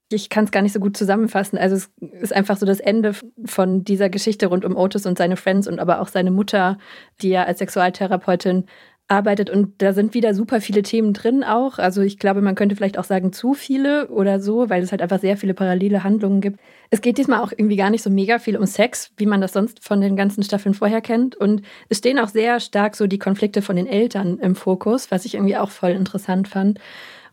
Ich 0.09 0.30
kann 0.30 0.45
es 0.45 0.51
gar 0.51 0.61
nicht 0.61 0.74
so 0.74 0.80
gut 0.80 0.95
zusammenfassen. 0.95 1.57
Also 1.57 1.76
es 1.76 1.89
ist 2.22 2.34
einfach 2.34 2.57
so 2.57 2.66
das 2.66 2.80
Ende 2.80 3.16
von 3.45 3.84
dieser 3.84 4.09
Geschichte 4.09 4.47
rund 4.47 4.64
um 4.64 4.76
Otis 4.76 5.05
und 5.05 5.18
seine 5.18 5.38
Friends 5.38 5.68
und 5.68 5.80
aber 5.80 6.01
auch 6.01 6.07
seine 6.07 6.30
Mutter, 6.30 6.78
die 7.22 7.30
ja 7.30 7.45
als 7.45 7.59
Sexualtherapeutin 7.59 8.66
arbeitet. 9.14 9.49
Und 9.49 9.82
da 9.82 9.93
sind 9.93 10.14
wieder 10.14 10.34
super 10.34 10.59
viele 10.59 10.82
Themen 10.82 11.14
drin 11.14 11.43
auch. 11.43 11.80
Also 11.80 12.01
ich 12.01 12.20
glaube, 12.20 12.41
man 12.41 12.55
könnte 12.55 12.76
vielleicht 12.76 12.97
auch 12.97 13.03
sagen, 13.03 13.32
zu 13.32 13.53
viele 13.53 14.07
oder 14.09 14.39
so, 14.39 14.70
weil 14.70 14.84
es 14.84 14.91
halt 14.91 15.01
einfach 15.01 15.20
sehr 15.20 15.38
viele 15.38 15.53
parallele 15.53 16.03
Handlungen 16.03 16.41
gibt. 16.41 16.59
Es 16.89 17.01
geht 17.01 17.18
diesmal 17.18 17.41
auch 17.41 17.51
irgendwie 17.51 17.76
gar 17.76 17.89
nicht 17.89 18.03
so 18.03 18.09
mega 18.09 18.39
viel 18.39 18.57
um 18.57 18.66
Sex, 18.66 19.11
wie 19.18 19.26
man 19.26 19.41
das 19.41 19.53
sonst 19.53 19.84
von 19.84 20.01
den 20.01 20.16
ganzen 20.16 20.43
Staffeln 20.43 20.74
vorher 20.74 21.01
kennt. 21.01 21.36
Und 21.36 21.61
es 21.89 21.99
stehen 21.99 22.20
auch 22.20 22.28
sehr 22.28 22.59
stark 22.59 22.95
so 22.95 23.07
die 23.07 23.20
Konflikte 23.20 23.61
von 23.61 23.76
den 23.76 23.88
Eltern 23.88 24.39
im 24.39 24.55
Fokus, 24.55 25.11
was 25.11 25.26
ich 25.26 25.36
irgendwie 25.36 25.57
auch 25.57 25.70
voll 25.70 25.91
interessant 25.91 26.47
fand. 26.47 26.80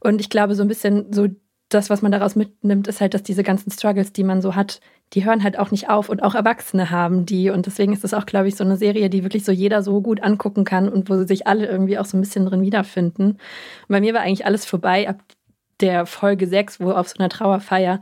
Und 0.00 0.20
ich 0.20 0.30
glaube, 0.30 0.54
so 0.54 0.62
ein 0.62 0.68
bisschen 0.68 1.12
so 1.12 1.28
das, 1.70 1.90
was 1.90 2.02
man 2.02 2.12
daraus 2.12 2.36
mitnimmt, 2.36 2.88
ist 2.88 3.00
halt, 3.00 3.14
dass 3.14 3.22
diese 3.22 3.42
ganzen 3.42 3.70
Struggles, 3.70 4.12
die 4.12 4.24
man 4.24 4.42
so 4.42 4.54
hat, 4.54 4.80
die 5.12 5.24
hören 5.24 5.42
halt 5.42 5.58
auch 5.58 5.70
nicht 5.70 5.88
auf 5.88 6.08
und 6.08 6.22
auch 6.22 6.34
Erwachsene 6.34 6.90
haben 6.90 7.26
die. 7.26 7.50
Und 7.50 7.66
deswegen 7.66 7.92
ist 7.92 8.04
das 8.04 8.14
auch, 8.14 8.26
glaube 8.26 8.48
ich, 8.48 8.56
so 8.56 8.64
eine 8.64 8.76
Serie, 8.76 9.10
die 9.10 9.22
wirklich 9.24 9.44
so 9.44 9.52
jeder 9.52 9.82
so 9.82 10.00
gut 10.00 10.22
angucken 10.22 10.64
kann 10.64 10.88
und 10.88 11.08
wo 11.08 11.24
sich 11.24 11.46
alle 11.46 11.66
irgendwie 11.66 11.98
auch 11.98 12.04
so 12.04 12.16
ein 12.16 12.20
bisschen 12.20 12.46
drin 12.46 12.62
wiederfinden. 12.62 13.32
Und 13.32 13.38
bei 13.88 14.00
mir 14.00 14.14
war 14.14 14.20
eigentlich 14.20 14.46
alles 14.46 14.64
vorbei 14.64 15.08
ab 15.08 15.20
der 15.80 16.06
Folge 16.06 16.46
6, 16.46 16.80
wo 16.80 16.92
auf 16.92 17.08
so 17.08 17.16
einer 17.18 17.28
Trauerfeier 17.28 18.00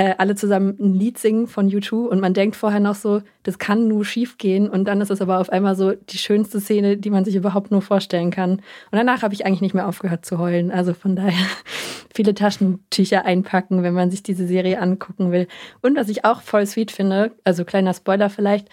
äh, 0.00 0.14
alle 0.16 0.34
zusammen 0.34 0.78
ein 0.80 0.94
Lied 0.94 1.18
singen 1.18 1.46
von 1.46 1.68
U2 1.68 2.06
und 2.06 2.20
man 2.20 2.32
denkt 2.32 2.56
vorher 2.56 2.80
noch 2.80 2.94
so, 2.94 3.20
das 3.42 3.58
kann 3.58 3.86
nur 3.86 4.06
schief 4.06 4.38
gehen 4.38 4.66
und 4.70 4.86
dann 4.86 5.02
ist 5.02 5.10
es 5.10 5.20
aber 5.20 5.38
auf 5.40 5.50
einmal 5.50 5.76
so 5.76 5.92
die 5.92 6.16
schönste 6.16 6.58
Szene, 6.58 6.96
die 6.96 7.10
man 7.10 7.26
sich 7.26 7.36
überhaupt 7.36 7.70
nur 7.70 7.82
vorstellen 7.82 8.30
kann. 8.30 8.52
Und 8.52 8.62
danach 8.92 9.20
habe 9.20 9.34
ich 9.34 9.44
eigentlich 9.44 9.60
nicht 9.60 9.74
mehr 9.74 9.86
aufgehört 9.86 10.24
zu 10.24 10.38
heulen. 10.38 10.70
Also 10.70 10.94
von 10.94 11.16
daher 11.16 11.44
viele 12.14 12.32
Taschentücher 12.32 13.26
einpacken, 13.26 13.82
wenn 13.82 13.92
man 13.92 14.10
sich 14.10 14.22
diese 14.22 14.46
Serie 14.46 14.80
angucken 14.80 15.32
will. 15.32 15.46
Und 15.82 15.98
was 15.98 16.08
ich 16.08 16.24
auch 16.24 16.40
voll 16.40 16.64
sweet 16.64 16.92
finde, 16.92 17.32
also 17.44 17.66
kleiner 17.66 17.92
Spoiler 17.92 18.30
vielleicht, 18.30 18.70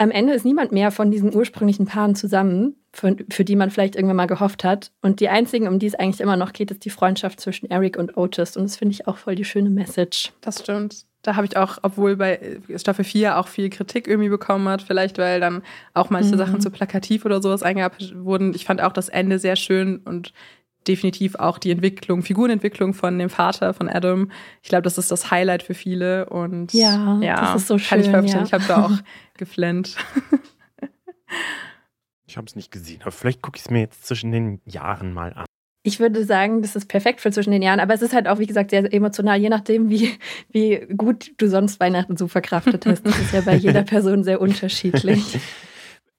am 0.00 0.10
Ende 0.10 0.32
ist 0.32 0.46
niemand 0.46 0.72
mehr 0.72 0.90
von 0.90 1.10
diesen 1.10 1.34
ursprünglichen 1.34 1.84
Paaren 1.84 2.14
zusammen, 2.14 2.74
für, 2.90 3.16
für 3.28 3.44
die 3.44 3.54
man 3.54 3.70
vielleicht 3.70 3.96
irgendwann 3.96 4.16
mal 4.16 4.26
gehofft 4.26 4.64
hat. 4.64 4.92
Und 5.02 5.20
die 5.20 5.28
einzigen, 5.28 5.68
um 5.68 5.78
die 5.78 5.86
es 5.86 5.94
eigentlich 5.94 6.22
immer 6.22 6.36
noch 6.36 6.54
geht, 6.54 6.70
ist 6.70 6.86
die 6.86 6.90
Freundschaft 6.90 7.38
zwischen 7.38 7.70
Eric 7.70 7.98
und 7.98 8.16
Otis. 8.16 8.56
Und 8.56 8.64
das 8.64 8.76
finde 8.76 8.94
ich 8.94 9.06
auch 9.06 9.18
voll 9.18 9.34
die 9.34 9.44
schöne 9.44 9.68
Message. 9.68 10.32
Das 10.40 10.60
stimmt. 10.60 11.04
Da 11.20 11.36
habe 11.36 11.46
ich 11.46 11.58
auch, 11.58 11.76
obwohl 11.82 12.16
bei 12.16 12.60
Staffel 12.76 13.04
4 13.04 13.38
auch 13.38 13.46
viel 13.48 13.68
Kritik 13.68 14.08
irgendwie 14.08 14.30
bekommen 14.30 14.66
hat, 14.70 14.80
vielleicht 14.80 15.18
weil 15.18 15.38
dann 15.38 15.62
auch 15.92 16.08
manche 16.08 16.32
Mhm. 16.32 16.38
Sachen 16.38 16.60
zu 16.62 16.70
plakativ 16.70 17.26
oder 17.26 17.42
sowas 17.42 17.62
eingearbeitet 17.62 18.14
wurden. 18.24 18.54
Ich 18.54 18.64
fand 18.64 18.80
auch 18.80 18.94
das 18.94 19.10
Ende 19.10 19.38
sehr 19.38 19.56
schön 19.56 19.98
und 19.98 20.32
definitiv 20.86 21.34
auch 21.36 21.58
die 21.58 21.70
Entwicklung, 21.70 22.22
Figurenentwicklung 22.22 22.94
von 22.94 23.18
dem 23.18 23.30
Vater 23.30 23.74
von 23.74 23.88
Adam. 23.88 24.30
Ich 24.62 24.68
glaube, 24.68 24.82
das 24.82 24.98
ist 24.98 25.10
das 25.10 25.30
Highlight 25.30 25.62
für 25.62 25.74
viele 25.74 26.28
und 26.28 26.72
Ja, 27.22 27.36
das 27.36 27.62
ist 27.62 27.68
so 27.68 27.76
Kann 27.76 28.00
ich 28.00 28.06
schön, 28.06 28.26
ja. 28.26 28.42
Ich 28.42 28.52
habe 28.52 28.64
da 28.66 28.86
auch 28.86 28.98
geflennt. 29.36 29.96
Ich 32.26 32.36
habe 32.36 32.46
es 32.46 32.54
nicht 32.54 32.70
gesehen, 32.70 33.00
aber 33.02 33.10
vielleicht 33.10 33.42
gucke 33.42 33.56
ich 33.56 33.64
es 33.64 33.70
mir 33.70 33.80
jetzt 33.80 34.06
zwischen 34.06 34.30
den 34.30 34.60
Jahren 34.64 35.12
mal 35.12 35.32
an. 35.32 35.46
Ich 35.82 35.98
würde 35.98 36.24
sagen, 36.24 36.62
das 36.62 36.76
ist 36.76 36.86
perfekt 36.86 37.20
für 37.20 37.32
zwischen 37.32 37.50
den 37.50 37.60
Jahren, 37.60 37.80
aber 37.80 37.92
es 37.92 38.02
ist 38.02 38.14
halt 38.14 38.28
auch, 38.28 38.38
wie 38.38 38.46
gesagt, 38.46 38.70
sehr 38.70 38.92
emotional, 38.92 39.40
je 39.40 39.48
nachdem, 39.48 39.90
wie, 39.90 40.12
wie 40.48 40.86
gut 40.96 41.32
du 41.38 41.48
sonst 41.48 41.80
Weihnachten 41.80 42.16
so 42.16 42.28
verkraftet 42.28 42.86
hast. 42.86 43.04
Das 43.04 43.18
ist 43.18 43.32
ja 43.32 43.40
bei 43.40 43.56
jeder 43.56 43.82
Person 43.84 44.22
sehr 44.22 44.40
unterschiedlich. 44.40 45.40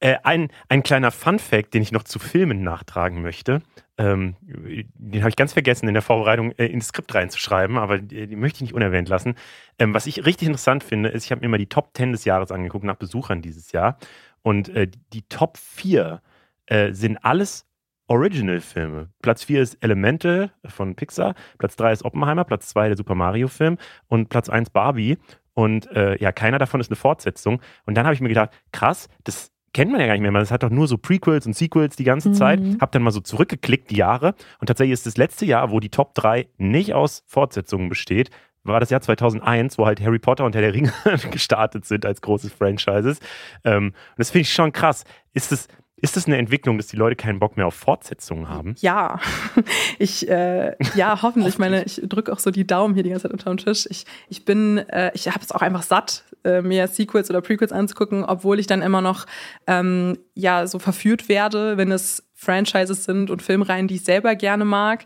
Äh, 0.01 0.17
ein, 0.23 0.49
ein 0.67 0.83
kleiner 0.83 1.11
Fun-Fact, 1.11 1.73
den 1.73 1.83
ich 1.83 1.93
noch 1.93 2.03
zu 2.03 2.19
Filmen 2.19 2.61
nachtragen 2.61 3.21
möchte, 3.21 3.61
ähm, 4.01 4.35
den 4.41 5.21
habe 5.21 5.29
ich 5.29 5.35
ganz 5.35 5.53
vergessen 5.53 5.87
in 5.87 5.93
der 5.93 6.01
Vorbereitung 6.01 6.53
äh, 6.53 6.65
ins 6.65 6.87
Skript 6.87 7.13
reinzuschreiben, 7.13 7.77
aber 7.77 7.99
die, 7.99 8.25
die 8.25 8.35
möchte 8.35 8.57
ich 8.57 8.61
nicht 8.61 8.73
unerwähnt 8.73 9.07
lassen. 9.09 9.35
Ähm, 9.77 9.93
was 9.93 10.07
ich 10.07 10.25
richtig 10.25 10.47
interessant 10.47 10.83
finde, 10.83 11.09
ist, 11.09 11.25
ich 11.25 11.31
habe 11.31 11.41
mir 11.41 11.49
mal 11.49 11.57
die 11.57 11.69
Top 11.69 11.91
10 11.93 12.11
des 12.11 12.25
Jahres 12.25 12.51
angeguckt 12.51 12.83
nach 12.83 12.95
Besuchern 12.95 13.41
dieses 13.43 13.71
Jahr 13.71 13.97
und 14.41 14.69
äh, 14.69 14.87
die 15.13 15.21
Top 15.29 15.57
4 15.57 16.21
äh, 16.65 16.93
sind 16.93 17.17
alles 17.23 17.67
Original-Filme. 18.07 19.09
Platz 19.21 19.43
4 19.43 19.61
ist 19.61 19.75
Elemental 19.83 20.51
von 20.65 20.95
Pixar, 20.95 21.35
Platz 21.59 21.75
3 21.75 21.93
ist 21.93 22.03
Oppenheimer, 22.03 22.43
Platz 22.43 22.69
2 22.69 22.89
der 22.89 22.97
Super 22.97 23.15
Mario-Film 23.15 23.77
und 24.07 24.29
Platz 24.29 24.49
1 24.49 24.71
Barbie. 24.71 25.17
Und 25.53 25.91
äh, 25.91 26.17
ja, 26.17 26.31
keiner 26.31 26.57
davon 26.57 26.79
ist 26.79 26.89
eine 26.89 26.95
Fortsetzung. 26.95 27.61
Und 27.85 27.95
dann 27.95 28.05
habe 28.05 28.15
ich 28.15 28.21
mir 28.21 28.29
gedacht, 28.29 28.49
krass, 28.71 29.09
das 29.23 29.51
kennt 29.73 29.91
man 29.91 29.99
ja 30.01 30.07
gar 30.07 30.13
nicht 30.13 30.21
mehr. 30.21 30.31
Das 30.33 30.51
hat 30.51 30.63
doch 30.63 30.69
nur 30.69 30.87
so 30.87 30.97
Prequels 30.97 31.45
und 31.45 31.55
Sequels 31.55 31.95
die 31.95 32.03
ganze 32.03 32.29
Mhm. 32.29 32.33
Zeit. 32.33 32.59
Hab 32.79 32.91
dann 32.91 33.03
mal 33.03 33.11
so 33.11 33.19
zurückgeklickt, 33.21 33.89
die 33.91 33.97
Jahre. 33.97 34.35
Und 34.59 34.67
tatsächlich 34.67 34.93
ist 34.93 35.05
das 35.05 35.17
letzte 35.17 35.45
Jahr, 35.45 35.71
wo 35.71 35.79
die 35.79 35.89
Top 35.89 36.13
3 36.15 36.47
nicht 36.57 36.93
aus 36.93 37.23
Fortsetzungen 37.27 37.89
besteht, 37.89 38.29
war 38.63 38.79
das 38.79 38.91
Jahr 38.91 39.01
2001, 39.01 39.77
wo 39.79 39.87
halt 39.87 40.01
Harry 40.01 40.19
Potter 40.19 40.45
und 40.45 40.53
Herr 40.53 40.61
der 40.61 40.73
Ringe 40.73 40.91
gestartet 41.31 41.85
sind 41.85 42.05
als 42.05 42.21
großes 42.21 42.51
Franchises. 42.53 43.19
Ähm, 43.63 43.85
und 43.87 43.93
das 44.17 44.29
finde 44.29 44.41
ich 44.43 44.53
schon 44.53 44.71
krass. 44.71 45.03
Ist 45.33 45.51
das, 45.51 45.67
ist 46.01 46.17
das 46.17 46.25
eine 46.25 46.37
Entwicklung, 46.37 46.77
dass 46.77 46.87
die 46.87 46.97
Leute 46.97 47.15
keinen 47.15 47.39
Bock 47.39 47.57
mehr 47.57 47.67
auf 47.67 47.75
Fortsetzungen 47.75 48.49
haben? 48.49 48.75
Ja, 48.79 49.19
ich, 49.99 50.27
äh, 50.27 50.75
ja, 50.95 51.21
hoffentlich. 51.21 51.53
Ich 51.53 51.59
meine, 51.59 51.83
ich 51.83 52.01
drücke 52.03 52.33
auch 52.33 52.39
so 52.39 52.49
die 52.49 52.65
Daumen 52.65 52.95
hier 52.95 53.03
die 53.03 53.11
ganze 53.11 53.23
Zeit 53.23 53.31
unter 53.31 53.53
den 53.53 53.57
Tisch. 53.57 53.87
Ich, 53.89 54.05
ich 54.27 54.43
bin, 54.43 54.79
äh, 54.79 55.11
ich 55.13 55.27
habe 55.27 55.39
es 55.41 55.51
auch 55.51 55.61
einfach 55.61 55.83
satt, 55.83 56.23
äh, 56.43 56.61
mir 56.61 56.87
Sequels 56.87 57.29
oder 57.29 57.41
Prequels 57.41 57.71
anzugucken, 57.71 58.23
obwohl 58.23 58.59
ich 58.59 58.67
dann 58.67 58.81
immer 58.81 59.01
noch, 59.01 59.27
ähm, 59.67 60.17
ja, 60.33 60.65
so 60.65 60.79
verführt 60.79 61.29
werde, 61.29 61.77
wenn 61.77 61.91
es 61.91 62.27
Franchises 62.33 63.03
sind 63.03 63.29
und 63.29 63.43
Filmreihen, 63.43 63.87
die 63.87 63.95
ich 63.95 64.03
selber 64.03 64.35
gerne 64.35 64.65
mag. 64.65 65.05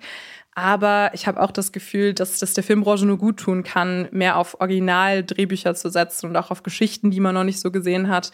Aber 0.57 1.11
ich 1.13 1.27
habe 1.27 1.41
auch 1.41 1.51
das 1.51 1.73
Gefühl, 1.73 2.13
dass 2.13 2.39
das 2.39 2.53
der 2.53 2.63
Filmbranche 2.63 3.05
nur 3.05 3.17
gut 3.17 3.37
tun 3.37 3.63
kann, 3.63 4.07
mehr 4.11 4.37
auf 4.37 4.61
Originaldrehbücher 4.61 5.75
zu 5.75 5.89
setzen 5.89 6.27
und 6.27 6.37
auch 6.37 6.49
auf 6.49 6.63
Geschichten, 6.63 7.11
die 7.11 7.19
man 7.19 7.35
noch 7.35 7.43
nicht 7.43 7.59
so 7.59 7.71
gesehen 7.71 8.07
hat. 8.07 8.31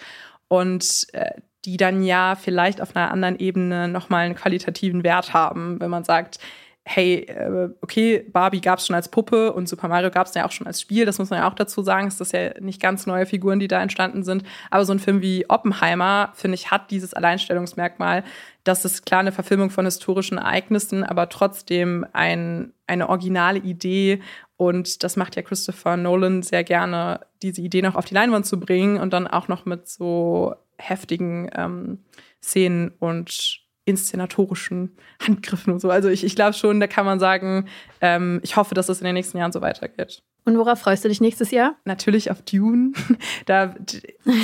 Und 0.47 1.07
äh, 1.13 1.31
die 1.65 1.77
dann 1.77 2.03
ja 2.03 2.35
vielleicht 2.35 2.81
auf 2.81 2.95
einer 2.95 3.11
anderen 3.11 3.39
Ebene 3.39 3.87
nochmal 3.87 4.25
einen 4.25 4.35
qualitativen 4.35 5.03
Wert 5.03 5.33
haben, 5.33 5.79
wenn 5.79 5.89
man 5.89 6.03
sagt, 6.03 6.39
hey, 6.83 7.25
äh, 7.27 7.69
okay, 7.81 8.25
Barbie 8.31 8.61
gab 8.61 8.79
es 8.79 8.87
schon 8.87 8.95
als 8.95 9.09
Puppe 9.09 9.53
und 9.53 9.69
Super 9.69 9.87
Mario 9.87 10.09
gab 10.09 10.27
es 10.27 10.33
ja 10.33 10.45
auch 10.45 10.51
schon 10.51 10.65
als 10.65 10.81
Spiel, 10.81 11.05
das 11.05 11.19
muss 11.19 11.29
man 11.29 11.39
ja 11.39 11.49
auch 11.49 11.53
dazu 11.53 11.83
sagen, 11.83 12.07
es 12.07 12.19
ist 12.19 12.33
ja 12.33 12.59
nicht 12.59 12.81
ganz 12.81 13.05
neue 13.05 13.25
Figuren, 13.27 13.59
die 13.59 13.67
da 13.67 13.81
entstanden 13.81 14.23
sind, 14.23 14.43
aber 14.71 14.83
so 14.85 14.93
ein 14.93 14.99
Film 14.99 15.21
wie 15.21 15.47
Oppenheimer, 15.47 16.31
finde 16.33 16.55
ich, 16.55 16.71
hat 16.71 16.89
dieses 16.89 17.13
Alleinstellungsmerkmal, 17.13 18.23
dass 18.63 18.83
es 18.83 19.03
klar 19.03 19.19
eine 19.19 19.31
Verfilmung 19.31 19.69
von 19.69 19.85
historischen 19.85 20.39
Ereignissen, 20.39 21.03
aber 21.03 21.29
trotzdem 21.29 22.05
ein, 22.13 22.73
eine 22.87 23.09
originale 23.09 23.59
Idee. 23.59 24.21
Und 24.57 25.03
das 25.03 25.17
macht 25.17 25.35
ja 25.35 25.41
Christopher 25.41 25.97
Nolan 25.97 26.43
sehr 26.43 26.63
gerne, 26.63 27.21
diese 27.41 27.61
Idee 27.61 27.81
noch 27.81 27.95
auf 27.95 28.05
die 28.05 28.13
Leinwand 28.13 28.45
zu 28.45 28.59
bringen 28.59 28.97
und 28.97 29.13
dann 29.13 29.25
auch 29.25 29.47
noch 29.47 29.65
mit 29.65 29.87
so 29.87 30.53
heftigen 30.81 31.49
ähm, 31.55 31.99
Szenen 32.41 32.91
und 32.99 33.61
inszenatorischen 33.85 34.95
Handgriffen 35.25 35.73
und 35.73 35.79
so. 35.79 35.89
Also 35.89 36.09
ich, 36.09 36.23
ich 36.23 36.35
glaube 36.35 36.53
schon, 36.53 36.79
da 36.79 36.87
kann 36.87 37.05
man 37.05 37.19
sagen, 37.19 37.67
ähm, 37.99 38.39
ich 38.43 38.55
hoffe, 38.55 38.75
dass 38.75 38.89
es 38.89 38.99
in 38.99 39.05
den 39.05 39.15
nächsten 39.15 39.37
Jahren 39.37 39.51
so 39.51 39.61
weitergeht. 39.61 40.23
Und 40.43 40.57
worauf 40.57 40.79
freust 40.79 41.03
du 41.03 41.09
dich 41.09 41.21
nächstes 41.21 41.51
Jahr? 41.51 41.75
Natürlich 41.85 42.31
auf 42.31 42.41
Dune. 42.41 42.93
da, 43.45 43.75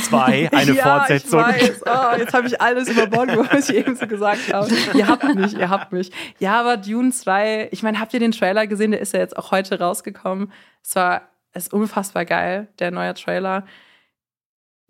Zwei, 0.03 0.49
eine 0.53 0.73
ja, 0.73 0.83
Fortsetzung. 0.83 1.39
Ich 1.57 1.63
weiß. 1.63 1.81
Oh, 1.85 2.17
jetzt 2.17 2.33
habe 2.33 2.47
ich 2.47 2.61
alles 2.61 2.89
über 2.89 3.07
Bord, 3.07 3.29
was 3.51 3.69
ich 3.69 3.77
eben 3.77 3.95
so 3.95 4.05
gesagt 4.05 4.53
habe. 4.53 4.71
ihr 4.93 5.07
habt 5.07 5.35
mich, 5.35 5.57
ihr 5.57 5.69
habt 5.69 5.91
mich. 5.91 6.11
Ja, 6.39 6.59
aber 6.59 6.77
Dune 6.77 7.11
2, 7.11 7.69
ich 7.71 7.81
meine, 7.81 7.99
habt 7.99 8.13
ihr 8.13 8.19
den 8.19 8.31
Trailer 8.31 8.67
gesehen? 8.67 8.91
Der 8.91 9.01
ist 9.01 9.13
ja 9.13 9.19
jetzt 9.19 9.35
auch 9.37 9.51
heute 9.51 9.79
rausgekommen. 9.79 10.51
Es 10.83 10.95
war, 10.95 11.29
es 11.51 11.63
ist 11.63 11.73
unfassbar 11.73 12.25
geil, 12.25 12.67
der 12.77 12.91
neue 12.91 13.15
Trailer 13.15 13.65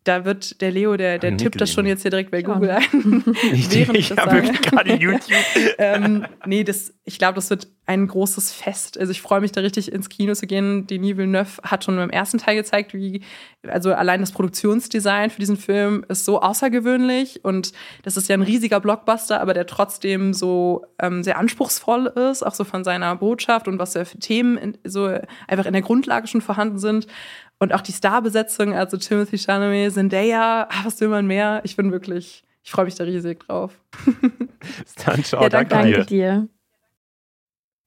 da 0.08 0.26
wird 0.26 0.62
der 0.62 0.72
Leo, 0.72 0.96
der, 0.98 1.20
der 1.20 1.36
tippt 1.38 1.60
das 1.60 1.72
schon 1.72 1.86
jetzt 1.86 2.02
hier 2.02 2.12
direkt 2.12 2.32
bei 2.32 2.42
Google 2.42 2.72
ein. 2.72 3.24
ich 3.54 3.74
ich 3.76 4.12
habe 4.12 4.32
wirklich 4.32 4.62
gerade 4.62 4.94
YouTube. 4.96 5.38
ähm, 5.78 6.26
nee, 6.46 6.64
das, 6.64 6.94
ich 7.04 7.18
glaube, 7.18 7.36
das 7.36 7.50
wird 7.50 7.68
ein 7.88 8.06
großes 8.06 8.52
Fest. 8.52 9.00
Also 9.00 9.12
ich 9.12 9.22
freue 9.22 9.40
mich 9.40 9.54
da 9.54 9.62
richtig 9.62 9.92
ins 9.94 10.10
Kino 10.10 10.34
zu 10.34 10.46
gehen. 10.46 10.86
Denis 10.88 11.16
Villeneuve 11.16 11.62
hat 11.64 11.86
schon 11.86 11.96
beim 11.96 12.10
ersten 12.10 12.38
Teil 12.38 12.58
gezeigt, 12.58 12.94
wie, 12.94 13.22
also 13.66 13.94
allein 13.94 14.20
das 14.20 14.34
Produktionsdesign 14.34 15.30
für 15.30 15.40
diesen 15.40 15.56
Film 15.56 16.06
ist 16.10 16.26
so 16.26 16.42
außergewöhnlich 16.42 17.46
und 17.46 17.72
das 18.04 18.18
ist 18.18 18.28
ja 18.28 18.36
ein 18.36 18.42
riesiger 18.42 18.82
Blockbuster, 18.82 19.40
aber 19.40 19.54
der 19.54 19.66
trotzdem 19.68 20.34
so 20.34 20.86
ähm, 21.00 21.24
sehr 21.24 21.38
anspruchsvoll 21.38 22.08
ist, 22.08 22.44
auch 22.44 22.54
so 22.54 22.66
von 22.66 22.84
seiner 22.84 23.16
Botschaft 23.16 23.70
und 23.70 23.80
was 23.80 23.94
da 23.94 24.04
für 24.04 24.20
Themen 24.20 24.58
in, 24.58 24.78
so 24.84 25.06
einfach 25.48 25.66
in 25.66 25.74
der 25.74 25.82
Grundlage 25.82 26.28
schon 26.28 26.42
vorhanden 26.42 26.80
sind. 26.80 27.08
Und 27.58 27.74
auch 27.74 27.82
die 27.82 27.94
Starbesetzung, 27.94 28.74
also 28.74 28.98
Timothy 28.98 29.38
Chalamet, 29.38 29.94
Zendaya, 29.94 30.68
ah, 30.70 30.82
was 30.84 31.00
will 31.00 31.08
man 31.08 31.26
mehr? 31.26 31.62
Ich 31.64 31.78
bin 31.78 31.92
wirklich, 31.94 32.44
ich 32.64 32.72
freue 32.72 32.86
mich 32.86 32.96
da 32.96 33.06
riesig 33.06 33.40
drauf. 33.40 33.80
Dann 35.06 35.24
ciao, 35.24 35.42
ja, 35.42 35.50
danke, 35.50 35.70
danke 35.70 36.06
dir. 36.06 36.50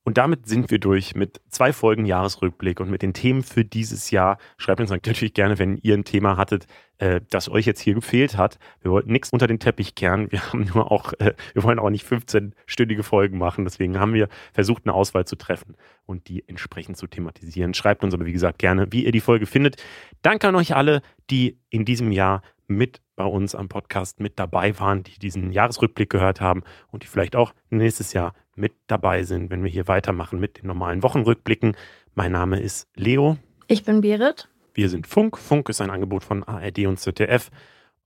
Und 0.02 0.16
damit 0.16 0.46
sind 0.48 0.70
wir 0.70 0.78
durch 0.78 1.14
mit 1.14 1.40
zwei 1.48 1.72
Folgen 1.72 2.06
Jahresrückblick 2.06 2.80
und 2.80 2.90
mit 2.90 3.02
den 3.02 3.12
Themen 3.12 3.42
für 3.42 3.64
dieses 3.64 4.10
Jahr. 4.10 4.38
Schreibt 4.56 4.80
uns 4.80 4.90
natürlich 4.90 5.34
gerne, 5.34 5.58
wenn 5.58 5.76
ihr 5.76 5.94
ein 5.94 6.04
Thema 6.04 6.38
hattet, 6.38 6.66
äh, 6.98 7.20
das 7.28 7.50
euch 7.50 7.66
jetzt 7.66 7.80
hier 7.80 7.94
gefehlt 7.94 8.36
hat. 8.36 8.58
Wir 8.80 8.90
wollten 8.90 9.12
nichts 9.12 9.30
unter 9.30 9.46
den 9.46 9.58
Teppich 9.58 9.94
kehren. 9.94 10.32
Wir 10.32 10.40
haben 10.52 10.70
nur 10.72 10.90
auch, 10.90 11.12
äh, 11.18 11.34
wir 11.52 11.62
wollen 11.64 11.78
auch 11.78 11.90
nicht 11.90 12.06
15-stündige 12.06 13.02
Folgen 13.02 13.36
machen. 13.36 13.64
Deswegen 13.64 13.98
haben 14.00 14.14
wir 14.14 14.28
versucht, 14.54 14.86
eine 14.86 14.94
Auswahl 14.94 15.26
zu 15.26 15.36
treffen 15.36 15.76
und 16.06 16.28
die 16.28 16.48
entsprechend 16.48 16.96
zu 16.96 17.06
thematisieren. 17.06 17.74
Schreibt 17.74 18.02
uns 18.02 18.14
aber, 18.14 18.24
wie 18.24 18.32
gesagt, 18.32 18.58
gerne, 18.58 18.86
wie 18.90 19.04
ihr 19.04 19.12
die 19.12 19.20
Folge 19.20 19.44
findet. 19.44 19.82
Danke 20.22 20.48
an 20.48 20.56
euch 20.56 20.74
alle, 20.74 21.02
die 21.28 21.58
in 21.68 21.84
diesem 21.84 22.10
Jahr 22.10 22.42
mit 22.68 23.02
bei 23.16 23.24
uns 23.24 23.54
am 23.54 23.68
Podcast 23.68 24.20
mit 24.20 24.38
dabei 24.38 24.78
waren, 24.78 25.02
die 25.02 25.18
diesen 25.18 25.52
Jahresrückblick 25.52 26.08
gehört 26.08 26.40
haben 26.40 26.62
und 26.90 27.02
die 27.02 27.06
vielleicht 27.06 27.36
auch 27.36 27.52
nächstes 27.68 28.14
Jahr 28.14 28.32
mit 28.60 28.74
dabei 28.86 29.24
sind, 29.24 29.50
wenn 29.50 29.64
wir 29.64 29.70
hier 29.70 29.88
weitermachen 29.88 30.38
mit 30.38 30.58
den 30.58 30.66
normalen 30.66 31.02
Wochenrückblicken. 31.02 31.76
Mein 32.14 32.32
Name 32.32 32.60
ist 32.60 32.88
Leo. 32.94 33.38
Ich 33.66 33.84
bin 33.84 34.00
Berit. 34.00 34.48
Wir 34.74 34.88
sind 34.88 35.06
Funk. 35.06 35.38
Funk 35.38 35.68
ist 35.68 35.80
ein 35.80 35.90
Angebot 35.90 36.22
von 36.22 36.44
ARD 36.44 36.86
und 36.86 36.98
ZDF. 36.98 37.50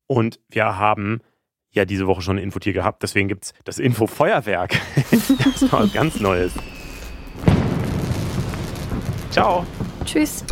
Und 0.06 0.40
wir 0.48 0.78
haben 0.78 1.20
ja 1.70 1.84
diese 1.84 2.06
Woche 2.06 2.22
schon 2.22 2.36
ein 2.36 2.42
Infotier 2.42 2.72
gehabt. 2.72 3.02
Deswegen 3.02 3.28
gibt 3.28 3.44
es 3.44 3.54
das 3.64 3.78
Info-Feuerwerk. 3.78 4.80
das 5.10 5.72
war 5.72 5.82
was 5.84 5.92
ganz 5.92 6.20
Neues. 6.20 6.52
Ciao. 9.30 9.66
Tschüss. 10.04 10.44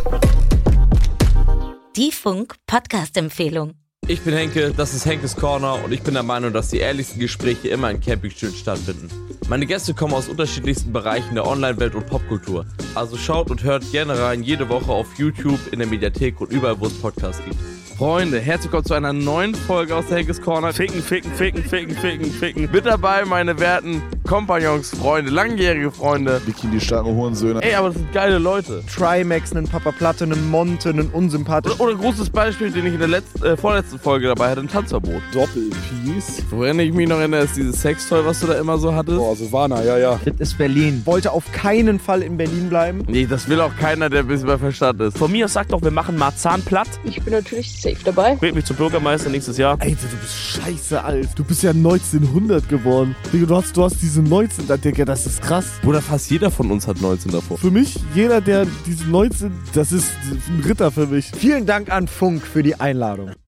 Die 1.95 2.11
Funk-Podcast-Empfehlung. 2.11 3.82
Ich 4.05 4.19
bin 4.21 4.33
Henke, 4.33 4.73
das 4.75 4.93
ist 4.93 5.05
Henkes 5.05 5.37
Corner 5.37 5.81
und 5.81 5.93
ich 5.93 6.01
bin 6.01 6.13
der 6.13 6.23
Meinung, 6.23 6.51
dass 6.51 6.67
die 6.67 6.79
ehrlichsten 6.79 7.19
Gespräche 7.19 7.69
immer 7.69 7.89
in 7.89 8.01
Campingstühlen 8.01 8.53
stattfinden. 8.53 9.07
Meine 9.47 9.65
Gäste 9.65 9.93
kommen 9.93 10.13
aus 10.13 10.27
unterschiedlichsten 10.27 10.91
Bereichen 10.91 11.35
der 11.35 11.47
Online-Welt 11.47 11.95
und 11.95 12.07
Popkultur. 12.07 12.65
Also 12.95 13.15
schaut 13.15 13.49
und 13.49 13.63
hört 13.63 13.89
gerne 13.93 14.19
rein 14.19 14.43
jede 14.43 14.67
Woche 14.67 14.91
auf 14.91 15.07
YouTube, 15.17 15.71
in 15.71 15.79
der 15.79 15.87
Mediathek 15.87 16.41
und 16.41 16.51
überall, 16.51 16.79
wo 16.81 16.87
es 16.87 16.93
Podcasts 16.93 17.41
gibt. 17.45 17.57
Freunde, 17.97 18.39
herzlich 18.39 18.71
willkommen 18.71 18.85
zu 18.85 18.93
einer 18.95 19.13
neuen 19.13 19.53
Folge 19.53 19.95
aus 19.95 20.07
der 20.07 20.17
Henkes 20.17 20.41
Corner. 20.41 20.73
Ficken, 20.73 21.01
ficken, 21.03 21.31
ficken, 21.31 21.63
ficken, 21.63 21.95
ficken, 21.95 22.31
ficken. 22.31 22.69
Mit 22.71 22.87
dabei 22.87 23.23
meine 23.23 23.59
werten 23.59 24.01
Kompagnons, 24.27 24.89
Freunde, 24.89 25.29
langjährige 25.29 25.91
Freunde. 25.91 26.41
Bikini 26.43 26.79
starken 26.81 27.13
Hurensöhne. 27.13 27.61
Ey, 27.61 27.75
aber 27.75 27.89
das 27.89 27.97
sind 27.97 28.11
geile 28.11 28.39
Leute. 28.39 28.83
Trimax, 28.91 29.55
einen 29.55 29.67
Papa 29.67 29.91
Platte, 29.91 30.23
einen 30.23 30.49
Monte, 30.49 30.89
einen 30.89 31.09
unsympathischen. 31.09 31.79
Oder, 31.79 31.91
oder 31.91 31.99
ein 31.99 32.03
großes 32.03 32.31
Beispiel, 32.31 32.71
den 32.71 32.87
ich 32.87 32.93
in 32.93 32.99
der 32.99 33.09
letzten, 33.09 33.43
äh, 33.43 33.55
vorletzten 33.55 33.99
Folge 33.99 34.27
dabei 34.27 34.49
hatte, 34.49 34.61
ein 34.61 34.67
Tanzverbot. 34.67 35.21
Doppel-Peace. 35.31 36.43
Woran 36.49 36.79
ich 36.79 36.93
mich 36.93 37.07
noch 37.07 37.19
erinnere, 37.19 37.43
ist 37.43 37.55
dieses 37.55 37.79
Sextoy, 37.79 38.25
was 38.25 38.39
du 38.39 38.47
da 38.47 38.55
immer 38.55 38.79
so 38.79 38.95
hattest. 38.95 39.17
Boah, 39.17 39.35
Silvana, 39.35 39.83
ja, 39.83 39.99
ja. 39.99 40.19
Das 40.25 40.33
ist 40.39 40.57
Berlin. 40.57 41.03
Wollte 41.05 41.31
auf 41.31 41.51
keinen 41.51 41.99
Fall 41.99 42.23
in 42.23 42.37
Berlin 42.37 42.69
bleiben. 42.69 43.03
Nee, 43.07 43.27
das 43.27 43.47
will 43.47 43.61
auch 43.61 43.75
keiner, 43.77 44.09
der 44.09 44.21
ein 44.21 44.27
bisschen 44.27 44.47
bei 44.47 44.57
Verstand 44.57 44.99
ist. 45.01 45.17
Von 45.17 45.31
mir 45.31 45.45
aus 45.45 45.53
sagt 45.53 45.73
doch, 45.73 45.81
wir 45.83 45.91
machen 45.91 46.17
Marzahn 46.17 46.63
platt. 46.63 46.87
Ich 47.03 47.21
bin 47.21 47.33
natürlich 47.33 47.82
safe 47.83 48.03
dabei. 48.03 48.41
Wählt 48.41 48.55
mich 48.55 48.65
zum 48.65 48.77
Bürgermeister 48.77 49.29
nächstes 49.29 49.57
Jahr. 49.57 49.77
Alter, 49.79 50.07
du 50.09 50.17
bist 50.17 50.35
scheiße 50.35 51.03
alt. 51.03 51.29
Du 51.35 51.43
bist 51.43 51.63
ja 51.63 51.71
1900 51.71 52.67
geboren. 52.69 53.15
Digga, 53.31 53.45
du 53.45 53.55
hast, 53.55 53.75
du 53.75 53.83
hast 53.83 54.01
diese 54.01 54.21
19, 54.21 54.65
Digga, 54.81 55.05
das 55.05 55.25
ist 55.25 55.41
krass. 55.41 55.65
Bruder, 55.81 56.01
fast 56.01 56.31
jeder 56.31 56.49
von 56.49 56.71
uns 56.71 56.87
hat 56.87 57.01
19 57.01 57.31
davor. 57.31 57.57
Für 57.57 57.71
mich, 57.71 57.99
jeder, 58.15 58.41
der 58.41 58.65
diese 58.85 59.05
19, 59.05 59.51
das 59.73 59.91
ist 59.91 60.11
ein 60.47 60.63
Ritter 60.65 60.91
für 60.91 61.07
mich. 61.07 61.31
Vielen 61.35 61.65
Dank 61.65 61.91
an 61.91 62.07
Funk 62.07 62.47
für 62.47 62.63
die 62.63 62.79
Einladung. 62.79 63.33